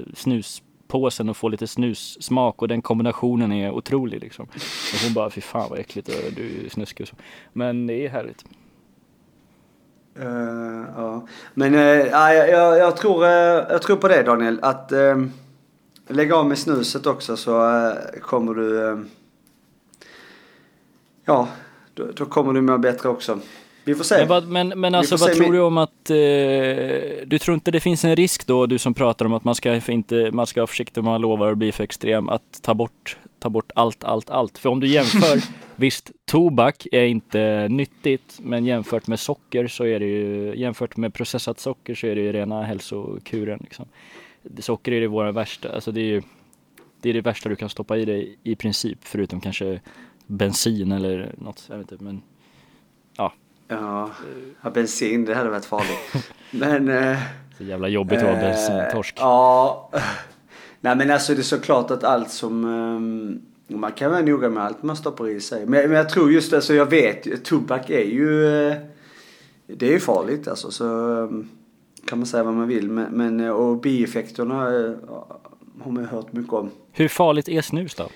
snuspåsen 0.93 1.29
och 1.29 1.37
få 1.37 1.49
lite 1.49 1.67
snussmak 1.67 2.61
och 2.61 2.67
den 2.67 2.81
kombinationen 2.81 3.51
är 3.51 3.71
otrolig 3.71 4.21
liksom. 4.21 4.45
Och 4.45 4.99
hon 5.03 5.13
bara, 5.13 5.29
fy 5.29 5.41
fan 5.41 5.69
vad 5.69 5.79
äckligt, 5.79 6.07
och 6.07 6.33
du 6.35 6.65
är 6.65 6.69
snuskig 6.69 7.03
och 7.03 7.07
så. 7.07 7.15
Men 7.53 7.87
det 7.87 8.05
är 8.05 8.09
härligt. 8.09 8.45
Uh, 10.19 10.85
ja. 10.95 11.27
Men 11.53 11.75
uh, 11.75 11.81
jag, 11.81 12.49
jag, 12.49 12.77
jag, 12.77 12.97
tror, 12.97 13.23
uh, 13.23 13.29
jag 13.69 13.81
tror 13.81 13.97
på 13.97 14.07
det 14.07 14.23
Daniel. 14.23 14.59
Att 14.61 14.91
uh, 14.91 15.25
lägga 16.07 16.35
av 16.35 16.47
med 16.47 16.57
snuset 16.57 17.05
också 17.05 17.37
så 17.37 17.93
kommer 18.21 18.53
du... 18.53 19.05
ja, 21.25 21.47
då, 21.93 22.05
då 22.15 22.25
kommer 22.25 22.53
du 22.53 22.61
må 22.61 22.77
bättre 22.77 23.09
också. 23.09 23.39
Vi 23.83 23.95
får 23.95 24.03
se. 24.03 24.25
Men, 24.25 24.53
men, 24.53 24.79
men 24.79 24.95
alltså 24.95 25.17
vad 25.17 25.33
tror 25.33 25.53
du 25.53 25.61
om 25.61 25.77
att, 25.77 26.09
eh, 26.09 26.15
du 27.25 27.39
tror 27.41 27.53
inte 27.55 27.71
det 27.71 27.79
finns 27.79 28.05
en 28.05 28.15
risk 28.15 28.47
då, 28.47 28.65
du 28.65 28.77
som 28.77 28.93
pratar 28.93 29.25
om 29.25 29.33
att 29.33 29.43
man 29.43 29.55
ska 29.55 29.91
inte, 29.91 30.31
man 30.31 30.47
ska 30.47 30.61
vara 30.61 30.67
försiktig 30.67 31.01
om 31.01 31.05
man 31.05 31.21
lovar 31.21 31.51
att 31.51 31.57
bli 31.57 31.71
för 31.71 31.83
extrem, 31.83 32.29
att 32.29 32.61
ta 32.61 32.73
bort, 32.73 33.17
ta 33.39 33.49
bort 33.49 33.71
allt, 33.75 34.03
allt, 34.03 34.29
allt. 34.29 34.57
För 34.57 34.69
om 34.69 34.79
du 34.79 34.87
jämför, 34.87 35.41
visst, 35.75 36.11
tobak 36.25 36.87
är 36.91 37.03
inte 37.03 37.67
nyttigt, 37.69 38.39
men 38.41 38.65
jämfört 38.65 39.07
med 39.07 39.19
socker 39.19 39.67
så 39.67 39.85
är 39.85 39.99
det 39.99 40.05
ju, 40.05 40.53
jämfört 40.55 40.97
med 40.97 41.13
processat 41.13 41.59
socker 41.59 41.95
så 41.95 42.07
är 42.07 42.15
det 42.15 42.21
ju 42.21 42.31
rena 42.31 42.63
hälsokuren 42.63 43.59
liksom. 43.61 43.85
Socker 44.59 44.91
är 44.91 45.01
det 45.01 45.07
våra 45.07 45.31
värsta, 45.31 45.71
alltså 45.75 45.91
det 45.91 46.01
är 46.01 46.05
ju, 46.05 46.21
det 47.01 47.09
är 47.09 47.13
det 47.13 47.21
värsta 47.21 47.49
du 47.49 47.55
kan 47.55 47.69
stoppa 47.69 47.97
i 47.97 48.05
dig 48.05 48.37
i 48.43 48.55
princip, 48.55 48.97
förutom 49.01 49.41
kanske 49.41 49.81
bensin 50.27 50.91
eller 50.91 51.35
något, 51.37 51.65
jag 51.69 51.77
vet 51.77 51.91
inte, 51.91 52.03
men 52.03 52.21
Ja, 53.67 54.09
ja, 54.61 54.69
bensin 54.69 55.25
det 55.25 55.35
hade 55.35 55.49
varit 55.49 55.65
farligt. 55.65 56.31
Men... 56.51 56.89
eh, 56.89 57.17
så 57.57 57.63
jävla 57.63 57.87
jobbigt 57.87 58.17
att 58.17 58.23
vara 58.23 58.33
eh, 58.33 58.41
bensintorsk. 58.41 59.15
Ja. 59.19 59.91
Nej 60.81 60.95
men 60.95 61.11
alltså 61.11 61.33
det 61.33 61.41
är 61.41 61.43
såklart 61.43 61.91
att 61.91 62.03
allt 62.03 62.29
som 62.29 62.65
um, 62.65 63.41
man 63.67 63.91
kan 63.91 64.11
vara 64.11 64.21
noga 64.21 64.49
med 64.49 64.63
allt 64.63 64.83
man 64.83 64.95
stoppar 64.95 65.29
i 65.29 65.39
sig. 65.39 65.65
Men, 65.65 65.89
men 65.89 65.97
jag 65.97 66.09
tror 66.09 66.31
just 66.31 66.51
det, 66.51 66.61
så 66.61 66.73
jag 66.73 66.85
vet, 66.85 67.45
tobak 67.45 67.89
är 67.89 68.05
ju 68.05 68.43
det 69.67 69.87
är 69.87 69.91
ju 69.91 69.99
farligt 69.99 70.47
alltså. 70.47 70.71
Så 70.71 70.85
um, 70.85 71.49
kan 72.05 72.19
man 72.19 72.25
säga 72.25 72.43
vad 72.43 72.53
man 72.53 72.67
vill. 72.67 72.89
Men, 72.89 73.11
men 73.11 73.49
och 73.49 73.81
bieffekterna 73.81 74.55
har 75.81 75.91
man 75.91 76.03
ju 76.03 76.09
hört 76.09 76.33
mycket 76.33 76.53
om. 76.53 76.71
Hur 76.91 77.07
farligt 77.07 77.49
är 77.49 77.61
snus 77.61 77.95
då? 77.95 78.09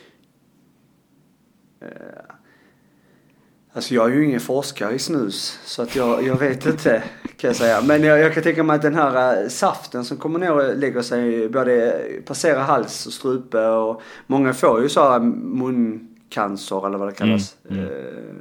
Alltså 3.78 3.93
jag 3.93 4.11
är 4.11 4.15
ju 4.15 4.25
ingen 4.25 4.39
forskare 4.39 4.95
i 4.95 4.99
snus 4.99 5.59
så 5.65 5.82
att 5.82 5.95
jag, 5.95 6.28
jag 6.28 6.39
vet 6.39 6.65
inte 6.65 7.03
kan 7.38 7.47
jag 7.47 7.55
säga. 7.55 7.82
Men 7.82 8.03
jag, 8.03 8.19
jag 8.19 8.34
kan 8.34 8.43
tänka 8.43 8.63
mig 8.63 8.75
att 8.75 8.82
den 8.82 8.95
här 8.95 9.43
äh, 9.43 9.49
saften 9.49 10.05
som 10.05 10.17
kommer 10.17 10.39
ner 10.39 10.51
och 10.51 10.78
lägger 10.78 11.01
sig 11.01 11.49
både 11.49 12.01
passerar 12.25 12.61
hals 12.61 13.05
och 13.05 13.13
strupe 13.13 13.65
och 13.67 14.01
många 14.28 14.53
får 14.53 14.82
ju 14.82 14.89
så 14.89 15.09
här 15.09 15.19
muncancer 15.19 16.88
eller 16.88 16.97
vad 16.97 17.07
det 17.07 17.13
kallas. 17.13 17.55
Mm, 17.69 17.84
mm. 17.84 17.93
Uh, 17.93 18.36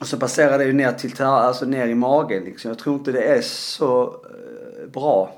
och 0.00 0.06
så 0.06 0.18
passerar 0.18 0.58
det 0.58 0.64
ju 0.64 0.72
ner 0.72 0.92
till, 0.92 1.22
alltså 1.22 1.64
ner 1.64 1.88
i 1.88 1.94
magen 1.94 2.44
liksom. 2.44 2.68
Jag 2.68 2.78
tror 2.78 2.96
inte 2.96 3.12
det 3.12 3.22
är 3.22 3.42
så 3.42 4.06
uh, 4.06 4.90
bra. 4.92 5.32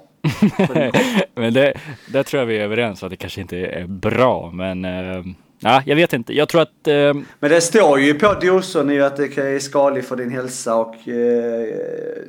men 1.34 1.54
det, 1.54 1.74
där 2.06 2.22
tror 2.22 2.40
jag 2.40 2.46
vi 2.46 2.58
är 2.58 2.64
överens 2.64 3.02
att 3.02 3.10
det 3.10 3.16
kanske 3.16 3.40
inte 3.40 3.56
är 3.56 3.86
bra 3.86 4.50
men 4.50 4.84
uh 4.84 5.26
Ja, 5.58 5.82
jag 5.86 5.96
vet 5.96 6.12
inte. 6.12 6.32
Jag 6.32 6.48
tror 6.48 6.62
att... 6.62 6.88
Eh... 6.88 7.14
Men 7.40 7.50
det 7.50 7.60
står 7.60 8.00
ju 8.00 8.14
på 8.14 8.34
dosen 8.34 8.90
ju 8.90 9.04
att 9.04 9.16
det 9.16 9.38
är 9.38 9.58
skadligt 9.58 10.06
för 10.06 10.16
din 10.16 10.30
hälsa 10.30 10.74
och 10.74 11.08
eh, 11.08 11.68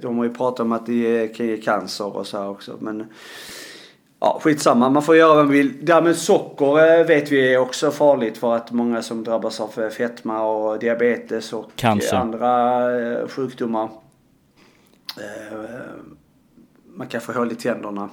de 0.01 0.17
har 0.17 0.25
ju 0.25 0.33
pratat 0.33 0.59
om 0.59 0.71
att 0.71 0.85
det 0.85 1.27
kan 1.27 1.47
ge 1.47 1.57
cancer 1.57 2.17
och 2.17 2.27
så 2.27 2.37
här 2.37 2.49
också. 2.49 2.77
Men 2.79 3.05
ja, 4.19 4.39
skitsamma. 4.43 4.89
Man 4.89 5.03
får 5.03 5.15
göra 5.15 5.35
vad 5.35 5.45
man 5.45 5.53
vill. 5.53 5.85
Därmed 5.85 6.15
socker 6.15 6.99
eh, 6.99 7.05
vet 7.05 7.31
vi 7.31 7.53
är 7.53 7.57
också 7.57 7.91
farligt 7.91 8.37
för 8.37 8.55
att 8.55 8.71
många 8.71 9.01
som 9.01 9.23
drabbas 9.23 9.59
av 9.59 9.89
fetma 9.89 10.43
och 10.43 10.79
diabetes 10.79 11.53
och 11.53 11.71
cancer. 11.75 12.17
andra 12.17 12.81
eh, 12.99 13.27
sjukdomar. 13.27 13.89
Eh, 15.17 15.57
man 16.85 17.07
kan 17.07 17.21
få 17.21 17.31
hål 17.31 17.51
i 17.51 17.55
tänderna. 17.55 18.09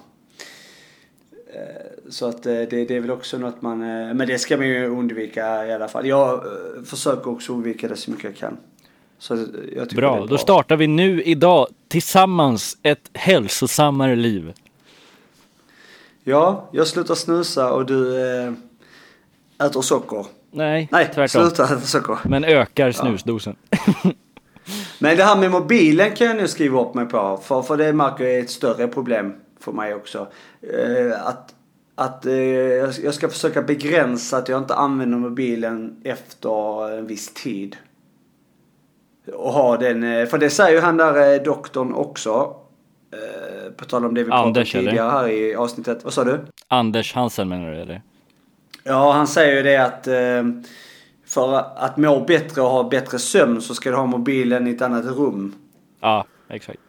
Eh, 1.54 2.10
så 2.10 2.28
att 2.28 2.46
eh, 2.46 2.52
det, 2.52 2.66
det 2.66 2.96
är 2.96 3.00
väl 3.00 3.10
också 3.10 3.38
något 3.38 3.62
man, 3.62 3.82
eh, 3.82 4.14
men 4.14 4.26
det 4.26 4.38
ska 4.38 4.56
man 4.56 4.66
ju 4.66 4.86
undvika 4.86 5.66
i 5.66 5.72
alla 5.72 5.88
fall. 5.88 6.06
Jag 6.06 6.44
försöker 6.84 7.30
också 7.30 7.52
undvika 7.52 7.88
det 7.88 7.96
så 7.96 8.10
mycket 8.10 8.24
jag 8.24 8.36
kan. 8.36 8.56
Bra. 9.74 9.86
bra, 9.94 10.26
då 10.26 10.38
startar 10.38 10.76
vi 10.76 10.86
nu 10.86 11.22
idag 11.22 11.68
tillsammans 11.88 12.78
ett 12.82 13.10
hälsosammare 13.12 14.16
liv. 14.16 14.52
Ja, 16.24 16.68
jag 16.72 16.86
slutar 16.86 17.14
snusa 17.14 17.72
och 17.72 17.86
du 17.86 18.18
äter 19.64 19.82
socker. 19.82 20.26
Nej, 20.50 20.88
Nej 20.92 21.10
tvärtom. 21.14 21.42
sluta 21.42 21.64
äta 21.64 21.80
socker. 21.80 22.18
Men 22.24 22.44
ökar 22.44 22.92
snusdosen. 22.92 23.56
Ja. 23.70 23.78
Men 24.98 25.16
det 25.16 25.24
här 25.24 25.36
med 25.36 25.50
mobilen 25.50 26.16
kan 26.16 26.26
jag 26.26 26.36
nu 26.36 26.48
skriva 26.48 26.80
upp 26.80 26.94
mig 26.94 27.06
på. 27.06 27.40
För, 27.42 27.62
för 27.62 27.76
det 27.76 27.92
märker 27.92 28.24
jag 28.24 28.34
är 28.34 28.40
ett 28.40 28.50
större 28.50 28.88
problem 28.88 29.34
för 29.60 29.72
mig 29.72 29.94
också. 29.94 30.28
Eh, 30.62 31.26
att 31.26 31.54
att 31.96 32.26
eh, 32.26 32.34
jag 33.04 33.14
ska 33.14 33.28
försöka 33.28 33.62
begränsa 33.62 34.36
att 34.36 34.48
jag 34.48 34.58
inte 34.58 34.74
använder 34.74 35.18
mobilen 35.18 36.00
efter 36.04 36.90
en 36.98 37.06
viss 37.06 37.34
tid. 37.34 37.76
Och 39.32 39.52
ha 39.52 39.76
den, 39.76 40.02
eh, 40.02 40.26
för 40.26 40.38
det 40.38 40.50
säger 40.50 40.72
ju 40.72 40.80
han 40.80 40.96
där 40.96 41.44
doktorn 41.44 41.94
också. 41.94 42.56
På 43.76 43.84
tal 43.84 44.04
om 44.04 44.14
det 44.14 44.24
vi 44.24 44.30
pratade 44.30 44.60
om 44.60 44.66
tidigare 44.66 44.90
eller? 44.90 45.10
här 45.10 45.28
i 45.28 45.54
avsnittet. 45.54 46.04
Vad 46.04 46.12
sa 46.12 46.24
du? 46.24 46.40
Anders 46.68 47.14
Hansen 47.14 47.48
menar 47.48 47.72
du 47.72 47.80
eller? 47.80 48.02
Ja, 48.82 49.12
han 49.12 49.26
säger 49.26 49.56
ju 49.56 49.62
det 49.62 49.76
att 49.76 50.08
för 51.26 51.64
att 51.76 51.96
må 51.96 52.20
bättre 52.20 52.62
och 52.62 52.68
ha 52.68 52.88
bättre 52.88 53.18
sömn 53.18 53.60
så 53.60 53.74
ska 53.74 53.90
du 53.90 53.96
ha 53.96 54.06
mobilen 54.06 54.66
i 54.66 54.70
ett 54.70 54.82
annat 54.82 55.04
rum. 55.04 55.54
Ja, 56.00 56.26
exakt. 56.48 56.80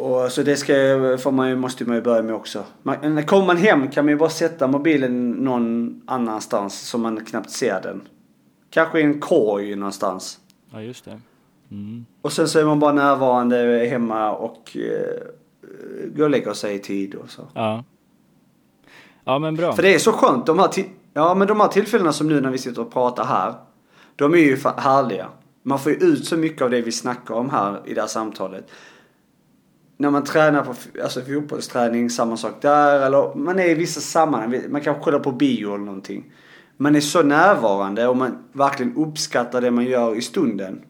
Och 0.00 0.32
så 0.32 0.42
det 0.42 0.56
ska, 0.56 0.72
får 1.20 1.30
man 1.30 1.48
ju, 1.48 1.56
måste 1.56 1.84
man 1.84 1.96
ju 1.96 2.02
börja 2.02 2.22
med 2.22 2.34
också. 2.34 2.64
Man, 2.82 3.26
kommer 3.26 3.46
man 3.46 3.56
hem 3.56 3.88
kan 3.88 4.04
man 4.04 4.12
ju 4.12 4.18
bara 4.18 4.30
sätta 4.30 4.66
mobilen 4.66 5.30
någon 5.30 6.00
annanstans 6.06 6.88
så 6.88 6.98
man 6.98 7.24
knappt 7.24 7.50
ser 7.50 7.80
den. 7.82 8.00
Kanske 8.70 9.00
i 9.00 9.02
en 9.02 9.20
korg 9.20 9.76
någonstans. 9.76 10.38
Ja, 10.72 10.82
just 10.82 11.04
det. 11.04 11.20
Mm. 11.70 12.06
Och 12.22 12.32
sen 12.32 12.48
så 12.48 12.58
är 12.58 12.64
man 12.64 12.80
bara 12.80 12.92
närvarande 12.92 13.86
hemma 13.90 14.32
och 14.32 14.76
eh, 14.76 15.22
går 16.16 16.24
och 16.24 16.30
lägger 16.30 16.52
sig 16.52 16.74
i 16.74 16.78
tid 16.78 17.14
och 17.14 17.30
så. 17.30 17.42
Ja. 17.54 17.84
Ja 19.24 19.38
men 19.38 19.56
bra. 19.56 19.72
För 19.72 19.82
det 19.82 19.94
är 19.94 19.98
så 19.98 20.12
skönt. 20.12 20.46
De 20.46 20.58
här, 20.58 20.70
ja, 21.12 21.34
men 21.34 21.48
de 21.48 21.60
här 21.60 21.68
tillfällena 21.68 22.12
som 22.12 22.28
nu 22.28 22.40
när 22.40 22.50
vi 22.50 22.58
sitter 22.58 22.82
och 22.82 22.92
pratar 22.92 23.24
här. 23.24 23.54
De 24.16 24.34
är 24.34 24.38
ju 24.38 24.58
härliga. 24.76 25.28
Man 25.62 25.78
får 25.78 25.92
ju 25.92 25.98
ut 25.98 26.24
så 26.24 26.36
mycket 26.36 26.62
av 26.62 26.70
det 26.70 26.80
vi 26.80 26.92
snackar 26.92 27.34
om 27.34 27.50
här 27.50 27.80
i 27.84 27.94
det 27.94 28.00
här 28.00 28.08
samtalet 28.08 28.70
när 30.00 30.10
man 30.10 30.24
tränar 30.24 30.62
på 30.62 30.74
alltså 31.02 31.20
fotbollsträning, 31.20 32.10
samma 32.10 32.36
sak 32.36 32.62
där. 32.62 33.06
Eller 33.06 33.34
man 33.34 33.58
är 33.58 33.68
i 33.68 33.74
vissa 33.74 34.00
sammanhang, 34.00 34.62
man 34.68 34.80
kanske 34.80 35.04
kollar 35.04 35.18
på 35.18 35.32
bio 35.32 35.74
eller 35.74 35.84
någonting. 35.84 36.32
Man 36.76 36.96
är 36.96 37.00
så 37.00 37.22
närvarande 37.22 38.08
och 38.08 38.16
man 38.16 38.44
verkligen 38.52 38.96
uppskattar 38.96 39.60
det 39.60 39.70
man 39.70 39.84
gör 39.84 40.16
i 40.16 40.22
stunden. 40.22 40.82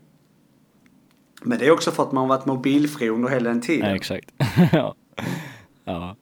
Men 1.42 1.58
det 1.58 1.66
är 1.66 1.70
också 1.70 1.90
för 1.90 2.02
att 2.02 2.12
man 2.12 2.20
har 2.20 2.36
varit 2.36 2.46
mobilfri 2.46 3.08
under 3.08 3.28
hela 3.28 3.50
den 3.50 3.60
tiden. 3.60 3.88
Ja, 3.88 3.96
exakt. 3.96 4.32
ja. 4.72 4.94
ja. 5.84 6.16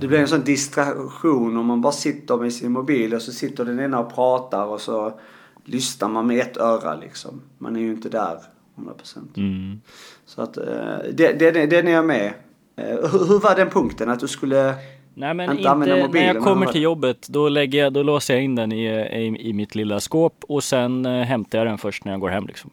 Det 0.00 0.08
blir 0.08 0.18
en 0.18 0.28
sån 0.28 0.44
distraktion 0.44 1.56
om 1.56 1.66
man 1.66 1.80
bara 1.80 1.92
sitter 1.92 2.36
med 2.36 2.52
sin 2.52 2.72
mobil 2.72 3.14
och 3.14 3.22
så 3.22 3.32
sitter 3.32 3.64
den 3.64 3.80
ena 3.80 3.98
och 3.98 4.14
pratar 4.14 4.66
och 4.66 4.80
så 4.80 5.20
lyssnar 5.64 6.08
man 6.08 6.26
med 6.26 6.38
ett 6.38 6.56
öra 6.56 6.94
liksom. 6.94 7.40
Man 7.58 7.76
är 7.76 7.80
ju 7.80 7.90
inte 7.90 8.08
där 8.08 8.51
100%. 8.76 9.36
Mm. 9.36 9.80
Så 10.24 10.42
att 10.42 10.56
eh, 10.56 10.64
det, 11.12 11.32
det, 11.32 11.66
den 11.66 11.88
är 11.88 11.92
jag 11.92 12.04
med. 12.04 12.32
Eh, 12.76 12.84
hur, 12.84 13.28
hur 13.28 13.40
var 13.40 13.56
den 13.56 13.70
punkten? 13.70 14.10
Att 14.10 14.20
du 14.20 14.28
skulle 14.28 14.74
Nej 15.14 15.34
men 15.34 15.50
inte, 15.50 15.68
inte 15.68 16.08
när 16.12 16.26
jag 16.26 16.42
kommer 16.42 16.66
till 16.66 16.82
jobbet 16.82 17.28
då 17.28 17.48
lägger 17.48 17.78
jag, 17.78 17.92
då 17.92 18.02
låser 18.02 18.34
jag 18.34 18.42
in 18.42 18.54
den 18.54 18.72
i, 18.72 18.84
i, 18.84 19.48
i 19.48 19.52
mitt 19.52 19.74
lilla 19.74 20.00
skåp 20.00 20.44
och 20.48 20.64
sen 20.64 21.06
äh, 21.06 21.22
hämtar 21.22 21.58
jag 21.58 21.66
den 21.66 21.78
först 21.78 22.04
när 22.04 22.12
jag 22.12 22.20
går 22.20 22.28
hem 22.28 22.46
liksom. 22.46 22.70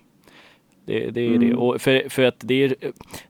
Det, 0.85 1.09
det 1.09 1.21
är 1.21 1.35
mm. 1.35 1.49
det. 1.49 1.55
Och 1.55 1.81
för, 1.81 2.09
för 2.09 2.23
att 2.23 2.35
det 2.39 2.63
är, 2.63 2.75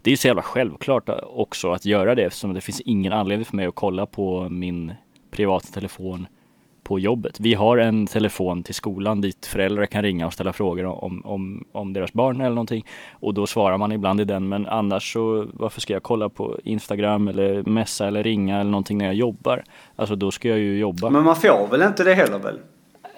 det 0.02 0.12
är 0.12 0.16
så 0.16 0.28
jävla 0.28 0.42
självklart 0.42 1.10
också 1.24 1.72
att 1.72 1.86
göra 1.86 2.16
det 2.16 2.24
eftersom 2.24 2.54
det 2.54 2.62
finns 2.62 2.82
ingen 2.82 3.14
anledning 3.14 3.46
för 3.46 3.56
mig 3.56 3.66
att 3.66 3.76
kolla 3.76 4.06
på 4.06 4.50
min 4.50 4.94
privata 5.32 5.68
telefon 5.68 6.28
på 6.90 7.00
jobbet. 7.00 7.40
Vi 7.40 7.54
har 7.54 7.78
en 7.78 8.08
telefon 8.08 8.64
till 8.64 8.76
skolan 8.76 9.22
dit 9.22 9.46
föräldrar 9.46 9.86
kan 9.86 10.02
ringa 10.02 10.28
och 10.28 10.34
ställa 10.34 10.54
frågor 10.54 10.86
om, 10.86 11.26
om, 11.26 11.66
om 11.72 11.94
deras 11.94 12.14
barn 12.14 12.42
eller 12.42 12.56
någonting. 12.56 12.86
Och 13.12 13.34
då 13.34 13.48
svarar 13.48 13.78
man 13.78 13.92
ibland 13.92 14.22
i 14.22 14.26
den, 14.26 14.50
men 14.50 14.68
annars 14.68 15.14
så 15.14 15.48
varför 15.54 15.82
ska 15.82 15.94
jag 15.94 16.04
kolla 16.04 16.30
på 16.30 16.60
Instagram 16.64 17.28
eller 17.28 17.64
messa 17.64 18.08
eller 18.08 18.24
ringa 18.24 18.60
eller 18.60 18.72
någonting 18.72 18.98
när 18.98 19.06
jag 19.06 19.16
jobbar? 19.16 19.64
Alltså 19.96 20.16
då 20.16 20.32
ska 20.32 20.50
jag 20.50 20.60
ju 20.60 20.80
jobba. 20.80 21.10
Men 21.10 21.24
man 21.24 21.36
får 21.36 21.68
väl 21.72 21.82
inte 21.82 22.04
det 22.04 22.14
heller 22.14 22.40
väl? 22.40 22.60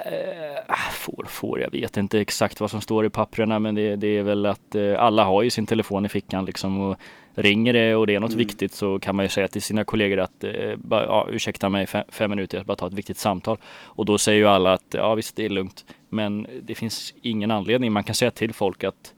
Eh, 0.06 0.92
får, 0.92 1.26
får, 1.30 1.60
jag 1.60 1.72
vet 1.72 1.98
inte 1.98 2.20
exakt 2.20 2.60
vad 2.60 2.72
som 2.72 2.82
står 2.82 3.06
i 3.06 3.10
papperna 3.10 3.60
men 3.60 3.76
det, 3.76 3.96
det 3.96 4.18
är 4.18 4.24
väl 4.24 4.46
att 4.46 4.76
eh, 4.76 5.00
alla 5.00 5.24
har 5.24 5.44
ju 5.44 5.50
sin 5.50 5.66
telefon 5.66 6.06
i 6.06 6.10
fickan 6.10 6.46
liksom 6.46 6.82
och 6.82 6.98
ringer 7.34 7.74
det 7.74 7.96
och 7.96 8.08
det 8.08 8.16
är 8.16 8.20
något 8.20 8.32
mm. 8.32 8.48
viktigt 8.48 8.74
så 8.74 9.00
kan 9.00 9.16
man 9.16 9.26
ju 9.26 9.30
säga 9.30 9.48
till 9.48 9.62
sina 9.62 9.84
kollegor 9.84 10.20
att 10.20 10.44
eh, 10.44 10.76
bara, 10.76 11.06
ja, 11.06 11.28
ursäkta 11.32 11.70
mig 11.70 11.88
fem, 11.88 12.04
fem 12.10 12.30
minuter, 12.30 12.58
jag 12.58 12.64
ska 12.64 12.68
bara 12.68 12.76
ta 12.76 12.88
ett 12.88 12.94
viktigt 12.94 13.18
samtal. 13.18 13.58
Och 13.66 14.06
då 14.06 14.18
säger 14.18 14.40
ju 14.40 14.48
alla 14.48 14.74
att 14.74 14.86
ja 14.90 15.16
visst 15.16 15.36
det 15.36 15.46
är 15.46 15.50
lugnt. 15.50 15.86
Men 16.10 16.48
det 16.62 16.76
finns 16.76 17.14
ingen 17.22 17.52
anledning. 17.52 17.92
Man 17.92 18.04
kan 18.04 18.16
säga 18.16 18.32
till 18.32 18.54
folk 18.54 18.84
att 18.84 19.14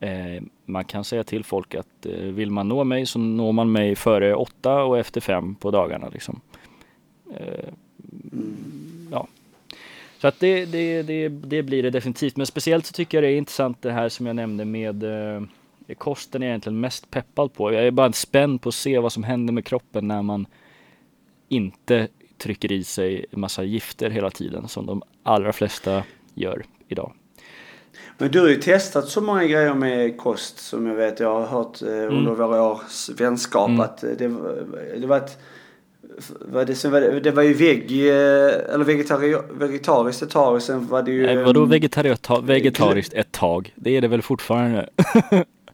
eh, 0.00 0.42
man 0.64 0.84
kan 0.84 1.04
säga 1.04 1.24
till 1.24 1.44
folk 1.44 1.74
att 1.74 2.06
vill 2.22 2.50
man 2.50 2.68
nå 2.68 2.84
mig 2.84 3.06
så 3.06 3.18
når 3.18 3.52
man 3.52 3.72
mig 3.72 3.96
före 3.96 4.34
åtta 4.34 4.82
och 4.82 4.98
efter 4.98 5.20
fem 5.20 5.54
på 5.54 5.70
dagarna 5.70 6.08
liksom. 6.08 6.40
Ja. 7.30 7.40
Så 10.20 10.28
att 10.28 10.40
det, 10.40 10.64
det, 10.64 11.02
det, 11.02 11.28
det 11.28 11.62
blir 11.62 11.82
det 11.82 11.90
definitivt. 11.90 12.36
Men 12.36 12.46
speciellt 12.46 12.86
så 12.86 12.92
tycker 12.92 13.18
jag 13.18 13.24
det 13.24 13.30
är 13.30 13.38
intressant 13.38 13.82
det 13.82 13.92
här 13.92 14.08
som 14.08 14.26
jag 14.26 14.36
nämnde 14.36 14.64
med 14.64 15.02
eh, 15.02 15.42
kosten 15.98 16.42
är 16.42 16.46
jag 16.46 16.50
egentligen 16.50 16.80
mest 16.80 17.10
peppad 17.10 17.52
på. 17.52 17.72
Jag 17.72 17.86
är 17.86 17.90
bara 17.90 18.12
spänd 18.12 18.62
på 18.62 18.68
att 18.68 18.74
se 18.74 18.98
vad 18.98 19.12
som 19.12 19.22
händer 19.22 19.52
med 19.52 19.64
kroppen 19.64 20.08
när 20.08 20.22
man 20.22 20.46
inte 21.48 22.08
trycker 22.38 22.72
i 22.72 22.84
sig 22.84 23.26
massa 23.30 23.64
gifter 23.64 24.10
hela 24.10 24.30
tiden 24.30 24.68
som 24.68 24.86
de 24.86 25.02
allra 25.22 25.52
flesta 25.52 26.02
gör 26.34 26.64
idag. 26.88 27.12
Men 28.18 28.30
du 28.30 28.40
har 28.40 28.48
ju 28.48 28.56
testat 28.56 29.08
så 29.08 29.20
många 29.20 29.44
grejer 29.44 29.74
med 29.74 30.18
kost 30.18 30.58
som 30.58 30.86
jag 30.86 30.94
vet. 30.94 31.20
Jag 31.20 31.40
har 31.40 31.46
hört 31.46 31.82
eh, 31.82 31.88
under 31.88 32.32
mm. 32.32 32.34
våra 32.34 32.62
års 32.62 33.08
vänskap 33.08 33.68
mm. 33.68 33.80
att 33.80 34.00
det, 34.00 34.28
det 34.96 35.06
var 35.06 35.16
ett 35.16 35.38
var 36.40 36.64
det, 36.64 36.84
var 36.84 37.00
det, 37.00 37.20
det 37.20 37.30
var 37.30 37.42
ju 37.42 37.52
veggie, 37.52 38.14
eller 38.50 38.84
vegetari, 38.84 39.36
vegetariskt 39.50 40.22
ett 40.22 40.30
tag, 40.30 40.62
sen 40.62 40.86
var 40.86 41.02
det 41.02 41.10
ju... 41.10 41.26
Nej, 41.26 41.36
vadå 41.36 41.64
vegetari, 41.64 42.14
vegetariskt 42.42 43.14
ett 43.14 43.32
tag? 43.32 43.72
Det 43.74 43.96
är 43.96 44.00
det 44.00 44.08
väl 44.08 44.22
fortfarande? 44.22 44.88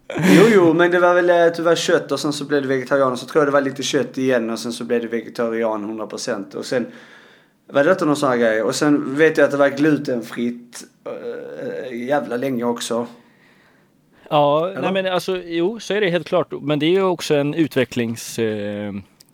Jo, 0.09 0.43
jo, 0.55 0.73
men 0.77 0.91
det 0.91 0.99
var 0.99 1.15
väl 1.15 1.31
eh, 1.31 1.47
att 1.47 1.55
det 1.55 1.63
var 1.63 1.75
kött 1.75 2.13
och 2.13 2.21
sen 2.21 2.33
så 2.33 2.45
blev 2.45 2.63
det 2.63 2.69
vegetarian 2.69 3.13
och 3.13 3.19
så 3.19 3.27
tror 3.27 3.41
jag 3.41 3.49
det 3.49 3.53
var 3.53 3.61
lite 3.61 3.83
kött 3.83 4.19
igen 4.19 4.51
och 4.51 4.59
sen 4.59 4.73
så 4.73 4.85
blev 4.85 5.01
det 5.01 5.09
vegetarian 5.09 6.01
100% 6.01 6.57
och 6.57 6.65
sen 6.65 6.87
var 7.67 7.85
det 7.85 7.91
inte 7.91 8.05
någon 8.05 8.17
sån 8.17 8.29
här 8.29 8.37
grej. 8.37 8.63
Och 8.63 8.75
sen 8.75 9.17
vet 9.17 9.39
jag 9.39 9.45
att 9.45 9.51
det 9.51 9.57
var 9.57 9.69
glutenfritt 9.69 10.85
äh, 11.91 12.07
jävla 12.07 12.37
länge 12.37 12.65
också. 12.65 13.07
Ja, 14.31 14.73
nej 14.81 14.93
men 14.93 15.07
alltså 15.07 15.37
jo, 15.37 15.81
så 15.81 15.95
är 15.95 16.01
det 16.01 16.11
helt 16.11 16.29
klart. 16.29 16.53
Men 16.61 16.79
det 16.79 16.87
är 16.87 16.91
ju 16.91 17.03
också 17.03 17.35
en 17.35 17.55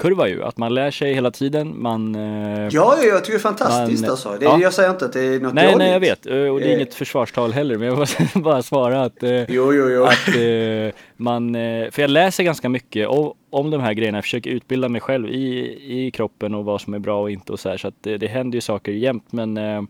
utvecklingskurva 0.00 0.28
ju. 0.28 0.44
Att 0.44 0.58
man 0.58 0.74
lär 0.74 0.90
sig 0.90 1.14
hela 1.14 1.30
tiden. 1.30 1.82
Man... 1.82 2.14
Eh, 2.14 2.68
ja, 2.70 2.96
jag 3.02 3.24
tycker 3.24 3.32
det 3.32 3.38
är 3.38 3.38
fantastiskt 3.38 4.02
man, 4.02 4.10
alltså. 4.10 4.36
Det, 4.38 4.44
ja. 4.44 4.58
Jag 4.60 4.72
säger 4.72 4.90
inte 4.90 5.04
att 5.04 5.12
det 5.12 5.20
är 5.20 5.40
något 5.40 5.54
Nej, 5.54 5.64
dåligt. 5.64 5.78
nej, 5.78 5.92
jag 5.92 6.00
vet. 6.00 6.26
Och 6.26 6.32
det 6.32 6.66
är 6.66 6.68
eh. 6.68 6.74
inget 6.74 6.94
försvarstal 6.94 7.52
heller. 7.52 7.78
Men 7.78 7.88
jag 7.88 7.96
vill 7.96 8.42
bara 8.42 8.62
svara 8.72 9.04
att... 9.04 9.22
Eh, 9.22 9.50
jo, 9.50 9.72
jo, 9.72 9.88
jo. 9.88 10.04
Att 10.04 10.94
man... 11.16 11.54
För 11.90 12.00
jag 12.00 12.10
läser 12.10 12.44
ganska 12.44 12.68
mycket 12.68 13.08
om, 13.08 13.32
om 13.50 13.70
de 13.70 13.80
här 13.80 13.92
grejerna. 13.92 14.18
Jag 14.18 14.24
försöker 14.24 14.50
utbilda 14.50 14.88
mig 14.88 15.00
själv 15.00 15.28
i, 15.28 16.06
i 16.06 16.10
kroppen 16.10 16.54
och 16.54 16.64
vad 16.64 16.80
som 16.80 16.94
är 16.94 16.98
bra 16.98 17.20
och 17.20 17.30
inte 17.30 17.52
och 17.52 17.60
så 17.60 17.68
här. 17.68 17.76
Så 17.76 17.88
att 17.88 17.94
det, 18.00 18.16
det 18.16 18.26
händer 18.26 18.56
ju 18.56 18.60
saker 18.60 18.92
jämt. 18.92 19.26
Men, 19.30 19.88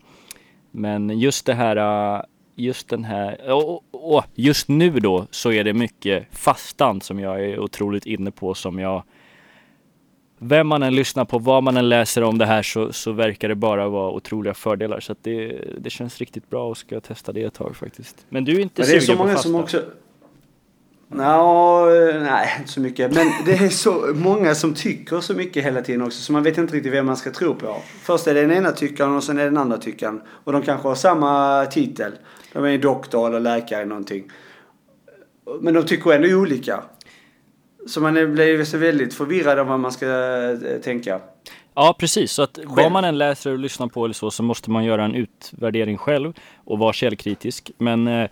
men 0.70 1.18
just 1.18 1.46
det 1.46 1.54
här 1.54 1.76
just 2.56 2.88
den 2.88 3.04
här, 3.04 3.50
och, 3.52 3.84
och, 3.90 4.24
just 4.34 4.68
nu 4.68 4.90
då 4.90 5.26
så 5.30 5.52
är 5.52 5.64
det 5.64 5.72
mycket 5.72 6.26
fastan 6.32 7.00
som 7.00 7.20
jag 7.20 7.44
är 7.44 7.58
otroligt 7.61 8.06
inne 8.06 8.30
på 8.30 8.54
som 8.54 8.78
jag 8.78 9.02
vem 10.43 10.66
man 10.66 10.82
än 10.82 10.95
lyssnar 10.95 11.24
på, 11.24 11.38
vad 11.38 11.62
man 11.62 11.76
än 11.76 11.88
läser 11.88 12.22
om 12.22 12.38
det 12.38 12.47
här 12.47 12.62
så, 12.62 12.93
så 12.93 13.12
verkar 13.12 13.49
det 13.49 13.55
bara 13.55 13.88
vara 13.88 14.11
otroliga 14.11 14.55
fördelar. 14.55 15.01
Så 15.01 15.12
att 15.12 15.18
det, 15.22 15.64
det 15.78 15.91
känns 15.91 16.18
riktigt 16.18 16.51
bra 16.51 16.68
och 16.68 16.76
ska 16.76 17.01
testa 17.01 17.32
det 17.32 17.43
ett 17.43 17.55
tag 17.55 17.76
faktiskt. 17.76 18.26
Men 18.28 18.45
du 18.45 18.53
är 18.53 18.61
inte 18.61 18.84
sugen 18.84 19.18
på 19.18 19.24
fasta? 19.24 19.43
Som 19.43 19.55
också, 19.55 19.82
No, 21.12 21.84
nej, 22.20 22.57
inte 22.59 22.72
så 22.72 22.80
mycket. 22.80 23.14
Men 23.14 23.26
det 23.45 23.53
är 23.53 23.68
så 23.68 24.12
många 24.14 24.55
som 24.55 24.74
tycker 24.74 25.20
så 25.20 25.34
mycket 25.34 25.64
hela 25.64 25.82
tiden 25.82 26.03
också. 26.03 26.20
Så 26.20 26.32
man 26.32 26.43
vet 26.43 26.59
inte 26.59 26.76
riktigt 26.76 26.93
vem 26.93 27.07
man 27.07 27.16
ska 27.16 27.30
tro 27.30 27.55
på. 27.55 27.76
Först 28.03 28.26
är 28.26 28.34
det 28.34 28.41
den 28.41 28.53
ena 28.53 28.72
tyckaren 28.72 29.16
och 29.16 29.24
sen 29.24 29.38
är 29.38 29.43
det 29.43 29.51
den 29.51 29.59
andra 29.59 29.78
tyckaren. 29.78 30.20
Och 30.45 30.53
de 30.53 30.62
kanske 30.62 30.88
har 30.88 30.95
samma 30.95 31.66
titel. 31.66 32.12
De 32.53 32.64
är 32.64 32.78
doktor 32.78 33.28
eller 33.28 33.41
läkare 33.41 33.80
eller 33.80 33.88
någonting. 33.88 34.30
Men 35.61 35.74
de 35.74 35.82
tycker 35.82 36.12
ändå 36.12 36.28
olika. 36.28 36.82
Så 37.87 38.01
man 38.01 38.14
blir 38.14 38.64
så 38.64 38.78
väldigt 38.78 39.14
förvirrad 39.14 39.59
om 39.59 39.68
vad 39.68 39.81
man 39.81 39.93
ska 39.93 40.07
eh, 40.07 40.81
tänka. 40.83 41.20
Ja, 41.74 41.97
precis. 41.99 42.33
Så 42.33 42.43
att 42.43 42.57
själv. 42.57 42.70
vad 42.70 42.93
man 42.93 43.05
än 43.05 43.18
läser 43.18 43.53
och 43.53 43.59
lyssnar 43.59 43.87
på 43.87 44.05
eller 44.05 44.14
så, 44.14 44.31
så 44.31 44.43
måste 44.43 44.70
man 44.70 44.85
göra 44.85 45.05
en 45.05 45.14
utvärdering 45.14 45.99
själv 45.99 46.33
och 46.64 46.78
vara 46.78 46.93
källkritisk. 46.93 47.70
Men 47.78 48.09
eh, 48.09 48.31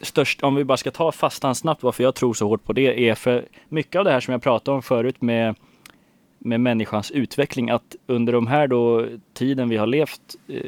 störst, 0.00 0.42
om 0.42 0.54
vi 0.54 0.64
bara 0.64 0.76
ska 0.76 0.90
ta 0.90 1.12
fastan 1.12 1.54
snabbt, 1.54 1.82
varför 1.82 2.02
jag 2.04 2.14
tror 2.14 2.34
så 2.34 2.48
hårt 2.48 2.64
på 2.64 2.72
det 2.72 3.08
är 3.08 3.14
för 3.14 3.44
mycket 3.68 3.98
av 3.98 4.04
det 4.04 4.10
här 4.10 4.20
som 4.20 4.32
jag 4.32 4.42
pratade 4.42 4.74
om 4.74 4.82
förut 4.82 5.22
med, 5.22 5.54
med 6.38 6.60
människans 6.60 7.10
utveckling, 7.10 7.70
att 7.70 7.96
under 8.06 8.32
de 8.32 8.46
här 8.46 8.66
då 8.66 9.06
tiden 9.34 9.68
vi 9.68 9.76
har 9.76 9.86
levt 9.86 10.36
eh, 10.48 10.58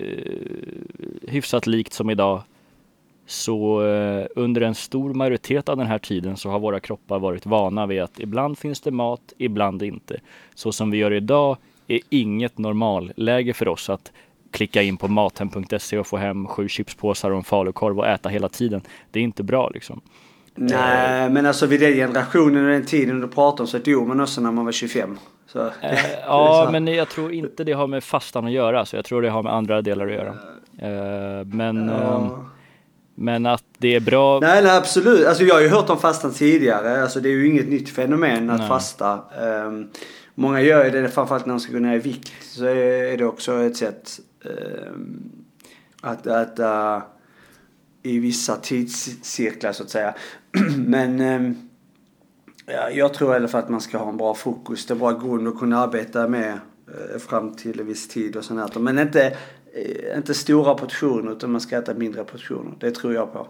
hyfsat 1.29 1.67
likt 1.67 1.93
som 1.93 2.11
idag, 2.11 2.43
så 3.27 3.87
eh, 3.87 4.27
under 4.37 4.61
en 4.61 4.75
stor 4.75 5.15
majoritet 5.15 5.69
av 5.69 5.77
den 5.77 5.87
här 5.87 5.99
tiden 5.99 6.37
så 6.37 6.51
har 6.51 6.59
våra 6.59 6.81
kroppar 6.81 7.19
varit 7.19 7.47
vana 7.47 7.87
vid 7.87 8.03
att 8.03 8.21
ibland 8.21 8.59
finns 8.59 8.81
det 8.81 8.91
mat, 8.91 9.33
ibland 9.39 9.83
inte. 9.83 10.21
Så 10.55 10.73
som 10.73 10.91
vi 10.91 10.99
gör 10.99 11.13
idag 11.13 11.57
är 11.89 12.01
inget 12.09 12.59
normalläge 12.59 13.53
för 13.53 13.69
oss 13.69 13.91
att 13.91 14.13
klicka 14.51 14.83
in 14.83 14.97
på 14.97 15.09
mathem.se 15.09 15.99
och 15.99 16.07
få 16.07 16.17
hem 16.17 16.47
sju 16.47 16.69
chipspåsar 16.69 17.31
och 17.31 17.37
en 17.37 17.45
falukorv 17.45 17.99
och 17.99 18.07
äta 18.07 18.29
hela 18.29 18.49
tiden. 18.49 18.81
Det 19.11 19.19
är 19.19 19.25
inte 19.25 19.43
bra 19.43 19.71
liksom. 19.75 20.01
Nej, 20.55 21.31
men 21.31 21.47
alltså 21.47 21.67
vid 21.67 21.81
den 21.81 21.93
generationen 21.93 22.65
och 22.65 22.71
den 22.71 22.87
tiden 22.87 23.21
du 23.21 23.29
pratar 23.29 23.65
om 23.65 23.69
så 23.69 23.79
dog 23.79 24.09
man 24.09 24.21
också 24.21 24.41
när 24.41 24.53
man 24.53 24.65
var 24.65 24.73
25. 24.73 25.19
Så, 25.47 25.67
eh, 25.67 25.99
ja, 26.27 26.69
men 26.73 26.87
jag 26.87 27.09
tror 27.09 27.33
inte 27.33 27.65
det 27.65 27.73
har 27.73 27.87
med 27.87 28.05
fastan 28.05 28.47
att 28.47 28.53
göra, 28.53 28.85
så 28.85 28.97
jag 28.97 29.05
tror 29.05 29.23
det 29.23 29.31
har 29.31 29.43
med 29.43 29.53
andra 29.53 29.83
delar 29.83 30.07
att 30.07 30.13
göra. 30.13 30.35
Eh, 30.79 31.45
men, 31.47 31.89
ja. 31.89 32.39
Men 33.19 33.47
att 33.47 33.65
det 33.79 33.95
är 33.95 34.01
bra. 34.01 34.41
Nej, 34.41 34.63
nej, 34.63 34.77
absolut. 34.77 35.27
Alltså 35.27 35.45
jag 35.45 35.55
har 35.55 35.63
ju 35.63 35.69
hört 35.69 35.91
om 35.91 35.99
fastan 35.99 36.33
tidigare. 36.33 37.03
Alltså 37.03 37.21
det 37.21 37.29
är 37.29 37.33
ju 37.33 37.47
inget 37.47 37.69
nytt 37.69 37.89
fenomen 37.89 38.51
att 38.51 38.59
nej. 38.59 38.69
fasta. 38.69 39.21
Um, 39.67 39.89
många 40.35 40.61
gör 40.61 40.85
ju 40.85 40.91
det 40.91 41.09
framförallt 41.09 41.47
när 41.47 41.55
de 41.55 41.61
ska 41.61 41.73
gå 41.73 41.79
ner 41.79 41.97
i 41.97 41.99
vikt. 41.99 42.33
Så 42.43 42.65
är 42.65 43.17
det 43.17 43.25
också 43.25 43.63
ett 43.63 43.77
sätt 43.77 44.21
Ehm, 44.47 45.31
att 46.01 46.27
äta 46.27 47.03
i 48.03 48.19
vissa 48.19 48.57
tidscirklar 48.57 49.73
så 49.73 49.83
att 49.83 49.91
säga. 49.91 50.15
Men 50.77 51.21
ehm, 51.21 51.57
ja, 52.67 52.91
jag 52.91 53.15
tror 53.15 53.33
i 53.33 53.37
alla 53.37 53.49
fall 53.49 53.63
att 53.63 53.69
man 53.69 53.81
ska 53.81 53.99
ha 53.99 54.09
en 54.09 54.17
bra 54.17 54.35
frukost, 54.35 54.91
en 54.91 54.99
bra 54.99 55.13
grund 55.13 55.49
att 55.49 55.59
kunna 55.59 55.79
arbeta 55.79 56.29
med 56.29 56.53
eh, 56.53 57.19
fram 57.19 57.55
till 57.55 57.81
en 57.81 57.87
viss 57.87 58.09
tid 58.09 58.37
och 58.37 58.45
sånt 58.45 58.75
här. 58.75 58.81
Men 58.81 58.99
inte, 58.99 59.37
inte 60.17 60.35
stora 60.35 60.75
portioner 60.75 61.33
utan 61.33 61.53
man 61.53 61.61
ska 61.61 61.79
äta 61.79 61.95
mindre 61.95 62.25
portioner. 62.25 62.73
Det 62.81 62.91
tror 62.91 63.15
jag 63.15 63.33
på. 63.33 63.47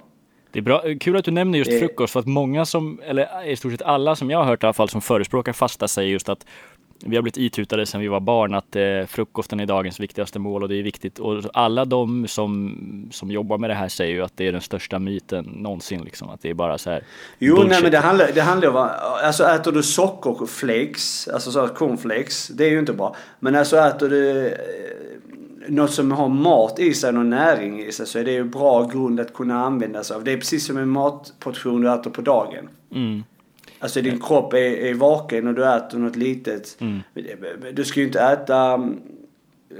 Det 0.50 0.58
är 0.58 0.62
bra. 0.62 0.82
kul 1.00 1.16
att 1.16 1.24
du 1.24 1.30
nämner 1.30 1.58
just 1.58 1.78
frukost 1.78 2.12
för 2.12 2.20
att 2.20 2.26
många 2.26 2.64
som, 2.64 3.00
eller 3.04 3.48
i 3.48 3.56
stort 3.56 3.72
sett 3.72 3.82
alla 3.82 4.16
som 4.16 4.30
jag 4.30 4.38
har 4.38 4.44
hört 4.44 4.62
i 4.62 4.66
alla 4.66 4.72
fall 4.72 4.88
som 4.88 5.02
förespråkar 5.02 5.52
fasta 5.52 5.88
säger 5.88 6.10
just 6.10 6.28
att 6.28 6.46
vi 7.04 7.16
har 7.16 7.22
blivit 7.22 7.36
itutade 7.36 7.86
sedan 7.86 8.00
vi 8.00 8.08
var 8.08 8.20
barn 8.20 8.54
att 8.54 8.76
eh, 8.76 9.06
frukosten 9.08 9.60
är 9.60 9.66
dagens 9.66 10.00
viktigaste 10.00 10.38
mål 10.38 10.62
och 10.62 10.68
det 10.68 10.76
är 10.76 10.82
viktigt. 10.82 11.18
Och 11.18 11.42
alla 11.52 11.84
de 11.84 12.28
som, 12.28 13.08
som 13.12 13.30
jobbar 13.30 13.58
med 13.58 13.70
det 13.70 13.74
här 13.74 13.88
säger 13.88 14.14
ju 14.14 14.22
att 14.22 14.36
det 14.36 14.48
är 14.48 14.52
den 14.52 14.60
största 14.60 14.98
myten 14.98 15.44
någonsin. 15.44 16.00
Liksom, 16.04 16.30
att 16.30 16.42
det 16.42 16.50
är 16.50 16.54
bara 16.54 16.78
så 16.78 16.90
här. 16.90 17.02
Jo, 17.38 17.54
bullshit. 17.54 17.70
nej 17.70 17.82
men 17.82 17.92
det 17.92 17.98
handlar, 17.98 18.32
det 18.34 18.40
handlar 18.40 18.68
om, 18.68 18.88
alltså 19.22 19.44
äter 19.44 19.72
du 19.72 19.82
sockerflakes, 19.82 21.28
alltså 21.28 21.50
så 21.50 21.68
cornflakes, 21.68 22.48
det 22.48 22.64
är 22.64 22.70
ju 22.70 22.78
inte 22.78 22.92
bra. 22.92 23.16
Men 23.40 23.54
alltså 23.54 23.76
äter 23.76 24.08
du 24.08 24.46
eh, 24.46 24.52
något 25.68 25.90
som 25.90 26.12
har 26.12 26.28
mat 26.28 26.78
i 26.78 26.94
sig, 26.94 27.12
någon 27.12 27.30
näring 27.30 27.82
i 27.82 27.92
sig, 27.92 28.06
så 28.06 28.18
är 28.18 28.24
det 28.24 28.32
ju 28.32 28.44
bra 28.44 28.86
grund 28.86 29.20
att 29.20 29.34
kunna 29.34 29.64
använda 29.64 30.04
sig 30.04 30.16
av. 30.16 30.24
Det 30.24 30.32
är 30.32 30.36
precis 30.36 30.66
som 30.66 30.76
en 30.76 30.88
matportion 30.88 31.80
du 31.80 31.92
äter 31.92 32.10
på 32.10 32.20
dagen. 32.20 32.68
Mm. 32.94 33.24
Alltså 33.78 34.02
din 34.02 34.20
kropp 34.20 34.52
är, 34.52 34.58
är 34.58 34.94
vaken 34.94 35.44
när 35.44 35.52
du 35.52 35.66
äter 35.66 35.98
något 35.98 36.16
litet. 36.16 36.76
Mm. 36.80 37.00
Du 37.72 37.84
ska 37.84 38.00
ju 38.00 38.06
inte 38.06 38.20
äta 38.20 38.72
mm, 38.72 39.00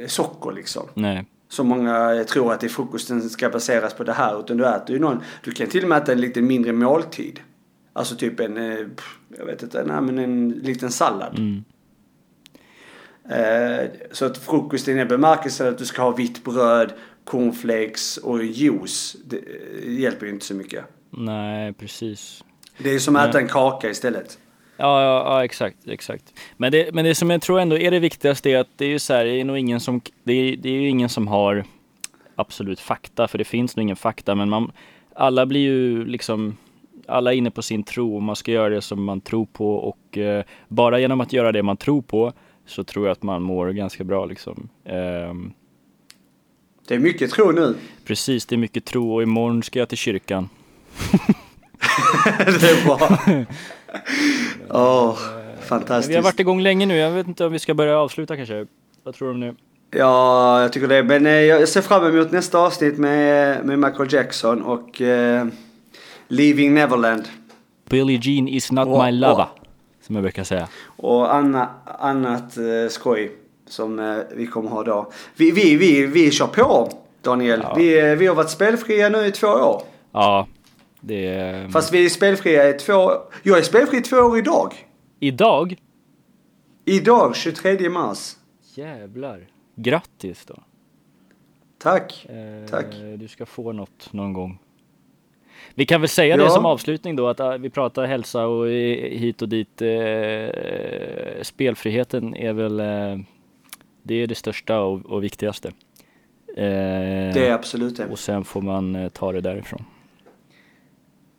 socker 0.07 0.53
liksom. 0.53 0.83
Nej. 0.95 1.27
Så 1.49 1.65
många 1.65 2.25
tror 2.25 2.53
att 2.53 2.61
det 2.61 2.69
frukosten 2.69 3.31
ska 3.31 3.49
baseras 3.49 3.95
på 3.95 4.05
det 4.05 4.13
här. 4.13 4.41
Utan 4.41 4.57
du 4.57 4.67
äter 4.67 4.97
ju 4.97 4.99
någon, 4.99 5.21
du 5.45 5.51
kan 5.51 5.67
till 5.67 5.83
och 5.83 5.89
med 5.89 6.03
äta 6.03 6.13
en 6.13 6.21
lite 6.21 6.43
mindre 6.43 6.73
måltid. 6.73 7.41
Alltså 7.93 8.17
typ 8.17 8.41
en, 8.41 8.57
eh, 8.57 8.87
jag 9.39 9.47
vet 9.47 9.63
inte, 9.63 9.85
nej 9.85 10.01
men 10.01 10.19
en 10.19 10.49
liten 10.51 10.91
sallad. 10.91 11.39
Mm. 11.39 11.65
Eh, 13.31 13.91
så 14.13 14.25
att 14.25 14.39
frukosten 14.39 14.99
är 14.99 15.05
bemärkelsen 15.05 15.69
att 15.69 15.79
du 15.79 15.85
ska 15.85 16.03
ha 16.03 16.11
vitt 16.11 16.45
bröd, 16.45 16.93
cornflakes 17.25 18.17
och 18.17 18.45
juice. 18.45 19.17
Det 19.25 19.41
hjälper 19.85 20.27
ju 20.27 20.33
inte 20.33 20.47
så 20.47 20.55
mycket. 20.55 20.85
Nej, 21.11 21.73
precis. 21.73 22.45
Det 22.79 22.95
är 22.95 22.99
som 22.99 23.17
att 23.17 23.29
äta 23.29 23.41
en 23.41 23.49
kaka 23.49 23.91
istället. 23.91 24.39
Ja, 24.77 25.03
ja, 25.03 25.25
ja, 25.25 25.45
exakt, 25.45 25.77
exakt. 25.87 26.25
Men 26.57 26.73
det, 26.73 26.95
men 26.95 27.05
det 27.05 27.15
som 27.15 27.31
jag 27.31 27.43
tror 27.43 27.61
ändå 27.61 27.79
är 27.79 27.91
det 27.91 27.99
viktigaste 27.99 28.51
är 28.51 28.59
att 28.59 28.69
det 28.77 28.85
är 28.85 28.89
ju 28.89 28.99
så 28.99 29.15
här, 29.15 29.25
det 29.25 29.41
är 29.41 29.45
nog 29.45 29.59
ingen 29.59 29.81
som, 29.81 30.01
det 30.25 30.33
är, 30.33 30.57
det 30.57 30.69
är 30.69 30.73
ju 30.73 30.89
ingen 30.89 31.09
som 31.09 31.29
har 31.29 31.65
absolut 32.35 32.81
fakta, 32.81 33.29
för 33.29 33.39
det 33.39 33.45
finns 33.45 33.77
nog 33.77 33.83
ingen 33.83 33.97
fakta, 33.97 34.35
men 34.35 34.49
man, 34.49 34.73
alla 35.15 35.47
blir 35.47 35.61
ju 35.61 36.05
liksom, 36.05 36.57
alla 37.07 37.33
är 37.33 37.37
inne 37.37 37.51
på 37.51 37.63
sin 37.63 37.83
tro 37.83 38.17
och 38.17 38.23
man 38.23 38.37
ska 38.37 38.53
göra 38.53 38.69
det 38.69 38.83
som 38.83 39.05
man 39.05 39.21
tror 39.21 39.47
på 39.47 39.75
och 39.75 40.19
eh, 40.19 40.45
bara 40.69 40.99
genom 40.99 41.21
att 41.21 41.33
göra 41.33 41.53
det 41.53 41.63
man 41.63 41.77
tror 41.77 42.03
på 42.03 42.33
så 42.67 42.85
tror 42.85 43.07
jag 43.07 43.13
att 43.13 43.23
man 43.23 43.43
mår 43.43 43.71
ganska 43.71 44.05
bra 44.05 44.27
liksom. 44.27 44.69
Eh, 44.85 45.35
det 46.89 46.95
är 46.95 46.99
mycket 46.99 47.31
tro 47.31 47.51
nu. 47.51 47.75
Precis, 48.05 48.47
det 48.47 48.55
är 48.55 48.59
mycket 48.59 48.85
tro 48.85 49.15
och 49.15 49.23
imorgon 49.23 49.63
ska 49.63 49.79
jag 49.79 49.89
till 49.89 49.99
kyrkan. 49.99 50.49
det 52.39 52.71
är 52.71 52.85
bra. 52.85 53.19
Åh, 54.71 55.11
oh, 55.11 55.19
fantastiskt. 55.61 56.11
Vi 56.11 56.17
har 56.17 56.23
varit 56.23 56.41
igång 56.41 56.61
länge 56.61 56.87
nu. 56.87 56.97
Jag 56.97 57.11
vet 57.11 57.27
inte 57.27 57.45
om 57.45 57.53
vi 57.53 57.59
ska 57.59 57.75
börja 57.75 57.99
avsluta 57.99 58.37
kanske. 58.37 58.67
Vad 59.03 59.15
tror 59.15 59.33
du 59.33 59.39
nu? 59.39 59.55
Ja, 59.91 60.63
jag 60.63 60.73
tycker 60.73 60.89
det. 60.89 61.03
Men 61.03 61.27
eh, 61.27 61.33
jag 61.33 61.69
ser 61.69 61.81
fram 61.81 62.07
emot 62.07 62.33
nästa 62.33 62.59
avsnitt 62.59 62.99
med, 62.99 63.65
med 63.67 63.79
Michael 63.79 64.13
Jackson 64.13 64.63
och 64.63 65.01
uh, 65.01 65.47
Leaving 66.29 66.75
Neverland. 66.75 67.25
Billie 67.91 68.19
Jean 68.23 68.49
is 68.49 68.73
not 68.73 68.89
och, 68.89 69.05
my 69.05 69.11
lover. 69.11 69.47
Och, 69.61 69.66
som 70.07 70.15
jag 70.15 70.23
brukar 70.23 70.45
säga. 70.45 70.69
Och 70.97 71.35
anna, 71.35 71.71
annat 71.85 72.59
uh, 72.59 72.89
skoj 72.89 73.33
som 73.67 73.99
uh, 73.99 74.23
vi 74.35 74.47
kommer 74.47 74.71
ha 74.71 74.83
då. 74.83 75.13
Vi, 75.37 75.51
vi, 75.51 75.77
vi, 75.77 76.07
vi 76.07 76.31
kör 76.31 76.47
på 76.47 76.91
Daniel. 77.23 77.61
Ja. 77.63 77.75
Vi, 77.77 78.15
vi 78.15 78.27
har 78.27 78.35
varit 78.35 78.51
spelfria 78.51 79.09
nu 79.09 79.27
i 79.27 79.33
två 79.33 79.47
år. 79.47 79.83
Ja, 80.13 80.47
det 81.01 81.27
är... 81.27 81.69
Fast 81.69 81.93
vi 81.93 82.05
är 82.05 82.09
spelfria 82.09 82.69
i 82.69 82.73
två 82.73 83.13
Jag 83.43 83.59
är 83.59 83.63
spelfri 83.63 83.99
i 83.99 84.03
två 84.03 84.17
år 84.17 84.39
idag. 84.39 84.75
Idag? 85.21 85.77
Idag, 86.85 87.37
23 87.37 87.91
mars. 87.91 88.37
Jävlar. 88.75 89.47
Grattis 89.75 90.45
då. 90.45 90.63
Tack. 91.79 92.27
Eh, 92.29 92.71
Tack. 92.71 92.87
Du 93.19 93.29
ska 93.29 93.47
få 93.47 93.73
något 93.73 94.13
någon 94.13 94.33
gång. 94.33 94.59
Vi 95.79 95.87
kan 95.87 96.01
väl 96.01 96.09
säga 96.09 96.37
det 96.37 96.43
Ja. 96.43 96.51
som 96.51 96.67
avslutning 96.67 97.17
då 97.17 97.29
att 97.29 97.41
äh, 97.41 97.53
vi 97.53 97.71
pratar 97.71 98.05
hälsa 98.07 98.47
och 98.47 98.69
hit 98.69 99.43
och 99.43 99.49
dit. 99.49 99.83
Eh, 99.83 101.43
spelfriheten 101.43 102.37
är 102.37 102.53
väl 102.53 102.81
eh, 102.81 103.19
det 104.03 104.15
är 104.15 104.27
det 104.27 104.35
största 104.35 104.81
och, 104.81 105.07
och 105.07 105.25
viktigaste. 105.25 105.69
Eh, 105.69 105.75
Det 107.35 107.47
är 107.47 107.53
absolut 107.53 107.97
det. 107.97 108.07
Och 108.07 108.19
sen 108.19 108.45
får 108.45 108.61
man 108.63 109.11
ta 109.13 109.33
det 109.33 109.41
därifrån. 109.41 109.85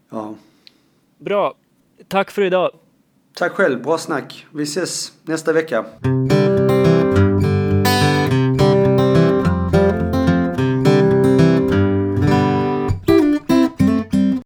Ja. 0.09 0.35
Bra, 1.17 1.53
tack 2.07 2.31
för 2.31 2.41
idag. 2.41 2.71
Tack 3.35 3.51
själv, 3.51 3.83
bra 3.83 3.97
snack. 3.97 4.45
Vi 4.53 4.63
ses 4.63 5.13
nästa 5.23 5.53
vecka. 5.53 5.85